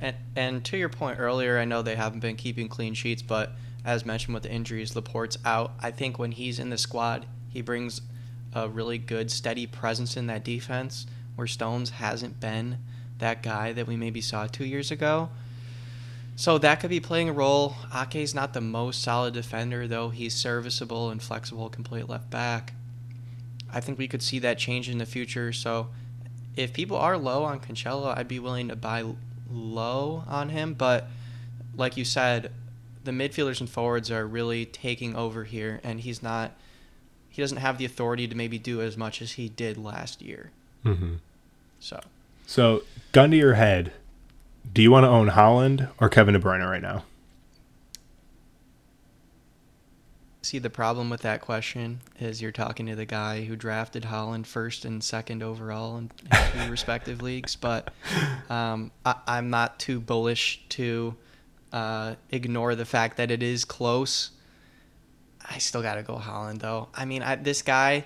And 0.00 0.14
and 0.36 0.64
to 0.66 0.76
your 0.76 0.88
point 0.88 1.18
earlier, 1.18 1.58
I 1.58 1.64
know 1.64 1.82
they 1.82 1.96
haven't 1.96 2.20
been 2.20 2.36
keeping 2.36 2.68
clean 2.68 2.94
sheets, 2.94 3.20
but 3.20 3.52
as 3.84 4.06
mentioned 4.06 4.34
with 4.34 4.44
the 4.44 4.52
injuries, 4.52 4.94
Laporte's 4.94 5.36
out. 5.44 5.72
I 5.80 5.90
think 5.90 6.18
when 6.18 6.30
he's 6.30 6.60
in 6.60 6.70
the 6.70 6.78
squad, 6.78 7.26
he 7.48 7.60
brings 7.60 8.02
a 8.54 8.68
really 8.68 8.98
good 8.98 9.30
steady 9.30 9.66
presence 9.66 10.16
in 10.16 10.28
that 10.28 10.44
defense 10.44 11.06
where 11.34 11.46
Stones 11.46 11.90
hasn't 11.90 12.38
been 12.38 12.78
that 13.18 13.42
guy 13.42 13.72
that 13.72 13.86
we 13.86 13.96
maybe 13.96 14.20
saw 14.20 14.46
2 14.46 14.64
years 14.64 14.90
ago. 14.92 15.28
So 16.36 16.56
that 16.58 16.78
could 16.78 16.90
be 16.90 17.00
playing 17.00 17.28
a 17.28 17.32
role. 17.32 17.74
Ake's 17.92 18.32
not 18.32 18.52
the 18.52 18.60
most 18.60 19.02
solid 19.02 19.34
defender 19.34 19.88
though. 19.88 20.10
He's 20.10 20.34
serviceable 20.34 21.10
and 21.10 21.20
flexible, 21.20 21.68
complete 21.68 22.08
left 22.08 22.30
back. 22.30 22.74
I 23.72 23.80
think 23.80 23.98
we 23.98 24.08
could 24.08 24.22
see 24.22 24.38
that 24.40 24.58
change 24.58 24.88
in 24.88 24.98
the 24.98 25.06
future. 25.06 25.52
So 25.52 25.88
if 26.56 26.72
people 26.72 26.96
are 26.96 27.16
low 27.16 27.44
on 27.44 27.60
Cancelo, 27.60 28.16
I'd 28.16 28.28
be 28.28 28.38
willing 28.38 28.68
to 28.68 28.76
buy 28.76 29.04
low 29.50 30.24
on 30.26 30.50
him. 30.50 30.74
But 30.74 31.08
like 31.76 31.96
you 31.96 32.04
said, 32.04 32.52
the 33.04 33.10
midfielders 33.10 33.60
and 33.60 33.70
forwards 33.70 34.10
are 34.10 34.26
really 34.26 34.66
taking 34.66 35.16
over 35.16 35.44
here, 35.44 35.80
and 35.82 36.00
he's 36.00 36.22
not. 36.22 36.52
He 37.30 37.42
doesn't 37.42 37.58
have 37.58 37.78
the 37.78 37.84
authority 37.84 38.26
to 38.26 38.34
maybe 38.34 38.58
do 38.58 38.80
as 38.80 38.96
much 38.96 39.22
as 39.22 39.32
he 39.32 39.48
did 39.48 39.78
last 39.78 40.20
year. 40.20 40.50
Mm-hmm. 40.84 41.14
So 41.78 42.00
So, 42.46 42.82
gun 43.12 43.30
to 43.30 43.36
your 43.36 43.54
head, 43.54 43.92
do 44.72 44.82
you 44.82 44.90
want 44.90 45.04
to 45.04 45.08
own 45.08 45.30
Haaland 45.30 45.88
or 46.00 46.08
Kevin 46.08 46.34
De 46.34 46.40
Bruyne 46.40 46.68
right 46.68 46.82
now? 46.82 47.04
See 50.40 50.58
the 50.60 50.70
problem 50.70 51.10
with 51.10 51.22
that 51.22 51.40
question 51.40 52.00
is 52.20 52.40
you're 52.40 52.52
talking 52.52 52.86
to 52.86 52.94
the 52.94 53.04
guy 53.04 53.44
who 53.44 53.56
drafted 53.56 54.04
Haaland 54.04 54.46
first 54.46 54.84
and 54.84 55.02
second 55.02 55.42
overall 55.42 55.98
in, 55.98 56.10
two 56.52 56.70
respective 56.70 57.20
leagues, 57.20 57.56
but 57.56 57.92
um, 58.48 58.92
I, 59.04 59.16
I'm 59.26 59.50
not 59.50 59.80
too 59.80 59.98
bullish 59.98 60.62
to 60.70 61.16
uh, 61.72 62.14
ignore 62.30 62.76
the 62.76 62.84
fact 62.84 63.16
that 63.16 63.32
it 63.32 63.42
is 63.42 63.64
close. 63.64 64.30
I 65.48 65.58
still 65.58 65.82
got 65.82 65.96
to 65.96 66.02
go 66.02 66.16
Haaland 66.16 66.60
though. 66.60 66.88
I 66.94 67.04
mean, 67.04 67.22
I, 67.22 67.34
this 67.34 67.62
guy, 67.62 68.04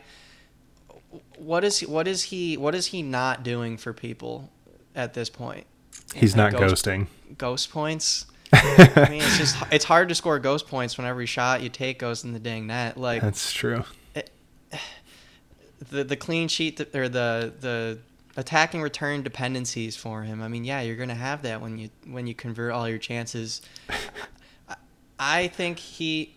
what 1.37 1.65
is 1.65 1.81
what 1.81 2.09
is 2.09 2.23
he 2.25 2.57
what 2.57 2.75
is 2.75 2.87
he 2.87 3.03
not 3.03 3.43
doing 3.43 3.77
for 3.77 3.93
people 3.93 4.51
at 4.95 5.13
this 5.13 5.29
point? 5.29 5.67
He's 6.15 6.35
not 6.35 6.53
ghost- 6.53 6.87
ghosting. 6.87 7.09
Ghost 7.37 7.71
points. 7.71 8.27
I 8.53 9.07
mean, 9.11 9.23
it's 9.23 9.39
just 9.39 9.57
it's 9.71 9.85
hard 9.85 10.09
to 10.11 10.15
score 10.15 10.39
ghost 10.39 10.69
points 10.69 10.99
when 10.99 11.07
every 11.07 11.27
shot 11.27 11.63
you 11.63 11.69
take 11.69 11.99
goes 11.99 12.25
in 12.25 12.33
the 12.33 12.39
dang 12.39 12.67
net. 12.67 12.97
Like 12.97 13.23
That's 13.23 13.53
true. 13.53 13.85
the 15.91 16.05
the 16.05 16.17
clean 16.17 16.49
sheet 16.49 16.77
th- 16.77 16.95
or 16.95 17.09
the 17.09 17.53
the 17.61 17.99
attacking 18.37 18.81
return 18.83 19.23
dependencies 19.23 19.97
for 19.97 20.23
him. 20.23 20.43
I 20.43 20.49
mean, 20.49 20.65
yeah, 20.65 20.81
you're 20.81 20.97
gonna 20.97 21.15
have 21.15 21.43
that 21.43 21.61
when 21.61 21.79
you 21.79 21.91
when 22.07 22.27
you 22.27 22.35
convert 22.35 22.73
all 22.73 22.89
your 22.89 22.99
chances. 22.99 23.63
I- 24.69 24.77
I 25.25 25.47
think 25.49 25.79
he, 25.79 26.35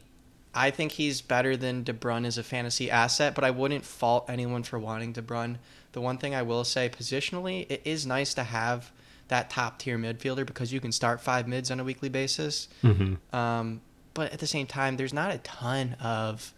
I 0.54 0.70
think 0.70 0.92
he's 0.92 1.20
better 1.22 1.58
than 1.58 1.84
De 1.84 1.92
Bruyne 1.92 2.24
as 2.26 2.38
a 2.38 2.44
fantasy 2.44 2.92
asset, 2.92 3.34
but 3.34 3.44
I 3.44 3.50
wouldn't 3.50 3.84
fault 3.84 4.26
anyone 4.30 4.62
for 4.62 4.78
wanting 4.78 5.12
De 5.12 5.24
Bruyne. 5.24 5.58
The 5.94 6.02
one 6.02 6.20
thing 6.20 6.36
I 6.36 6.44
will 6.44 6.64
say, 6.64 6.88
positionally, 6.88 7.66
it 7.68 7.82
is 7.84 8.06
nice 8.06 8.36
to 8.36 8.44
have 8.44 8.92
that 9.28 9.50
top 9.50 9.80
tier 9.80 9.98
midfielder 9.98 10.46
because 10.46 10.72
you 10.72 10.80
can 10.80 10.92
start 10.92 11.20
five 11.22 11.48
mids 11.48 11.72
on 11.72 11.80
a 11.80 11.84
weekly 11.84 12.10
basis. 12.10 12.68
hmm 12.82 13.16
Um, 13.34 13.82
but 14.14 14.32
at 14.32 14.40
the 14.40 14.48
same 14.48 14.66
time, 14.68 14.98
there's 14.98 15.14
not 15.14 15.32
a 15.34 15.38
ton 15.40 15.96
of 16.00 16.54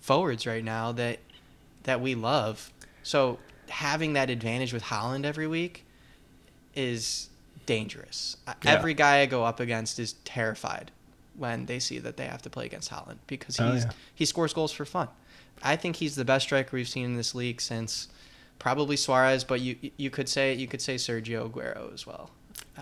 forwards 0.00 0.46
right 0.46 0.64
now 0.64 0.92
that 0.92 1.20
that 1.84 2.00
we 2.00 2.14
love. 2.14 2.70
So 3.02 3.38
having 3.68 4.12
that 4.14 4.28
advantage 4.30 4.72
with 4.72 4.82
Haaland 4.84 5.24
every 5.24 5.46
week 5.46 5.84
is 6.74 7.28
dangerous. 7.66 8.36
Yeah. 8.46 8.54
Every 8.72 8.94
guy 8.94 9.20
I 9.20 9.26
go 9.26 9.44
up 9.44 9.60
against 9.60 9.98
is 9.98 10.14
terrified 10.24 10.90
when 11.36 11.66
they 11.66 11.78
see 11.78 11.98
that 12.00 12.16
they 12.16 12.26
have 12.26 12.42
to 12.42 12.50
play 12.50 12.66
against 12.66 12.90
Haaland 12.90 13.18
because 13.26 13.56
he's 13.56 13.66
Oh, 13.66 13.74
yeah. 13.74 13.90
he 14.14 14.24
scores 14.24 14.52
goals 14.52 14.72
for 14.72 14.84
fun. 14.84 15.08
I 15.62 15.76
think 15.76 15.96
he's 15.96 16.14
the 16.14 16.24
best 16.24 16.46
striker 16.46 16.76
we've 16.76 16.88
seen 16.88 17.04
in 17.04 17.16
this 17.16 17.34
league 17.34 17.60
since 17.60 18.08
probably 18.58 18.96
Suarez, 18.96 19.44
but 19.44 19.60
you 19.60 19.76
you 19.96 20.10
could 20.10 20.28
say 20.28 20.54
you 20.54 20.66
could 20.66 20.80
say 20.82 20.96
Sergio 20.96 21.50
Aguero 21.50 21.92
as 21.92 22.06
well. 22.06 22.30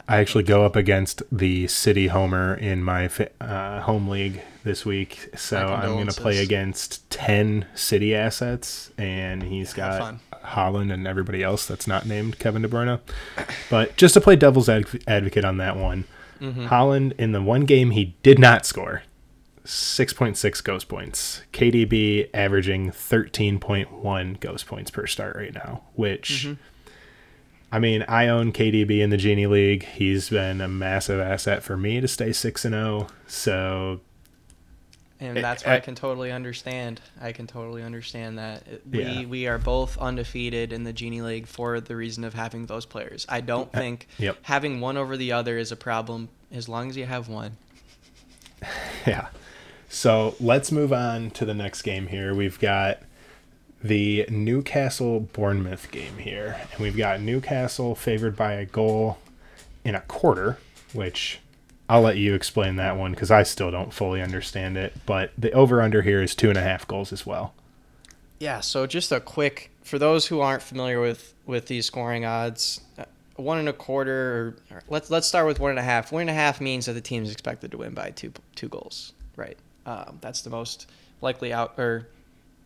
I 0.08 0.18
actually 0.18 0.44
go 0.44 0.64
up 0.64 0.76
against 0.76 1.22
the 1.32 1.68
City 1.68 2.08
Homer 2.08 2.54
in 2.54 2.82
my 2.82 3.10
uh, 3.40 3.80
home 3.80 4.08
league 4.08 4.42
this 4.62 4.84
week, 4.84 5.30
so 5.36 5.56
I'm 5.58 5.92
going 5.94 6.06
to 6.08 6.20
play 6.20 6.38
against 6.42 7.08
ten 7.10 7.66
City 7.74 8.14
assets, 8.14 8.90
and 8.98 9.42
he's 9.42 9.72
got 9.72 9.98
fun. 9.98 10.20
Haaland 10.44 10.92
and 10.92 11.06
everybody 11.06 11.42
else 11.42 11.66
that's 11.66 11.86
not 11.86 12.04
named 12.06 12.38
Kevin 12.38 12.62
De 12.62 12.68
Bruyne. 12.68 13.00
But 13.70 13.96
just 13.96 14.14
to 14.14 14.20
play 14.20 14.36
devil's 14.36 14.68
adv- 14.68 15.02
advocate 15.06 15.44
on 15.44 15.56
that 15.58 15.76
one, 15.76 16.04
Mm-hmm. 16.40 16.66
Haaland 16.66 17.12
in 17.18 17.32
the 17.32 17.40
one 17.40 17.62
game 17.62 17.92
he 17.92 18.14
did 18.22 18.38
not 18.38 18.66
score. 18.66 19.02
6.6 19.66 20.64
ghost 20.64 20.88
points. 20.88 21.42
KDB 21.52 22.30
averaging 22.32 22.90
13.1 22.90 24.40
ghost 24.40 24.66
points 24.66 24.90
per 24.90 25.06
start 25.06 25.36
right 25.36 25.54
now, 25.54 25.82
which. 25.94 26.46
Mm-hmm. 26.46 26.62
I 27.72 27.80
mean, 27.80 28.04
I 28.06 28.28
own 28.28 28.52
KDB 28.52 29.00
in 29.00 29.10
the 29.10 29.16
Genie 29.16 29.48
League. 29.48 29.84
He's 29.84 30.30
been 30.30 30.60
a 30.60 30.68
massive 30.68 31.20
asset 31.20 31.64
for 31.64 31.76
me 31.76 32.00
to 32.00 32.06
stay 32.06 32.32
6 32.32 32.64
and 32.64 32.72
0. 32.72 33.08
So 33.26 34.00
and 35.20 35.36
that's 35.38 35.64
what 35.64 35.72
I 35.72 35.80
can 35.80 35.94
totally 35.94 36.30
understand. 36.30 37.00
I 37.20 37.32
can 37.32 37.46
totally 37.46 37.82
understand 37.82 38.38
that 38.38 38.62
we 38.90 39.02
yeah. 39.02 39.24
we 39.24 39.46
are 39.46 39.58
both 39.58 39.96
undefeated 39.98 40.72
in 40.72 40.84
the 40.84 40.92
Genie 40.92 41.22
League 41.22 41.46
for 41.46 41.80
the 41.80 41.96
reason 41.96 42.24
of 42.24 42.34
having 42.34 42.66
those 42.66 42.84
players. 42.84 43.24
I 43.28 43.40
don't 43.40 43.72
think 43.72 44.08
yep. 44.18 44.38
having 44.42 44.80
one 44.80 44.96
over 44.96 45.16
the 45.16 45.32
other 45.32 45.56
is 45.58 45.72
a 45.72 45.76
problem 45.76 46.28
as 46.52 46.68
long 46.68 46.90
as 46.90 46.96
you 46.96 47.06
have 47.06 47.28
one. 47.28 47.56
Yeah. 49.06 49.28
So 49.88 50.34
let's 50.40 50.72
move 50.72 50.92
on 50.92 51.30
to 51.32 51.44
the 51.44 51.54
next 51.54 51.82
game 51.82 52.08
here. 52.08 52.34
We've 52.34 52.58
got 52.58 52.98
the 53.82 54.26
Newcastle 54.28 55.20
Bournemouth 55.20 55.90
game 55.90 56.18
here, 56.18 56.60
and 56.72 56.80
we've 56.80 56.96
got 56.96 57.20
Newcastle 57.20 57.94
favored 57.94 58.36
by 58.36 58.54
a 58.54 58.66
goal 58.66 59.18
in 59.84 59.94
a 59.94 60.00
quarter, 60.02 60.58
which 60.92 61.40
I'll 61.88 62.00
let 62.00 62.16
you 62.16 62.34
explain 62.34 62.76
that 62.76 62.96
one 62.96 63.12
because 63.12 63.30
I 63.30 63.44
still 63.44 63.70
don't 63.70 63.92
fully 63.92 64.20
understand 64.20 64.76
it. 64.76 64.94
But 65.06 65.30
the 65.38 65.52
over 65.52 65.80
under 65.80 66.02
here 66.02 66.22
is 66.22 66.34
two 66.34 66.48
and 66.48 66.58
a 66.58 66.62
half 66.62 66.86
goals 66.86 67.12
as 67.12 67.24
well. 67.24 67.54
Yeah. 68.40 68.60
So 68.60 68.86
just 68.86 69.12
a 69.12 69.20
quick 69.20 69.70
for 69.82 69.98
those 69.98 70.26
who 70.26 70.40
aren't 70.40 70.62
familiar 70.62 71.00
with 71.00 71.34
with 71.46 71.66
these 71.66 71.86
scoring 71.86 72.24
odds, 72.24 72.80
uh, 72.98 73.04
one 73.36 73.58
and 73.58 73.68
a 73.68 73.72
quarter. 73.72 74.56
Or, 74.70 74.82
let's 74.88 75.10
let's 75.10 75.28
start 75.28 75.46
with 75.46 75.60
one 75.60 75.70
and 75.70 75.78
a 75.78 75.82
half. 75.82 76.10
One 76.10 76.22
and 76.22 76.30
a 76.30 76.34
half 76.34 76.60
means 76.60 76.86
that 76.86 76.94
the 76.94 77.00
team 77.00 77.22
is 77.22 77.30
expected 77.30 77.70
to 77.70 77.78
win 77.78 77.94
by 77.94 78.10
two 78.10 78.32
two 78.56 78.68
goals. 78.68 79.12
Right. 79.36 79.56
Um, 79.86 80.18
that's 80.20 80.42
the 80.42 80.50
most 80.50 80.86
likely 81.22 81.52
out 81.52 81.78
or 81.78 82.08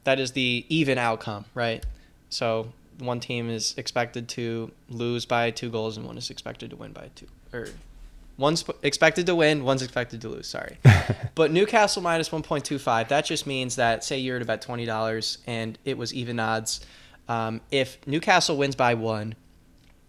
that 0.05 0.19
is 0.19 0.33
the 0.33 0.65
even 0.69 0.99
outcome. 0.99 1.45
Right. 1.55 1.85
So 2.31 2.73
one 2.99 3.21
team 3.21 3.49
is 3.49 3.75
expected 3.77 4.29
to 4.31 4.73
lose 4.89 5.27
by 5.27 5.51
two 5.51 5.71
goals 5.71 5.97
and 5.97 6.07
one 6.07 6.19
is 6.19 6.31
expected 6.31 6.71
to 6.71 6.77
win 6.77 6.93
by 6.93 7.11
two 7.15 7.27
or 7.53 7.69
One's 8.41 8.65
expected 8.83 9.27
to 9.27 9.35
win, 9.35 9.65
one's 9.65 9.83
expected 9.83 10.23
to 10.23 10.31
lose. 10.31 10.47
Sorry. 10.47 10.79
but 11.35 11.51
Newcastle 11.51 12.01
minus 12.01 12.31
1.25, 12.31 13.09
that 13.09 13.27
just 13.27 13.47
means 13.47 13.77
that, 13.77 14.03
say 14.03 14.19
you're 14.19 14.37
at 14.37 14.41
about 14.41 14.63
$20 14.63 15.39
and 15.47 15.79
it 15.85 15.99
was 15.99 16.15
even 16.15 16.41
odds. 16.41 16.81
Um, 17.29 17.61
if 17.71 17.99
Newcastle 18.07 18.57
wins 18.57 18.75
by 18.75 18.95
one, 18.95 19.35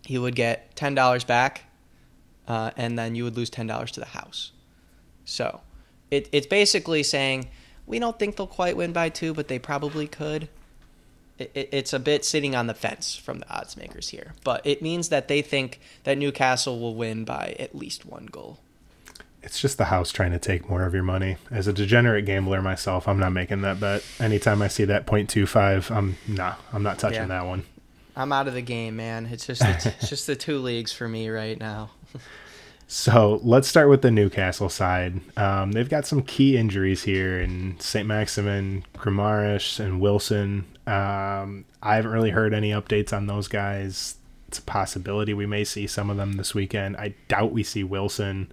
you 0.08 0.22
would 0.22 0.36
get 0.36 0.74
$10 0.78 1.28
back, 1.28 1.64
uh, 2.48 2.72
and 2.78 2.98
then 2.98 3.16
you 3.16 3.26
would 3.26 3.36
lose 3.36 3.50
$10 3.50 3.90
to 3.92 4.00
the 4.00 4.06
house. 4.06 4.54
So 5.26 5.60
it, 6.12 6.30
it's 6.32 6.48
basically 6.48 7.02
saying 7.02 7.48
we 7.88 7.98
don't 7.98 8.20
think 8.20 8.36
they'll 8.36 8.48
quite 8.48 8.78
win 8.78 8.94
by 8.94 9.10
two, 9.10 9.34
but 9.34 9.48
they 9.48 9.58
probably 9.58 10.08
could 10.08 10.50
it, 11.42 11.70
it's 11.72 11.94
a 11.94 12.00
bit 12.00 12.26
sitting 12.26 12.56
on 12.56 12.68
the 12.68 12.74
fence 12.74 13.16
from 13.16 13.40
the 13.40 13.50
odds 13.50 13.78
makers 13.78 14.10
here, 14.10 14.34
but 14.44 14.66
it 14.66 14.82
means 14.82 15.10
that 15.10 15.28
they 15.28 15.42
think 15.42 15.80
that 16.04 16.18
Newcastle 16.18 16.80
will 16.80 16.96
win 16.96 17.26
by 17.26 17.56
at 17.60 17.76
least 17.76 18.06
one 18.06 18.26
goal. 18.28 18.60
It's 19.44 19.60
just 19.60 19.80
the 19.80 19.86
house 19.86 20.12
trying 20.12 20.32
to 20.32 20.40
take 20.40 20.70
more 20.70 20.84
of 20.84 20.94
your 20.94 21.04
money. 21.04 21.38
As 21.50 21.66
a 21.66 21.74
degenerate 21.74 22.26
gambler 22.26 22.62
myself, 22.62 23.08
I'm 23.08 23.18
not 23.18 23.32
making 23.32 23.62
that 23.62 23.80
bet. 23.80 24.04
Anytime 24.20 24.62
I 24.62 24.68
see 24.68 24.86
that 24.86 25.08
0.25, 25.08 25.90
I'm 25.90 26.18
nah, 26.28 26.56
I'm 26.72 26.84
not 26.84 27.00
touching 27.00 27.22
yeah. 27.22 27.28
that 27.28 27.46
one. 27.48 27.64
I'm 28.16 28.32
out 28.32 28.48
of 28.48 28.54
the 28.54 28.62
game, 28.62 28.98
man. 28.98 29.26
It's 29.26 29.48
just 29.48 29.62
the, 29.62 29.96
it's 30.00 30.10
just 30.10 30.28
the 30.28 30.36
two 30.36 30.60
leagues 30.60 30.94
for 30.94 31.08
me 31.08 31.30
right 31.30 31.60
now. 31.60 31.90
So 32.94 33.40
let's 33.42 33.70
start 33.70 33.88
with 33.88 34.02
the 34.02 34.12
Newcastle 34.12 34.68
side. 34.68 35.22
Um, 35.38 35.72
they've 35.72 35.88
got 35.88 36.06
some 36.06 36.22
key 36.22 36.58
injuries 36.58 37.04
here 37.04 37.40
in 37.40 37.80
St. 37.80 38.06
Maximin, 38.06 38.84
Guimaraes, 38.98 39.80
and 39.80 40.02
Wilson. 40.02 40.66
Um, 40.86 41.64
I 41.82 41.96
haven't 41.96 42.12
really 42.12 42.32
heard 42.32 42.54
any 42.54 42.72
updates 42.72 43.14
on 43.14 43.28
those 43.28 43.48
guys. 43.48 44.16
It's 44.50 44.60
a 44.60 44.64
possibility 44.64 45.34
we 45.34 45.46
may 45.46 45.64
see 45.64 45.88
some 45.88 46.10
of 46.10 46.18
them 46.18 46.34
this 46.34 46.54
weekend. 46.54 46.98
I 46.98 47.16
doubt 47.30 47.54
we 47.54 47.64
see 47.64 47.86
Wilson. 47.86 48.52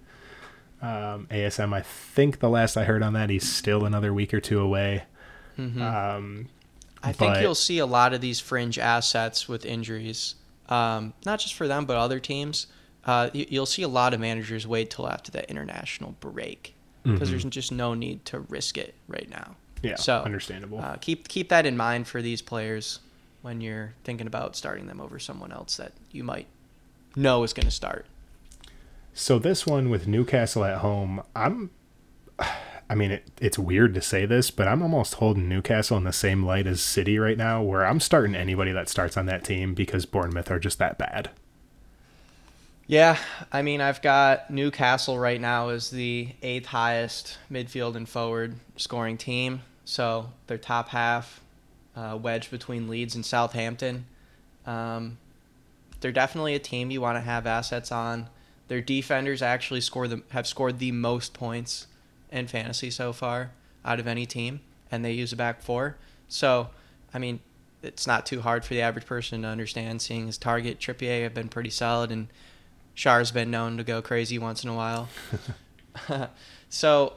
Um, 0.81 1.27
ASM, 1.29 1.73
I 1.73 1.81
think 1.81 2.39
the 2.39 2.49
last 2.49 2.77
I 2.77 2.85
heard 2.85 3.03
on 3.03 3.11
that, 3.11 3.29
he's 3.29 3.51
still 3.51 3.83
another 3.83 4.13
week 4.13 4.33
or 4.33 4.39
two 4.39 4.61
away. 4.61 5.03
Mm-hmm. 5.57 5.81
Um, 5.81 6.47
I 7.03 7.11
think 7.11 7.41
you'll 7.41 7.55
see 7.55 7.79
a 7.79 7.85
lot 7.85 8.13
of 8.13 8.21
these 8.21 8.39
fringe 8.39 8.79
assets 8.79 9.49
with 9.49 9.65
injuries, 9.65 10.35
um, 10.69 11.11
not 11.25 11.39
just 11.39 11.55
for 11.55 11.67
them, 11.67 11.83
but 11.83 11.97
other 11.97 12.21
teams 12.21 12.67
uh, 13.05 13.29
you, 13.33 13.59
will 13.59 13.65
see 13.65 13.83
a 13.83 13.87
lot 13.87 14.13
of 14.13 14.19
managers 14.19 14.67
wait 14.67 14.89
till 14.89 15.07
after 15.07 15.31
that 15.31 15.49
international 15.49 16.15
break 16.19 16.75
because 17.03 17.21
mm-hmm. 17.21 17.31
there's 17.31 17.43
just 17.45 17.71
no 17.71 17.93
need 17.93 18.25
to 18.25 18.39
risk 18.39 18.77
it 18.77 18.93
right 19.07 19.29
now. 19.29 19.55
Yeah, 19.81 19.95
so 19.95 20.21
understandable. 20.21 20.79
Uh, 20.79 20.97
keep 20.99 21.27
keep 21.27 21.49
that 21.49 21.65
in 21.65 21.77
mind 21.77 22.07
for 22.07 22.21
these 22.21 22.41
players 22.41 22.99
when 23.41 23.61
you're 23.61 23.93
thinking 24.03 24.27
about 24.27 24.55
starting 24.55 24.87
them 24.87 24.99
over 24.99 25.19
someone 25.19 25.51
else 25.51 25.77
that 25.77 25.93
you 26.11 26.23
might 26.23 26.47
know 27.15 27.43
is 27.43 27.53
going 27.53 27.65
to 27.65 27.71
start. 27.71 28.05
So 29.13 29.39
this 29.39 29.65
one 29.65 29.89
with 29.89 30.07
Newcastle 30.07 30.63
at 30.63 30.79
home, 30.79 31.23
I'm. 31.35 31.71
I 32.91 32.95
mean, 32.95 33.11
it, 33.11 33.29
it's 33.39 33.59
weird 33.59 33.93
to 33.93 34.01
say 34.01 34.25
this, 34.25 34.49
but 34.49 34.67
I'm 34.67 34.81
almost 34.81 35.15
holding 35.15 35.47
Newcastle 35.47 35.95
in 35.97 36.05
the 36.05 36.11
same 36.11 36.43
light 36.43 36.65
as 36.65 36.81
City 36.81 37.19
right 37.19 37.37
now, 37.37 37.61
where 37.61 37.85
I'm 37.85 37.99
starting 37.99 38.33
anybody 38.33 38.71
that 38.71 38.89
starts 38.89 39.15
on 39.15 39.27
that 39.27 39.43
team 39.43 39.75
because 39.75 40.07
Bournemouth 40.07 40.49
are 40.49 40.57
just 40.57 40.79
that 40.79 40.97
bad. 40.97 41.29
Yeah, 42.89 43.19
I 43.51 43.61
mean, 43.61 43.81
I've 43.81 44.01
got 44.01 44.49
Newcastle 44.49 45.19
right 45.19 45.39
now 45.39 45.69
as 45.69 45.91
the 45.91 46.29
eighth 46.41 46.65
highest 46.65 47.37
midfield 47.51 47.95
and 47.95 48.09
forward 48.09 48.55
scoring 48.77 49.15
team. 49.15 49.61
So 49.85 50.31
their 50.47 50.57
top 50.57 50.89
half, 50.89 51.39
uh, 51.95 52.17
wedged 52.19 52.49
between 52.49 52.87
Leeds 52.89 53.13
and 53.13 53.23
Southampton. 53.23 54.07
Um, 54.65 55.19
they're 56.01 56.11
definitely 56.11 56.55
a 56.55 56.59
team 56.59 56.89
you 56.89 56.99
want 56.99 57.17
to 57.17 57.21
have 57.21 57.45
assets 57.45 57.91
on. 57.91 58.27
Their 58.69 58.81
defenders 58.81 59.43
actually 59.43 59.81
score 59.81 60.07
the, 60.07 60.23
have 60.31 60.47
scored 60.47 60.79
the 60.79 60.91
most 60.91 61.35
points 61.35 61.85
in 62.31 62.47
fantasy 62.47 62.89
so 62.89 63.13
far 63.13 63.51
out 63.85 63.99
of 63.99 64.07
any 64.07 64.25
team, 64.25 64.61
and 64.91 65.05
they 65.05 65.11
use 65.11 65.31
a 65.31 65.35
back 65.35 65.61
four. 65.61 65.97
So, 66.27 66.69
I 67.13 67.19
mean, 67.19 67.39
it's 67.83 68.07
not 68.07 68.25
too 68.25 68.41
hard 68.41 68.65
for 68.65 68.73
the 68.73 68.81
average 68.81 69.05
person 69.05 69.43
to 69.43 69.47
understand. 69.47 70.01
Seeing 70.01 70.25
his 70.25 70.39
target 70.39 70.79
Trippier 70.79 71.21
have 71.21 71.35
been 71.35 71.49
pretty 71.49 71.69
solid, 71.69 72.11
and 72.11 72.29
Schär's 72.99 73.31
been 73.31 73.49
known 73.49 73.77
to 73.77 73.83
go 73.85 74.01
crazy 74.01 74.37
once 74.37 74.65
in 74.65 74.69
a 74.69 74.75
while. 74.75 75.07
so 76.69 77.13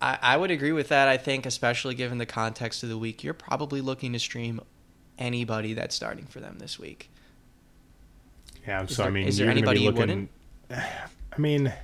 I, 0.00 0.18
I 0.22 0.36
would 0.38 0.50
agree 0.50 0.72
with 0.72 0.88
that. 0.88 1.06
I 1.06 1.18
think, 1.18 1.44
especially 1.44 1.94
given 1.94 2.16
the 2.16 2.24
context 2.24 2.82
of 2.82 2.88
the 2.88 2.96
week, 2.96 3.22
you're 3.22 3.34
probably 3.34 3.82
looking 3.82 4.14
to 4.14 4.18
stream 4.18 4.58
anybody 5.18 5.74
that's 5.74 5.94
starting 5.94 6.24
for 6.24 6.40
them 6.40 6.56
this 6.60 6.78
week. 6.78 7.10
Yeah, 8.66 8.84
is 8.84 8.96
so 8.96 9.02
there, 9.02 9.10
I 9.10 9.12
mean, 9.12 9.28
is 9.28 9.36
there 9.36 9.50
anybody 9.50 9.80
looking, 9.80 10.00
you 10.00 10.00
wouldn't? 10.00 10.30
I 10.70 11.38
mean, 11.38 11.74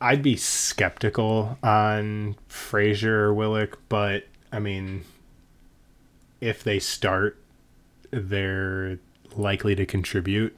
I'd 0.00 0.22
be 0.22 0.36
skeptical 0.36 1.58
on 1.64 2.36
Fraser 2.46 3.24
or 3.24 3.34
Willock, 3.34 3.80
but 3.88 4.28
I 4.52 4.60
mean, 4.60 5.04
if 6.40 6.62
they 6.62 6.78
start, 6.78 7.38
they're 8.12 9.00
likely 9.34 9.74
to 9.74 9.84
contribute. 9.84 10.56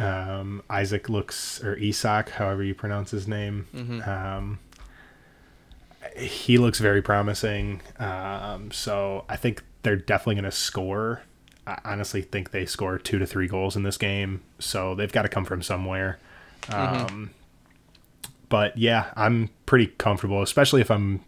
Um, 0.00 0.62
Isaac 0.70 1.08
looks, 1.08 1.62
or 1.62 1.74
Isak, 1.74 2.30
however 2.30 2.62
you 2.62 2.74
pronounce 2.74 3.10
his 3.10 3.28
name. 3.28 3.66
Mm-hmm. 3.74 4.08
Um, 4.08 4.58
he 6.16 6.58
looks 6.58 6.78
very 6.78 7.02
promising. 7.02 7.82
Um, 7.98 8.70
so 8.72 9.24
I 9.28 9.36
think 9.36 9.62
they're 9.82 9.96
definitely 9.96 10.36
going 10.36 10.44
to 10.44 10.50
score. 10.50 11.22
I 11.66 11.78
honestly 11.84 12.22
think 12.22 12.50
they 12.50 12.66
score 12.66 12.98
two 12.98 13.18
to 13.18 13.26
three 13.26 13.46
goals 13.46 13.76
in 13.76 13.82
this 13.82 13.98
game. 13.98 14.42
So 14.58 14.94
they've 14.94 15.12
got 15.12 15.22
to 15.22 15.28
come 15.28 15.44
from 15.44 15.62
somewhere. 15.62 16.18
Mm-hmm. 16.62 17.06
Um, 17.06 17.30
but 18.48 18.76
yeah, 18.76 19.12
I'm 19.16 19.50
pretty 19.66 19.86
comfortable, 19.86 20.42
especially 20.42 20.80
if 20.80 20.90
I'm 20.90 21.20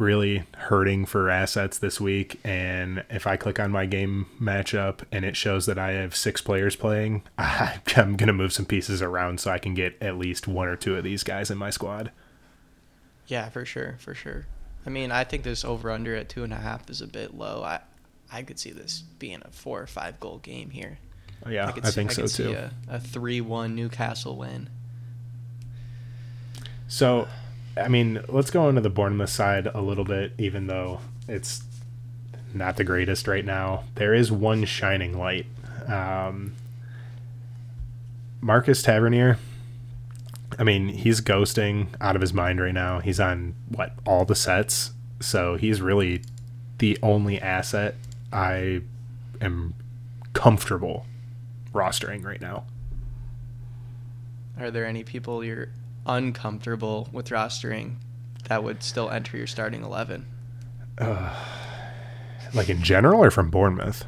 really 0.00 0.44
hurting 0.56 1.04
for 1.04 1.30
assets 1.30 1.78
this 1.78 2.00
week. 2.00 2.40
And 2.42 3.04
if 3.10 3.26
I 3.26 3.36
click 3.36 3.60
on 3.60 3.70
my 3.70 3.86
game 3.86 4.26
matchup 4.40 5.00
and 5.12 5.24
it 5.24 5.36
shows 5.36 5.66
that 5.66 5.78
I 5.78 5.92
have 5.92 6.16
six 6.16 6.40
players 6.40 6.74
playing, 6.74 7.22
I'm 7.38 8.16
going 8.16 8.26
to 8.26 8.32
move 8.32 8.52
some 8.52 8.66
pieces 8.66 9.02
around 9.02 9.40
so 9.40 9.50
I 9.50 9.58
can 9.58 9.74
get 9.74 9.96
at 10.00 10.16
least 10.16 10.48
one 10.48 10.68
or 10.68 10.76
two 10.76 10.96
of 10.96 11.04
these 11.04 11.22
guys 11.22 11.50
in 11.50 11.58
my 11.58 11.70
squad. 11.70 12.10
Yeah, 13.26 13.48
for 13.50 13.64
sure, 13.64 13.96
for 14.00 14.14
sure. 14.14 14.46
I 14.84 14.90
mean, 14.90 15.12
I 15.12 15.24
think 15.24 15.44
this 15.44 15.64
over 15.64 15.90
under 15.90 16.16
at 16.16 16.28
two 16.28 16.42
and 16.42 16.52
a 16.52 16.56
half 16.56 16.88
is 16.90 17.00
a 17.02 17.06
bit 17.06 17.34
low. 17.34 17.62
I 17.62 17.80
I 18.32 18.42
could 18.42 18.58
see 18.58 18.70
this 18.70 19.02
being 19.18 19.42
a 19.44 19.50
four 19.50 19.80
or 19.80 19.86
five 19.86 20.18
goal 20.18 20.38
game 20.38 20.70
here. 20.70 20.98
Oh, 21.44 21.50
yeah, 21.50 21.66
I, 21.66 21.86
I 21.86 21.90
think 21.90 22.10
I 22.10 22.14
so 22.14 22.26
too. 22.26 22.52
A, 22.52 22.72
a 22.88 23.00
three 23.00 23.40
one 23.40 23.74
Newcastle 23.74 24.36
win. 24.36 24.70
So 26.88 27.28
I 27.76 27.88
mean, 27.88 28.22
let's 28.28 28.50
go 28.50 28.68
into 28.68 28.80
the 28.80 28.90
Bournemouth 28.90 29.30
side 29.30 29.66
a 29.66 29.80
little 29.80 30.04
bit, 30.04 30.32
even 30.38 30.66
though 30.66 31.00
it's 31.28 31.62
not 32.52 32.76
the 32.76 32.84
greatest 32.84 33.28
right 33.28 33.44
now. 33.44 33.84
There 33.94 34.14
is 34.14 34.32
one 34.32 34.64
shining 34.64 35.16
light. 35.18 35.46
Um, 35.86 36.54
Marcus 38.40 38.82
Tavernier, 38.82 39.38
I 40.58 40.64
mean, 40.64 40.88
he's 40.88 41.20
ghosting 41.20 41.88
out 42.00 42.16
of 42.16 42.22
his 42.22 42.32
mind 42.34 42.60
right 42.60 42.74
now. 42.74 43.00
He's 43.00 43.20
on 43.20 43.54
what 43.68 43.92
all 44.06 44.24
the 44.24 44.34
sets, 44.34 44.92
so 45.20 45.56
he's 45.56 45.80
really 45.80 46.22
the 46.78 46.98
only 47.02 47.40
asset 47.40 47.94
I 48.32 48.82
am 49.40 49.74
comfortable 50.32 51.06
rostering 51.72 52.24
right 52.24 52.40
now. 52.40 52.64
Are 54.58 54.70
there 54.70 54.84
any 54.84 55.04
people 55.04 55.44
you're 55.44 55.68
uncomfortable 56.10 57.08
with 57.12 57.28
rostering 57.28 57.96
that 58.48 58.64
would 58.64 58.82
still 58.82 59.08
enter 59.10 59.36
your 59.36 59.46
starting 59.46 59.82
eleven? 59.84 60.26
Uh, 60.98 61.34
like 62.52 62.68
in 62.68 62.82
general, 62.82 63.22
or 63.22 63.30
from 63.30 63.48
Bournemouth? 63.50 64.04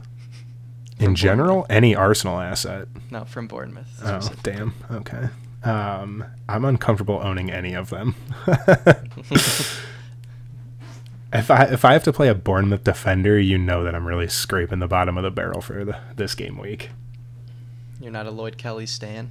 From 0.97 1.07
in 1.07 1.15
general, 1.15 1.65
any 1.71 1.95
Arsenal 1.95 2.41
asset. 2.41 2.89
No, 3.11 3.25
from 3.25 3.47
Bournemouth. 3.47 4.01
Oh, 4.05 4.29
damn. 4.43 4.75
Okay. 4.91 5.29
Um, 5.65 6.25
I'm 6.49 6.65
uncomfortable 6.65 7.21
owning 7.23 7.51
any 7.51 7.75
of 7.75 7.91
them. 7.91 8.17
if 11.33 11.51
I 11.51 11.65
if 11.65 11.85
I 11.85 11.93
have 11.93 12.03
to 12.05 12.13
play 12.13 12.29
a 12.29 12.35
Bournemouth 12.35 12.83
defender, 12.85 13.39
you 13.39 13.59
know 13.59 13.85
that 13.85 13.95
I'm 13.95 14.07
really 14.07 14.29
scraping 14.29 14.81
the 14.81 14.89
bottom 14.89 15.17
of 15.17 15.23
the 15.23 15.31
barrel 15.31 15.61
for 15.61 15.85
the, 15.85 15.99
this 16.17 16.35
game 16.35 16.59
week. 16.59 16.91
You're 18.01 18.11
not 18.11 18.27
a 18.27 18.33
Lloyd 18.33 18.59
Kelly 18.59 18.87
stan. 18.87 19.31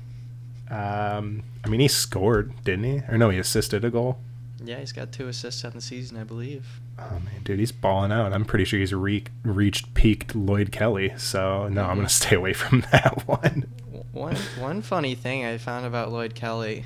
Um, 0.71 1.43
I 1.65 1.69
mean, 1.69 1.81
he 1.81 1.87
scored, 1.89 2.53
didn't 2.63 2.85
he? 2.85 3.01
Or 3.09 3.17
no, 3.17 3.29
he 3.29 3.37
assisted 3.37 3.83
a 3.83 3.89
goal. 3.89 4.17
Yeah, 4.63 4.79
he's 4.79 4.91
got 4.91 5.11
two 5.11 5.27
assists 5.27 5.65
on 5.65 5.73
the 5.73 5.81
season, 5.81 6.17
I 6.17 6.23
believe. 6.23 6.65
Oh 6.97 7.19
man, 7.19 7.41
dude, 7.43 7.59
he's 7.59 7.71
balling 7.71 8.11
out. 8.11 8.31
I'm 8.31 8.45
pretty 8.45 8.63
sure 8.63 8.79
he's 8.79 8.93
re- 8.93 9.25
reached 9.43 9.93
peaked 9.95 10.35
Lloyd 10.35 10.71
Kelly. 10.71 11.13
So 11.17 11.67
no, 11.67 11.83
I'm 11.83 11.97
gonna 11.97 12.09
stay 12.09 12.35
away 12.35 12.53
from 12.53 12.81
that 12.91 13.27
one. 13.27 13.67
One 14.11 14.35
one 14.59 14.81
funny 14.81 15.15
thing 15.15 15.45
I 15.45 15.57
found 15.57 15.85
about 15.85 16.11
Lloyd 16.11 16.35
Kelly 16.35 16.85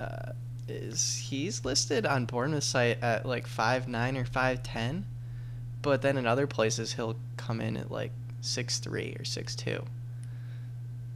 uh, 0.00 0.32
is 0.66 1.16
he's 1.16 1.64
listed 1.64 2.06
on 2.06 2.24
Bournemouth 2.24 2.64
site 2.64 3.02
at 3.02 3.26
like 3.26 3.46
five 3.46 3.86
nine 3.86 4.16
or 4.16 4.24
five 4.24 4.62
ten, 4.62 5.04
but 5.82 6.00
then 6.00 6.16
in 6.16 6.26
other 6.26 6.46
places 6.46 6.94
he'll 6.94 7.16
come 7.36 7.60
in 7.60 7.76
at 7.76 7.90
like 7.90 8.12
six 8.40 8.78
three 8.78 9.14
or 9.18 9.24
six 9.24 9.54
two. 9.54 9.84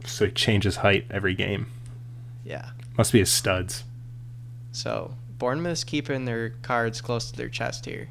So 0.05 0.25
he 0.25 0.31
changes 0.31 0.77
height 0.77 1.07
every 1.09 1.33
game. 1.33 1.67
Yeah. 2.45 2.69
Must 2.97 3.11
be 3.11 3.19
his 3.19 3.31
studs. 3.31 3.83
So 4.71 5.13
Bournemouth's 5.37 5.83
keeping 5.83 6.25
their 6.25 6.51
cards 6.61 7.01
close 7.01 7.31
to 7.31 7.35
their 7.37 7.49
chest 7.49 7.85
here, 7.85 8.07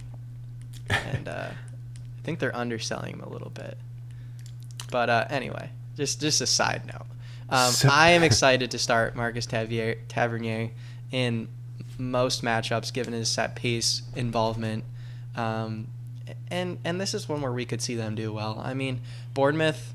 and 0.90 1.28
uh, 1.28 1.48
I 1.50 2.22
think 2.24 2.38
they're 2.38 2.54
underselling 2.56 3.14
him 3.14 3.20
a 3.20 3.28
little 3.28 3.50
bit. 3.50 3.78
But 4.90 5.08
uh, 5.08 5.24
anyway, 5.30 5.70
just 5.96 6.20
just 6.20 6.40
a 6.40 6.46
side 6.46 6.82
note. 6.86 7.06
Um, 7.48 7.72
So- 7.72 7.88
I 7.90 8.10
am 8.10 8.22
excited 8.30 8.70
to 8.72 8.78
start 8.78 9.14
Marcus 9.16 9.46
Tavier, 9.46 9.96
Tavernier 10.08 10.70
in 11.12 11.48
most 11.96 12.42
matchups, 12.42 12.92
given 12.92 13.12
his 13.12 13.28
set 13.30 13.54
piece 13.54 14.02
involvement. 14.16 14.84
Um, 15.36 15.86
and 16.50 16.78
and 16.84 17.00
this 17.00 17.14
is 17.14 17.28
one 17.28 17.40
where 17.42 17.52
we 17.52 17.64
could 17.64 17.80
see 17.82 17.94
them 17.94 18.14
do 18.14 18.32
well. 18.32 18.60
I 18.64 18.74
mean, 18.74 19.00
Bournemouth 19.34 19.92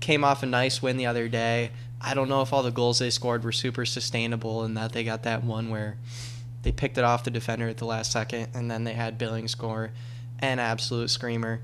came 0.00 0.22
off 0.24 0.42
a 0.42 0.46
nice 0.46 0.82
win 0.82 0.96
the 0.96 1.06
other 1.06 1.28
day. 1.28 1.70
I 2.04 2.14
don't 2.14 2.28
know 2.28 2.42
if 2.42 2.52
all 2.52 2.62
the 2.62 2.70
goals 2.70 2.98
they 2.98 3.10
scored 3.10 3.44
were 3.44 3.52
super 3.52 3.86
sustainable 3.86 4.62
and 4.62 4.76
that 4.76 4.92
they 4.92 5.04
got 5.04 5.22
that 5.22 5.42
one 5.42 5.70
where 5.70 5.96
they 6.62 6.72
picked 6.72 6.98
it 6.98 7.04
off 7.04 7.24
the 7.24 7.30
defender 7.30 7.68
at 7.68 7.78
the 7.78 7.86
last 7.86 8.12
second 8.12 8.48
and 8.54 8.70
then 8.70 8.84
they 8.84 8.92
had 8.92 9.16
Billing 9.18 9.48
score 9.48 9.90
an 10.40 10.58
absolute 10.58 11.08
screamer. 11.08 11.60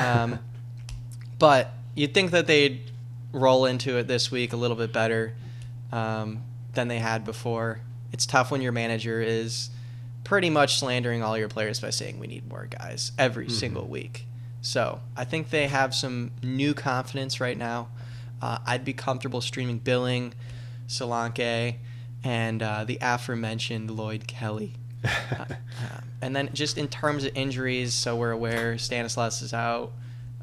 Um, 0.00 0.38
but 1.38 1.72
you'd 1.94 2.14
think 2.14 2.30
that 2.30 2.46
they'd 2.46 2.90
roll 3.32 3.66
into 3.66 3.98
it 3.98 4.06
this 4.06 4.30
week 4.30 4.52
a 4.52 4.56
little 4.56 4.76
bit 4.76 4.92
better 4.92 5.34
um, 5.90 6.42
than 6.74 6.88
they 6.88 6.98
had 6.98 7.24
before. 7.24 7.80
It's 8.12 8.26
tough 8.26 8.50
when 8.50 8.60
your 8.62 8.72
manager 8.72 9.20
is 9.20 9.70
pretty 10.24 10.50
much 10.50 10.78
slandering 10.78 11.22
all 11.22 11.36
your 11.36 11.48
players 11.48 11.80
by 11.80 11.90
saying 11.90 12.18
we 12.18 12.26
need 12.26 12.48
more 12.48 12.66
guys 12.66 13.12
every 13.18 13.48
single 13.48 13.86
week. 13.86 14.26
So 14.60 15.00
I 15.16 15.24
think 15.24 15.50
they 15.50 15.66
have 15.66 15.94
some 15.94 16.30
new 16.42 16.72
confidence 16.72 17.40
right 17.40 17.58
now. 17.58 17.88
Uh, 18.42 18.58
I'd 18.66 18.84
be 18.84 18.92
comfortable 18.92 19.40
streaming 19.40 19.78
Billing, 19.78 20.34
Solanke, 20.88 21.76
and 22.24 22.62
uh, 22.62 22.84
the 22.84 22.98
aforementioned 23.00 23.90
Lloyd 23.90 24.26
Kelly. 24.26 24.74
Uh, 25.32 25.44
um, 25.48 25.56
and 26.20 26.36
then 26.36 26.50
just 26.52 26.78
in 26.78 26.86
terms 26.86 27.24
of 27.24 27.36
injuries, 27.36 27.92
so 27.92 28.14
we're 28.14 28.30
aware 28.30 28.78
Stanislas 28.78 29.42
is 29.42 29.52
out. 29.52 29.92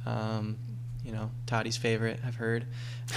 Um, 0.06 0.58
you 1.04 1.14
know, 1.14 1.32
Toddy's 1.46 1.78
favorite, 1.78 2.20
I've 2.26 2.36
heard. 2.36 2.66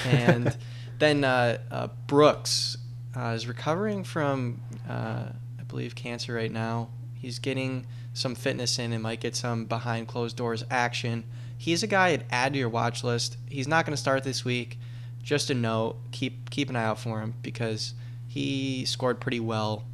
And 0.07 0.57
then 0.99 1.25
uh, 1.25 1.59
uh, 1.71 1.89
Brooks 2.07 2.79
uh, 3.17 3.31
is 3.35 3.47
recovering 3.47 4.05
from, 4.05 4.61
uh, 4.89 5.27
I 5.59 5.63
believe, 5.67 5.95
cancer 5.95 6.35
right 6.35 6.53
now. 6.53 6.89
He's 7.15 7.39
getting 7.39 7.87
some 8.15 8.35
fitness 8.35 8.79
in 8.79 8.93
and 8.93 9.03
might 9.03 9.21
get 9.21 9.35
some 9.35 9.65
behind 9.65 10.09
closed 10.09 10.37
doors 10.37 10.65
action. 10.71 11.25
He's 11.63 11.85
a 11.85 11.87
guy 11.87 12.09
I'd 12.09 12.25
add 12.29 12.55
to 12.55 12.59
your 12.59 12.69
watch 12.69 13.05
list. 13.05 13.37
He's 13.49 13.69
not 13.69 13.87
going 13.87 13.93
to 13.95 14.01
start 14.01 14.25
this 14.25 14.45
week. 14.45 14.81
Just 15.23 15.49
a 15.49 15.55
note, 15.55 15.95
keep 16.11 16.51
keep 16.51 16.69
an 16.69 16.75
eye 16.75 16.83
out 16.83 16.99
for 16.99 17.21
him 17.21 17.35
because 17.41 17.95
he 18.27 18.85
scored 18.85 19.21
pretty 19.21 19.39
well 19.39 19.85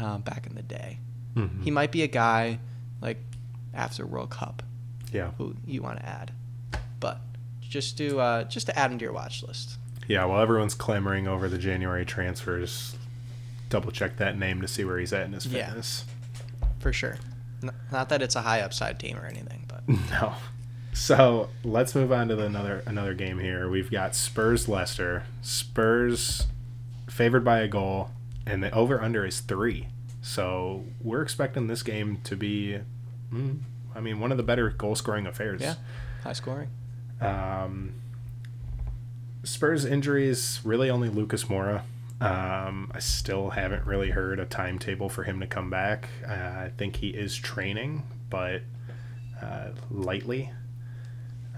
uh, 0.00 0.18
back 0.18 0.48
in 0.48 0.56
the 0.56 0.62
day. 0.62 0.98
Mhm. 1.36 1.62
He 1.62 1.70
might 1.70 1.92
be 1.92 2.02
a 2.02 2.08
guy 2.08 2.58
like 3.00 3.18
after 3.72 4.04
World 4.04 4.30
Cup 4.30 4.64
yeah. 5.12 5.30
who 5.38 5.54
you 5.64 5.80
want 5.80 6.00
to 6.00 6.04
add, 6.04 6.32
but 6.98 7.20
just 7.60 7.96
to 7.98 8.18
uh, 8.18 8.42
just 8.42 8.66
to 8.66 8.76
add 8.76 8.90
him 8.90 8.98
to 8.98 9.04
your 9.04 9.12
watch 9.12 9.44
list. 9.44 9.78
Yeah, 10.08 10.24
while 10.24 10.40
everyone's 10.40 10.74
clamoring 10.74 11.28
over 11.28 11.48
the 11.48 11.58
January 11.58 12.04
transfers, 12.04 12.96
double 13.70 13.92
check 13.92 14.16
that 14.16 14.36
name 14.36 14.60
to 14.60 14.66
see 14.66 14.84
where 14.84 14.98
he's 14.98 15.12
at 15.12 15.26
in 15.26 15.34
his 15.34 15.46
fitness. 15.46 16.04
Yeah. 16.60 16.68
for 16.80 16.92
sure. 16.92 17.18
N- 17.62 17.70
not 17.92 18.08
that 18.08 18.22
it's 18.22 18.34
a 18.34 18.42
high 18.42 18.60
upside 18.62 18.98
team 18.98 19.16
or 19.16 19.26
anything, 19.26 19.66
but 19.68 19.88
No. 20.10 20.34
So 20.96 21.50
let's 21.62 21.94
move 21.94 22.10
on 22.10 22.28
to 22.28 22.36
the 22.36 22.46
another 22.46 22.82
another 22.86 23.12
game 23.12 23.38
here. 23.38 23.68
We've 23.68 23.90
got 23.90 24.14
Spurs 24.14 24.66
Leicester. 24.66 25.24
Spurs 25.42 26.46
favored 27.06 27.44
by 27.44 27.60
a 27.60 27.68
goal, 27.68 28.10
and 28.46 28.62
the 28.62 28.72
over 28.72 29.00
under 29.00 29.24
is 29.24 29.40
three. 29.40 29.88
So 30.22 30.84
we're 31.02 31.20
expecting 31.22 31.66
this 31.66 31.82
game 31.82 32.20
to 32.24 32.34
be, 32.34 32.80
mm, 33.32 33.58
I 33.94 34.00
mean, 34.00 34.20
one 34.20 34.32
of 34.32 34.38
the 34.38 34.42
better 34.42 34.70
goal 34.70 34.94
scoring 34.96 35.26
affairs. 35.26 35.60
yeah, 35.60 35.74
high 36.24 36.32
scoring. 36.32 36.70
Um, 37.20 37.92
Spurs 39.44 39.84
injuries 39.84 40.60
really 40.64 40.88
only 40.88 41.10
Lucas 41.10 41.44
Moura. 41.44 41.82
Um, 42.22 42.90
I 42.94 43.00
still 43.00 43.50
haven't 43.50 43.86
really 43.86 44.10
heard 44.10 44.40
a 44.40 44.46
timetable 44.46 45.10
for 45.10 45.24
him 45.24 45.40
to 45.40 45.46
come 45.46 45.68
back. 45.68 46.08
Uh, 46.26 46.32
I 46.32 46.72
think 46.78 46.96
he 46.96 47.10
is 47.10 47.36
training, 47.36 48.02
but 48.30 48.62
uh, 49.42 49.68
lightly. 49.90 50.50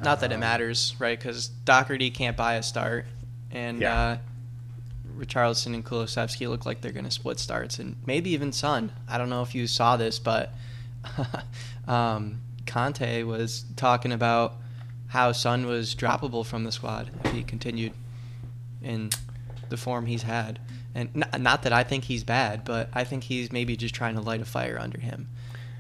Not 0.03 0.21
that 0.21 0.31
it 0.31 0.35
Um, 0.35 0.41
matters, 0.41 0.95
right? 0.99 1.19
Because 1.19 1.49
Doherty 1.49 2.11
can't 2.11 2.37
buy 2.37 2.55
a 2.55 2.63
start, 2.63 3.07
and 3.51 3.81
Yeah. 3.81 3.99
uh, 3.99 4.19
Richarlison 5.17 5.75
and 5.75 5.85
Kulusevski 5.85 6.49
look 6.49 6.65
like 6.65 6.81
they're 6.81 6.93
going 6.93 7.05
to 7.05 7.11
split 7.11 7.39
starts, 7.41 7.79
and 7.79 7.97
maybe 8.07 8.31
even 8.31 8.53
Son. 8.53 8.93
I 9.09 9.19
don't 9.19 9.29
know 9.29 9.43
if 9.43 9.55
you 9.55 9.67
saw 9.67 9.97
this, 9.97 10.19
but 10.19 10.53
um, 11.89 12.41
Conte 12.67 13.23
was 13.25 13.65
talking 13.77 14.13
about 14.13 14.57
how 15.09 15.33
Son 15.33 15.67
was 15.67 15.95
droppable 15.95 16.45
from 16.45 16.65
the 16.65 16.73
squad 16.73 17.11
if 17.25 17.33
he 17.33 17.43
continued 17.43 17.93
in 18.83 19.11
the 19.71 19.77
form 19.77 20.07
he's 20.07 20.23
had. 20.23 20.59
And 20.95 21.15
not, 21.15 21.41
not 21.41 21.63
that 21.63 21.73
I 21.73 21.83
think 21.83 22.05
he's 22.05 22.25
bad, 22.25 22.65
but 22.65 22.89
I 22.93 23.05
think 23.05 23.25
he's 23.25 23.51
maybe 23.53 23.77
just 23.77 23.95
trying 23.95 24.15
to 24.17 24.21
light 24.21 24.41
a 24.41 24.45
fire 24.45 24.79
under 24.81 25.01
him. 25.01 25.29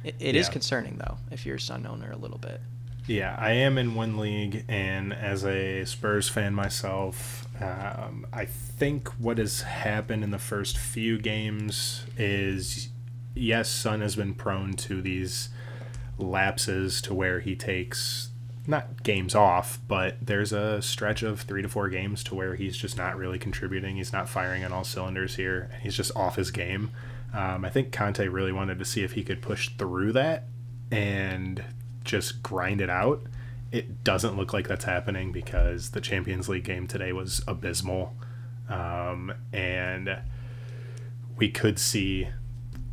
It, 0.04 0.14
it 0.18 0.36
is 0.36 0.46
Yeah. 0.46 0.52
concerning, 0.52 0.96
though, 0.98 1.18
if 1.30 1.44
you're 1.44 1.56
a 1.56 1.60
Son 1.60 1.86
owner 1.86 2.10
a 2.10 2.16
little 2.16 2.38
bit. 2.38 2.60
Yeah, 3.08 3.34
I 3.38 3.52
am 3.52 3.78
in 3.78 3.94
one 3.94 4.18
league, 4.18 4.66
and 4.68 5.14
as 5.14 5.42
a 5.42 5.86
Spurs 5.86 6.28
fan 6.28 6.54
myself, 6.54 7.46
um, 7.58 8.26
I 8.34 8.44
think 8.44 9.08
what 9.18 9.38
has 9.38 9.62
happened 9.62 10.22
in 10.22 10.30
the 10.30 10.38
first 10.38 10.76
few 10.76 11.18
games 11.18 12.04
is 12.18 12.90
yes, 13.34 13.70
Son 13.70 14.02
has 14.02 14.14
been 14.14 14.34
prone 14.34 14.74
to 14.74 15.00
these 15.00 15.48
lapses 16.18 17.00
to 17.00 17.14
where 17.14 17.40
he 17.40 17.56
takes 17.56 18.28
not 18.66 19.02
games 19.02 19.34
off, 19.34 19.78
but 19.88 20.18
there's 20.20 20.52
a 20.52 20.82
stretch 20.82 21.22
of 21.22 21.40
three 21.40 21.62
to 21.62 21.68
four 21.70 21.88
games 21.88 22.22
to 22.24 22.34
where 22.34 22.56
he's 22.56 22.76
just 22.76 22.98
not 22.98 23.16
really 23.16 23.38
contributing. 23.38 23.96
He's 23.96 24.12
not 24.12 24.28
firing 24.28 24.66
on 24.66 24.72
all 24.72 24.84
cylinders 24.84 25.36
here, 25.36 25.70
and 25.72 25.82
he's 25.82 25.96
just 25.96 26.14
off 26.14 26.36
his 26.36 26.50
game. 26.50 26.90
Um, 27.32 27.64
I 27.64 27.70
think 27.70 27.90
Conte 27.90 28.28
really 28.28 28.52
wanted 28.52 28.78
to 28.78 28.84
see 28.84 29.02
if 29.02 29.12
he 29.12 29.24
could 29.24 29.40
push 29.40 29.70
through 29.78 30.12
that 30.12 30.44
and 30.90 31.64
just 32.08 32.42
grind 32.42 32.80
it 32.80 32.90
out. 32.90 33.22
It 33.70 34.02
doesn't 34.02 34.36
look 34.36 34.52
like 34.52 34.66
that's 34.66 34.86
happening 34.86 35.30
because 35.30 35.90
the 35.90 36.00
Champions 36.00 36.48
League 36.48 36.64
game 36.64 36.88
today 36.88 37.12
was 37.12 37.42
abysmal. 37.46 38.16
Um, 38.68 39.32
and 39.52 40.18
we 41.36 41.50
could 41.50 41.78
see 41.78 42.28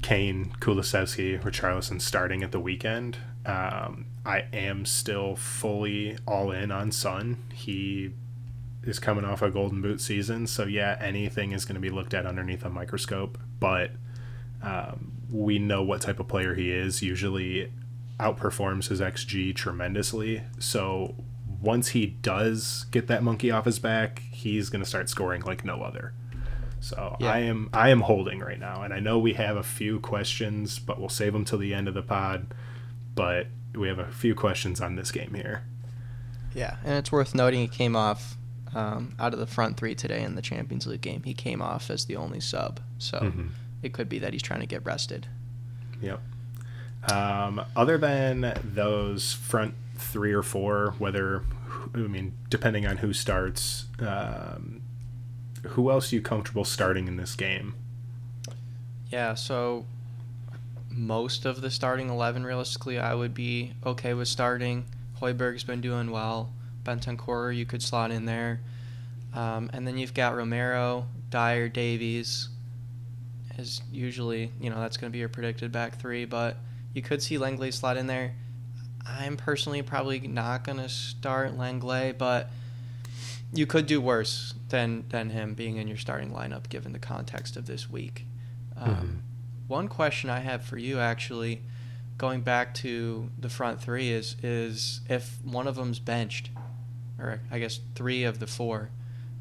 Kane, 0.01 0.53
Kulusevski, 0.59 1.41
Richarlison 1.41 2.01
starting 2.01 2.43
at 2.43 2.51
the 2.51 2.59
weekend. 2.59 3.17
Um, 3.45 4.05
I 4.25 4.45
am 4.51 4.85
still 4.85 5.35
fully 5.35 6.17
all 6.27 6.51
in 6.51 6.71
on 6.71 6.91
Son. 6.91 7.37
He 7.53 8.11
is 8.83 8.99
coming 8.99 9.23
off 9.23 9.41
a 9.41 9.49
Golden 9.49 9.81
Boot 9.81 10.01
season, 10.01 10.45
so 10.45 10.65
yeah, 10.65 10.97
anything 10.99 11.53
is 11.53 11.63
going 11.65 11.75
to 11.75 11.81
be 11.81 11.89
looked 11.89 12.13
at 12.13 12.25
underneath 12.25 12.65
a 12.65 12.69
microscope. 12.69 13.37
But 13.59 13.91
um, 14.61 15.13
we 15.31 15.57
know 15.57 15.83
what 15.83 16.01
type 16.01 16.19
of 16.19 16.27
player 16.27 16.53
he 16.53 16.71
is. 16.71 17.01
Usually, 17.01 17.71
outperforms 18.19 18.87
his 18.89 19.01
xG 19.01 19.55
tremendously. 19.55 20.43
So 20.59 21.15
once 21.61 21.89
he 21.89 22.05
does 22.05 22.85
get 22.91 23.07
that 23.07 23.23
monkey 23.23 23.51
off 23.51 23.65
his 23.65 23.79
back, 23.79 24.21
he's 24.31 24.69
going 24.69 24.83
to 24.83 24.89
start 24.89 25.09
scoring 25.09 25.41
like 25.41 25.65
no 25.65 25.81
other. 25.81 26.13
So 26.79 27.17
yeah. 27.19 27.31
I 27.31 27.39
am 27.39 27.69
I 27.73 27.89
am 27.89 28.01
holding 28.01 28.39
right 28.39 28.59
now, 28.59 28.83
and 28.83 28.93
I 28.93 28.99
know 28.99 29.17
we 29.17 29.33
have 29.33 29.57
a 29.57 29.63
few 29.63 29.99
questions, 29.99 30.77
but 30.77 30.99
we'll 30.99 31.09
save 31.09 31.33
them 31.33 31.43
till 31.43 31.57
the 31.57 31.73
end 31.73 31.87
of 31.87 31.93
the 31.93 32.03
pod. 32.03 32.53
But 33.15 33.47
we 33.73 33.87
have 33.87 33.97
a 33.97 34.11
few 34.11 34.35
questions 34.35 34.81
on 34.81 34.95
this 34.95 35.11
game 35.11 35.33
here. 35.33 35.63
Yeah, 36.53 36.77
and 36.83 36.93
it's 36.93 37.11
worth 37.11 37.33
noting 37.33 37.61
he 37.61 37.67
came 37.67 37.95
off 37.95 38.37
um, 38.75 39.15
out 39.19 39.33
of 39.33 39.39
the 39.39 39.47
front 39.47 39.77
three 39.77 39.95
today 39.95 40.21
in 40.21 40.35
the 40.35 40.41
Champions 40.41 40.85
League 40.85 41.01
game. 41.01 41.23
He 41.23 41.33
came 41.33 41.61
off 41.61 41.89
as 41.89 42.05
the 42.05 42.17
only 42.17 42.39
sub, 42.39 42.79
so 42.99 43.17
mm-hmm. 43.17 43.47
it 43.81 43.93
could 43.93 44.07
be 44.07 44.19
that 44.19 44.33
he's 44.33 44.43
trying 44.43 44.59
to 44.59 44.67
get 44.67 44.85
rested. 44.85 45.27
Yep. 46.01 46.21
Um, 47.11 47.63
other 47.75 47.97
than 47.97 48.59
those 48.63 49.33
front 49.33 49.75
three 49.97 50.33
or 50.33 50.43
four, 50.43 50.95
whether 50.97 51.43
I 51.93 51.99
mean, 51.99 52.33
depending 52.49 52.85
on 52.85 52.97
who 52.97 53.13
starts, 53.13 53.85
um, 53.99 54.81
who 55.63 55.91
else 55.91 56.11
are 56.11 56.15
you 56.15 56.21
comfortable 56.21 56.65
starting 56.65 57.07
in 57.07 57.17
this 57.17 57.35
game? 57.35 57.75
Yeah, 59.11 59.35
so 59.35 59.85
most 60.89 61.45
of 61.45 61.61
the 61.61 61.69
starting 61.69 62.09
11, 62.09 62.45
realistically, 62.45 62.99
I 62.99 63.13
would 63.13 63.33
be 63.33 63.73
okay 63.85 64.13
with 64.13 64.27
starting. 64.27 64.85
Højbjerg's 65.21 65.63
been 65.63 65.81
doing 65.81 66.11
well. 66.11 66.51
Bentancur, 66.83 67.55
you 67.55 67.65
could 67.65 67.81
slot 67.81 68.11
in 68.11 68.25
there. 68.25 68.61
Um, 69.33 69.69
and 69.73 69.85
then 69.85 69.97
you've 69.97 70.13
got 70.13 70.35
Romero, 70.35 71.07
Dier, 71.29 71.69
Davies. 71.69 72.49
Is 73.57 73.81
usually, 73.91 74.51
you 74.59 74.69
know, 74.69 74.79
that's 74.81 74.97
going 74.97 75.09
to 75.09 75.13
be 75.13 75.19
your 75.19 75.29
predicted 75.29 75.71
back 75.71 75.97
three, 75.97 76.25
but 76.25 76.57
you 76.95 77.01
could 77.01 77.21
see 77.21 77.37
Lenglet 77.37 77.73
slot 77.73 77.97
in 77.97 78.07
there. 78.07 78.33
I'm 79.05 79.37
personally 79.37 79.83
probably 79.83 80.19
not 80.21 80.63
going 80.63 80.79
to 80.79 80.89
start 80.89 81.55
Lenglet, 81.55 82.17
but 82.17 82.49
you 83.53 83.67
could 83.67 83.85
do 83.85 84.01
worse 84.01 84.55
than 84.69 85.05
than 85.09 85.29
him 85.29 85.53
being 85.53 85.75
in 85.75 85.87
your 85.87 85.97
starting 85.97 86.31
lineup 86.31 86.69
given 86.69 86.93
the 86.93 86.99
context 86.99 87.57
of 87.57 87.67
this 87.67 87.89
week. 87.89 88.25
Um, 88.77 88.89
mm-hmm. 88.89 89.17
One 89.67 89.87
question 89.89 90.29
I 90.29 90.39
have 90.39 90.63
for 90.63 90.77
you, 90.77 90.99
actually, 90.99 91.61
going 92.17 92.41
back 92.41 92.73
to 92.75 93.29
the 93.37 93.49
front 93.49 93.81
three, 93.81 94.11
is 94.11 94.37
is 94.41 95.01
if 95.09 95.37
one 95.43 95.67
of 95.67 95.75
them's 95.75 95.99
benched, 95.99 96.49
or 97.19 97.41
I 97.51 97.59
guess 97.59 97.79
three 97.93 98.23
of 98.23 98.39
the 98.39 98.47
four, 98.47 98.89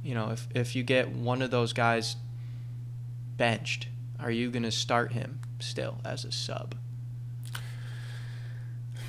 you 0.02 0.14
know, 0.14 0.30
if 0.30 0.48
if 0.54 0.74
you 0.74 0.82
get 0.82 1.08
one 1.08 1.40
of 1.40 1.52
those 1.52 1.72
guys 1.72 2.16
benched, 3.36 3.86
are 4.18 4.30
you 4.30 4.50
going 4.50 4.64
to 4.64 4.72
start 4.72 5.12
him 5.12 5.38
still 5.60 5.98
as 6.04 6.24
a 6.24 6.32
sub? 6.32 6.74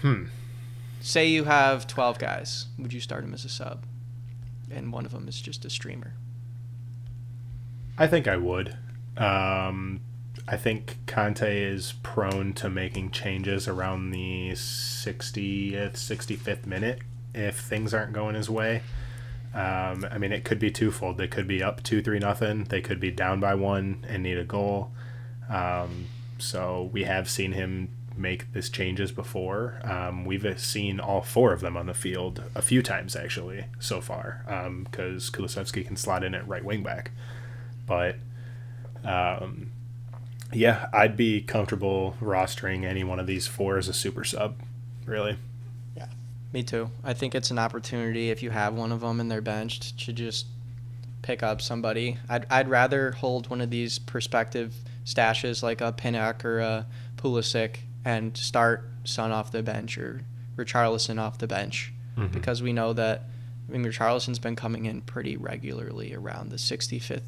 Hmm. 0.06 0.26
Say 1.02 1.26
you 1.26 1.46
have 1.46 1.88
12 1.88 2.20
guys. 2.20 2.68
Would 2.78 2.94
you 2.94 3.00
start 3.00 3.24
him 3.24 3.34
as 3.34 3.44
a 3.44 3.50
sub? 3.50 3.88
And 4.70 4.94
one 4.94 5.04
of 5.04 5.12
them 5.12 5.28
is 5.28 5.42
just 5.42 5.66
a 5.66 5.70
streamer. 5.72 6.14
I 7.98 8.06
think 8.06 8.28
I 8.28 8.38
would. 8.38 8.78
Um, 9.18 10.02
I 10.48 10.58
think 10.58 10.98
Conte 11.08 11.60
is 11.60 11.96
prone 12.04 12.54
to 12.54 12.70
making 12.70 13.10
changes 13.10 13.68
around 13.68 14.12
the 14.12 14.52
60th, 14.52 15.94
65th 15.94 16.68
minute 16.68 17.00
if 17.34 17.60
things 17.60 17.92
aren't 17.92 18.14
going 18.14 18.36
his 18.36 18.48
way. 18.48 18.84
Um, 19.56 20.06
I 20.12 20.20
mean, 20.20 20.32
it 20.32 20.46
could 20.46 20.60
be 20.60 20.70
twofold. 20.70 21.18
They 21.18 21.28
could 21.28 21.48
be 21.48 21.64
up 21.64 21.82
two, 21.82 22.04
three, 22.04 22.20
nothing. 22.20 22.66
They 22.66 22.82
could 22.82 23.00
be 23.00 23.10
down 23.10 23.40
by 23.40 23.56
one 23.56 24.06
and 24.08 24.22
need 24.22 24.38
a 24.38 24.44
goal. 24.44 24.92
Um, 25.50 26.06
so 26.38 26.92
we 26.94 27.06
have 27.06 27.28
seen 27.28 27.54
him 27.54 27.90
make 28.18 28.54
this 28.54 28.70
changes 28.70 29.12
before. 29.12 29.80
Um, 29.84 30.26
we've 30.26 30.60
seen 30.60 31.00
all 31.00 31.22
four 31.22 31.54
of 31.54 31.62
them 31.62 31.76
on 31.76 31.86
the 31.86 31.94
field 31.94 32.44
a 32.56 32.62
few 32.62 32.82
times 32.82 33.16
actually 33.16 33.66
so 33.80 34.02
far 34.02 34.44
because 34.84 35.32
um, 35.36 35.66
can 35.66 35.96
slot 35.96 36.24
in 36.24 36.36
at 36.36 36.48
right 36.48 36.64
wing 36.64 36.84
back. 36.84 37.12
But 37.86 38.18
um, 39.04 39.72
yeah, 40.52 40.88
I'd 40.94 41.18
be 41.18 41.42
comfortable 41.42 42.16
rostering 42.22 42.86
any 42.86 43.04
one 43.04 43.20
of 43.20 43.28
these 43.28 43.48
four 43.48 43.78
as 43.78 43.88
a 43.88 43.94
super 43.94 44.24
sub, 44.24 44.56
really. 45.06 45.38
Yeah, 45.96 46.08
me 46.54 46.64
too. 46.64 46.90
I 47.04 47.14
think 47.14 47.36
it's 47.36 47.52
an 47.52 47.60
opportunity 47.60 48.30
if 48.30 48.42
you 48.42 48.50
have 48.52 48.74
one 48.74 48.92
of 48.92 49.02
them 49.02 49.20
and 49.20 49.30
they're 49.30 49.42
benched 49.42 50.00
to 50.06 50.14
just 50.14 50.48
pick 51.22 51.44
up 51.44 51.62
somebody. 51.62 52.18
I'd, 52.30 52.46
I'd 52.50 52.70
rather 52.70 53.12
hold 53.12 53.50
one 53.50 53.62
of 53.62 53.70
these 53.70 54.00
perspective 54.00 54.74
stashes 55.06 55.64
like 55.64 55.82
a 55.82 55.92
Pinnock 55.92 56.46
or 56.46 56.60
a 56.60 56.86
Pulisic 57.18 57.78
and 58.06 58.38
start 58.38 58.88
Son 59.04 59.32
off 59.32 59.52
the 59.52 59.64
bench 59.64 59.98
or 59.98 60.22
Richarlison 60.56 61.20
off 61.20 61.40
the 61.40 61.48
bench 61.48 61.92
mm-hmm. 62.16 62.28
because 62.28 62.62
we 62.62 62.72
know 62.72 62.94
that 62.94 63.24
I 63.68 63.72
mean 63.72 63.84
Richarlison's 63.84 64.40
been 64.40 64.56
coming 64.56 64.86
in 64.86 65.02
pretty 65.02 65.36
regularly 65.36 66.14
around 66.14 66.52
the 66.52 66.58
65th 66.58 67.24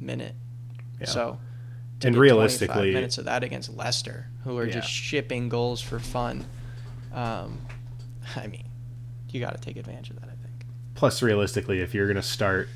minute. 0.00 0.34
Yeah. 0.98 1.06
So 1.06 1.38
and 2.04 2.16
realistically 2.16 2.92
minutes 2.92 3.18
of 3.18 3.26
that 3.26 3.44
against 3.44 3.72
Leicester 3.76 4.26
who 4.42 4.58
are 4.58 4.66
yeah. 4.66 4.72
just 4.72 4.90
shipping 4.90 5.48
goals 5.48 5.80
for 5.80 6.00
fun. 6.00 6.44
Um, 7.12 7.60
I 8.36 8.48
mean, 8.48 8.64
you 9.28 9.40
got 9.40 9.54
to 9.54 9.60
take 9.60 9.76
advantage 9.76 10.10
of 10.10 10.16
that, 10.16 10.26
I 10.26 10.42
think. 10.42 10.66
Plus 10.94 11.22
realistically 11.22 11.80
if 11.80 11.94
you're 11.94 12.06
going 12.06 12.16
to 12.16 12.22
start 12.22 12.68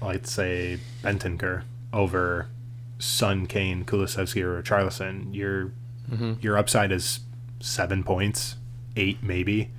let's 0.00 0.32
say 0.32 0.78
Bentancur 1.02 1.62
over 1.92 2.48
Son, 2.98 3.46
Kane, 3.46 3.84
Kulusevski, 3.84 4.42
or 4.42 4.62
Richarlison, 4.62 5.34
you're 5.34 5.72
Mm-hmm. 6.10 6.34
Your 6.40 6.56
upside 6.56 6.92
is 6.92 7.20
seven 7.60 8.04
points, 8.04 8.56
eight 8.96 9.22
maybe, 9.22 9.70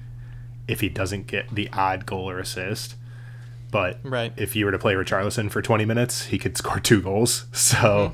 if 0.68 0.82
he 0.82 0.90
doesn't 0.90 1.28
get 1.28 1.54
the 1.54 1.70
odd 1.72 2.06
goal 2.06 2.30
or 2.30 2.40
assist. 2.40 2.96
But 3.72 4.00
right. 4.04 4.34
if 4.38 4.56
you 4.56 4.66
were 4.66 4.72
to 4.72 4.80
play 4.80 4.94
Richarlison 4.94 5.52
for 5.52 5.62
20 5.62 5.86
minutes, 5.86 6.26
he 6.26 6.38
could 6.38 6.58
score 6.58 6.80
two 6.80 7.02
goals. 7.02 7.46
So, 7.52 8.14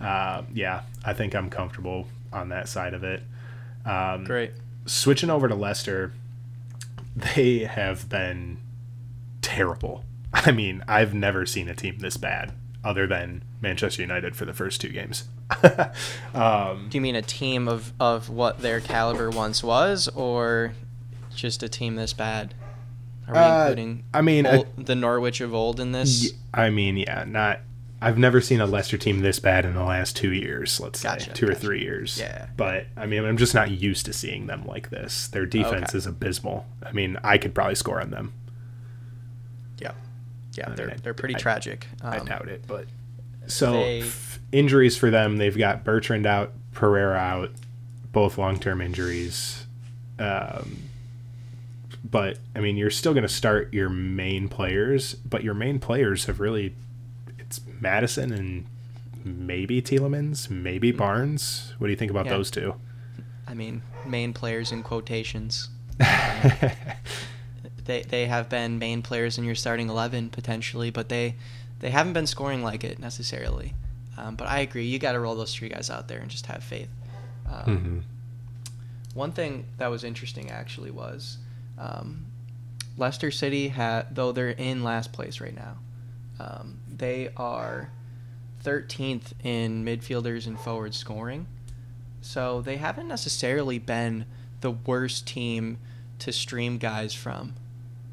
mm-hmm. 0.00 0.04
uh, 0.04 0.42
yeah, 0.52 0.82
I 1.04 1.12
think 1.12 1.34
I'm 1.34 1.50
comfortable 1.50 2.06
on 2.32 2.48
that 2.50 2.68
side 2.68 2.94
of 2.94 3.04
it. 3.04 3.22
Um, 3.84 4.24
Great. 4.24 4.52
Switching 4.86 5.30
over 5.30 5.48
to 5.48 5.54
Leicester, 5.54 6.12
they 7.14 7.60
have 7.60 8.08
been 8.08 8.58
terrible. 9.40 10.04
I 10.32 10.50
mean, 10.50 10.82
I've 10.88 11.14
never 11.14 11.46
seen 11.46 11.68
a 11.68 11.74
team 11.74 11.98
this 11.98 12.16
bad 12.16 12.52
other 12.84 13.06
than 13.06 13.42
Manchester 13.60 14.02
United 14.02 14.36
for 14.36 14.44
the 14.44 14.52
first 14.52 14.80
two 14.80 14.88
games. 14.88 15.24
um, 16.34 16.88
Do 16.88 16.98
you 16.98 17.00
mean 17.00 17.16
a 17.16 17.22
team 17.22 17.68
of, 17.68 17.92
of 18.00 18.28
what 18.28 18.60
their 18.60 18.80
caliber 18.80 19.30
once 19.30 19.62
was, 19.62 20.08
or 20.08 20.74
just 21.34 21.62
a 21.62 21.68
team 21.68 21.96
this 21.96 22.12
bad? 22.12 22.54
Are 23.28 23.34
we 23.34 23.38
uh, 23.38 23.60
including 23.60 24.04
I 24.12 24.20
mean 24.20 24.46
old, 24.46 24.86
the 24.86 24.94
Norwich 24.94 25.40
of 25.40 25.54
old 25.54 25.80
in 25.80 25.92
this? 25.92 26.32
I 26.52 26.70
mean, 26.70 26.96
yeah, 26.96 27.24
not. 27.26 27.60
I've 28.00 28.18
never 28.18 28.40
seen 28.40 28.60
a 28.60 28.66
Leicester 28.66 28.98
team 28.98 29.20
this 29.20 29.38
bad 29.38 29.64
in 29.64 29.74
the 29.74 29.84
last 29.84 30.16
two 30.16 30.32
years. 30.32 30.80
Let's 30.80 31.00
gotcha, 31.00 31.26
say 31.26 31.32
two 31.34 31.46
gotcha. 31.46 31.56
or 31.56 31.60
three 31.60 31.82
years. 31.82 32.18
Yeah. 32.18 32.46
But 32.56 32.86
I 32.96 33.06
mean, 33.06 33.24
I'm 33.24 33.36
just 33.36 33.54
not 33.54 33.70
used 33.70 34.06
to 34.06 34.12
seeing 34.12 34.48
them 34.48 34.66
like 34.66 34.90
this. 34.90 35.28
Their 35.28 35.46
defense 35.46 35.90
okay. 35.90 35.98
is 35.98 36.06
abysmal. 36.06 36.66
I 36.82 36.90
mean, 36.90 37.16
I 37.22 37.38
could 37.38 37.54
probably 37.54 37.76
score 37.76 38.00
on 38.00 38.10
them. 38.10 38.32
Yeah. 39.78 39.92
Yeah, 40.52 40.70
they're 40.70 40.90
I, 40.90 40.94
they're 40.94 41.14
pretty 41.14 41.36
I, 41.36 41.38
tragic. 41.38 41.86
Um, 42.02 42.12
I 42.12 42.18
doubt 42.18 42.48
it, 42.48 42.64
but 42.66 42.86
so 43.46 43.72
they, 43.72 44.00
f- 44.00 44.38
injuries 44.52 44.96
for 44.96 45.10
them, 45.10 45.38
they've 45.38 45.56
got 45.56 45.84
Bertrand 45.84 46.26
out, 46.26 46.52
Pereira 46.72 47.16
out, 47.16 47.50
both 48.12 48.38
long 48.38 48.58
term 48.58 48.80
injuries. 48.80 49.66
Um, 50.18 50.82
but 52.04 52.38
I 52.54 52.60
mean, 52.60 52.76
you're 52.76 52.90
still 52.90 53.14
going 53.14 53.22
to 53.22 53.32
start 53.32 53.72
your 53.72 53.88
main 53.88 54.48
players, 54.48 55.14
but 55.14 55.42
your 55.42 55.54
main 55.54 55.78
players 55.78 56.26
have 56.26 56.40
really 56.40 56.74
it's 57.38 57.60
Maddison 57.80 58.32
and 58.32 58.66
maybe 59.24 59.82
Tielemans, 59.82 60.50
maybe 60.50 60.92
mm. 60.92 60.96
Barnes. 60.96 61.74
What 61.78 61.88
do 61.88 61.90
you 61.90 61.96
think 61.96 62.10
about 62.10 62.26
yeah. 62.26 62.32
those 62.32 62.50
two? 62.50 62.74
I 63.46 63.54
mean, 63.54 63.82
main 64.06 64.32
players 64.32 64.72
in 64.72 64.82
quotations. 64.82 65.68
they 67.84 68.02
they 68.02 68.26
have 68.26 68.48
been 68.48 68.78
main 68.78 69.02
players 69.02 69.38
in 69.38 69.44
your 69.44 69.54
starting 69.54 69.88
eleven 69.88 70.30
potentially, 70.30 70.90
but 70.90 71.08
they 71.08 71.36
they 71.80 71.90
haven't 71.90 72.12
been 72.12 72.26
scoring 72.26 72.62
like 72.62 72.84
it 72.84 72.98
necessarily. 72.98 73.74
Um, 74.16 74.36
but 74.36 74.46
I 74.46 74.60
agree, 74.60 74.84
you 74.84 74.98
got 74.98 75.12
to 75.12 75.20
roll 75.20 75.34
those 75.34 75.54
three 75.54 75.68
guys 75.68 75.90
out 75.90 76.06
there 76.06 76.20
and 76.20 76.30
just 76.30 76.46
have 76.46 76.62
faith. 76.62 76.90
Um, 77.50 77.64
mm-hmm. 77.64 77.98
One 79.14 79.32
thing 79.32 79.66
that 79.78 79.90
was 79.90 80.04
interesting 80.04 80.50
actually 80.50 80.90
was 80.90 81.38
um, 81.78 82.26
Leicester 82.96 83.30
City 83.30 83.68
had 83.68 84.14
though 84.14 84.32
they're 84.32 84.50
in 84.50 84.84
last 84.84 85.12
place 85.12 85.40
right 85.40 85.54
now. 85.54 85.78
Um, 86.38 86.80
they 86.88 87.30
are 87.36 87.90
13th 88.64 89.32
in 89.42 89.84
midfielders 89.84 90.46
and 90.46 90.58
forward 90.58 90.94
scoring, 90.94 91.46
so 92.20 92.60
they 92.60 92.76
haven't 92.76 93.08
necessarily 93.08 93.78
been 93.78 94.24
the 94.60 94.70
worst 94.70 95.26
team 95.26 95.78
to 96.20 96.32
stream 96.32 96.78
guys 96.78 97.12
from 97.12 97.54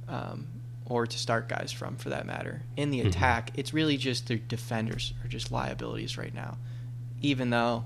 um, 0.10 0.48
or 0.86 1.06
to 1.06 1.18
start 1.18 1.48
guys 1.48 1.72
from, 1.72 1.96
for 1.96 2.10
that 2.10 2.26
matter. 2.26 2.64
In 2.76 2.90
the 2.90 3.02
attack, 3.02 3.52
it's 3.54 3.74
really 3.74 3.96
just 3.96 4.28
their 4.28 4.38
defenders 4.38 5.14
are 5.24 5.28
just 5.28 5.52
liabilities 5.52 6.18
right 6.18 6.34
now. 6.34 6.58
Even 7.22 7.52
though 7.52 7.86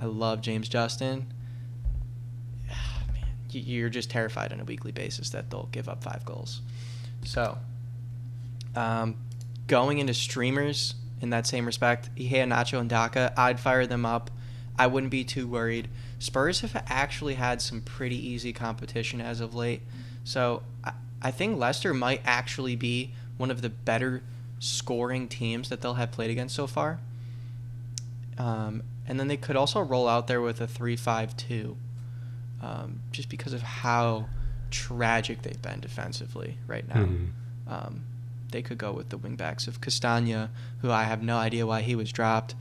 I 0.00 0.04
love 0.06 0.40
James 0.40 0.68
Justin, 0.68 1.26
man, 2.68 3.26
you're 3.50 3.88
just 3.88 4.10
terrified 4.10 4.52
on 4.52 4.60
a 4.60 4.64
weekly 4.64 4.92
basis 4.92 5.30
that 5.30 5.50
they'll 5.50 5.68
give 5.72 5.88
up 5.88 6.04
five 6.04 6.24
goals. 6.24 6.62
So, 7.24 7.58
um, 8.76 9.16
going 9.66 9.98
into 9.98 10.14
streamers 10.14 10.94
in 11.20 11.30
that 11.30 11.46
same 11.46 11.66
respect, 11.66 12.14
Iheanacho, 12.16 12.78
and 12.78 12.88
Daka, 12.88 13.32
I'd 13.36 13.58
fire 13.58 13.86
them 13.86 14.06
up. 14.06 14.30
I 14.78 14.86
wouldn't 14.86 15.10
be 15.10 15.24
too 15.24 15.48
worried. 15.48 15.88
Spurs 16.18 16.60
have 16.60 16.80
actually 16.86 17.34
had 17.34 17.60
some 17.60 17.80
pretty 17.80 18.16
easy 18.16 18.52
competition 18.52 19.20
as 19.20 19.40
of 19.40 19.54
late. 19.54 19.82
So 20.24 20.62
I, 21.26 21.30
think 21.30 21.58
Leicester 21.58 21.92
might 21.92 22.22
actually 22.24 22.76
be 22.76 23.12
one 23.36 23.50
of 23.50 23.62
the 23.62 23.68
better 23.68 24.22
scoring 24.58 25.28
teams 25.28 25.68
that 25.68 25.80
they'll 25.80 25.94
have 25.94 26.12
played 26.12 26.30
against 26.30 26.54
so 26.54 26.66
far. 26.66 27.00
Um, 28.38 28.82
and 29.06 29.18
then 29.18 29.28
they 29.28 29.36
could 29.36 29.56
also 29.56 29.80
roll 29.80 30.08
out 30.08 30.26
there 30.26 30.40
with 30.40 30.60
a 30.60 30.66
3 30.66 30.96
5 30.96 31.36
2, 31.36 31.76
um, 32.62 33.00
just 33.12 33.28
because 33.28 33.52
of 33.52 33.62
how 33.62 34.26
tragic 34.70 35.42
they've 35.42 35.60
been 35.62 35.80
defensively 35.80 36.58
right 36.66 36.86
now. 36.88 37.02
Mm-hmm. 37.02 37.72
Um, 37.72 38.04
they 38.50 38.62
could 38.62 38.78
go 38.78 38.92
with 38.92 39.08
the 39.08 39.18
wingbacks 39.18 39.66
of 39.66 39.80
Castagna, 39.80 40.50
who 40.80 40.90
I 40.90 41.04
have 41.04 41.22
no 41.22 41.36
idea 41.36 41.66
why 41.66 41.82
he 41.82 41.94
was 41.94 42.12
dropped 42.12 42.54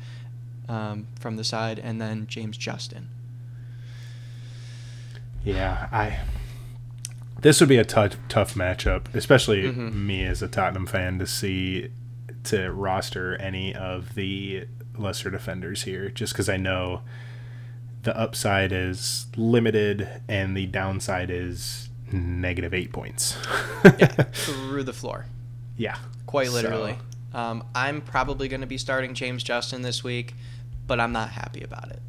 um, 0.67 1.07
from 1.19 1.35
the 1.35 1.43
side, 1.43 1.79
and 1.79 2.01
then 2.01 2.27
James 2.27 2.57
Justin. 2.57 3.09
Yeah, 5.43 5.87
I. 5.91 6.19
This 7.45 7.59
would 7.59 7.69
be 7.69 7.77
a 7.77 7.85
tough 7.85 8.17
tough 8.27 8.55
matchup, 8.55 9.13
especially 9.13 9.65
mm-hmm. 9.65 10.07
me 10.07 10.25
as 10.25 10.41
a 10.41 10.47
Tottenham 10.47 10.87
fan 10.87 11.19
to 11.19 11.27
see 11.27 11.91
to 12.45 12.71
roster 12.71 13.35
any 13.35 13.71
of 13.75 14.15
the 14.15 14.65
lesser 14.97 15.29
defenders 15.29 15.83
here, 15.83 16.09
just 16.09 16.33
because 16.33 16.49
I 16.49 16.57
know 16.57 17.01
the 18.01 18.17
upside 18.17 18.71
is 18.71 19.27
limited 19.37 20.09
and 20.27 20.57
the 20.57 20.65
downside 20.65 21.29
is 21.29 21.89
negative 22.11 22.73
eight 22.73 22.91
points. 22.91 23.37
yeah, 23.99 24.07
through 24.07 24.81
the 24.81 24.93
floor. 24.93 25.27
Yeah, 25.77 25.99
quite 26.25 26.49
literally. 26.49 26.97
So. 27.31 27.37
Um, 27.37 27.63
I'm 27.75 28.01
probably 28.01 28.47
going 28.47 28.61
to 28.61 28.67
be 28.67 28.79
starting 28.79 29.13
James 29.13 29.43
Justin 29.43 29.83
this 29.83 30.03
week, 30.03 30.33
but 30.87 30.99
I'm 30.99 31.11
not 31.11 31.29
happy 31.29 31.61
about 31.61 31.91
it. 31.91 32.01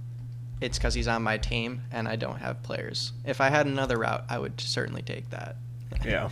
It's 0.61 0.79
because 0.79 0.95
he's 0.95 1.09
on 1.09 1.23
my 1.23 1.39
team 1.39 1.83
and 1.93 2.09
I 2.09 2.17
don't 2.17 2.39
have 2.39 2.63
players. 2.63 3.13
If 3.25 3.41
I 3.41 3.51
had 3.51 3.67
another 3.67 3.99
route, 3.99 4.25
I 4.29 4.39
would 4.39 4.61
certainly 4.61 5.03
take 5.03 5.31
that. 5.31 5.57
Yeah. 6.05 6.31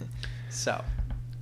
so. 0.50 0.84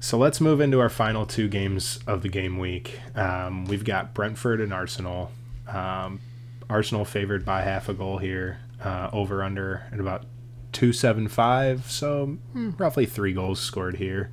So 0.00 0.18
let's 0.18 0.40
move 0.40 0.60
into 0.60 0.80
our 0.80 0.88
final 0.88 1.26
two 1.26 1.48
games 1.48 1.98
of 2.06 2.22
the 2.22 2.28
game 2.28 2.58
week. 2.58 3.00
Um, 3.14 3.64
we've 3.64 3.84
got 3.84 4.14
Brentford 4.14 4.60
and 4.60 4.72
Arsenal. 4.72 5.30
Um, 5.66 6.20
Arsenal 6.68 7.04
favored 7.04 7.44
by 7.44 7.62
half 7.62 7.88
a 7.88 7.94
goal 7.94 8.18
here, 8.18 8.58
uh, 8.82 9.10
over 9.12 9.42
under 9.42 9.86
at 9.92 10.00
about 10.00 10.24
275. 10.72 11.90
So 11.90 12.36
mm, 12.54 12.78
roughly 12.78 13.06
three 13.06 13.32
goals 13.32 13.60
scored 13.60 13.96
here. 13.96 14.30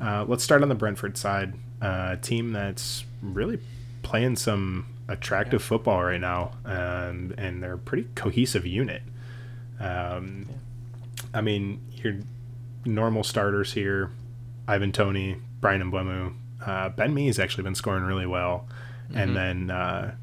Uh, 0.00 0.24
let's 0.28 0.44
start 0.44 0.62
on 0.62 0.68
the 0.68 0.74
Brentford 0.74 1.16
side. 1.16 1.54
Uh, 1.80 2.16
team 2.16 2.52
that's 2.52 3.04
really 3.22 3.58
playing 4.02 4.36
some 4.36 4.86
attractive 5.08 5.60
yeah. 5.60 5.68
football 5.68 6.02
right 6.04 6.20
now, 6.20 6.52
and 6.64 7.32
and 7.38 7.62
they're 7.62 7.74
a 7.74 7.78
pretty 7.78 8.08
cohesive 8.14 8.66
unit. 8.66 9.02
Um, 9.80 10.46
yeah. 10.48 11.24
I 11.34 11.40
mean, 11.40 11.80
your 11.92 12.14
normal 12.84 13.24
starters 13.24 13.72
here: 13.72 14.10
Ivan 14.66 14.92
Toney, 14.92 15.36
Bryan 15.60 15.90
Mbeumo, 15.90 16.34
uh, 16.64 16.88
Ben 16.90 17.16
has 17.26 17.38
actually 17.38 17.64
been 17.64 17.74
scoring 17.74 18.04
really 18.04 18.26
well, 18.26 18.68
mm-hmm. 19.08 19.18
and 19.18 19.36
then 19.36 19.70
uh, 19.70 20.14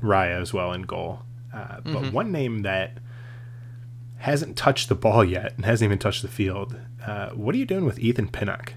Raya 0.00 0.40
as 0.40 0.52
well 0.52 0.72
in 0.72 0.82
goal. 0.82 1.20
Uh, 1.52 1.80
but 1.80 1.92
mm-hmm. 1.92 2.12
one 2.12 2.30
name 2.30 2.62
that 2.62 2.98
hasn't 4.18 4.56
touched 4.56 4.88
the 4.88 4.94
ball 4.94 5.24
yet 5.24 5.54
and 5.56 5.64
hasn't 5.64 5.86
even 5.86 5.98
touched 5.98 6.22
the 6.22 6.28
field. 6.28 6.76
Uh, 7.04 7.30
what 7.30 7.54
are 7.54 7.58
you 7.58 7.66
doing 7.66 7.84
with 7.84 7.98
Ethan 7.98 8.28
Pinnock? 8.28 8.74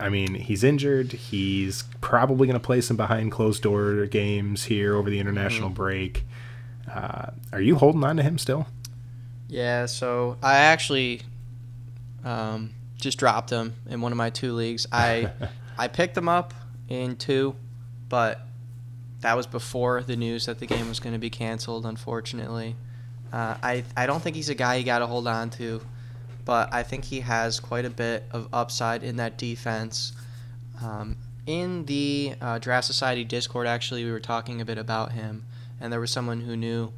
I 0.00 0.08
mean, 0.08 0.34
he's 0.34 0.64
injured. 0.64 1.12
He's 1.12 1.84
probably 2.00 2.46
going 2.46 2.58
to 2.58 2.64
play 2.64 2.80
some 2.80 2.96
behind 2.96 3.32
closed 3.32 3.62
door 3.62 4.06
games 4.06 4.64
here 4.64 4.96
over 4.96 5.10
the 5.10 5.18
international 5.18 5.68
mm-hmm. 5.68 5.76
break. 5.76 6.24
Uh, 6.92 7.30
are 7.52 7.60
you 7.60 7.76
holding 7.76 8.02
on 8.02 8.16
to 8.16 8.22
him 8.22 8.38
still? 8.38 8.66
Yeah, 9.48 9.86
so 9.86 10.36
I 10.42 10.58
actually 10.58 11.22
um, 12.24 12.70
just 12.96 13.18
dropped 13.18 13.50
him 13.50 13.74
in 13.88 14.00
one 14.00 14.12
of 14.12 14.18
my 14.18 14.30
two 14.30 14.52
leagues. 14.52 14.86
I 14.90 15.32
I 15.78 15.88
picked 15.88 16.16
him 16.16 16.28
up 16.28 16.54
in 16.88 17.16
two, 17.16 17.56
but 18.08 18.40
that 19.20 19.36
was 19.36 19.46
before 19.46 20.02
the 20.02 20.16
news 20.16 20.46
that 20.46 20.58
the 20.58 20.66
game 20.66 20.88
was 20.88 21.00
going 21.00 21.12
to 21.12 21.18
be 21.18 21.30
canceled. 21.30 21.84
Unfortunately, 21.84 22.76
uh, 23.32 23.56
I 23.62 23.84
I 23.96 24.06
don't 24.06 24.22
think 24.22 24.36
he's 24.36 24.48
a 24.48 24.54
guy 24.54 24.76
you 24.76 24.84
got 24.84 25.00
to 25.00 25.06
hold 25.06 25.26
on 25.26 25.50
to 25.50 25.80
but 26.50 26.74
I 26.74 26.82
think 26.82 27.04
he 27.04 27.20
has 27.20 27.60
quite 27.60 27.84
a 27.84 27.90
bit 27.90 28.24
of 28.32 28.48
upside 28.52 29.04
in 29.04 29.18
that 29.18 29.38
defense. 29.38 30.12
Um, 30.82 31.16
in 31.46 31.84
the 31.84 32.34
uh, 32.40 32.58
Draft 32.58 32.88
Society 32.88 33.22
Discord, 33.22 33.68
actually, 33.68 34.04
we 34.04 34.10
were 34.10 34.18
talking 34.18 34.60
a 34.60 34.64
bit 34.64 34.76
about 34.76 35.12
him, 35.12 35.44
and 35.80 35.92
there 35.92 36.00
was 36.00 36.10
someone 36.10 36.40
who 36.40 36.56
knew 36.56 36.92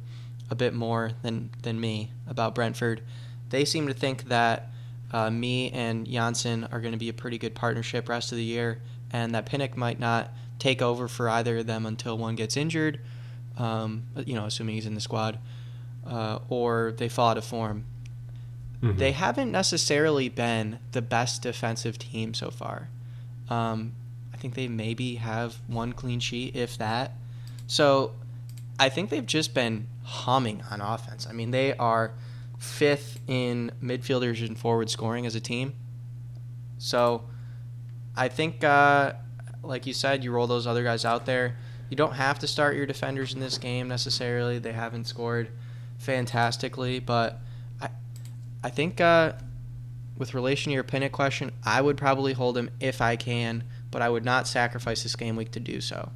a 0.49 0.55
bit 0.55 0.73
more 0.73 1.11
than, 1.21 1.51
than 1.61 1.79
Mee 1.79 2.09
about 2.27 2.55
Brentford. 2.55 3.03
They 3.51 3.63
seem 3.63 3.85
to 3.85 3.93
think 3.93 4.23
that 4.23 4.71
uh, 5.11 5.29
me 5.29 5.69
and 5.69 6.07
Jansson 6.07 6.67
are 6.73 6.81
going 6.81 6.93
to 6.93 6.97
be 6.97 7.09
a 7.09 7.13
pretty 7.13 7.37
good 7.37 7.53
partnership 7.53 8.09
rest 8.09 8.31
of 8.31 8.39
the 8.39 8.43
year, 8.43 8.81
and 9.11 9.35
that 9.35 9.45
Pinnock 9.45 9.77
might 9.77 9.99
not 9.99 10.31
take 10.57 10.81
over 10.81 11.07
for 11.07 11.29
either 11.29 11.59
of 11.59 11.67
them 11.67 11.85
until 11.85 12.17
one 12.17 12.33
gets 12.33 12.57
injured, 12.57 13.01
um, 13.59 14.05
you 14.25 14.33
know, 14.33 14.45
assuming 14.45 14.73
he's 14.73 14.87
in 14.87 14.95
the 14.95 14.99
squad, 14.99 15.37
uh, 16.07 16.39
or 16.49 16.95
they 16.97 17.07
fall 17.07 17.29
out 17.29 17.37
of 17.37 17.45
form. 17.45 17.85
Mm-hmm. 18.83 18.97
They 18.97 19.13
haven't 19.13 19.49
necessarily 19.49 20.27
been 20.27 20.79
the 20.91 21.01
best 21.01 21.41
defensive 21.41 21.97
team 21.97 22.33
so 22.33 22.51
far. 22.51 22.89
Um, 23.49 23.93
I 24.33 24.37
think 24.37 24.55
they 24.55 24.67
maybe 24.67 25.15
have 25.15 25.55
one 25.67 25.93
clean 25.93 26.19
sheet, 26.19 26.53
if 26.53 26.77
that. 26.79 27.13
So 27.65 28.11
I 28.77 28.89
think 28.89 29.09
they've 29.09 29.25
just 29.25 29.53
been 29.53 29.87
humming 30.03 30.63
on 30.69 30.81
offense. 30.81 31.25
I 31.25 31.31
mean, 31.31 31.51
they 31.51 31.73
are 31.77 32.11
fifth 32.59 33.21
in 33.25 33.71
midfielders 33.81 34.45
and 34.45 34.57
forward 34.57 34.89
scoring 34.89 35.25
as 35.25 35.35
a 35.35 35.39
team. 35.39 35.73
So 36.77 37.23
I 38.17 38.27
think, 38.27 38.65
uh, 38.65 39.13
like 39.63 39.87
you 39.87 39.93
said, 39.93 40.25
you 40.25 40.31
roll 40.33 40.47
those 40.47 40.67
other 40.67 40.83
guys 40.83 41.05
out 41.05 41.25
there. 41.25 41.55
You 41.89 41.95
don't 41.95 42.15
have 42.15 42.37
to 42.39 42.47
start 42.47 42.75
your 42.75 42.85
defenders 42.85 43.33
in 43.33 43.39
this 43.39 43.57
game 43.57 43.87
necessarily. 43.87 44.59
They 44.59 44.73
haven't 44.73 45.05
scored 45.05 45.51
fantastically, 45.99 46.99
but 46.99 47.39
I 48.63 48.69
think 48.69 49.01
uh, 49.01 49.33
with 50.17 50.33
relation 50.33 50.71
to 50.71 50.73
your 50.73 50.83
Pinnock 50.83 51.11
question, 51.11 51.51
I 51.63 51.81
would 51.81 51.97
probably 51.97 52.33
hold 52.33 52.57
him 52.57 52.69
if 52.79 53.01
I 53.01 53.15
can, 53.15 53.63
but 53.91 54.01
I 54.01 54.09
would 54.09 54.23
not 54.23 54.47
sacrifice 54.47 55.03
this 55.03 55.15
game 55.15 55.35
week 55.35 55.51
to 55.51 55.59
do 55.59 55.81
so. 55.81 56.11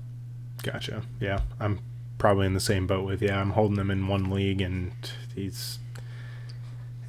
Gotcha. 0.64 1.04
Yeah, 1.20 1.41
I'm 1.60 1.80
probably 2.18 2.45
in 2.45 2.54
the 2.54 2.60
same 2.60 2.88
boat 2.88 3.06
with 3.06 3.22
you. 3.22 3.30
I'm 3.30 3.52
holding 3.52 3.78
him 3.78 3.91
in 3.91 4.08
one 4.08 4.30
league, 4.30 4.62
and 4.62 4.93
he's. 5.36 5.80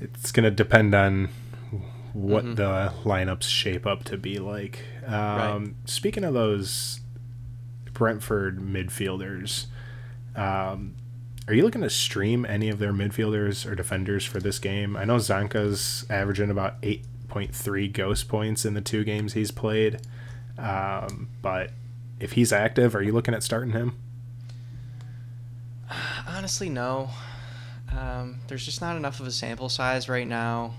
It's 0.01 0.31
gonna 0.31 0.51
depend 0.51 0.95
on 0.95 1.31
what 2.13 2.45
mm-hmm. 2.45 2.55
the 2.55 2.93
lineups 3.05 3.45
shape 3.45 3.87
up 3.87 4.05
to 4.05 4.17
be 4.17 4.39
like. 4.39 4.85
Um, 5.07 5.13
right. 5.13 5.75
Speaking 5.87 6.25
of 6.25 6.35
those 6.35 7.01
Brentford 7.93 8.61
midfielders, 8.61 9.67
um, 10.37 10.95
are 11.49 11.55
you 11.55 11.63
looking 11.63 11.81
to 11.81 11.89
stream 11.89 12.45
any 12.45 12.69
of 12.69 12.79
their 12.79 12.93
midfielders 12.93 13.65
or 13.65 13.75
defenders 13.75 14.23
for 14.27 14.39
this 14.39 14.59
game? 14.59 14.99
I 14.99 15.07
know 15.07 15.17
Zanka's 15.17 16.05
averaging 16.11 16.51
about 16.51 16.81
8.3 16.83 17.91
ghost 17.91 18.29
points 18.29 18.67
in 18.67 18.75
the 18.75 18.83
two 18.83 19.03
games 19.03 19.33
he's 19.33 19.51
played. 19.51 19.99
Um, 20.59 21.31
but 21.41 21.71
if 22.21 22.33
he's 22.33 22.53
active, 22.53 22.95
are 22.95 23.03
you 23.03 23.13
looking 23.13 23.33
at 23.33 23.43
starting 23.43 23.71
him? 23.71 23.97
Honestly, 26.29 26.69
no. 26.69 27.09
Um, 27.99 28.41
there's 28.49 28.67
just 28.67 28.83
not 28.83 28.99
enough 28.99 29.19
of 29.19 29.27
a 29.27 29.31
sample 29.31 29.71
size 29.71 30.07
right 30.07 30.29
now. 30.29 30.75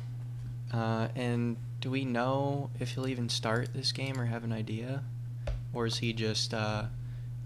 Uh, 0.72 1.07
and 1.15 1.57
do 1.82 1.89
we 1.89 2.05
know 2.05 2.70
if 2.80 2.91
he'll 2.91 3.07
even 3.07 3.28
start 3.28 3.74
this 3.74 3.91
game 3.91 4.20
or 4.20 4.26
have 4.26 4.43
an 4.43 4.53
idea? 4.53 5.01
Or 5.74 5.88
is 5.88 5.97
he 5.97 6.13
just 6.13 6.53
uh, 6.53 6.84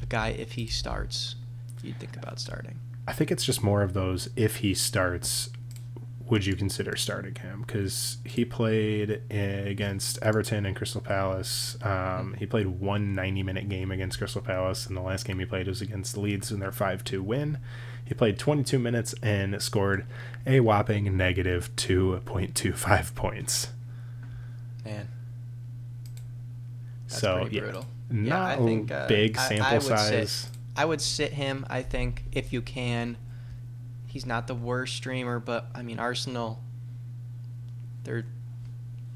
a 0.02 0.06
guy, 0.08 0.30
if 0.30 0.52
he 0.52 0.68
starts, 0.68 1.36
you'd 1.82 1.98
think 2.02 2.18
about 2.18 2.38
starting? 2.42 2.80
I 3.08 3.14
think 3.14 3.32
it's 3.32 3.44
just 3.46 3.64
more 3.64 3.82
of 3.82 3.94
those 3.94 4.30
if 4.36 4.58
he 4.58 4.74
starts, 4.74 5.50
would 6.26 6.46
you 6.46 6.56
consider 6.56 6.96
starting 6.96 7.36
him? 7.36 7.64
Because 7.68 8.18
he 8.24 8.46
played 8.46 9.22
against 9.30 10.18
Everton 10.22 10.66
and 10.66 10.76
Crystal 10.76 11.02
Palace. 11.02 11.78
Um, 11.84 12.36
he 12.40 12.46
played 12.46 12.68
one 12.68 13.14
90 13.14 13.44
minute 13.44 13.68
game 13.70 13.92
against 13.92 14.18
Crystal 14.20 14.42
Palace, 14.42 14.86
and 14.88 14.96
the 14.96 15.02
last 15.02 15.26
game 15.26 15.40
he 15.40 15.46
played 15.46 15.68
was 15.68 15.82
against 15.82 16.18
Leeds 16.18 16.52
in 16.52 16.60
their 16.60 16.72
5 16.72 17.04
2 17.04 17.22
win. 17.22 17.58
He 18.06 18.14
played 18.14 18.38
22 18.40 18.80
minutes 18.80 19.14
and 19.22 19.62
scored 19.62 20.06
a 20.46 20.60
whopping 20.62 21.16
negative 21.16 21.74
2.25 21.78 23.16
points. 23.16 23.68
Man. 24.86 25.08
That's 27.08 27.22
so 27.22 27.42
pretty 27.42 27.56
yeah, 27.56 27.62
brutal. 27.62 27.86
not 28.10 28.58
Yeah, 28.58 28.64
I 28.64 28.66
think, 28.66 28.92
a 28.92 28.96
uh, 28.96 29.08
big 29.08 29.38
I- 29.38 29.48
sample 29.48 29.66
I 29.66 29.80
sit- 29.80 29.98
size. 30.30 30.50
I 30.76 30.86
would 30.86 31.02
sit 31.02 31.34
him. 31.34 31.66
I 31.70 31.82
think 31.84 32.24
if 32.32 32.52
you 32.54 32.62
can. 32.62 33.18
He's 34.08 34.26
not 34.26 34.48
the 34.48 34.56
worst 34.56 34.96
streamer, 34.96 35.40
but 35.40 35.68
I 35.74 35.82
mean 35.82 36.00
Arsenal. 36.00 36.62
They're 38.04 38.26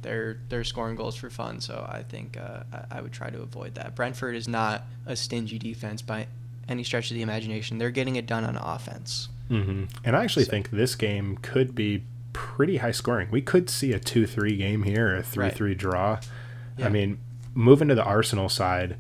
they're 0.01 0.39
they're 0.49 0.64
scoring 0.64 0.95
goals 0.95 1.16
for 1.16 1.30
fun, 1.30 1.60
so 1.62 1.86
I 1.89 2.03
think 2.03 2.38
uh, 2.38 2.64
I, 2.72 2.97
I 2.97 3.01
would 3.01 3.12
try 3.12 3.30
to 3.30 3.41
avoid 3.41 3.76
that. 3.76 3.95
Brentford 3.95 4.36
is 4.36 4.47
not 4.47 4.84
a 5.05 5.16
stingy 5.16 5.60
defense 5.60 6.01
by 6.01 6.28
any 6.70 6.84
stretch 6.84 7.12
of 7.12 7.16
the 7.16 7.22
imagination. 7.22 7.78
They're 7.78 7.91
getting 7.91 8.16
it 8.16 8.26
done 8.26 8.43
on 8.43 8.55
offense. 8.58 9.30
hmm 9.49 9.86
And 10.03 10.16
I 10.16 10.24
actually 10.24 10.45
So- 10.45 10.51
think 10.51 10.70
this 10.70 10.95
game 10.95 11.38
could 11.41 11.76
be 11.76 12.03
pretty 12.34 12.78
high 12.78 12.91
scoring. 12.91 13.30
We 13.32 13.41
could 13.41 13.70
see 13.70 13.93
a 13.93 13.99
2 13.99 14.28
3 14.28 14.55
game 14.58 14.84
here, 14.84 15.16
a 15.16 15.24
3 15.24 15.49
3 15.49 15.74
draw. 15.76 16.20
Yeah. 16.78 16.86
I 16.86 16.89
mean, 16.89 17.18
moving 17.55 17.88
to 17.88 17.95
the 17.95 18.03
Arsenal 18.03 18.49
side, 18.49 18.97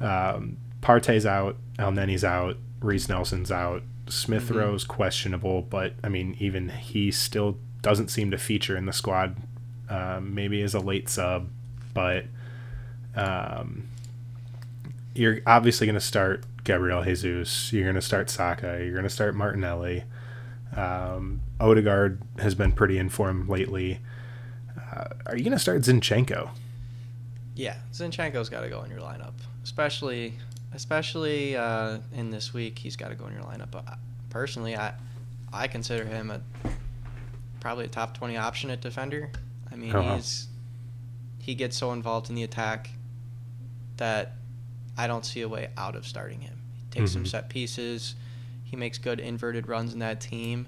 um, 0.00 0.58
Partey's 0.84 1.24
out, 1.24 1.56
Elneny's 1.78 2.24
out, 2.24 2.58
Reiss 2.80 3.08
Nelson's 3.08 3.50
out, 3.50 3.82
Smith 4.06 4.50
Mhm. 4.50 4.56
Rowe's 4.56 4.84
questionable, 4.84 5.62
but 5.62 5.94
I 6.04 6.10
mean, 6.10 6.36
even 6.38 6.68
he 6.68 7.10
still 7.10 7.56
doesn't 7.80 8.08
seem 8.08 8.30
to 8.30 8.36
feature 8.38 8.76
in 8.76 8.84
the 8.84 8.92
squad. 8.92 9.36
Um, 9.88 10.34
maybe 10.34 10.60
as 10.62 10.74
a 10.74 10.80
late 10.80 11.08
sub, 11.08 11.48
but 11.94 12.24
um, 13.14 13.84
you're 15.14 15.38
obviously 15.46 15.86
going 15.86 15.94
to 15.94 16.00
start 16.00 16.44
Gabriel 16.64 17.02
Jesus. 17.02 17.72
You're 17.72 17.84
going 17.84 17.94
to 17.94 18.00
start 18.02 18.28
Saka. 18.30 18.80
You're 18.82 18.92
going 18.92 19.04
to 19.04 19.10
start 19.10 19.34
Martinelli. 19.34 20.04
Um, 20.76 21.40
Odegaard 21.60 22.20
has 22.38 22.54
been 22.54 22.72
pretty 22.72 22.98
informed 22.98 23.48
lately. 23.48 24.00
Uh, 24.78 25.04
are 25.26 25.36
you 25.36 25.44
going 25.44 25.52
to 25.52 25.58
start 25.58 25.82
Zinchenko? 25.82 26.50
Yeah, 27.54 27.76
Zinchenko's 27.92 28.48
got 28.48 28.62
to 28.62 28.68
go 28.68 28.82
in 28.82 28.90
your 28.90 29.00
lineup, 29.00 29.34
especially 29.62 30.34
especially 30.74 31.56
uh, 31.56 31.98
in 32.12 32.30
this 32.30 32.52
week. 32.52 32.78
He's 32.78 32.96
got 32.96 33.08
to 33.08 33.14
go 33.14 33.26
in 33.26 33.34
your 33.34 33.42
lineup. 33.44 33.70
But 33.70 33.84
personally, 34.30 34.76
I 34.76 34.94
I 35.52 35.68
consider 35.68 36.04
him 36.04 36.30
a 36.30 36.40
probably 37.60 37.84
a 37.86 37.88
top 37.88 38.16
twenty 38.16 38.36
option 38.36 38.70
at 38.70 38.80
defender. 38.80 39.30
I 39.72 39.76
mean, 39.76 39.94
Uh-huh. 39.94 40.16
he's 40.16 40.48
he 41.38 41.54
gets 41.54 41.76
so 41.76 41.92
involved 41.92 42.28
in 42.30 42.34
the 42.36 42.42
attack 42.42 42.90
that 43.96 44.36
I 44.96 45.06
don't 45.06 45.24
see 45.24 45.42
a 45.42 45.48
way 45.48 45.68
out 45.76 45.94
of 45.96 46.06
starting 46.06 46.40
him. 46.40 46.58
He 46.74 46.82
takes 46.90 47.12
some 47.12 47.24
Mhm. 47.24 47.28
set 47.28 47.48
pieces. 47.48 48.14
He 48.64 48.76
makes 48.76 48.98
good 48.98 49.20
inverted 49.20 49.68
runs 49.68 49.92
in 49.92 49.98
that 50.00 50.20
team, 50.20 50.66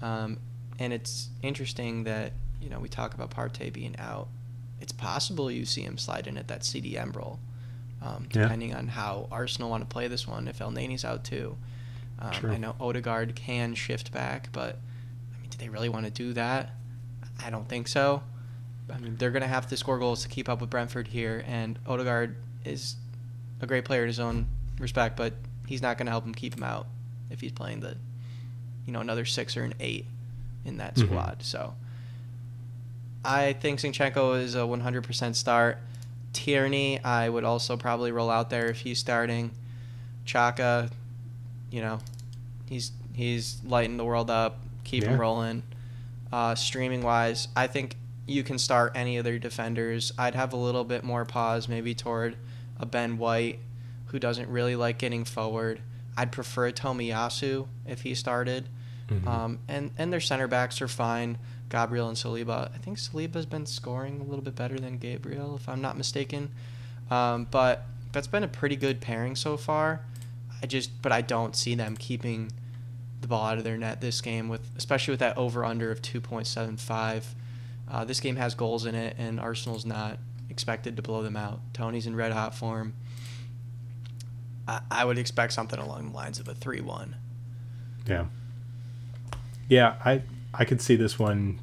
um, 0.00 0.38
and 0.78 0.92
it's 0.92 1.28
interesting 1.42 2.04
that 2.04 2.32
you 2.60 2.70
know 2.70 2.78
we 2.78 2.88
talk 2.88 3.14
about 3.14 3.30
Partey 3.30 3.72
being 3.72 3.98
out 3.98 4.28
it's 4.80 4.92
possible 4.92 5.48
you 5.48 5.64
see 5.64 5.82
him 5.82 5.96
slide 5.96 6.26
in 6.26 6.36
at 6.36 6.48
that 6.48 6.62
CDM 6.64 7.12
role, 7.14 7.38
um, 8.02 8.26
Yeah. 8.32 8.42
depending 8.42 8.74
on 8.74 8.88
how 8.88 9.28
Arsenal 9.30 9.70
want 9.70 9.82
to 9.82 9.86
play 9.86 10.08
this 10.08 10.26
one. 10.26 10.48
If 10.48 10.60
Elneny's 10.60 11.04
out 11.04 11.24
too, 11.24 11.56
um. 12.18 12.50
I 12.50 12.56
know 12.58 12.74
Odegaard 12.80 13.34
can 13.36 13.74
shift 13.74 14.12
back, 14.12 14.48
but 14.52 14.78
I 15.36 15.40
mean, 15.40 15.50
do 15.50 15.58
they 15.58 15.68
really 15.68 15.88
want 15.88 16.04
to 16.06 16.10
do 16.10 16.32
that? 16.34 16.70
I 17.44 17.50
don't 17.50 17.68
think 17.68 17.88
so. 17.88 18.22
I 18.92 18.98
mean, 18.98 19.16
they're 19.16 19.30
going 19.30 19.42
to 19.42 19.48
have 19.48 19.66
to 19.68 19.76
score 19.76 19.98
goals 19.98 20.22
to 20.22 20.28
keep 20.28 20.48
up 20.48 20.60
with 20.60 20.68
Brentford 20.70 21.08
here, 21.08 21.44
and 21.46 21.78
Odegaard 21.86 22.36
is 22.64 22.96
a 23.60 23.66
great 23.66 23.84
player 23.84 24.02
in 24.02 24.08
his 24.08 24.20
own 24.20 24.46
respect, 24.78 25.16
but 25.16 25.34
he's 25.66 25.80
not 25.80 25.96
going 25.96 26.06
to 26.06 26.10
help 26.12 26.24
him 26.24 26.34
keep 26.34 26.54
him 26.56 26.62
out 26.64 26.86
if 27.30 27.40
he's 27.40 27.52
playing 27.52 27.80
the, 27.80 27.96
you 28.86 28.92
know, 28.92 29.00
another 29.00 29.24
six 29.24 29.56
or 29.56 29.62
an 29.64 29.72
eight 29.80 30.06
in 30.64 30.76
that 30.78 30.96
Mhm. 30.96 31.06
squad. 31.06 31.42
So 31.42 31.74
I 33.24 33.52
think 33.54 33.80
Zinchenko 33.80 34.40
is 34.40 34.54
a 34.54 34.66
100% 34.66 35.36
start. 35.36 35.78
Tierney, 36.32 37.02
I 37.04 37.28
would 37.28 37.44
also 37.44 37.76
probably 37.76 38.12
roll 38.12 38.30
out 38.30 38.50
there 38.50 38.66
if 38.70 38.80
he's 38.80 38.98
starting. 38.98 39.50
Xhaka, 40.26 40.90
you 41.70 41.80
know, 41.80 41.98
he's 42.68 42.92
he's 43.14 43.60
lighting 43.64 43.96
the 43.96 44.04
world 44.04 44.30
up. 44.30 44.60
Keep 44.84 45.04
Yeah. 45.04 45.10
him 45.10 45.20
rolling. 45.20 45.62
Uh, 46.32 46.54
streaming 46.54 47.02
wise, 47.02 47.48
I 47.54 47.66
think 47.66 47.96
you 48.26 48.42
can 48.42 48.58
start 48.58 48.92
any 48.94 49.18
of 49.18 49.24
their 49.24 49.38
defenders. 49.38 50.12
I'd 50.16 50.34
have 50.34 50.52
a 50.52 50.56
little 50.56 50.84
bit 50.84 51.04
more 51.04 51.24
pause 51.24 51.68
maybe 51.68 51.94
toward 51.94 52.36
a 52.80 52.86
Ben 52.86 53.18
White, 53.18 53.58
who 54.06 54.18
doesn't 54.18 54.48
really 54.48 54.76
like 54.76 54.96
getting 54.98 55.24
forward. 55.24 55.80
I'd 56.16 56.32
prefer 56.32 56.68
a 56.68 56.72
Tomiyasu 56.72 57.66
if 57.86 58.02
he 58.02 58.14
started. 58.14 58.68
Mhm. 59.08 59.26
Um, 59.26 59.58
and 59.68 59.90
and 59.98 60.12
their 60.12 60.20
center 60.20 60.46
backs 60.48 60.80
are 60.80 60.88
fine. 60.88 61.36
Gabriel 61.72 62.06
and 62.06 62.16
Saliba. 62.16 62.70
I 62.74 62.78
think 62.78 62.98
Saliba's 62.98 63.46
been 63.46 63.64
scoring 63.64 64.20
a 64.20 64.24
little 64.24 64.44
bit 64.44 64.54
better 64.54 64.78
than 64.78 64.98
Gabriel, 64.98 65.56
if 65.56 65.66
I'm 65.70 65.80
not 65.80 65.96
mistaken. 65.96 66.50
Um, 67.10 67.46
but 67.50 67.86
that's 68.12 68.26
been 68.26 68.44
a 68.44 68.48
pretty 68.48 68.76
good 68.76 69.00
pairing 69.00 69.34
so 69.34 69.56
far. 69.56 70.02
I 70.62 70.66
just, 70.66 71.00
but 71.00 71.12
I 71.12 71.22
don't 71.22 71.56
see 71.56 71.74
them 71.74 71.96
keeping 71.96 72.52
the 73.22 73.26
ball 73.26 73.46
out 73.46 73.56
of 73.56 73.64
their 73.64 73.78
net 73.78 74.02
this 74.02 74.20
game 74.20 74.50
with, 74.50 74.68
especially 74.76 75.12
with 75.12 75.20
that 75.20 75.38
over 75.38 75.64
under 75.64 75.90
of 75.90 76.02
2.75. 76.02 77.24
Uh, 77.90 78.04
this 78.04 78.20
game 78.20 78.36
has 78.36 78.54
goals 78.54 78.84
in 78.84 78.94
it, 78.94 79.16
and 79.18 79.40
Arsenal's 79.40 79.86
not 79.86 80.18
expected 80.50 80.96
to 80.96 81.02
blow 81.02 81.22
them 81.22 81.38
out. 81.38 81.60
Toney's 81.72 82.06
in 82.06 82.14
red 82.14 82.32
hot 82.32 82.54
form. 82.54 82.92
I, 84.68 84.82
I 84.90 85.04
would 85.06 85.16
expect 85.16 85.54
something 85.54 85.78
along 85.78 86.10
the 86.10 86.14
lines 86.14 86.38
of 86.38 86.48
a 86.48 86.54
3 86.54 86.82
1. 86.82 87.16
Yeah. 88.06 88.26
Yeah, 89.68 89.94
I 90.04 90.22
I 90.54 90.64
could 90.64 90.80
see 90.80 90.96
this 90.96 91.18
one 91.18 91.60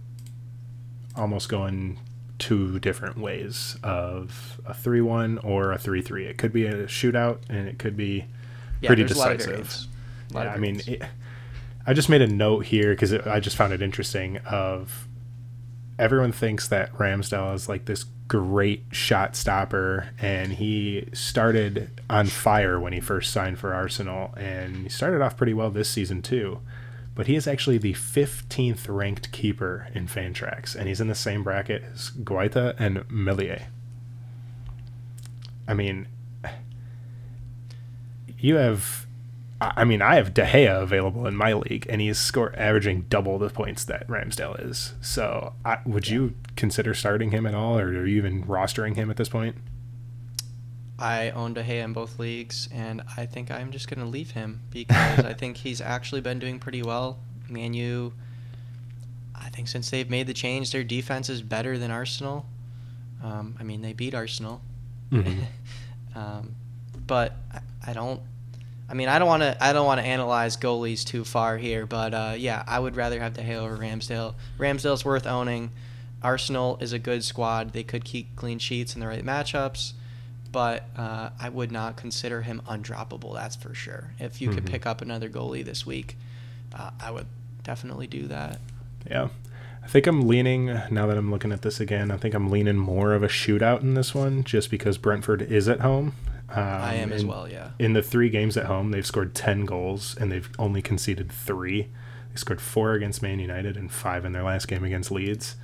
almost 1.16 1.50
going 1.50 2.00
two 2.38 2.80
different 2.80 3.18
ways 3.18 3.78
of 3.84 4.60
a 4.66 4.74
3-1 4.74 5.44
or 5.44 5.72
a 5.74 5.78
3-3. 5.78 6.26
It 6.26 6.38
could 6.38 6.54
be 6.54 6.66
a 6.66 6.86
shootout 6.86 7.40
and 7.50 7.68
it 7.68 7.78
could 7.78 7.98
be 7.98 8.26
Yeah, 8.82 8.88
pretty 8.88 9.04
there's 9.04 9.18
a 9.18 9.20
lot 9.20 9.32
of 9.34 9.38
decisive. 9.38 9.56
variance. 9.56 9.88
A 10.32 10.34
lot 10.34 10.46
Yeah, 10.46 10.54
I 10.54 10.58
mean, 10.58 10.82
it, 10.88 11.04
I 11.86 11.94
just 11.94 12.10
made 12.10 12.22
a 12.22 12.28
note 12.28 12.66
here 12.68 12.92
because 12.92 13.14
I 13.14 13.40
just 13.40 13.56
found 13.58 13.74
it 13.74 13.82
interesting. 13.82 14.38
Of 14.38 15.08
everyone 15.98 16.32
thinks 16.32 16.68
that 16.70 16.94
Ramsdale 16.94 17.54
is 17.56 17.68
like 17.68 17.86
this 17.86 18.06
great 18.28 18.84
shot 18.92 19.36
stopper, 19.36 20.10
and 20.20 20.54
he 20.54 21.10
started 21.14 22.00
on 22.10 22.28
fire 22.28 22.80
when 22.80 22.94
he 22.94 23.00
first 23.00 23.34
signed 23.34 23.58
for 23.60 23.74
Arsenal, 23.74 24.34
and 24.38 24.76
he 24.84 24.90
started 24.90 25.22
off 25.22 25.36
pretty 25.36 25.54
well 25.54 25.72
this 25.72 25.90
season 25.90 26.22
too. 26.22 26.60
But 27.20 27.28
he 27.28 27.36
is 27.36 27.48
actually 27.48 27.78
the 27.78 27.96
15th 27.96 28.86
ranked 28.88 29.34
keeper 29.34 29.90
in 29.94 30.08
Fantrax, 30.08 30.74
and 30.74 30.88
he's 30.88 31.02
in 31.02 31.10
the 31.10 31.14
same 31.14 31.44
bracket 31.44 31.84
as 31.92 32.12
Guaita 32.12 32.76
and 32.80 33.04
Meslier. 33.10 33.68
I 35.68 35.74
mean, 35.74 36.08
you 38.40 38.56
have 38.56 39.06
I 39.60 39.74
I 39.76 39.84
mean, 39.84 40.02
I 40.02 40.16
have 40.16 40.34
De 40.34 40.46
Gea 40.46 40.82
available 40.82 41.28
in 41.28 41.36
my 41.36 41.52
league, 41.52 41.86
and 41.90 42.00
he's 42.00 42.18
score 42.18 42.54
averaging 42.56 43.08
double 43.10 43.38
the 43.38 43.50
points 43.50 43.84
that 43.84 44.08
Ramsdale 44.08 44.66
is. 44.66 44.94
So, 45.02 45.56
I, 45.66 45.80
would 45.86 46.08
you 46.08 46.36
consider 46.56 46.94
starting 46.94 47.32
him 47.32 47.46
at 47.46 47.54
all, 47.54 47.78
or 47.78 47.88
are 47.88 48.08
you 48.08 48.16
even 48.16 48.46
rostering 48.46 48.96
him 48.96 49.12
at 49.12 49.18
this 49.18 49.28
point? 49.28 49.58
I 51.00 51.32
own 51.32 51.54
De 51.54 51.64
Gea 51.64 51.84
in 51.84 51.94
both 51.94 52.20
leagues, 52.20 52.68
and 52.74 53.02
I 53.18 53.26
think 53.26 53.52
I'm 53.52 53.72
just 53.72 53.90
going 53.90 54.00
to 54.00 54.06
leave 54.06 54.32
him 54.32 54.62
because 54.72 55.26
I 55.26 55.34
think 55.34 55.58
he's 55.58 55.82
actually 55.82 56.22
been 56.22 56.40
doing 56.40 56.60
pretty 56.60 56.84
well. 56.84 57.20
Man 57.50 57.74
I 59.36 59.50
think 59.50 59.68
since 59.68 59.90
they've 59.90 60.10
made 60.10 60.28
the 60.28 60.34
change, 60.34 60.72
their 60.72 60.84
defense 60.84 61.30
is 61.30 61.42
better 61.42 61.78
than 61.78 61.90
Arsenal. 61.90 62.46
Um, 63.24 63.56
I 63.60 63.64
mean, 63.64 63.82
they 63.82 63.94
beat 63.94 64.14
Arsenal. 64.14 64.62
Mhm. 65.12 65.46
um, 66.16 66.56
but 67.08 67.34
I, 67.52 67.60
I 67.88 67.94
don't. 67.94 68.22
I 68.90 68.94
mean, 68.96 69.08
I 69.08 69.20
don't 69.20 69.28
want 69.28 69.44
to. 69.44 69.64
I 69.64 69.74
don't 69.74 69.86
want 69.86 70.00
to 70.02 70.06
analyze 70.06 70.58
goalies 70.58 71.04
too 71.06 71.24
far 71.24 71.58
here, 71.58 71.86
but 71.86 72.14
uh, 72.14 72.36
yeah, 72.38 72.64
I 72.68 72.80
would 72.80 72.96
rather 72.96 73.20
have 73.20 73.34
De 73.34 73.42
Gea 73.42 73.56
over 73.56 73.78
Ramsdale. 73.78 74.36
Ramsdale's 74.58 75.06
worth 75.06 75.26
owning. 75.26 75.72
Arsenal 76.22 76.78
is 76.82 76.92
a 76.94 77.00
good 77.00 77.24
squad. 77.24 77.72
They 77.72 77.84
could 77.84 78.04
keep 78.04 78.36
clean 78.36 78.60
sheets 78.60 78.94
in 78.94 79.00
the 79.00 79.08
right 79.08 79.26
matchups, 79.26 79.94
but 80.52 80.84
uh, 80.98 81.30
I 81.40 81.50
would 81.50 81.72
not 81.72 81.96
consider 81.98 82.42
him 82.42 82.62
undroppable. 82.68 83.34
That's 83.36 83.56
for 83.56 83.74
sure. 83.74 84.14
If 84.20 84.42
you 84.42 84.50
could 84.50 84.66
Mhm. 84.66 84.72
pick 84.72 84.86
up 84.86 85.02
another 85.02 85.30
goalie 85.30 85.64
this 85.64 85.86
week, 85.86 86.18
uh, 86.74 86.92
I 87.00 87.12
would 87.12 87.28
definitely 87.64 88.08
do 88.08 88.28
that. 88.28 88.60
Yeah. 89.10 89.30
I 89.84 89.88
think 89.88 90.08
I'm 90.08 90.28
leaning, 90.28 90.66
now 90.92 91.08
that 91.08 91.18
I'm 91.18 91.32
looking 91.32 91.52
at 91.52 91.62
this 91.62 91.80
again, 91.80 92.12
I 92.12 92.18
think 92.18 92.34
I'm 92.36 92.50
leaning 92.50 92.78
more 92.78 93.14
of 93.14 93.24
a 93.24 93.28
shootout 93.28 93.82
in 93.82 93.94
this 93.94 94.14
one 94.14 94.44
just 94.44 94.70
because 94.70 94.98
Brentford 94.98 95.42
is 95.42 95.68
at 95.68 95.80
home. 95.80 96.14
Um, 96.50 96.64
I 96.64 96.96
am 96.96 97.12
as 97.12 97.24
well. 97.24 97.48
Yeah. 97.48 97.70
In 97.80 97.94
the 97.94 98.02
three 98.02 98.30
games 98.30 98.58
at 98.58 98.66
home, 98.66 98.92
they've 98.92 99.06
scored 99.06 99.34
10 99.36 99.66
goals 99.66 100.16
and 100.20 100.32
they've 100.32 100.50
only 100.60 100.82
conceded 100.82 101.32
three. 101.32 101.84
They 102.32 102.36
scored 102.36 102.60
four 102.62 102.94
against 102.94 103.22
Man 103.22 103.40
United 103.40 103.78
and 103.78 103.92
five 103.92 104.26
in 104.26 104.34
their 104.34 104.44
last 104.44 104.68
game 104.68 104.84
against 104.84 105.12
Leeds. 105.12 105.56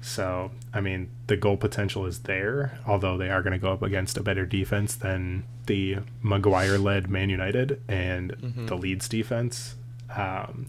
So, 0.00 0.50
I 0.72 0.80
mean, 0.80 1.08
the 1.26 1.36
goal 1.36 1.56
potential 1.56 2.06
is 2.06 2.20
there, 2.20 2.78
although 2.86 3.16
they 3.16 3.28
are 3.30 3.42
going 3.42 3.52
to 3.52 3.58
go 3.58 3.72
up 3.72 3.82
against 3.82 4.16
a 4.16 4.22
better 4.22 4.46
defense 4.46 4.94
than 4.94 5.44
the 5.66 5.98
Maguire 6.22 6.78
led 6.78 7.10
Man 7.10 7.28
United 7.28 7.80
and 7.88 8.32
Mhm. 8.38 8.66
the 8.68 8.76
Leeds 8.76 9.08
defense. 9.08 9.74
Um, 10.14 10.66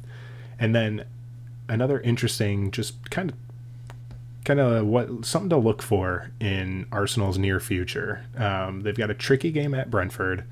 and 0.59 0.73
then 0.73 1.03
another 1.69 1.99
interesting, 1.99 2.71
just 2.71 3.09
kind 3.11 3.29
of 3.31 3.35
kind 4.45 4.59
of 4.61 4.85
what 4.87 5.25
something 5.25 5.49
to 5.49 5.57
look 5.57 5.81
for 5.81 6.31
in 6.39 6.85
Arsenal's 6.89 7.37
near 7.37 7.59
future. 7.59 8.21
Um, 8.37 8.79
they've 8.81 8.95
got 8.95 9.09
a 9.11 9.13
tricky 9.13 9.51
game 9.51 9.73
at 9.73 9.91
Brentford, 9.91 10.45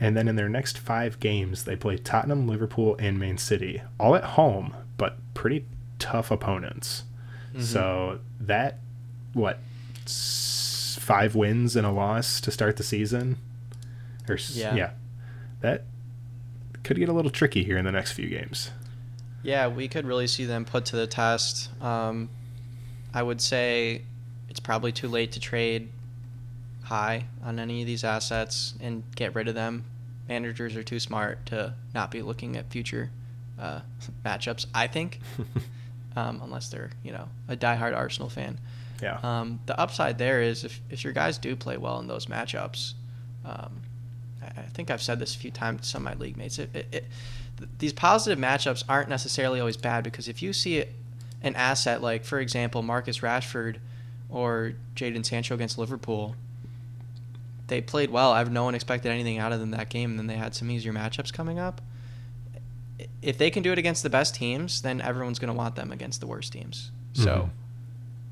and 0.00 0.16
then 0.16 0.28
in 0.28 0.36
their 0.36 0.48
next 0.48 0.78
five 0.78 1.20
games, 1.20 1.64
they 1.64 1.76
play 1.76 1.98
Tottenham, 1.98 2.48
Liverpool, 2.48 2.96
and 2.98 3.18
Man 3.18 3.36
City, 3.36 3.82
all 4.00 4.16
at 4.16 4.24
home, 4.24 4.74
but 4.96 5.18
pretty 5.34 5.66
tough 5.98 6.30
opponents. 6.30 7.02
Mm-hmm. 7.54 7.62
So 7.62 8.18
that 8.40 8.80
what 9.32 9.60
five 10.06 11.34
wins 11.34 11.76
and 11.76 11.86
a 11.86 11.90
loss 11.90 12.40
to 12.40 12.50
start 12.50 12.76
the 12.76 12.82
season, 12.82 13.36
or 14.28 14.38
yeah. 14.52 14.74
yeah, 14.74 14.90
that 15.60 15.84
could 16.82 16.98
get 16.98 17.08
a 17.08 17.12
little 17.12 17.30
tricky 17.30 17.64
here 17.64 17.78
in 17.78 17.84
the 17.84 17.92
next 17.92 18.12
few 18.12 18.28
games. 18.28 18.70
Yeah, 19.42 19.68
we 19.68 19.88
could 19.88 20.06
really 20.06 20.26
see 20.26 20.46
them 20.46 20.64
put 20.64 20.86
to 20.86 20.96
the 20.96 21.06
test. 21.06 21.70
Um, 21.82 22.30
I 23.12 23.22
would 23.22 23.40
say 23.40 24.02
it's 24.48 24.60
probably 24.60 24.90
too 24.90 25.08
late 25.08 25.32
to 25.32 25.40
trade 25.40 25.90
high 26.82 27.26
on 27.42 27.58
any 27.58 27.80
of 27.80 27.86
these 27.86 28.04
assets 28.04 28.74
and 28.80 29.02
get 29.14 29.34
rid 29.34 29.48
of 29.48 29.54
them. 29.54 29.84
Managers 30.28 30.76
are 30.76 30.82
too 30.82 30.98
smart 30.98 31.44
to 31.46 31.74
not 31.94 32.10
be 32.10 32.22
looking 32.22 32.56
at 32.56 32.70
future 32.70 33.10
uh, 33.58 33.80
matchups. 34.24 34.66
I 34.74 34.86
think, 34.86 35.20
um, 36.16 36.40
unless 36.42 36.68
they're 36.68 36.90
you 37.02 37.12
know 37.12 37.28
a 37.48 37.56
diehard 37.56 37.94
Arsenal 37.96 38.28
fan. 38.28 38.58
Yeah. 39.02 39.18
Um, 39.22 39.60
the 39.66 39.78
upside 39.78 40.18
there 40.18 40.42
is 40.42 40.64
if 40.64 40.80
if 40.90 41.04
your 41.04 41.12
guys 41.12 41.38
do 41.38 41.56
play 41.56 41.76
well 41.76 41.98
in 42.00 42.06
those 42.06 42.26
matchups. 42.26 42.94
Um, 43.44 43.82
I, 44.42 44.60
I 44.60 44.62
think 44.62 44.90
I've 44.90 45.02
said 45.02 45.18
this 45.18 45.34
a 45.34 45.38
few 45.38 45.50
times 45.50 45.82
to 45.82 45.86
some 45.86 46.06
of 46.06 46.16
my 46.16 46.24
league 46.24 46.36
mates. 46.36 46.58
It, 46.58 46.70
it, 46.74 46.86
it, 46.92 47.04
these 47.78 47.92
positive 47.92 48.38
matchups 48.38 48.84
aren't 48.88 49.08
necessarily 49.08 49.60
always 49.60 49.76
bad 49.76 50.04
because 50.04 50.28
if 50.28 50.42
you 50.42 50.52
see 50.52 50.84
an 51.42 51.54
asset 51.54 52.02
like, 52.02 52.24
for 52.24 52.40
example, 52.40 52.82
Marcus 52.82 53.18
Rashford 53.18 53.76
or 54.28 54.72
Jadon 54.96 55.24
Sancho 55.24 55.54
against 55.54 55.78
Liverpool, 55.78 56.34
they 57.68 57.80
played 57.80 58.10
well. 58.10 58.32
I've 58.32 58.50
no 58.50 58.64
one 58.64 58.74
expected 58.74 59.10
anything 59.10 59.38
out 59.38 59.52
of 59.52 59.60
them 59.60 59.70
that 59.70 59.88
game, 59.88 60.10
and 60.10 60.18
then 60.18 60.26
they 60.26 60.36
had 60.36 60.54
some 60.54 60.70
easier 60.70 60.92
matchups 60.92 61.32
coming 61.32 61.58
up. 61.58 61.80
If 63.22 63.38
they 63.38 63.50
can 63.50 63.62
do 63.62 63.72
it 63.72 63.78
against 63.78 64.02
the 64.02 64.10
best 64.10 64.34
teams, 64.34 64.82
then 64.82 65.00
everyone's 65.00 65.38
going 65.38 65.52
to 65.52 65.54
want 65.54 65.74
them 65.74 65.90
against 65.92 66.20
the 66.20 66.26
worst 66.26 66.52
teams. 66.52 66.90
So, 67.12 67.50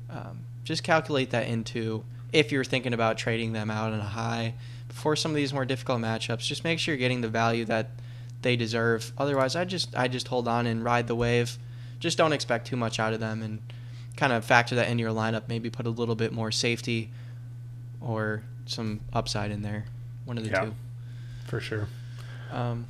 mm-hmm. 0.09 0.17
um, 0.17 0.39
just 0.63 0.83
calculate 0.83 1.31
that 1.31 1.47
into 1.47 2.03
if 2.31 2.51
you're 2.51 2.63
thinking 2.63 2.93
about 2.93 3.17
trading 3.17 3.53
them 3.53 3.69
out 3.69 3.93
on 3.93 3.99
a 3.99 4.03
high 4.03 4.53
for 4.89 5.15
some 5.15 5.31
of 5.31 5.35
these 5.35 5.53
more 5.53 5.65
difficult 5.65 5.99
matchups. 5.99 6.39
Just 6.39 6.63
make 6.63 6.79
sure 6.79 6.93
you're 6.93 6.99
getting 6.99 7.21
the 7.21 7.27
value 7.27 7.65
that 7.65 7.89
they 8.41 8.55
deserve. 8.55 9.11
Otherwise, 9.17 9.55
I 9.55 9.65
just 9.65 9.95
I 9.95 10.07
just 10.07 10.27
hold 10.27 10.47
on 10.47 10.65
and 10.65 10.83
ride 10.83 11.07
the 11.07 11.15
wave. 11.15 11.57
Just 11.99 12.17
don't 12.17 12.33
expect 12.33 12.67
too 12.67 12.75
much 12.75 12.99
out 12.99 13.13
of 13.13 13.19
them 13.19 13.41
and 13.41 13.59
kind 14.17 14.33
of 14.33 14.45
factor 14.45 14.75
that 14.75 14.89
into 14.89 15.01
your 15.01 15.11
lineup. 15.11 15.43
Maybe 15.47 15.69
put 15.69 15.85
a 15.85 15.89
little 15.89 16.15
bit 16.15 16.31
more 16.31 16.51
safety 16.51 17.09
or 18.01 18.43
some 18.65 18.99
upside 19.13 19.51
in 19.51 19.61
there. 19.61 19.85
One 20.25 20.37
of 20.37 20.43
the 20.43 20.51
yeah, 20.51 20.65
two. 20.65 20.75
For 21.47 21.59
sure. 21.59 21.87
Um, 22.51 22.85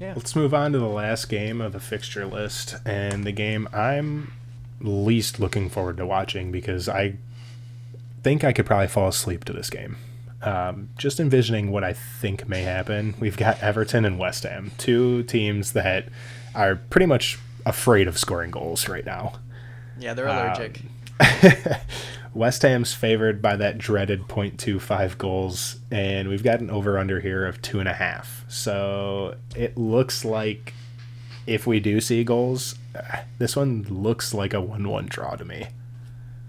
yeah. 0.00 0.12
Let's 0.14 0.36
move 0.36 0.54
on 0.54 0.72
to 0.72 0.78
the 0.78 0.86
last 0.86 1.28
game 1.28 1.60
of 1.60 1.72
the 1.72 1.80
fixture 1.80 2.26
list 2.26 2.76
and 2.84 3.24
the 3.24 3.32
game 3.32 3.68
I'm 3.72 4.32
least 4.80 5.40
looking 5.40 5.68
forward 5.68 5.96
to 5.96 6.06
watching 6.06 6.52
because 6.52 6.88
I 6.88 7.16
think 8.22 8.44
I 8.44 8.52
could 8.52 8.66
probably 8.66 8.86
fall 8.88 9.08
asleep 9.08 9.44
to 9.44 9.52
this 9.52 9.70
game. 9.70 9.96
Um, 10.40 10.90
just 10.96 11.18
envisioning 11.18 11.72
what 11.72 11.82
I 11.82 11.92
think 11.92 12.48
may 12.48 12.62
happen, 12.62 13.14
we've 13.18 13.36
got 13.36 13.60
Everton 13.60 14.04
and 14.04 14.18
West 14.18 14.44
Ham, 14.44 14.70
two 14.78 15.24
teams 15.24 15.72
that 15.72 16.08
are 16.54 16.76
pretty 16.76 17.06
much 17.06 17.38
afraid 17.66 18.06
of 18.06 18.16
scoring 18.16 18.52
goals 18.52 18.88
right 18.88 19.04
now. 19.04 19.34
Yeah, 19.98 20.14
they're 20.14 20.28
allergic. 20.28 20.80
Um, 21.20 21.26
West 22.38 22.62
Ham's 22.62 22.94
favored 22.94 23.42
by 23.42 23.56
that 23.56 23.78
dreaded 23.78 24.28
0.25 24.28 25.18
goals, 25.18 25.80
and 25.90 26.28
we've 26.28 26.44
got 26.44 26.60
an 26.60 26.70
over 26.70 26.96
under 26.96 27.18
here 27.18 27.44
of 27.44 27.60
two 27.60 27.80
and 27.80 27.88
a 27.88 27.92
half. 27.92 28.44
So 28.46 29.34
it 29.56 29.76
looks 29.76 30.24
like 30.24 30.72
if 31.48 31.66
we 31.66 31.80
do 31.80 32.00
see 32.00 32.22
goals, 32.22 32.76
this 33.38 33.56
one 33.56 33.82
looks 33.90 34.32
like 34.32 34.54
a 34.54 34.60
1 34.60 34.88
1 34.88 35.06
draw 35.06 35.34
to 35.34 35.44
me. 35.44 35.66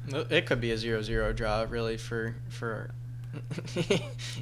It 0.09 0.45
could 0.45 0.61
be 0.61 0.69
a 0.71 0.77
0 0.77 1.01
0 1.01 1.33
draw, 1.33 1.65
really, 1.67 1.97
for, 1.97 2.35
for 2.49 2.91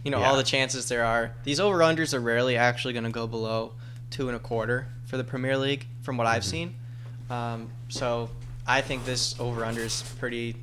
you 0.03 0.11
know, 0.11 0.19
yeah. 0.19 0.29
all 0.29 0.35
the 0.35 0.43
chances 0.43 0.89
there 0.89 1.05
are. 1.05 1.33
These 1.45 1.61
over 1.61 1.77
unders 1.77 2.13
are 2.13 2.19
rarely 2.19 2.57
actually 2.57 2.91
going 2.91 3.05
to 3.05 3.09
go 3.09 3.25
below 3.25 3.71
two 4.09 4.27
and 4.27 4.35
a 4.35 4.39
quarter 4.39 4.89
for 5.05 5.15
the 5.15 5.23
Premier 5.23 5.57
League, 5.57 5.87
from 6.01 6.17
what 6.17 6.27
I've 6.27 6.41
mm-hmm. 6.41 6.49
seen. 6.49 6.75
Um, 7.29 7.69
so 7.87 8.29
I 8.67 8.81
think 8.81 9.05
this 9.05 9.39
over 9.39 9.63
under 9.63 9.79
is 9.79 10.03
pretty 10.19 10.57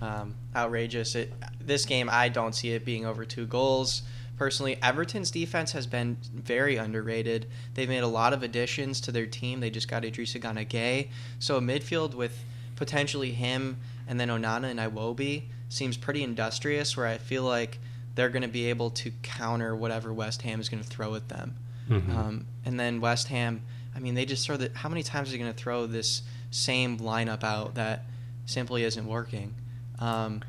um, 0.00 0.34
outrageous. 0.54 1.14
It 1.14 1.32
this 1.60 1.84
game 1.84 2.08
I 2.10 2.28
don't 2.28 2.54
see 2.54 2.72
it 2.72 2.84
being 2.84 3.06
over 3.06 3.24
two 3.24 3.46
goals. 3.46 4.02
Personally, 4.36 4.78
Everton's 4.82 5.30
defense 5.30 5.72
has 5.72 5.86
been 5.86 6.16
very 6.32 6.76
underrated. 6.76 7.46
They've 7.74 7.88
made 7.88 8.02
a 8.02 8.06
lot 8.06 8.32
of 8.32 8.42
additions 8.42 9.00
to 9.02 9.12
their 9.12 9.26
team. 9.26 9.60
They 9.60 9.68
just 9.68 9.86
got 9.86 10.02
Idrissa 10.02 10.40
Gana 10.40 10.64
Gueye. 10.64 11.08
So 11.38 11.58
a 11.58 11.60
midfield 11.60 12.14
with 12.14 12.42
potentially 12.74 13.32
him 13.32 13.76
and 14.08 14.18
then 14.18 14.28
Onana 14.28 14.70
and 14.70 14.80
Iwobi 14.80 15.42
seems 15.68 15.98
pretty 15.98 16.22
industrious. 16.22 16.96
Where 16.96 17.06
I 17.06 17.18
feel 17.18 17.42
like 17.42 17.78
they're 18.14 18.30
going 18.30 18.42
to 18.42 18.48
be 18.48 18.66
able 18.70 18.90
to 18.90 19.12
counter 19.22 19.76
whatever 19.76 20.12
West 20.12 20.42
Ham 20.42 20.58
is 20.58 20.68
going 20.68 20.82
to 20.82 20.88
throw 20.88 21.14
at 21.14 21.28
them. 21.28 21.56
Mm-hmm. 21.90 22.16
Um, 22.16 22.46
and 22.64 22.80
then 22.80 23.00
West 23.00 23.28
Ham, 23.28 23.62
I 23.94 23.98
mean, 23.98 24.14
they 24.14 24.24
just 24.24 24.46
throw 24.46 24.56
that. 24.56 24.74
How 24.74 24.88
many 24.88 25.02
times 25.02 25.28
are 25.28 25.32
they 25.32 25.38
going 25.38 25.52
to 25.52 25.58
throw 25.58 25.86
this 25.86 26.22
same 26.50 26.98
lineup 26.98 27.44
out 27.44 27.74
that 27.74 28.06
simply 28.46 28.84
isn't 28.84 29.06
working? 29.06 29.54
Um, 30.00 30.42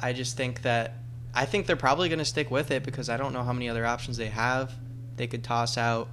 I 0.00 0.12
just 0.12 0.36
think 0.36 0.62
that 0.62 0.94
I 1.34 1.44
think 1.44 1.66
they're 1.66 1.76
probably 1.76 2.08
going 2.08 2.18
to 2.18 2.24
stick 2.24 2.50
with 2.50 2.70
it 2.70 2.82
because 2.82 3.08
I 3.08 3.16
don't 3.16 3.32
know 3.32 3.42
how 3.42 3.52
many 3.52 3.68
other 3.68 3.84
options 3.84 4.16
they 4.16 4.28
have. 4.28 4.72
They 5.16 5.26
could 5.26 5.44
toss 5.44 5.76
out 5.76 6.08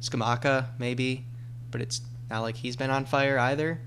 Scamacca 0.00 0.66
maybe, 0.78 1.24
but 1.70 1.80
it's 1.80 2.00
not 2.30 2.40
like 2.40 2.56
he's 2.56 2.76
been 2.76 2.90
on 2.90 3.04
fire 3.04 3.38
either. 3.38 3.80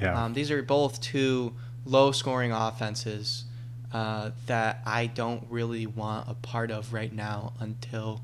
Yeah. 0.00 0.24
Um, 0.24 0.34
these 0.34 0.50
are 0.50 0.62
both 0.62 1.00
two 1.00 1.54
low 1.84 2.12
scoring 2.12 2.52
offenses 2.52 3.44
uh, 3.92 4.30
that 4.46 4.82
I 4.84 5.06
don't 5.06 5.44
really 5.48 5.86
want 5.86 6.28
a 6.28 6.34
part 6.34 6.70
of 6.70 6.92
right 6.92 7.12
now 7.12 7.52
until 7.60 8.20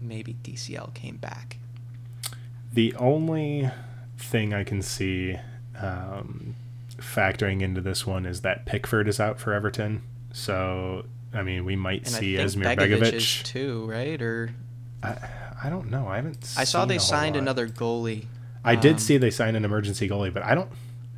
maybe 0.00 0.36
DCL 0.42 0.94
came 0.94 1.16
back. 1.16 1.58
The 2.72 2.94
only 2.94 3.70
thing 4.16 4.54
I 4.54 4.64
can 4.64 4.82
see 4.82 5.36
um, 5.78 6.54
factoring 7.02 7.62
into 7.62 7.80
this 7.80 8.06
one 8.06 8.26
is 8.26 8.40
that 8.42 8.66
Pickford 8.66 9.08
is 9.08 9.20
out 9.20 9.38
for 9.38 9.52
Everton. 9.52 10.02
So, 10.32 11.04
I 11.34 11.42
mean, 11.42 11.64
we 11.64 11.76
might 11.76 12.06
and 12.06 12.08
see 12.08 12.34
Asmir 12.34 12.76
Begovic, 12.76 13.00
Begovic 13.00 13.42
too, 13.44 13.86
right? 13.90 14.20
Or 14.20 14.54
I, 15.02 15.16
I 15.64 15.70
don't 15.70 15.90
know. 15.90 16.08
I 16.08 16.16
haven't. 16.16 16.54
I 16.56 16.64
saw 16.64 16.84
they 16.84 16.98
signed 16.98 17.36
another 17.36 17.68
goalie. 17.68 18.26
I 18.64 18.74
um, 18.74 18.80
did 18.80 19.00
see 19.00 19.16
they 19.16 19.30
signed 19.30 19.56
an 19.56 19.64
emergency 19.64 20.08
goalie, 20.08 20.32
but 20.32 20.42
I 20.42 20.54
don't. 20.54 20.70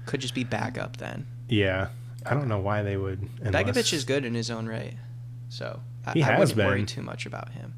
Could 0.07 0.21
just 0.21 0.35
be 0.35 0.45
backup 0.45 0.97
then. 0.97 1.27
Yeah, 1.49 1.89
I 2.27 2.35
don't 2.35 2.49
know 2.49 2.59
why 2.59 2.83
they 2.83 2.97
would. 2.97 3.29
Unless... 3.43 3.65
Begovic 3.65 3.93
is 3.93 4.05
good 4.05 4.25
in 4.25 4.35
his 4.35 4.51
own 4.51 4.67
right, 4.67 4.95
so 5.49 5.81
I, 6.07 6.13
he 6.13 6.21
has 6.21 6.31
I 6.31 6.39
wouldn't 6.39 6.57
been. 6.57 6.67
worry 6.67 6.85
too 6.85 7.03
much 7.03 7.27
about 7.27 7.51
him. 7.51 7.75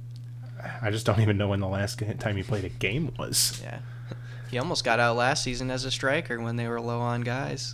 I 0.81 0.91
just 0.91 1.07
don't 1.07 1.21
even 1.21 1.37
know 1.37 1.49
when 1.49 1.61
the 1.61 1.69
last 1.69 2.03
time 2.19 2.37
he 2.37 2.43
played 2.43 2.65
a 2.65 2.69
game 2.69 3.13
was. 3.19 3.61
Yeah. 3.63 3.81
He 4.51 4.59
almost 4.59 4.85
got 4.85 5.01
out 5.01 5.17
last 5.17 5.43
season 5.43 5.71
as 5.71 5.85
a 5.85 5.91
striker 5.91 6.41
when 6.41 6.57
they 6.57 6.69
were 6.69 6.81
low 6.81 7.01
on 7.01 7.23
guys. 7.23 7.73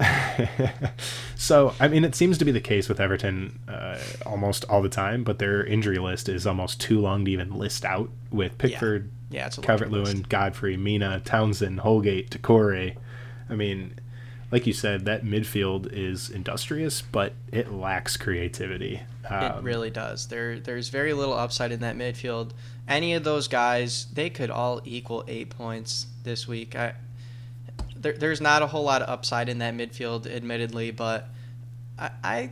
so, 1.37 1.75
I 1.79 1.89
mean, 1.89 2.05
it 2.05 2.15
seems 2.15 2.39
to 2.39 2.45
be 2.45 2.53
the 2.53 2.61
case 2.61 2.89
with 2.89 3.01
Everton 3.01 3.59
uh, 3.69 3.99
almost 4.25 4.65
all 4.69 4.83
the 4.83 4.89
time, 4.89 5.23
but 5.25 5.39
their 5.39 5.65
injury 5.65 5.99
list 5.99 6.29
is 6.29 6.47
almost 6.47 6.81
too 6.81 7.01
long 7.01 7.25
to 7.27 7.31
even 7.31 7.57
list 7.57 7.85
out 7.85 8.11
with 8.31 8.57
Pickford, 8.59 9.11
yeah. 9.31 9.45
Yeah, 9.45 9.49
Calvert 9.63 9.91
Lewin, 9.91 10.27
Godfrey, 10.29 10.77
Mina, 10.77 11.21
Townsend, 11.25 11.81
Holgate, 11.81 12.31
Doucouré. 12.31 12.97
I 13.49 13.55
mean, 13.55 13.95
like 14.51 14.67
you 14.67 14.75
said, 14.75 15.07
that 15.07 15.25
midfield 15.25 15.91
is 15.91 16.29
industrious, 16.29 17.01
but 17.01 17.33
it 17.51 17.73
lacks 17.73 18.19
creativity. 18.19 19.01
Um, 19.29 19.45
it 19.45 19.63
really 19.63 19.91
does. 19.91 20.27
There, 20.27 20.61
there's 20.61 20.91
very 20.91 21.15
little 21.15 21.35
upside 21.35 21.73
in 21.73 21.81
that 21.81 21.97
midfield. 21.97 22.51
Any 22.89 23.15
of 23.15 23.25
those 23.25 23.49
guys, 23.49 24.07
they 24.13 24.29
could 24.29 24.51
all 24.51 24.81
equal 24.85 25.25
eight 25.29 25.51
points 25.51 26.07
this 26.25 26.49
week. 26.49 26.75
I, 26.75 26.95
there, 27.97 28.13
there's 28.13 28.41
not 28.41 28.63
a 28.63 28.67
whole 28.67 28.85
lot 28.85 29.03
of 29.03 29.09
upside 29.09 29.49
in 29.49 29.59
that 29.59 29.75
midfield, 29.75 30.27
admittedly, 30.27 30.91
but 30.91 31.29
I, 31.99 32.11
I, 32.25 32.51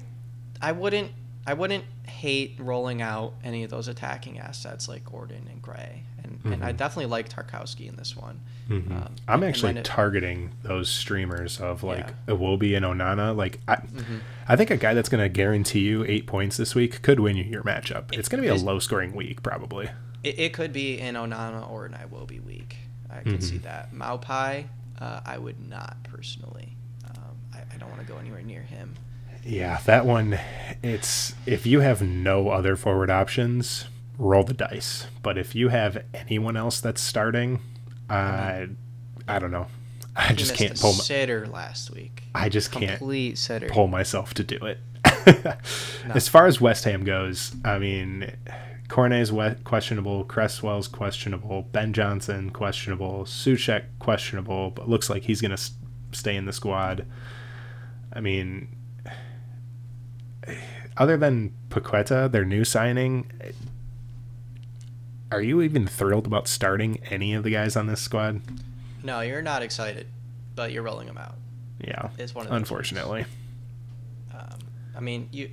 I 0.63 0.73
wouldn't, 0.73 1.11
I 1.47 1.55
wouldn't 1.55 1.85
hate 2.07 2.57
rolling 2.59 3.03
out 3.03 3.35
any 3.43 3.65
of 3.65 3.71
those 3.71 3.89
attacking 3.89 4.39
assets 4.39 4.89
like 4.89 5.05
Gordon 5.05 5.49
and 5.51 5.61
Gray, 5.61 6.05
and, 6.23 6.39
mm-hmm. 6.39 6.53
and 6.53 6.65
I 6.65 6.69
mm-hmm. 6.69 6.77
definitely 6.77 7.07
like 7.07 7.29
Tarkowski 7.29 7.89
in 7.89 7.97
this 7.97 8.17
one. 8.17 8.41
Mm-hmm. 8.69 8.93
Um, 8.93 9.17
I'm 9.27 9.43
actually 9.43 9.77
it, 9.77 9.85
targeting 9.85 10.53
those 10.63 10.89
streamers 10.89 11.61
of 11.61 11.83
like 11.83 12.15
yeah. 12.29 12.35
Iwobi 12.35 12.77
and 12.77 12.87
Onana. 12.87 13.35
Like 13.35 13.59
I, 13.67 13.77
mm-hmm. 13.77 14.19
I 14.49 14.55
think 14.55 14.71
a 14.71 14.77
guy 14.77 14.95
that's 14.95 15.09
going 15.09 15.23
to 15.23 15.29
guarantee 15.29 15.81
you 15.81 16.05
eight 16.05 16.29
points 16.29 16.57
this 16.57 16.75
week 16.77 17.03
could 17.03 17.19
win 17.19 17.37
you 17.37 17.43
your 17.43 17.65
matchup. 17.65 18.17
It's 18.17 18.29
going 18.29 18.41
to 18.41 18.49
be 18.49 18.55
a 18.55 18.63
low 18.65 18.79
scoring 18.79 19.13
week 19.13 19.43
probably. 19.43 19.91
It, 20.23 20.39
it, 20.39 20.53
could 20.53 20.73
be 20.73 21.01
an 21.01 21.15
Onana 21.15 21.71
or 21.71 21.87
an 21.87 21.93
Iwobi 21.93 22.45
week. 22.45 22.77
I 23.11 23.23
can 23.23 23.41
see 23.41 23.57
mm-hmm. 23.57 23.65
that. 23.65 23.93
Maupay, 23.93 24.67
uh, 24.99 25.21
I 25.25 25.39
would 25.39 25.67
not 25.69 25.97
personally. 26.05 26.77
Um, 27.09 27.37
I, 27.55 27.59
I, 27.75 27.79
don't 27.79 27.89
want 27.89 28.01
to 28.01 28.07
go 28.07 28.19
anywhere 28.19 28.43
near 28.43 28.63
him. 28.63 28.95
Yeah, 29.45 29.81
that 29.87 30.05
one. 30.07 30.39
It's 30.83 31.35
if 31.47 31.67
you 31.67 31.81
have 31.81 32.03
no 32.03 32.51
other 32.51 32.77
forward 32.77 33.11
options, 33.11 33.87
roll 34.19 34.45
the 34.45 34.55
dice. 34.55 35.07
But 35.23 35.39
if 35.39 35.55
you 35.55 35.69
have 35.69 36.05
anyone 36.15 36.57
else 36.57 36.81
that's 36.81 37.01
starting, 37.01 37.61
I, 38.09 38.69
I 39.27 39.39
don't 39.39 39.51
know. 39.51 39.67
I 40.15 40.29
He 40.29 40.35
just 40.35 40.55
can't 40.55 40.79
pull. 40.79 40.93
My, 40.93 40.99
sitter 40.99 41.47
last 41.47 41.91
week. 41.91 42.25
I 42.35 42.49
just 42.49 42.71
can't 42.73 42.99
Complete 42.99 43.39
sitter. 43.39 43.69
pull 43.69 43.87
myself 43.87 44.35
to 44.35 44.45
do 44.45 44.59
it. 44.65 44.79
As 46.15 46.29
far 46.29 46.47
as 46.47 46.61
West 46.61 46.85
Ham 46.85 47.05
goes, 47.05 47.55
I 47.65 47.79
mean, 47.79 48.33
Cornet's 48.91 49.31
questionable, 49.65 50.25
Cresswell's 50.25 50.89
questionable, 50.89 51.63
Ben 51.73 51.93
Johnson 51.93 52.51
questionable, 52.51 53.25
Soucek 53.25 53.85
questionable, 53.99 54.71
but 54.71 54.89
looks 54.89 55.09
like 55.09 55.23
he's 55.23 55.41
going 55.41 55.51
to 55.51 55.55
s- 55.55 55.73
stay 56.13 56.35
in 56.37 56.45
the 56.47 56.53
squad. 56.53 57.07
I 58.13 58.21
mean, 58.21 58.69
other 60.97 61.17
than 61.17 61.53
Paqueta, 61.69 62.31
their 62.31 62.45
new 62.45 62.65
signing, 62.65 63.31
are 65.31 65.41
you 65.41 65.63
even 65.63 65.87
thrilled 65.87 66.27
about 66.27 66.49
starting 66.49 66.99
any 67.11 67.33
of 67.35 67.45
the 67.45 67.51
guys 67.51 67.77
on 67.77 67.87
this 67.87 68.01
squad? 68.01 68.41
No, 69.03 69.21
you're 69.21 69.43
not 69.43 69.63
excited, 69.63 70.09
but 70.57 70.73
you're 70.73 70.83
rolling 70.83 71.07
them 71.07 71.17
out. 71.19 71.37
Yeah, 71.81 72.11
It's 72.19 72.35
one 72.35 72.47
of 72.47 72.53
unfortunately. 72.53 73.25
Um, 74.35 74.59
I 74.97 75.01
mean, 75.01 75.29
you 75.33 75.51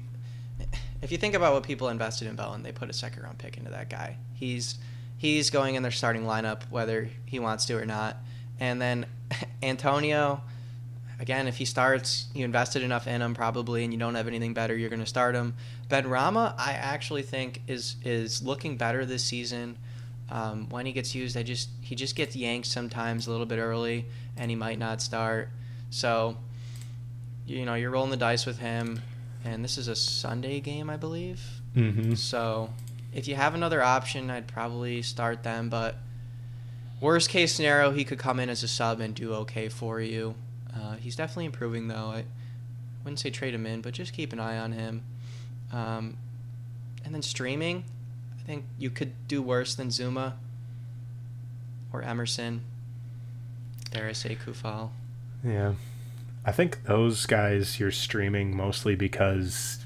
if 1.07 1.11
you 1.13 1.17
think 1.17 1.35
about 1.35 1.53
what 1.53 1.63
people 1.63 1.87
invested 1.87 2.27
in 2.27 2.35
Bowen, 2.35 2.63
they 2.63 2.73
put 2.73 2.89
a 2.89 2.93
second 2.93 3.23
round 3.23 3.37
pick 3.37 3.55
into 3.55 3.71
that 3.71 3.89
guy. 3.89 4.17
He's 4.33 4.75
he's 5.17 5.49
going 5.49 5.75
in 5.75 5.81
their 5.81 5.91
starting 5.91 6.23
lineup 6.23 6.63
whether 6.69 7.09
he 7.25 7.39
wants 7.39 7.63
to 7.67 7.77
or 7.77 7.85
not. 7.85 8.17
And 8.59 8.81
then 8.81 9.05
Antonio, 9.63 10.41
again, 11.17 11.47
if 11.47 11.55
he 11.55 11.63
starts, 11.63 12.25
you 12.33 12.43
invested 12.43 12.83
enough 12.83 13.07
in 13.07 13.21
him 13.21 13.33
probably, 13.33 13.85
and 13.85 13.93
you 13.93 13.97
don't 13.97 14.15
have 14.15 14.27
anything 14.27 14.53
better, 14.53 14.75
you're 14.75 14.89
going 14.89 14.99
to 14.99 15.05
start 15.05 15.33
him. 15.33 15.53
Benrahma, 15.87 16.53
I 16.57 16.73
actually 16.73 17.21
think 17.21 17.61
is 17.67 17.95
is 18.03 18.43
looking 18.43 18.75
better 18.75 19.05
this 19.05 19.23
season. 19.23 19.77
Um, 20.29 20.67
when 20.67 20.85
he 20.85 20.91
gets 20.91 21.15
used, 21.15 21.37
I 21.37 21.43
just 21.43 21.69
he 21.79 21.95
just 21.95 22.17
gets 22.17 22.35
yanked 22.35 22.67
sometimes 22.67 23.27
a 23.27 23.31
little 23.31 23.45
bit 23.45 23.59
early, 23.59 24.07
and 24.35 24.51
he 24.51 24.57
might 24.57 24.77
not 24.77 25.01
start. 25.01 25.47
So, 25.89 26.35
you 27.45 27.63
know, 27.63 27.75
you're 27.75 27.91
rolling 27.91 28.11
the 28.11 28.17
dice 28.17 28.45
with 28.45 28.59
him, 28.59 29.01
and 29.53 29.63
this 29.63 29.77
is 29.77 29.87
a 29.87 29.95
Sunday 29.95 30.59
game, 30.59 30.89
I 30.89 30.97
believe. 30.97 31.41
Mm-hmm. 31.75 32.15
So, 32.15 32.69
if 33.13 33.27
you 33.27 33.35
have 33.35 33.55
another 33.55 33.81
option, 33.81 34.29
I'd 34.29 34.47
probably 34.47 35.01
start 35.01 35.43
them. 35.43 35.69
But 35.69 35.95
worst 36.99 37.29
case 37.29 37.53
scenario, 37.53 37.91
he 37.91 38.03
could 38.03 38.19
come 38.19 38.39
in 38.39 38.49
as 38.49 38.63
a 38.63 38.67
sub 38.67 38.99
and 38.99 39.15
do 39.15 39.33
okay 39.33 39.69
for 39.69 40.01
you. 40.01 40.35
Uh, 40.75 40.95
he's 40.95 41.15
definitely 41.15 41.45
improving, 41.45 41.87
though. 41.87 42.11
I 42.11 42.25
wouldn't 43.03 43.19
say 43.19 43.29
trade 43.29 43.53
him 43.53 43.65
in, 43.65 43.81
but 43.81 43.93
just 43.93 44.13
keep 44.13 44.33
an 44.33 44.39
eye 44.39 44.57
on 44.57 44.73
him. 44.73 45.03
Um, 45.71 46.17
and 47.03 47.13
then 47.13 47.21
streaming, 47.21 47.85
I 48.39 48.43
think 48.43 48.65
you 48.77 48.89
could 48.89 49.27
do 49.27 49.41
worse 49.41 49.75
than 49.75 49.89
Zouma 49.89 50.33
or 51.91 52.01
Emerson. 52.01 52.61
Dare 53.91 54.09
I 54.09 54.11
say 54.11 54.35
Coufal? 54.35 54.89
Yeah. 55.43 55.73
I 56.47 56.53
think 56.53 56.85
those 56.85 57.25
guys 57.25 57.77
you're 57.77 57.91
streaming 57.91 58.55
mostly 58.55 58.95
because 58.95 59.85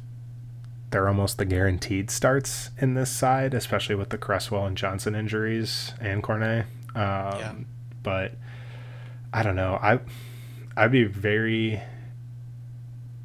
they're 0.92 1.08
almost 1.08 1.40
the 1.40 1.46
guaranteed 1.46 2.12
starts 2.12 2.70
in 2.78 2.94
this 2.94 3.10
side, 3.10 3.56
especially 3.56 3.96
with 3.96 4.10
the 4.10 4.18
Cresswell 4.20 4.68
and 4.68 4.78
Johnson 4.78 5.16
injuries 5.16 5.94
and 6.00 6.22
Cornet. 6.22 6.68
Um, 6.94 7.02
Yeah. 7.40 7.54
But 8.04 8.34
I 9.34 9.42
don't 9.42 9.56
know. 9.56 9.80
I 9.82 10.02
I'd 10.78 10.92
be 10.92 11.06
very 11.06 11.82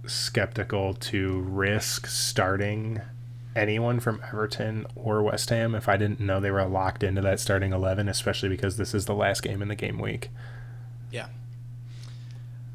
skeptical 0.07 0.95
to 0.95 1.41
risk 1.41 2.07
starting 2.07 3.03
anyone 3.55 4.01
from 4.01 4.23
Everton 4.27 4.87
or 4.95 5.23
West 5.23 5.51
Ham 5.51 5.75
if 5.75 5.91
I 5.91 5.99
didn't 5.99 6.21
know 6.21 6.41
they 6.41 6.51
were 6.51 6.65
locked 6.65 7.03
into 7.03 7.21
that 7.21 7.41
starting 7.41 7.73
11, 7.75 8.09
especially 8.09 8.49
because 8.49 8.79
this 8.79 8.95
is 8.95 9.05
the 9.05 9.15
last 9.15 9.43
game 9.43 9.61
in 9.61 9.69
the 9.69 9.75
game 9.75 9.99
week. 9.99 10.31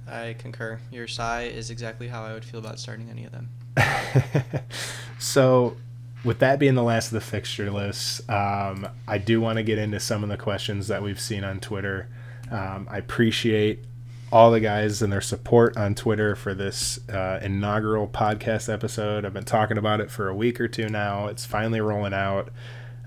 I 0.07 0.35
concur. 0.37 0.79
Your 0.91 1.07
sigh 1.07 1.43
is 1.43 1.69
exactly 1.69 2.07
how 2.07 2.23
I 2.23 2.33
would 2.33 2.45
feel 2.45 2.59
about 2.59 2.79
starting 2.79 3.09
any 3.09 3.25
of 3.25 3.31
them. 3.31 3.49
so, 5.19 5.77
with 6.23 6.39
that 6.39 6.59
being 6.59 6.75
the 6.75 6.83
last 6.83 7.07
of 7.07 7.13
the 7.13 7.21
fixture 7.21 7.71
list, 7.71 8.29
um, 8.29 8.87
I 9.07 9.17
do 9.17 9.41
want 9.41 9.57
to 9.57 9.63
get 9.63 9.77
into 9.77 9.99
some 9.99 10.23
of 10.23 10.29
the 10.29 10.37
questions 10.37 10.87
that 10.87 11.01
we've 11.01 11.19
seen 11.19 11.43
on 11.43 11.59
Twitter. 11.59 12.07
Um, 12.51 12.87
I 12.91 12.97
appreciate 12.97 13.79
all 14.31 14.51
the 14.51 14.59
guys 14.59 15.01
and 15.01 15.11
their 15.11 15.21
support 15.21 15.75
on 15.77 15.93
Twitter 15.93 16.35
for 16.35 16.53
this 16.53 16.99
uh, 17.09 17.39
inaugural 17.41 18.07
podcast 18.07 18.71
episode. 18.71 19.25
I've 19.25 19.33
been 19.33 19.43
talking 19.43 19.77
about 19.77 19.99
it 19.99 20.09
for 20.09 20.29
a 20.29 20.35
week 20.35 20.61
or 20.61 20.67
two 20.67 20.87
now. 20.87 21.27
It's 21.27 21.45
finally 21.45 21.81
rolling 21.81 22.13
out. 22.13 22.49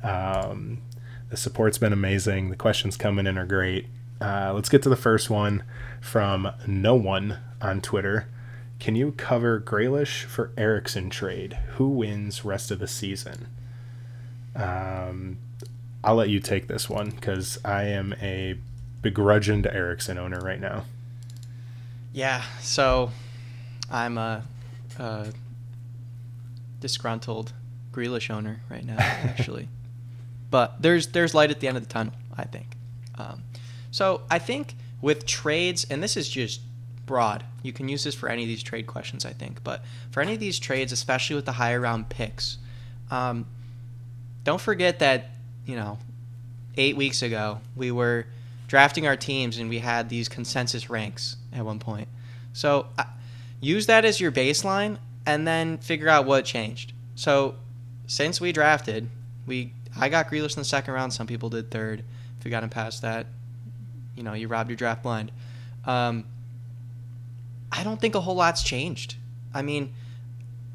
Um, 0.02 0.82
the 1.30 1.36
support's 1.36 1.78
been 1.78 1.92
amazing. 1.92 2.50
The 2.50 2.56
questions 2.56 2.96
coming 2.96 3.26
in 3.26 3.38
are 3.38 3.46
great. 3.46 3.86
Uh, 4.20 4.52
let's 4.54 4.68
get 4.68 4.82
to 4.82 4.88
the 4.88 4.96
first 4.96 5.30
one 5.30 5.62
from 6.05 6.51
no 6.66 6.94
one 6.94 7.39
on 7.62 7.81
Twitter. 7.81 8.28
Can 8.78 8.94
you 8.94 9.12
cover 9.12 9.59
Grealish 9.59 10.24
for 10.24 10.52
Eriksen 10.55 11.09
trade? 11.09 11.55
Who 11.76 11.89
wins 11.89 12.44
rest 12.44 12.70
of 12.70 12.78
the 12.78 12.86
season? 12.86 13.47
Um, 14.55 15.39
I'll 16.05 16.16
let 16.16 16.28
you 16.28 16.40
take 16.40 16.68
this 16.68 16.90
one 16.90 17.09
because 17.10 17.59
I 17.64 17.85
am 17.85 18.14
a 18.20 18.56
begrudged 19.01 19.66
Eriksen 19.66 20.18
owner 20.18 20.39
right 20.40 20.60
now. 20.60 20.85
Yeah, 22.12 22.44
so 22.60 23.10
I'm 23.90 24.18
a, 24.18 24.43
a 24.98 25.28
disgruntled 26.81 27.55
Grealish 27.93 28.31
owner 28.31 28.60
right 28.68 28.85
now, 28.85 28.97
actually. 28.98 29.68
but 30.51 30.82
there's 30.82 31.09
there's 31.09 31.35
light 31.35 31.51
at 31.51 31.60
the 31.60 31.66
end 31.68 31.78
of 31.78 31.82
the 31.82 31.93
tunnel, 31.93 32.12
I 32.36 32.44
think. 32.44 32.76
Um, 33.16 33.43
so 33.90 34.20
I 34.31 34.39
think 34.39 34.74
with 35.05 35.26
trades, 35.26 35.86
and 35.90 36.02
this 36.02 36.16
is 36.16 36.28
just 36.28 36.62
broad. 37.05 37.44
You 37.62 37.74
can 37.74 37.90
use 37.90 38.05
this 38.05 38.14
for 38.14 38.31
any 38.31 38.43
of 38.43 38.48
these 38.48 38.62
trade 38.62 38.86
questions, 38.86 39.26
I 39.26 39.35
think. 39.35 39.62
But 39.62 39.85
for 40.10 40.22
any 40.22 40.32
of 40.32 40.40
these 40.40 40.59
trades, 40.59 40.93
especially 40.93 41.36
with 41.36 41.44
the 41.44 41.52
higher 41.52 41.78
round 41.78 42.09
picks, 42.09 42.56
um, 43.10 43.47
don't 44.44 44.60
forget 44.60 45.01
that 45.01 45.31
you 45.66 45.76
know, 45.76 45.98
eight 46.76 46.97
weeks 46.97 47.22
ago 47.22 47.60
we 47.76 47.90
were 47.90 48.26
drafting 48.66 49.06
our 49.06 49.16
teams 49.16 49.59
and 49.59 49.68
we 49.68 49.78
had 49.78 50.09
these 50.09 50.28
consensus 50.28 50.89
ranks 50.89 51.36
at 51.52 51.64
one 51.64 51.78
point. 51.78 52.09
So 52.55 52.86
uh, 52.98 53.05
use 53.60 53.86
that 53.86 54.06
as 54.06 54.20
your 54.20 54.32
baseline 54.32 54.97
and 55.26 55.47
then 55.47 55.78
figure 55.78 56.09
out 56.09 56.24
what 56.24 56.47
changed. 56.47 56.93
So 57.14 57.56
since 58.06 58.40
we 58.40 58.52
drafted, 58.52 59.09
we 59.47 59.72
I 59.98 60.09
got 60.09 60.31
Grealish 60.31 60.56
in 60.56 60.60
the 60.60 60.64
second 60.64 60.94
round. 60.94 61.12
Some 61.12 61.26
people 61.26 61.51
did 61.51 61.70
third. 61.70 62.02
If 62.39 62.44
you 62.44 62.51
got 62.51 62.62
him 62.62 62.70
past 62.70 63.02
that, 63.02 63.26
you 64.16 64.22
know 64.22 64.34
you 64.34 64.48
robbed 64.48 64.70
your 64.70 64.76
draft 64.76 65.02
blind. 65.02 65.32
Um, 65.84 66.24
I 67.70 67.84
don't 67.84 68.00
think 68.00 68.14
a 68.14 68.20
whole 68.20 68.36
lot's 68.36 68.62
changed. 68.62 69.16
I 69.52 69.62
mean, 69.62 69.92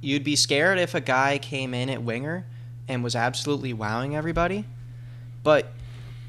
you'd 0.01 0.23
be 0.23 0.35
scared 0.35 0.77
if 0.79 0.93
a 0.93 1.01
guy 1.01 1.37
came 1.37 1.73
in 1.73 1.89
at 1.89 2.01
winger 2.03 2.45
and 2.87 3.03
was 3.03 3.15
absolutely 3.15 3.73
wowing 3.73 4.15
everybody, 4.15 4.65
but 5.43 5.71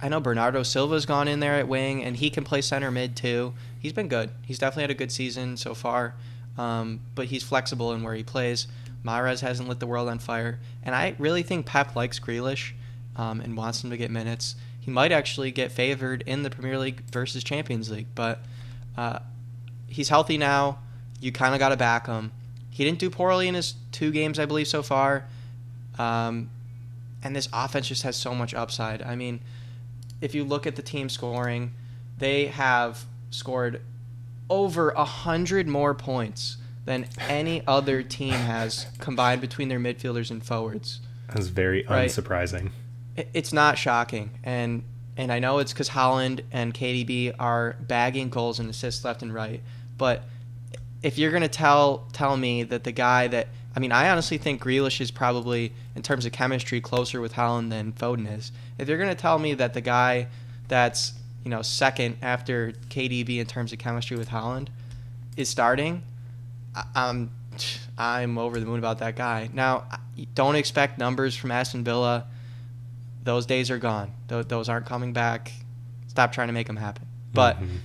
I 0.03 0.09
know 0.09 0.21
Bernardo 0.21 0.63
Silva's 0.63 1.05
gone 1.05 1.29
in 1.29 1.41
there 1.41 1.55
at 1.55 1.69
wing, 1.69 2.03
and 2.03 2.17
he 2.17 2.31
can 2.31 2.45
play 2.45 2.63
center 2.63 2.91
mid 2.91 3.17
too. 3.17 3.53
He's 3.79 3.93
been 3.93 4.09
good. 4.09 4.31
He's 4.47 4.59
definitely 4.59 4.85
had 4.85 4.91
a 4.91 4.95
good 4.95 5.13
season 5.13 5.57
so 5.57 5.75
far, 5.75 6.15
um, 6.57 7.01
but 7.15 7.27
he's 7.27 7.43
flexible 7.43 7.93
in 7.93 8.03
where 8.03 8.15
he 8.15 8.23
plays. 8.23 8.67
Mahrez 9.05 9.41
hasn't 9.41 9.69
lit 9.69 9.81
the 9.81 9.87
world 9.87 10.09
on 10.09 10.19
fire, 10.19 10.59
and 10.83 10.95
I 10.95 11.15
really 11.19 11.43
think 11.43 11.67
Pep 11.67 11.97
likes 11.97 12.19
Grealish 12.19 12.73
um, 13.17 13.41
and 13.41 13.57
wants 13.57 13.83
him 13.83 13.91
to 13.91 13.97
get 13.97 14.11
minutes. 14.11 14.57
He 14.81 14.91
might 14.91 15.13
actually 15.13 15.51
get 15.53 15.71
favored 15.71 16.23
in 16.27 16.43
the 16.43 16.51
Premier 16.51 16.79
League 16.79 17.03
versus 17.11 17.45
Champions 17.45 17.91
League, 17.91 18.07
but 18.15 18.41
uh, 18.97 19.19
he's 19.87 20.09
healthy 20.09 20.39
now. 20.39 20.79
You 21.21 21.33
kind 21.33 21.55
of 21.55 21.59
got 21.61 21.69
to 21.69 21.77
back 21.77 22.07
him. 22.07 22.33
He 22.71 22.85
didn't 22.85 22.99
do 22.99 23.11
poorly 23.11 23.47
in 23.47 23.55
his 23.55 23.75
two 23.93 24.11
games, 24.11 24.39
I 24.39 24.47
believe, 24.47 24.69
so 24.69 24.83
far. 24.83 25.27
Um, 25.99 26.49
and 27.23 27.37
this 27.37 27.49
offense 27.53 27.89
just 27.89 28.03
has 28.05 28.17
so 28.17 28.35
much 28.35 28.55
upside. 28.55 29.03
I 29.03 29.17
mean, 29.17 29.41
if 30.23 30.35
you 30.35 30.45
look 30.45 30.67
at 30.67 30.77
the 30.77 30.83
team 30.83 31.11
scoring, 31.11 31.73
they 32.19 32.47
have 32.47 33.05
scored 33.31 33.83
over 34.49 34.91
a 34.91 35.05
hundred 35.05 35.69
more 35.69 35.95
points 35.95 36.57
than 36.87 37.07
any 37.29 37.63
other 37.69 38.03
team 38.03 38.33
has 38.33 38.87
combined 38.99 39.43
between 39.43 39.69
their 39.69 39.79
midfielders 39.79 40.31
and 40.31 40.43
forwards. 40.43 41.01
That's 41.29 41.49
very 41.49 41.85
Right. 41.87 42.09
unsurprising. 42.11 42.71
It- 43.17 43.29
It's 43.35 43.53
not 43.53 43.79
shocking, 43.79 44.31
and 44.45 44.83
and 45.17 45.31
I 45.33 45.39
know 45.39 45.59
it's 45.59 45.73
because 45.73 45.91
Haaland 45.91 46.41
and 46.51 46.73
KDB 46.73 47.33
are 47.39 47.77
bagging 47.81 48.31
goals 48.31 48.59
and 48.59 48.71
assists 48.71 49.05
left 49.05 49.23
and 49.23 49.35
right. 49.35 49.61
But 49.99 50.25
if 51.03 51.19
you're 51.19 51.31
gonna 51.33 51.49
tell 51.49 52.07
tell 52.13 52.37
me 52.37 52.63
that 52.65 52.85
the 52.85 52.93
guy 52.93 53.27
that 53.29 53.49
I 53.75 53.79
mean, 53.81 53.93
I 53.93 54.09
honestly 54.11 54.39
think 54.39 54.63
Grealish 54.63 55.01
is 55.01 55.11
probably 55.11 55.73
in 55.95 56.03
terms 56.03 56.27
of 56.27 56.33
chemistry 56.33 56.81
closer 56.81 57.21
with 57.21 57.35
Haaland 57.35 57.71
than 57.71 57.93
Foden 57.93 58.31
is. 58.37 58.51
If 58.79 58.89
you're 58.89 58.99
gonna 58.99 59.15
tell 59.15 59.39
me 59.39 59.55
that 59.55 59.75
the 59.75 59.81
guy 59.81 60.27
that's 60.69 61.13
you 61.45 61.51
know 61.51 61.63
second 61.63 62.17
after 62.23 62.73
KDB 62.89 63.39
in 63.41 63.47
terms 63.47 63.73
of 63.73 63.79
chemistry 63.79 64.17
with 64.17 64.31
Haaland 64.31 64.69
is 65.37 65.49
starting, 65.49 66.03
I'm 66.95 67.31
I'm 67.99 68.39
over 68.39 68.59
the 68.59 68.67
moon 68.67 68.79
about 68.79 68.99
that 69.01 69.17
guy. 69.17 69.51
Now, 69.53 69.85
don't 70.35 70.55
expect 70.57 70.99
numbers 70.99 71.35
from 71.37 71.51
Aston 71.51 71.85
Villa. 71.85 72.27
Those 73.23 73.47
days 73.47 73.71
are 73.71 73.79
gone. 73.79 74.13
Tho- 74.29 74.43
Those 74.43 74.69
aren't 74.69 74.87
coming 74.87 75.13
back. 75.13 75.53
Stop 76.09 76.33
trying 76.33 76.49
to 76.49 76.53
make 76.53 76.67
them 76.67 76.77
happen. 76.77 77.07
But 77.33 77.61
Mhm. 77.61 77.79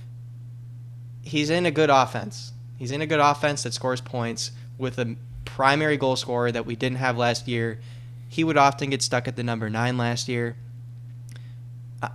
he's 1.22 1.50
in 1.50 1.66
a 1.66 1.70
good 1.70 1.90
offense. 1.90 2.52
He's 2.76 2.90
in 2.90 3.00
a 3.00 3.06
good 3.06 3.20
offense 3.20 3.62
that 3.62 3.74
scores 3.74 4.00
points 4.00 4.50
with 4.78 4.98
a 4.98 5.16
primary 5.44 5.96
goal 5.96 6.16
scorer 6.16 6.50
that 6.52 6.66
we 6.66 6.76
didn't 6.76 6.98
have 6.98 7.16
last 7.16 7.46
year. 7.48 7.80
He 8.28 8.44
would 8.44 8.56
often 8.56 8.90
get 8.90 9.02
stuck 9.02 9.28
at 9.28 9.36
the 9.36 9.42
number 9.42 9.70
nine 9.70 9.96
last 9.96 10.28
year. 10.28 10.56
I- 12.02 12.10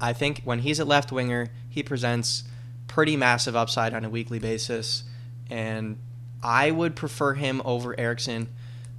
I 0.00 0.12
think 0.12 0.40
when 0.44 0.60
he's 0.60 0.80
at 0.80 0.86
left 0.88 1.12
winger, 1.12 1.48
he 1.68 1.82
presents 1.82 2.44
pretty 2.88 3.16
massive 3.16 3.54
upside 3.54 3.94
on 3.94 4.04
a 4.04 4.10
weekly 4.10 4.38
basis, 4.38 5.04
and 5.50 5.98
I 6.42 6.70
would 6.70 6.96
prefer 6.96 7.34
him 7.34 7.62
over 7.64 7.98
Eriksen. 7.98 8.48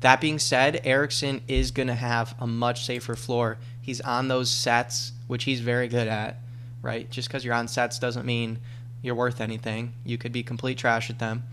That 0.03 0.19
being 0.19 0.37
said, 0.37 0.81
Eriksen 0.83 1.43
is 1.47 1.71
going 1.71 1.87
to 1.87 1.95
have 1.95 2.35
a 2.37 2.45
much 2.45 2.85
safer 2.85 3.15
floor. 3.15 3.57
He's 3.81 4.01
on 4.01 4.27
those 4.27 4.51
sets, 4.51 5.13
which 5.27 5.45
he's 5.45 5.61
very 5.61 5.87
good 5.87 6.09
at, 6.09 6.41
right? 6.81 7.09
Just 7.09 7.29
because 7.29 7.45
you're 7.45 7.53
on 7.53 7.69
sets 7.69 7.99
doesn't 7.99 8.25
mean 8.25 8.59
you're 9.01 9.15
worth 9.15 9.39
anything. 9.39 9.93
You 10.03 10.17
could 10.17 10.33
be 10.33 10.43
complete 10.43 10.77
trash 10.77 11.09
at 11.09 11.19
them. 11.19 11.43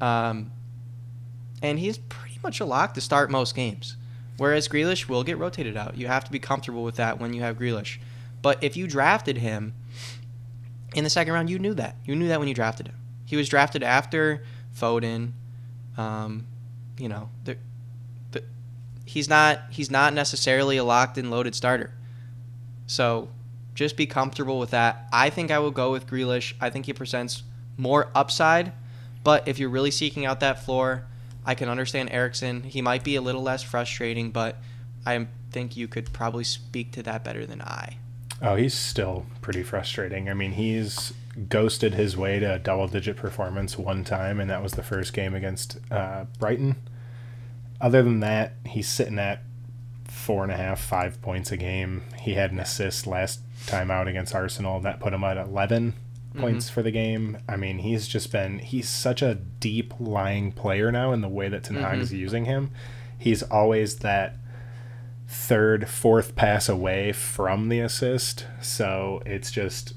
Um, 0.00 0.50
and 1.62 1.78
he's 1.78 1.96
pretty 1.96 2.40
much 2.42 2.58
a 2.58 2.64
lock 2.64 2.94
to 2.94 3.00
start 3.00 3.30
most 3.30 3.54
games. 3.54 3.94
Whereas 4.36 4.66
Grealish 4.66 5.08
will 5.08 5.22
get 5.22 5.38
rotated 5.38 5.76
out. 5.76 5.96
You 5.96 6.08
have 6.08 6.24
to 6.24 6.32
be 6.32 6.40
comfortable 6.40 6.82
with 6.82 6.96
that 6.96 7.20
when 7.20 7.32
you 7.32 7.42
have 7.42 7.56
Grealish. 7.56 7.98
But 8.42 8.64
if 8.64 8.76
you 8.76 8.88
drafted 8.88 9.36
him 9.36 9.74
in 10.92 11.04
the 11.04 11.10
second 11.10 11.34
round, 11.34 11.48
you 11.48 11.60
knew 11.60 11.74
that. 11.74 11.94
You 12.04 12.16
knew 12.16 12.26
that 12.26 12.40
when 12.40 12.48
you 12.48 12.54
drafted 12.54 12.88
him. 12.88 12.96
He 13.26 13.36
was 13.36 13.48
drafted 13.48 13.84
after 13.84 14.42
Foden. 14.76 15.34
Um, 15.96 16.48
you 16.98 17.08
know, 17.08 17.28
the, 17.44 17.52
the, 17.52 17.58
he's 19.12 19.28
not 19.28 19.60
he's 19.68 19.90
not 19.90 20.14
necessarily 20.14 20.78
a 20.78 20.84
locked 20.84 21.18
and 21.18 21.30
loaded 21.30 21.54
starter. 21.54 21.92
So 22.86 23.28
just 23.74 23.96
be 23.96 24.06
comfortable 24.06 24.58
with 24.58 24.70
that. 24.70 25.06
I 25.12 25.28
think 25.28 25.50
I 25.50 25.58
will 25.58 25.70
go 25.70 25.92
with 25.92 26.06
Grealish. 26.06 26.54
I 26.60 26.70
think 26.70 26.86
he 26.86 26.94
presents 26.94 27.42
more 27.76 28.10
upside, 28.14 28.72
but 29.22 29.46
if 29.46 29.58
you're 29.58 29.68
really 29.68 29.90
seeking 29.90 30.24
out 30.24 30.40
that 30.40 30.64
floor, 30.64 31.04
I 31.44 31.54
can 31.54 31.68
understand 31.68 32.10
Eriksen. 32.10 32.62
He 32.62 32.80
might 32.80 33.04
be 33.04 33.16
a 33.16 33.20
little 33.20 33.42
less 33.42 33.62
frustrating, 33.62 34.30
but 34.30 34.56
I 35.04 35.26
think 35.50 35.76
you 35.76 35.88
could 35.88 36.12
probably 36.12 36.44
speak 36.44 36.92
to 36.92 37.02
that 37.02 37.22
better 37.22 37.44
than 37.44 37.60
I. 37.60 37.98
Oh, 38.40 38.56
he's 38.56 38.74
still 38.74 39.26
pretty 39.42 39.62
frustrating. 39.62 40.28
I 40.28 40.34
mean, 40.34 40.52
he's 40.52 41.12
ghosted 41.48 41.94
his 41.94 42.16
way 42.16 42.38
to 42.38 42.54
a 42.54 42.58
double 42.58 42.88
digit 42.88 43.16
performance 43.16 43.78
one 43.78 44.04
time, 44.04 44.40
and 44.40 44.50
that 44.50 44.62
was 44.62 44.72
the 44.72 44.82
first 44.82 45.12
game 45.12 45.34
against 45.34 45.78
uh, 45.90 46.24
Brighton. 46.38 46.76
Other 47.82 48.02
than 48.02 48.20
that, 48.20 48.54
he's 48.64 48.88
sitting 48.88 49.18
at 49.18 49.42
four 50.04 50.44
and 50.44 50.52
a 50.52 50.56
half, 50.56 50.80
five 50.80 51.20
points 51.20 51.50
a 51.50 51.56
game. 51.56 52.02
He 52.20 52.34
had 52.34 52.52
an 52.52 52.60
assist 52.60 53.08
last 53.08 53.40
time 53.66 53.90
out 53.90 54.06
against 54.06 54.34
Arsenal. 54.36 54.78
That 54.80 55.00
put 55.00 55.12
him 55.12 55.24
at 55.24 55.36
11 55.36 55.92
mm-hmm. 55.92 56.40
points 56.40 56.70
for 56.70 56.82
the 56.82 56.92
game. 56.92 57.38
I 57.48 57.56
mean, 57.56 57.78
he's 57.78 58.06
just 58.06 58.30
been, 58.30 58.60
he's 58.60 58.88
such 58.88 59.20
a 59.20 59.34
deep 59.34 59.94
lying 59.98 60.52
player 60.52 60.92
now 60.92 61.12
in 61.12 61.22
the 61.22 61.28
way 61.28 61.48
that 61.48 61.64
Ten 61.64 61.76
Hag 61.76 61.98
is 61.98 62.10
mm-hmm. 62.10 62.18
using 62.18 62.44
him. 62.44 62.70
He's 63.18 63.42
always 63.42 63.96
that 63.96 64.36
third, 65.26 65.88
fourth 65.88 66.36
pass 66.36 66.68
away 66.68 67.10
from 67.10 67.68
the 67.68 67.80
assist. 67.80 68.46
So 68.60 69.22
it's 69.26 69.50
just, 69.50 69.94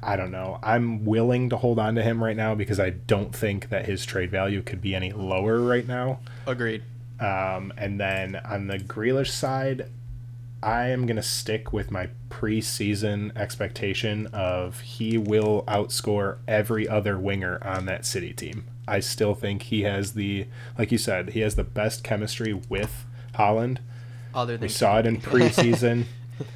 I 0.00 0.14
don't 0.14 0.30
know. 0.30 0.60
I'm 0.62 1.04
willing 1.04 1.50
to 1.50 1.56
hold 1.56 1.80
on 1.80 1.96
to 1.96 2.02
him 2.02 2.22
right 2.22 2.36
now 2.36 2.54
because 2.54 2.78
I 2.78 2.90
don't 2.90 3.34
think 3.34 3.70
that 3.70 3.86
his 3.86 4.06
trade 4.06 4.30
value 4.30 4.62
could 4.62 4.80
be 4.80 4.94
any 4.94 5.12
lower 5.12 5.58
right 5.60 5.88
now. 5.88 6.20
Agreed. 6.46 6.84
Um, 7.18 7.72
and 7.76 7.98
then 8.00 8.36
on 8.36 8.66
the 8.66 8.78
Grealish 8.78 9.30
side, 9.30 9.88
I 10.62 10.88
am 10.88 11.06
going 11.06 11.16
to 11.16 11.22
stick 11.22 11.72
with 11.72 11.90
my 11.90 12.08
preseason 12.28 13.34
expectation 13.36 14.26
of 14.28 14.80
he 14.80 15.16
will 15.18 15.64
outscore 15.68 16.38
every 16.48 16.88
other 16.88 17.18
winger 17.18 17.58
on 17.64 17.86
that 17.86 18.04
City 18.04 18.32
team. 18.32 18.64
I 18.88 19.00
still 19.00 19.34
think 19.34 19.62
he 19.62 19.82
has 19.82 20.12
the, 20.12 20.46
like 20.78 20.92
you 20.92 20.98
said, 20.98 21.30
he 21.30 21.40
has 21.40 21.56
the 21.56 21.64
best 21.64 22.04
chemistry 22.04 22.52
with 22.68 23.04
Haaland. 23.34 23.78
Other 24.34 24.54
than 24.56 24.62
We 24.62 24.68
saw 24.68 24.98
it 24.98 25.06
in 25.06 25.20
preseason. 25.20 26.04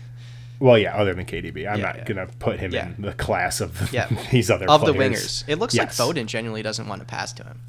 well, 0.61 0.78
yeah, 0.78 0.97
other 0.97 1.15
than 1.15 1.24
KDB. 1.24 1.69
I'm 1.70 1.78
Yeah, 1.78 1.85
not 1.87 1.97
yeah. 1.97 2.05
going 2.05 2.27
to 2.27 2.32
put 2.39 2.59
him 2.61 2.73
Yeah. 2.73 2.89
in 2.97 3.03
the 3.03 3.12
class 3.15 3.61
of 3.61 3.91
these 4.31 4.51
other 4.51 4.69
of 4.69 4.85
the 4.85 4.93
wingers. 4.93 5.45
It 5.49 5.57
looks 5.59 5.74
Yes. 5.74 5.99
like 5.99 6.09
Foden 6.15 6.27
genuinely 6.27 6.62
doesn't 6.62 6.87
want 6.87 7.01
to 7.01 7.07
pass 7.07 7.32
to 7.35 7.45
him. 7.45 7.61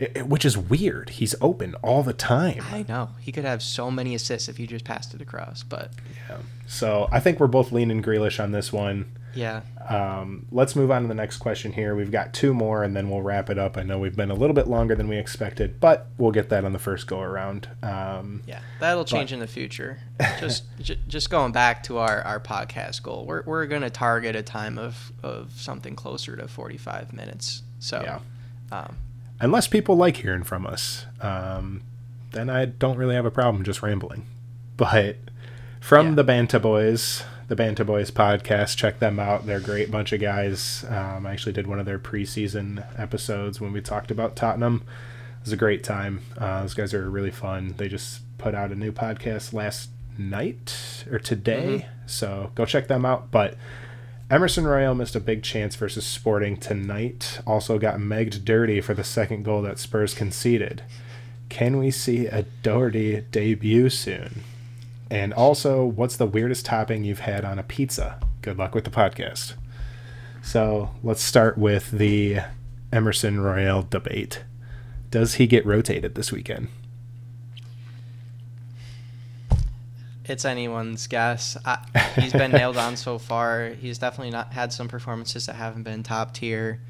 It- 0.00 0.12
it- 0.16 0.26
which 0.28 0.44
is 0.44 0.56
weird. 0.58 1.10
He's 1.10 1.34
open 1.40 1.74
all 1.82 2.02
the 2.02 2.12
time. 2.14 2.62
I 2.72 2.84
know. 2.88 3.10
He 3.20 3.30
could 3.32 3.44
have 3.44 3.62
so 3.62 3.90
many 3.90 4.14
assists 4.16 4.48
if 4.48 4.58
you 4.58 4.66
just 4.66 4.84
passed 4.84 5.14
it 5.14 5.20
across, 5.20 5.62
but 5.62 5.92
Yeah. 6.28 6.38
So 6.66 7.08
I 7.12 7.20
think 7.20 7.38
we're 7.38 7.46
both 7.48 7.70
leaning 7.70 8.02
Grealish 8.02 8.42
on 8.42 8.50
this 8.52 8.72
one. 8.72 9.06
yeah. 9.34 9.60
Um, 9.88 10.46
let's 10.52 10.74
move 10.74 10.90
on 10.90 11.02
to 11.02 11.08
the 11.08 11.14
next 11.14 11.36
question 11.38 11.72
here. 11.72 11.94
We've 11.94 12.10
got 12.12 12.32
two 12.32 12.52
more, 12.54 12.82
and 12.84 12.96
then 12.96 13.10
we'll 13.10 13.22
wrap 13.22 13.50
it 13.50 13.58
up. 13.58 13.76
I 13.76 13.82
know 13.82 13.98
we've 13.98 14.14
been 14.16 14.30
a 14.30 14.34
little 14.34 14.54
bit 14.54 14.66
longer 14.68 14.94
than 14.94 15.06
we 15.08 15.16
expected, 15.18 15.78
but 15.80 16.06
we'll 16.18 16.30
get 16.32 16.48
that 16.50 16.64
on 16.64 16.72
the 16.72 16.78
first 16.78 17.06
go 17.06 17.20
around. 17.20 17.68
Um, 17.82 18.42
Yeah, 18.46 18.60
that'll 18.80 19.04
change 19.04 19.32
in 19.32 19.38
the 19.40 19.46
future. 19.48 19.98
Just 20.40 20.64
j- 20.80 20.98
just 21.08 21.28
going 21.30 21.52
back 21.52 21.82
to 21.84 21.98
our, 21.98 22.22
our 22.22 22.40
podcast 22.40 23.02
goal, 23.02 23.24
we're, 23.26 23.42
we're 23.44 23.66
going 23.66 23.82
to 23.82 23.90
target 23.90 24.34
a 24.36 24.42
time 24.42 24.78
of, 24.78 25.12
of 25.22 25.52
something 25.56 25.94
closer 25.96 26.36
to 26.36 26.46
45 26.48 27.12
minutes. 27.12 27.62
So, 27.80 28.00
Yeah. 28.02 28.18
um, 28.78 28.96
unless 29.40 29.66
people 29.66 29.96
like 29.96 30.18
hearing 30.18 30.42
from 30.42 30.66
us, 30.66 31.06
um, 31.20 31.82
then 32.32 32.48
I 32.50 32.64
don't 32.66 32.96
really 32.96 33.14
have 33.14 33.26
a 33.26 33.30
problem 33.30 33.64
just 33.64 33.82
rambling. 33.82 34.26
But 34.76 35.16
from 35.80 36.08
Yeah. 36.10 36.14
the 36.14 36.24
Banta 36.24 36.60
Boys, 36.60 37.24
the 37.48 37.56
Banta 37.56 37.84
Boys 37.84 38.10
podcast, 38.10 38.76
check 38.76 38.98
them 39.00 39.18
out. 39.18 39.46
They're 39.46 39.58
a 39.58 39.62
great 39.62 39.90
bunch 39.90 40.12
of 40.12 40.20
guys. 40.20 40.84
Um, 40.88 41.26
I 41.26 41.32
actually 41.32 41.52
did 41.52 41.66
one 41.66 41.80
of 41.80 41.86
their 41.86 41.98
preseason 41.98 42.84
episodes 42.98 43.60
when 43.60 43.72
we 43.72 43.80
talked 43.80 44.10
about 44.10 44.36
Tottenham. 44.36 44.84
It 45.40 45.44
was 45.46 45.52
a 45.52 45.56
great 45.56 45.82
time. 45.82 46.20
Uh, 46.38 46.62
those 46.62 46.74
guys 46.74 46.94
are 46.94 47.10
really 47.10 47.30
fun. 47.30 47.74
They 47.76 47.88
just 47.88 48.20
put 48.38 48.54
out 48.54 48.70
a 48.70 48.74
new 48.76 48.92
podcast 48.92 49.52
last 49.52 49.90
night 50.18 51.04
or 51.10 51.18
today, 51.18 51.86
so 52.06 52.50
go 52.54 52.64
check 52.66 52.88
them 52.88 53.04
out. 53.06 53.30
But 53.30 53.56
Emerson 54.30 54.64
Royal 54.64 54.94
missed 54.94 55.16
a 55.16 55.20
big 55.20 55.42
chance 55.42 55.74
versus 55.74 56.06
Sporting 56.06 56.56
tonight. 56.56 57.40
Also 57.48 57.80
got 57.80 57.96
megged 57.98 58.44
dirty 58.44 58.80
for 58.80 58.94
the 58.94 59.02
second 59.02 59.42
goal 59.42 59.60
that 59.62 59.80
Spurs 59.80 60.14
conceded. 60.14 60.84
Can 61.48 61.78
we 61.78 61.90
see 61.90 62.26
a 62.26 62.44
Doherty 62.62 63.22
debut 63.32 63.90
soon? 63.90 64.42
And 65.10 65.34
also, 65.34 65.84
what's 65.84 66.16
the 66.16 66.26
weirdest 66.26 66.64
topping 66.64 67.02
you've 67.02 67.20
had 67.20 67.44
on 67.44 67.58
a 67.58 67.64
pizza? 67.64 68.20
Good 68.40 68.56
luck 68.56 68.72
with 68.72 68.84
the 68.84 68.90
podcast. 68.90 69.54
So 70.42 70.90
let's 71.02 71.24
start 71.24 71.58
with 71.58 71.90
the 71.90 72.38
Emerson 72.92 73.40
Royal 73.40 73.82
debate. 73.82 74.44
Does 75.10 75.34
he 75.34 75.48
get 75.48 75.66
rotated 75.66 76.14
this 76.14 76.30
weekend? 76.30 76.68
It's 80.30 80.44
anyone's 80.44 81.06
guess. 81.06 81.56
I, 81.64 81.78
he's 82.20 82.32
been 82.32 82.52
nailed 82.52 82.76
on 82.76 82.96
so 82.96 83.18
far. 83.18 83.70
He's 83.70 83.98
definitely 83.98 84.30
not 84.30 84.52
had 84.52 84.72
some 84.72 84.88
performances 84.88 85.46
that 85.46 85.56
haven't 85.56 85.82
been 85.82 86.02
top 86.02 86.32
tier. 86.34 86.80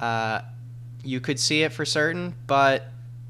Uh, 0.00 0.42
you 1.02 1.20
could 1.20 1.40
see 1.40 1.62
it 1.62 1.72
for 1.72 1.84
certain, 1.84 2.34
but 2.46 2.84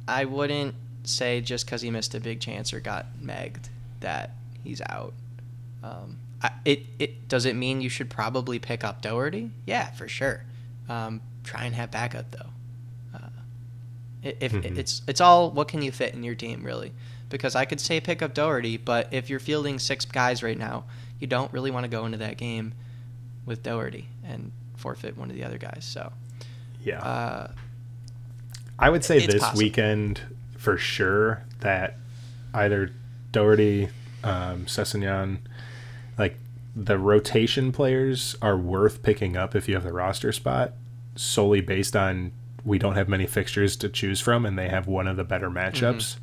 I 0.09 0.25
wouldn't 0.25 0.75
say 1.05 1.41
just 1.41 1.65
because 1.67 1.83
he 1.83 1.91
missed 1.91 2.15
a 2.15 2.21
big 2.21 2.41
chance 2.41 2.73
or 2.73 2.81
got 2.81 3.07
megged 3.23 3.69
that 4.01 4.33
he's 4.65 4.81
out. 4.89 5.13
Um, 5.83 6.19
I, 6.43 6.51
it 6.65 6.81
it 6.99 7.29
does 7.29 7.45
it 7.47 7.55
mean 7.55 7.81
you 7.81 7.89
should 7.89 8.11
probably 8.11 8.59
pick 8.59 8.83
up 8.85 9.01
Doherty? 9.03 9.51
Yeah, 9.67 9.91
for 9.93 10.09
sure. 10.09 10.43
Um, 10.89 11.21
try 11.45 11.65
and 11.65 11.75
have 11.75 11.91
backup 11.91 12.31
though. 12.33 12.51
Uh, 13.15 13.29
if 14.23 14.53
Mhm. 14.53 14.77
it's 14.77 15.03
it's 15.07 15.21
all 15.21 15.51
what 15.51 15.69
can 15.69 15.83
you 15.83 15.93
fit 15.93 16.15
in 16.15 16.23
your 16.25 16.35
team 16.35 16.63
really? 16.65 16.93
Because 17.29 17.57
I 17.57 17.65
could 17.65 17.81
say 17.81 18.01
pick 18.01 18.23
up 18.23 18.35
Doherty, 18.35 18.77
but 18.77 19.09
if 19.13 19.29
you're 19.29 19.41
fielding 19.41 19.79
six 19.79 20.05
guys 20.05 20.43
right 20.43 20.59
now, 20.59 20.85
you 21.19 21.27
don't 21.27 21.53
really 21.53 21.71
want 21.71 21.85
to 21.85 21.89
go 21.89 22.07
into 22.07 22.19
that 22.19 22.37
game 22.37 22.73
with 23.45 23.63
Doherty 23.63 24.09
and 24.25 24.53
forfeit 24.77 25.17
one 25.17 25.31
of 25.31 25.37
the 25.37 25.45
other 25.45 25.59
guys. 25.59 25.85
So 25.85 26.13
Yeah. 26.85 27.01
uh, 27.01 27.51
I 28.79 28.91
would 28.91 29.05
say 29.05 29.27
this 29.27 29.41
possible. 29.41 29.59
weekend 29.59 30.21
for 30.57 30.77
sure 30.77 31.43
that 31.61 31.97
either 32.55 32.91
Doherty, 33.33 33.89
um, 34.23 34.67
Sessegnon, 34.67 35.39
like 36.19 36.37
the 36.75 36.99
rotation 36.99 37.73
players 37.73 38.37
are 38.43 38.57
worth 38.57 39.03
picking 39.03 39.37
up 39.37 39.57
if 39.57 39.69
you 39.69 39.75
have 39.75 39.85
the 39.85 39.93
roster 39.93 40.31
spot 40.33 40.73
solely 41.17 41.61
based 41.63 41.97
on 41.97 42.33
we 42.65 42.79
don't 42.79 42.95
have 42.95 43.09
many 43.09 43.27
fixtures 43.27 43.77
to 43.77 43.89
choose 43.89 44.21
from 44.21 44.45
and 44.45 44.59
they 44.59 44.69
have 44.69 44.87
one 44.87 45.07
of 45.07 45.17
the 45.17 45.25
better 45.25 45.49
matchups. 45.49 46.17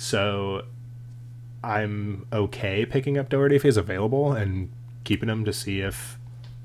So 0.00 0.64
I'm 1.62 2.26
okay 2.32 2.86
picking 2.86 3.18
up 3.18 3.28
Doherty 3.28 3.56
if 3.56 3.64
he's 3.64 3.76
available 3.76 4.32
and 4.32 4.70
keeping 5.04 5.28
him 5.28 5.44
to 5.44 5.52
see 5.52 5.82
if 5.82 6.16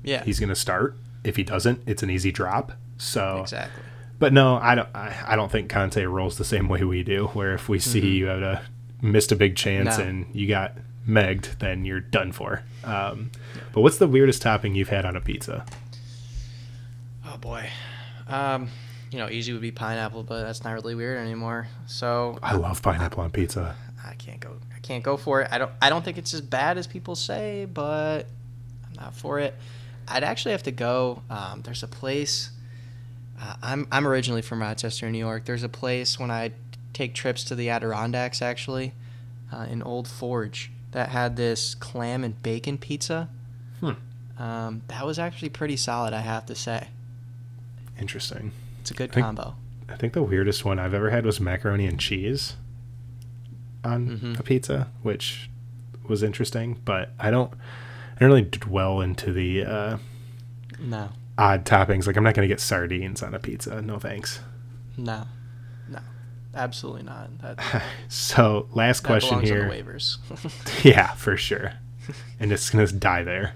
yeah, 0.02 0.24
he's 0.24 0.40
going 0.40 0.48
to 0.48 0.54
start. 0.56 0.96
If 1.22 1.36
he 1.36 1.42
doesn't, 1.42 1.82
it's 1.84 2.02
an 2.02 2.08
easy 2.08 2.32
drop. 2.32 2.72
So 2.96 3.40
exactly. 3.42 3.82
but 4.18 4.32
no, 4.32 4.56
I 4.56 4.74
don't. 4.74 4.88
I, 4.94 5.14
I 5.26 5.36
don't 5.36 5.52
think 5.52 5.68
Conte 5.68 6.02
rolls 6.04 6.38
the 6.38 6.46
same 6.46 6.66
way 6.66 6.82
we 6.82 7.02
do. 7.02 7.26
Where 7.34 7.52
if 7.52 7.68
we 7.68 7.78
see 7.78 8.00
you 8.16 8.24
had 8.26 8.42
a 8.42 8.62
missed 9.02 9.32
a 9.32 9.36
big 9.36 9.54
chance 9.54 9.98
No. 9.98 10.04
and 10.04 10.26
you 10.34 10.48
got 10.48 10.72
megged, 11.06 11.58
then 11.58 11.84
you're 11.84 12.00
done 12.00 12.32
for. 12.32 12.62
Um, 12.84 13.30
But 13.74 13.82
what's 13.82 13.98
the 13.98 14.08
weirdest 14.08 14.40
topping 14.40 14.74
you've 14.74 14.88
had 14.88 15.04
on 15.04 15.14
a 15.14 15.20
pizza? 15.20 15.66
Oh 17.26 17.36
boy. 17.36 17.68
Um, 18.28 18.70
you 19.10 19.18
know, 19.18 19.28
easy 19.28 19.52
would 19.52 19.62
be 19.62 19.70
pineapple, 19.70 20.22
but 20.22 20.42
that's 20.42 20.64
not 20.64 20.72
really 20.72 20.94
weird 20.94 21.18
anymore. 21.18 21.68
So 21.86 22.38
I 22.42 22.54
love 22.54 22.82
pineapple 22.82 23.22
on 23.22 23.30
pizza. 23.30 23.76
I 24.04 24.14
can't 24.14 24.40
go. 24.40 24.56
I 24.74 24.78
can't 24.80 25.02
go 25.02 25.16
for 25.16 25.42
it. 25.42 25.48
I 25.50 25.58
don't. 25.58 25.70
I 25.80 25.90
don't 25.90 26.04
think 26.04 26.18
it's 26.18 26.34
as 26.34 26.40
bad 26.40 26.78
as 26.78 26.86
people 26.86 27.14
say, 27.14 27.66
but 27.66 28.26
I'm 28.86 28.94
not 28.96 29.14
for 29.14 29.38
it. 29.38 29.54
I'd 30.08 30.24
actually 30.24 30.52
have 30.52 30.62
to 30.64 30.72
go. 30.72 31.22
Um, 31.30 31.62
there's 31.62 31.82
a 31.82 31.88
place. 31.88 32.50
Uh, 33.40 33.56
I'm 33.62 33.86
I'm 33.90 34.06
originally 34.06 34.42
from 34.42 34.60
Rochester, 34.60 35.10
New 35.10 35.18
York. 35.18 35.44
There's 35.44 35.62
a 35.62 35.68
place 35.68 36.18
when 36.18 36.30
I 36.30 36.52
take 36.92 37.14
trips 37.14 37.44
to 37.44 37.54
the 37.54 37.68
Adirondacks, 37.68 38.40
actually, 38.40 38.94
uh, 39.52 39.66
in 39.68 39.82
Old 39.82 40.08
Forge, 40.08 40.70
that 40.92 41.10
had 41.10 41.36
this 41.36 41.74
clam 41.74 42.24
and 42.24 42.40
bacon 42.42 42.78
pizza. 42.78 43.28
Hmm. 43.80 43.92
Um, 44.38 44.82
that 44.88 45.04
was 45.04 45.18
actually 45.18 45.50
pretty 45.50 45.76
solid, 45.76 46.14
I 46.14 46.20
have 46.20 46.46
to 46.46 46.54
say. 46.54 46.88
Interesting. 47.98 48.52
It's 48.86 48.92
a 48.92 48.94
good 48.94 49.10
think- 49.10 49.26
combo. 49.26 49.56
I 49.88 49.96
think 49.96 50.12
the 50.12 50.22
weirdest 50.22 50.64
one 50.64 50.78
I've 50.78 50.94
ever 50.94 51.10
had 51.10 51.26
was 51.26 51.40
macaroni 51.40 51.86
and 51.86 51.98
cheese 51.98 52.54
on 53.82 54.18
Mhm. 54.20 54.38
a 54.38 54.42
pizza, 54.44 54.86
which 55.02 55.50
was 56.06 56.22
interesting. 56.22 56.78
But 56.84 57.10
I 57.18 57.32
don't, 57.32 57.52
I 57.52 58.20
don't 58.20 58.28
really 58.28 58.42
dwell 58.42 59.00
into 59.00 59.32
the 59.32 59.64
uh, 59.64 59.96
No, 60.78 61.08
odd 61.36 61.64
toppings. 61.64 62.06
Like 62.06 62.16
I'm 62.16 62.22
not 62.22 62.34
gonna 62.34 62.46
get 62.46 62.60
sardines 62.60 63.24
on 63.24 63.34
a 63.34 63.40
pizza. 63.40 63.82
No 63.82 63.98
thanks. 63.98 64.38
no, 64.96 65.26
no, 65.88 65.98
absolutely 66.54 67.02
not. 67.02 67.36
That, 67.40 67.82
So 68.08 68.68
last 68.72 69.00
question 69.00 69.40
here. 69.40 69.62
on 69.64 69.68
the 69.68 69.74
waivers. 69.82 70.18
Yeah, 70.84 71.12
for 71.14 71.36
sure. 71.36 71.72
and 72.38 72.52
it's 72.52 72.70
gonna 72.70 72.86
die 72.86 73.24
there. 73.24 73.54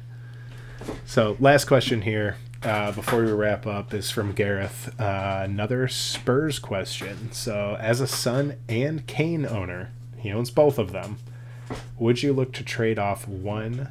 So 1.06 1.36
last 1.38 1.66
question 1.66 2.02
here 2.02 2.34
uh, 2.62 2.92
before 2.92 3.24
we 3.24 3.32
wrap 3.32 3.66
up 3.66 3.94
is 3.94 4.10
from 4.10 4.32
Gareth. 4.32 4.94
Uh, 5.00 5.42
another 5.44 5.88
Spurs 5.88 6.58
question. 6.58 7.32
So 7.32 7.76
as 7.80 8.00
a 8.00 8.06
Son 8.06 8.56
and 8.68 9.06
Kane 9.06 9.46
owner, 9.46 9.90
he 10.18 10.30
owns 10.32 10.50
both 10.50 10.78
of 10.78 10.92
them. 10.92 11.18
Would 11.98 12.22
you 12.22 12.32
look 12.32 12.52
to 12.54 12.64
trade 12.64 12.98
off 12.98 13.26
one, 13.26 13.88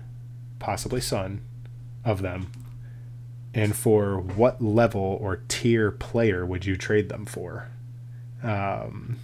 possibly 0.59 1.01
Son, 1.01 1.41
of 2.05 2.21
them? 2.21 2.51
And 3.53 3.75
for 3.75 4.19
what 4.19 4.61
level 4.61 5.17
or 5.19 5.37
tier 5.47 5.89
player 5.89 6.45
would 6.45 6.65
you 6.65 6.75
trade 6.77 7.09
them 7.09 7.25
for? 7.25 7.69
Um, 8.43 9.17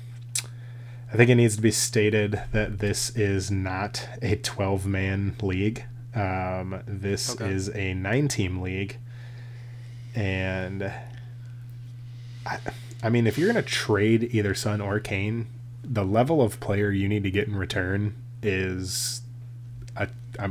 I 1.14 1.18
think 1.18 1.30
it 1.30 1.36
needs 1.36 1.56
to 1.58 1.62
be 1.62 1.72
stated 1.72 2.42
that 2.52 2.80
this 2.80 3.16
is 3.16 3.52
not 3.52 4.08
a 4.24 4.36
12 4.38 4.88
man 4.88 5.36
league. 5.42 5.84
Um, 6.16 6.82
this 6.88 7.30
Okay. 7.36 7.52
is 7.52 7.70
a 7.76 7.94
nine 7.94 8.28
team 8.28 8.62
league. 8.62 8.98
And 10.16 10.92
I, 12.46 12.58
I 13.04 13.10
mean, 13.10 13.28
if 13.28 13.38
you're 13.38 13.52
going 13.52 13.64
to 13.64 13.70
trade 13.70 14.30
either 14.32 14.56
Son 14.56 14.82
or 14.82 15.00
Kane, 15.00 15.48
the 15.84 16.06
level 16.06 16.42
of 16.42 16.60
player 16.60 16.92
you 16.92 17.08
need 17.08 17.24
to 17.24 17.32
get 17.32 17.48
in 17.48 17.56
return 17.56 18.16
is 18.42 19.22
a, 19.96 20.08
I 20.40 20.48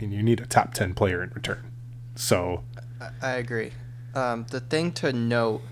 mean, 0.00 0.12
you 0.12 0.22
need 0.22 0.40
a 0.40 0.46
top 0.46 0.74
10 0.74 0.94
player 0.94 1.22
in 1.22 1.30
return. 1.30 1.70
So, 2.16 2.64
I, 3.00 3.10
I 3.22 3.30
agree. 3.32 3.72
Um, 4.14 4.46
the 4.50 4.60
thing 4.60 4.92
to 4.92 5.12
note 5.12 5.62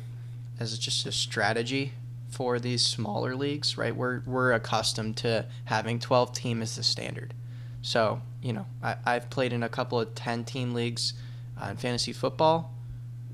is 0.60 0.78
just 0.78 1.06
a 1.06 1.12
strategy 1.12 1.92
for 2.30 2.58
these 2.58 2.82
smaller 2.82 3.34
leagues, 3.34 3.78
right? 3.78 3.96
We're 3.96 4.20
we're 4.26 4.52
accustomed 4.52 5.16
to 5.18 5.46
having 5.64 5.98
12 5.98 6.32
team 6.32 6.62
as 6.62 6.76
the 6.76 6.82
standard. 6.82 7.34
So 7.82 8.20
you 8.42 8.52
know, 8.52 8.66
I, 8.82 8.96
I've 9.04 9.30
played 9.30 9.52
in 9.52 9.62
a 9.62 9.68
couple 9.68 9.98
of 9.98 10.14
10 10.14 10.44
team 10.44 10.74
leagues 10.74 11.14
uh, 11.60 11.68
in 11.70 11.76
fantasy 11.76 12.12
football, 12.12 12.72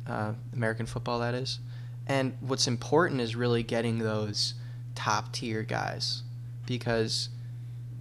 uh, 0.07 0.33
American 0.53 0.87
football 0.87 1.19
that 1.21 1.35
is. 1.35 1.59
And 2.07 2.35
what's 2.41 2.67
important 2.67 3.21
is 3.21 3.37
really 3.37 3.63
getting 3.63 3.99
those 3.99 4.55
top 4.95 5.33
tier 5.33 5.63
guys 5.63 6.23
because 6.67 7.29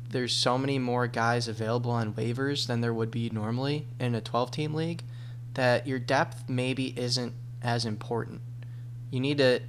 there's 0.09 0.33
so 0.33 0.57
many 0.57 0.77
more 0.79 1.07
guys 1.07 1.47
available 1.47 1.91
on 1.91 2.13
waivers 2.13 2.67
than 2.67 2.81
there 2.81 2.93
would 2.93 3.11
be 3.11 3.29
normally 3.29 3.87
in 3.99 4.13
a 4.15 4.21
12 4.21 4.51
team 4.51 4.73
league 4.73 5.03
that 5.53 5.87
your 5.87 5.99
depth 5.99 6.49
maybe 6.49 6.97
isn't 6.99 7.33
as 7.61 7.85
important. 7.85 8.41
You 9.11 9.19
need 9.19 9.37
to, 9.37 9.61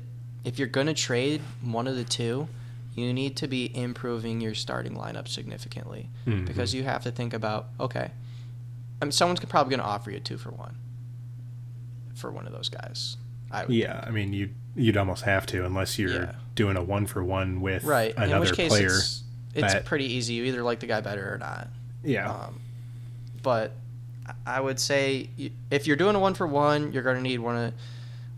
if 0.44 0.58
you're 0.58 0.68
going 0.68 0.86
to 0.88 0.94
trade 0.94 1.40
one 1.60 1.86
of 1.86 1.94
the 1.96 2.04
two, 2.04 2.48
you 2.94 3.12
need 3.12 3.36
to 3.38 3.48
be 3.48 3.74
improving 3.76 4.40
your 4.40 4.54
starting 4.54 4.94
lineup 4.94 5.26
significantly 5.28 6.10
Mhm. 6.26 6.46
because 6.46 6.74
you 6.74 6.84
have 6.84 7.02
to 7.04 7.10
think 7.10 7.32
about 7.34 7.68
okay, 7.80 8.10
I 9.00 9.04
mean, 9.04 9.12
someone's 9.12 9.40
probably 9.40 9.70
going 9.70 9.80
to 9.80 9.86
offer 9.86 10.10
you 10.10 10.20
two 10.20 10.36
for 10.38 10.50
one 10.50 10.76
for 12.22 12.30
one 12.30 12.46
of 12.46 12.52
those 12.52 12.70
guys. 12.70 13.16
I 13.50 13.66
would 13.66 13.74
yeah, 13.74 14.02
I 14.06 14.10
mean, 14.10 14.32
you, 14.32 14.48
you'd 14.74 14.96
almost 14.96 15.24
have 15.24 15.44
to 15.46 15.66
unless 15.66 15.98
you're 15.98 16.22
Yeah. 16.22 16.32
doing 16.54 16.78
a 16.78 16.82
one 16.82 17.04
for 17.06 17.22
one 17.22 17.60
with 17.60 17.84
right. 17.84 18.14
another 18.16 18.34
in 18.36 18.40
which 18.40 18.52
case 18.54 18.70
player. 18.70 18.86
it's, 18.86 19.22
it's 19.54 19.72
that- 19.74 19.84
pretty 19.84 20.06
easy. 20.06 20.34
You 20.34 20.44
either 20.44 20.62
like 20.62 20.80
the 20.80 20.86
guy 20.86 21.02
better 21.02 21.34
or 21.34 21.36
not. 21.38 21.68
yeah. 22.02 22.30
Um, 22.32 22.60
but 23.42 23.72
I- 24.26 24.56
I 24.56 24.60
would 24.60 24.80
say 24.80 25.28
if 25.70 25.86
you're 25.86 25.96
doing 25.96 26.14
a 26.16 26.18
one 26.20 26.32
for 26.34 26.46
one, 26.46 26.92
you're 26.92 27.02
going 27.02 27.16
to 27.16 27.22
need 27.22 27.40
one 27.40 27.56
of 27.56 27.74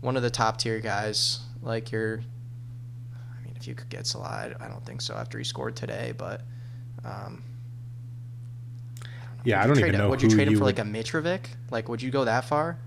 one 0.01 0.17
of 0.17 0.23
the 0.23 0.29
top 0.31 0.57
tier 0.57 0.79
guys. 0.81 1.39
Like 1.61 1.91
your, 1.91 2.17
I 2.19 3.45
mean, 3.45 3.53
if 3.55 3.67
you 3.67 3.75
could 3.75 3.89
get 3.89 4.05
Salah, 4.07 4.27
I- 4.59 4.65
I 4.65 4.67
don't 4.67 4.85
think 4.85 4.99
so 5.01 5.13
after 5.15 5.37
he 5.37 5.43
scored 5.45 5.75
today, 5.77 6.13
but. 6.17 6.41
Um, 7.05 7.43
Yeah, 9.45 9.57
would 9.59 9.63
I 9.63 9.67
don't 9.67 9.79
even 9.79 9.93
him- 9.93 10.01
know 10.01 10.09
Would 10.09 10.21
you 10.23 10.29
trade 10.29 10.47
him 10.47 10.55
for 10.55 10.63
would- 10.63 10.77
like 10.77 10.79
a 10.79 10.89
Mitrovic? 10.89 11.41
Like, 11.69 11.87
would 11.87 12.01
you 12.01 12.09
go 12.11 12.25
that 12.25 12.45
far? 12.45 12.77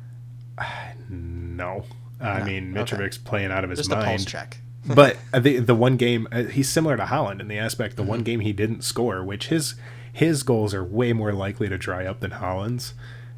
No. 1.09 1.85
I 2.21 2.41
No, 2.41 2.45
mean, 2.45 2.77
okay. 2.77 2.97
Mitrovic's 2.97 3.19
playing 3.19 3.51
out 3.53 3.65
of 3.65 3.71
his 3.71 3.79
Just 3.81 3.93
a 3.93 3.97
pulse 3.97 4.07
mind. 4.07 4.27
check. 4.29 4.59
but 4.87 5.17
the 5.39 5.59
the 5.59 5.75
one 5.75 5.97
game 5.97 6.27
uh, 6.33 6.45
he's 6.45 6.69
similar 6.69 6.97
to 6.97 7.05
Haaland 7.05 7.41
in 7.41 7.49
the 7.49 7.59
aspect 7.59 7.97
the 7.97 8.03
Mm-hmm. 8.03 8.11
one 8.11 8.23
game 8.23 8.41
he 8.41 8.53
didn't 8.53 8.83
score, 8.83 9.23
which 9.25 9.49
his 9.49 9.75
his 10.13 10.43
goals 10.43 10.73
are 10.75 10.83
way 10.85 11.13
more 11.13 11.33
likely 11.33 11.69
to 11.69 11.77
dry 11.79 12.07
up 12.07 12.21
than 12.21 12.33
Haaland's, 12.33 12.95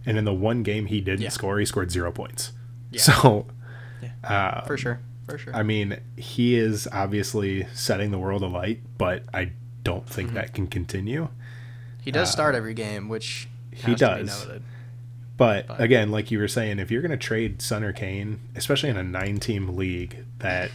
and 0.07 0.17
in 0.17 0.25
the 0.25 0.33
one 0.35 0.63
game 0.63 0.87
he 0.87 1.01
didn't 1.01 1.23
Yeah. 1.23 1.29
score, 1.31 1.59
he 1.59 1.67
scored 1.67 1.91
zero 1.91 2.11
points. 2.13 2.53
Yeah. 2.91 3.01
So, 3.03 3.47
Yeah. 4.03 4.11
uh, 4.25 4.61
For 4.67 4.77
sure. 4.79 5.01
For 5.29 5.37
sure. 5.39 5.55
I 5.55 5.63
mean, 5.63 5.99
he 6.17 6.55
is 6.57 6.89
obviously 6.93 7.67
setting 7.75 8.11
the 8.11 8.19
world 8.19 8.43
alight, 8.43 8.81
but 8.99 9.25
I 9.35 9.53
don't 9.85 10.09
think 10.09 10.29
Mm-hmm. 10.29 10.37
that 10.37 10.55
can 10.55 10.67
continue. 10.69 11.29
he 12.03 12.11
does 12.11 12.29
uh, 12.29 12.33
start 12.33 12.55
every 12.55 12.75
game, 12.75 13.09
which 13.09 13.49
he 13.73 13.77
has 13.77 13.85
to 13.85 13.91
be 13.91 13.95
does. 14.25 14.47
But, 15.41 15.69
But- 15.69 15.81
again, 15.81 16.11
like 16.11 16.31
you 16.31 16.39
were 16.39 16.49
saying, 16.49 16.79
if 16.81 16.91
you're 16.91 17.01
going 17.01 17.13
to 17.13 17.17
trade 17.17 17.63
Son 17.63 17.83
or 17.83 17.95
Kane, 17.95 18.41
especially 18.55 18.91
in 18.91 18.99
a 18.99 19.03
nine 19.03 19.39
team 19.41 19.75
league 19.75 20.27
that 20.41 20.71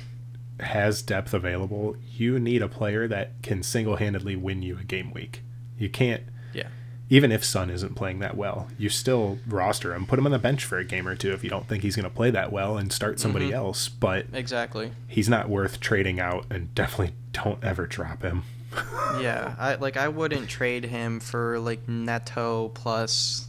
has 0.60 1.04
depth 1.04 1.36
available, 1.36 1.96
you 2.12 2.40
need 2.40 2.64
a 2.64 2.68
player 2.68 3.08
that 3.08 3.34
can 3.44 3.62
single 3.62 3.98
handedly 3.98 4.36
win 4.36 4.64
you 4.64 4.80
a 4.80 4.84
game 4.84 5.12
week. 5.14 5.44
You 5.78 5.88
can't, 5.90 6.24
Yeah. 6.52 6.70
even 7.12 7.32
if 7.32 7.46
Son 7.46 7.70
isn't 7.70 7.94
playing 7.94 8.18
that 8.22 8.36
well, 8.36 8.68
you 8.80 8.90
still 8.90 9.38
roster 9.48 9.94
him, 9.94 10.08
put 10.08 10.18
him 10.18 10.26
on 10.26 10.32
the 10.32 10.40
bench 10.40 10.66
for 10.66 10.80
a 10.80 10.84
game 10.84 11.08
or 11.08 11.14
two 11.16 11.32
if 11.32 11.44
you 11.44 11.50
don't 11.52 11.68
think 11.68 11.84
he's 11.84 11.96
going 11.96 12.10
to 12.10 12.16
play 12.16 12.32
that 12.32 12.52
well 12.52 12.76
and 12.76 12.92
start 12.92 13.20
somebody 13.20 13.50
Mhm. 13.52 13.54
else. 13.54 13.88
But 13.88 14.26
Exactly. 14.34 14.90
he's 15.08 15.30
not 15.30 15.48
worth 15.48 15.80
trading 15.80 16.20
out, 16.20 16.48
and 16.50 16.74
definitely 16.76 17.14
don't 17.34 17.64
ever 17.64 17.86
drop 17.86 18.24
him. 18.24 18.42
Yeah, 19.22 19.54
I 19.60 19.76
like 19.76 19.96
I 19.96 20.08
wouldn't 20.08 20.50
trade 20.50 20.86
him 20.86 21.20
for 21.20 21.60
like 21.60 21.88
Neto 21.88 22.70
plus 22.70 23.48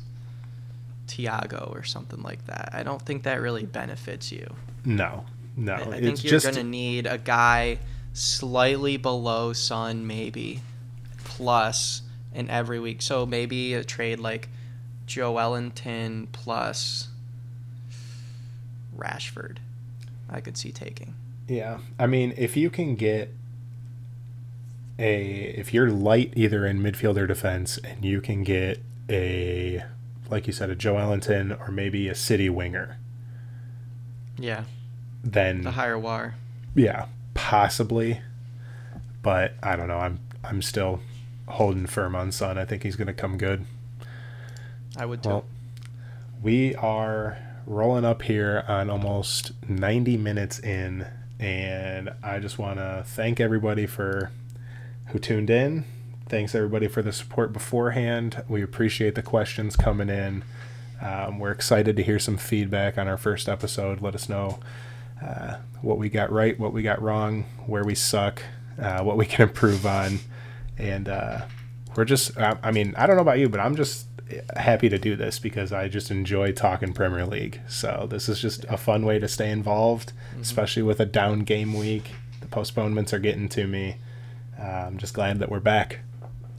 Thiago 1.07 1.71
or 1.71 1.83
something 1.85 2.23
like 2.23 2.45
that. 2.47 2.71
I 2.73 2.83
don't 2.83 3.03
think 3.03 3.25
that 3.25 3.41
really 3.41 3.65
benefits 3.65 4.33
you. 4.33 4.47
No, 4.85 5.25
no. 5.57 5.75
I, 5.75 5.77
I 5.77 6.01
think 6.01 6.23
you're 6.23 6.31
just 6.31 6.47
gonna 6.47 6.65
need 6.65 7.07
a 7.07 7.19
guy 7.19 7.79
slightly 8.13 8.97
below 8.97 9.53
Son 9.53 10.07
maybe 10.07 10.63
plus 11.25 12.03
in 12.35 12.51
every 12.51 12.81
week. 12.81 13.03
So 13.03 13.27
maybe 13.27 13.75
a 13.75 13.85
trade 13.85 14.21
like 14.21 14.49
Joelinton 15.07 16.29
plus 16.33 17.09
Rashford. 18.97 19.59
I 20.29 20.41
could 20.41 20.57
see 20.57 20.73
taking. 20.73 21.15
Yeah, 21.49 21.79
I 21.99 22.07
mean, 22.07 22.35
if 22.37 22.57
you 22.57 22.71
can 22.71 22.97
get 22.97 23.33
a, 24.99 25.55
if 25.57 25.73
you're 25.73 25.91
light 25.91 26.33
either 26.35 26.67
in 26.67 26.81
midfield 26.81 27.17
or 27.17 27.27
defense, 27.27 27.79
and 27.79 28.05
you 28.05 28.21
can 28.21 28.43
get 28.43 28.83
a, 29.09 29.85
like 30.31 30.47
you 30.47 30.53
said, 30.53 30.71
a 30.71 30.77
Joelinton 30.77 31.59
or 31.61 31.71
maybe 31.73 32.09
a 32.09 32.15
City 32.15 32.49
winger, 32.49 32.99
Yeah, 34.39 34.65
then 35.25 35.63
the 35.63 35.73
higher 35.73 35.99
war. 35.99 36.35
yeah, 36.75 37.07
possibly. 37.35 38.21
But 39.23 39.55
I 39.63 39.75
don't 39.77 39.89
know. 39.89 39.99
I'm 39.99 40.21
I'm 40.45 40.63
still 40.63 41.01
holding 41.49 41.87
firm 41.87 42.15
on 42.15 42.31
Son. 42.33 42.59
I 42.59 42.65
think 42.65 42.83
he's 42.85 42.97
going 42.97 43.09
to 43.09 43.13
come 43.13 43.39
good. 43.39 43.65
I 44.97 45.05
would 45.07 45.23
too. 45.23 45.29
Well, 45.29 45.45
we 46.43 46.75
are 46.77 47.39
rolling 47.67 48.05
up 48.05 48.23
here 48.23 48.65
on 48.69 48.89
almost 48.89 49.51
90 49.69 50.17
minutes 50.17 50.59
in, 50.61 51.07
and 51.41 52.11
I 52.23 52.39
just 52.39 52.59
want 52.59 52.79
to 52.79 53.03
thank 53.05 53.41
everybody 53.41 53.87
for 53.87 54.31
who 55.09 55.19
tuned 55.19 55.51
in. 55.51 55.85
Thanks 56.29 56.57
everybody 56.57 56.89
for 56.89 57.03
the 57.03 57.13
support 57.13 57.53
beforehand. 57.53 58.43
We 58.49 58.61
appreciate 58.61 59.15
the 59.15 59.23
questions 59.23 59.77
coming 59.77 60.09
in. 60.09 60.43
Um, 61.01 61.39
we're 61.39 61.53
excited 61.53 61.95
to 61.97 62.03
hear 62.03 62.19
some 62.19 62.37
feedback 62.37 62.99
on 62.99 63.07
our 63.07 63.17
first 63.17 63.49
episode. 63.49 64.01
Let 64.01 64.17
us 64.17 64.29
know 64.29 64.59
uh, 65.25 65.59
what 65.83 65.99
we 65.99 66.09
got 66.09 66.33
right, 66.33 66.59
what 66.59 66.73
we 66.73 66.83
got 66.83 67.01
wrong, 67.01 67.45
where 67.67 67.85
we 67.85 67.95
suck, 67.95 68.43
uh, 68.77 69.05
what 69.05 69.17
we 69.17 69.25
can 69.25 69.43
improve 69.49 69.87
on, 69.87 70.19
and 70.77 71.09
uh, 71.09 71.43
we're 71.95 72.05
just. 72.05 72.37
I 72.37 72.73
mean, 72.73 72.93
I 72.99 73.07
don't 73.07 73.15
know 73.15 73.23
about 73.23 73.39
you, 73.39 73.49
but 73.49 73.61
I'm 73.61 73.77
just 73.77 74.09
happy 74.57 74.89
to 74.89 74.99
do 74.99 75.15
this 75.15 75.39
because 75.39 75.73
I 75.73 75.87
just 75.87 76.11
enjoy 76.11 76.51
talking 76.51 76.93
Premier 76.93 77.25
League. 77.25 77.61
So 77.69 78.09
this 78.11 78.29
is 78.29 78.41
just 78.41 78.65
a 78.65 78.77
fun 78.77 79.07
way 79.07 79.21
to 79.21 79.29
stay 79.29 79.53
involved, 79.53 80.13
mm-hmm. 80.33 80.41
especially 80.41 80.83
with 80.83 80.99
a 80.99 81.07
down 81.07 81.41
game 81.41 81.73
week. 81.73 82.11
The 82.41 82.49
postponements 82.49 83.13
are 83.13 83.21
getting 83.21 83.49
to 83.51 83.69
me. 83.69 83.99
Uh, 84.61 84.87
I'm 84.89 84.99
just 84.99 85.15
glad 85.15 85.39
that 85.39 85.51
we're 85.51 85.61
back. 85.61 86.01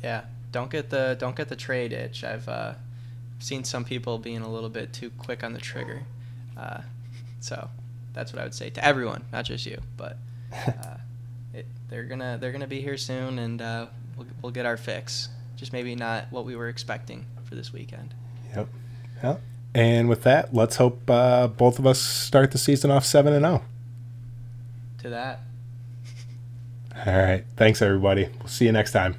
Yeah, 0.03 0.23
don't 0.51 0.69
get 0.69 0.89
the 0.89 1.15
don't 1.19 1.35
get 1.35 1.49
the 1.49 1.55
trade 1.55 1.93
itch. 1.93 2.23
I've 2.23 2.47
uh, 2.47 2.73
seen 3.39 3.63
some 3.63 3.83
people 3.83 4.17
being 4.17 4.41
a 4.41 4.49
little 4.49 4.69
bit 4.69 4.93
too 4.93 5.11
quick 5.17 5.43
on 5.43 5.53
the 5.53 5.59
trigger. 5.59 6.03
Uh, 6.57 6.81
so 7.39 7.69
that's 8.13 8.33
what 8.33 8.41
I 8.41 8.43
would 8.43 8.53
say 8.53 8.69
to 8.71 8.83
everyone, 8.83 9.23
not 9.31 9.45
just 9.45 9.65
you. 9.65 9.79
But 9.95 10.17
uh, 10.53 10.97
it, 11.53 11.65
they're 11.89 12.05
gonna 12.05 12.37
they're 12.39 12.51
gonna 12.51 12.67
be 12.67 12.81
here 12.81 12.97
soon, 12.97 13.39
and 13.39 13.61
uh, 13.61 13.87
we'll 14.15 14.27
we'll 14.41 14.51
get 14.51 14.65
our 14.65 14.77
fix. 14.77 15.29
Just 15.55 15.73
maybe 15.73 15.95
not 15.95 16.25
what 16.31 16.45
we 16.45 16.55
were 16.55 16.69
expecting 16.69 17.25
for 17.45 17.55
this 17.55 17.73
weekend. 17.73 18.13
Yep. 18.55 18.67
Yep. 19.23 19.41
And 19.73 20.09
with 20.09 20.23
that, 20.23 20.53
let's 20.53 20.77
hope 20.77 21.09
uh, 21.09 21.47
both 21.47 21.79
of 21.79 21.85
us 21.85 21.99
start 21.99 22.51
the 22.51 22.57
season 22.57 22.91
off 22.91 23.05
seven 23.05 23.33
and 23.33 23.43
zero. 23.43 23.63
Oh. 23.63 25.01
To 25.03 25.09
that. 25.09 25.41
All 27.05 27.17
right. 27.17 27.45
Thanks, 27.55 27.81
everybody. 27.81 28.29
We'll 28.39 28.47
see 28.47 28.65
you 28.65 28.71
next 28.71 28.91
time. 28.91 29.15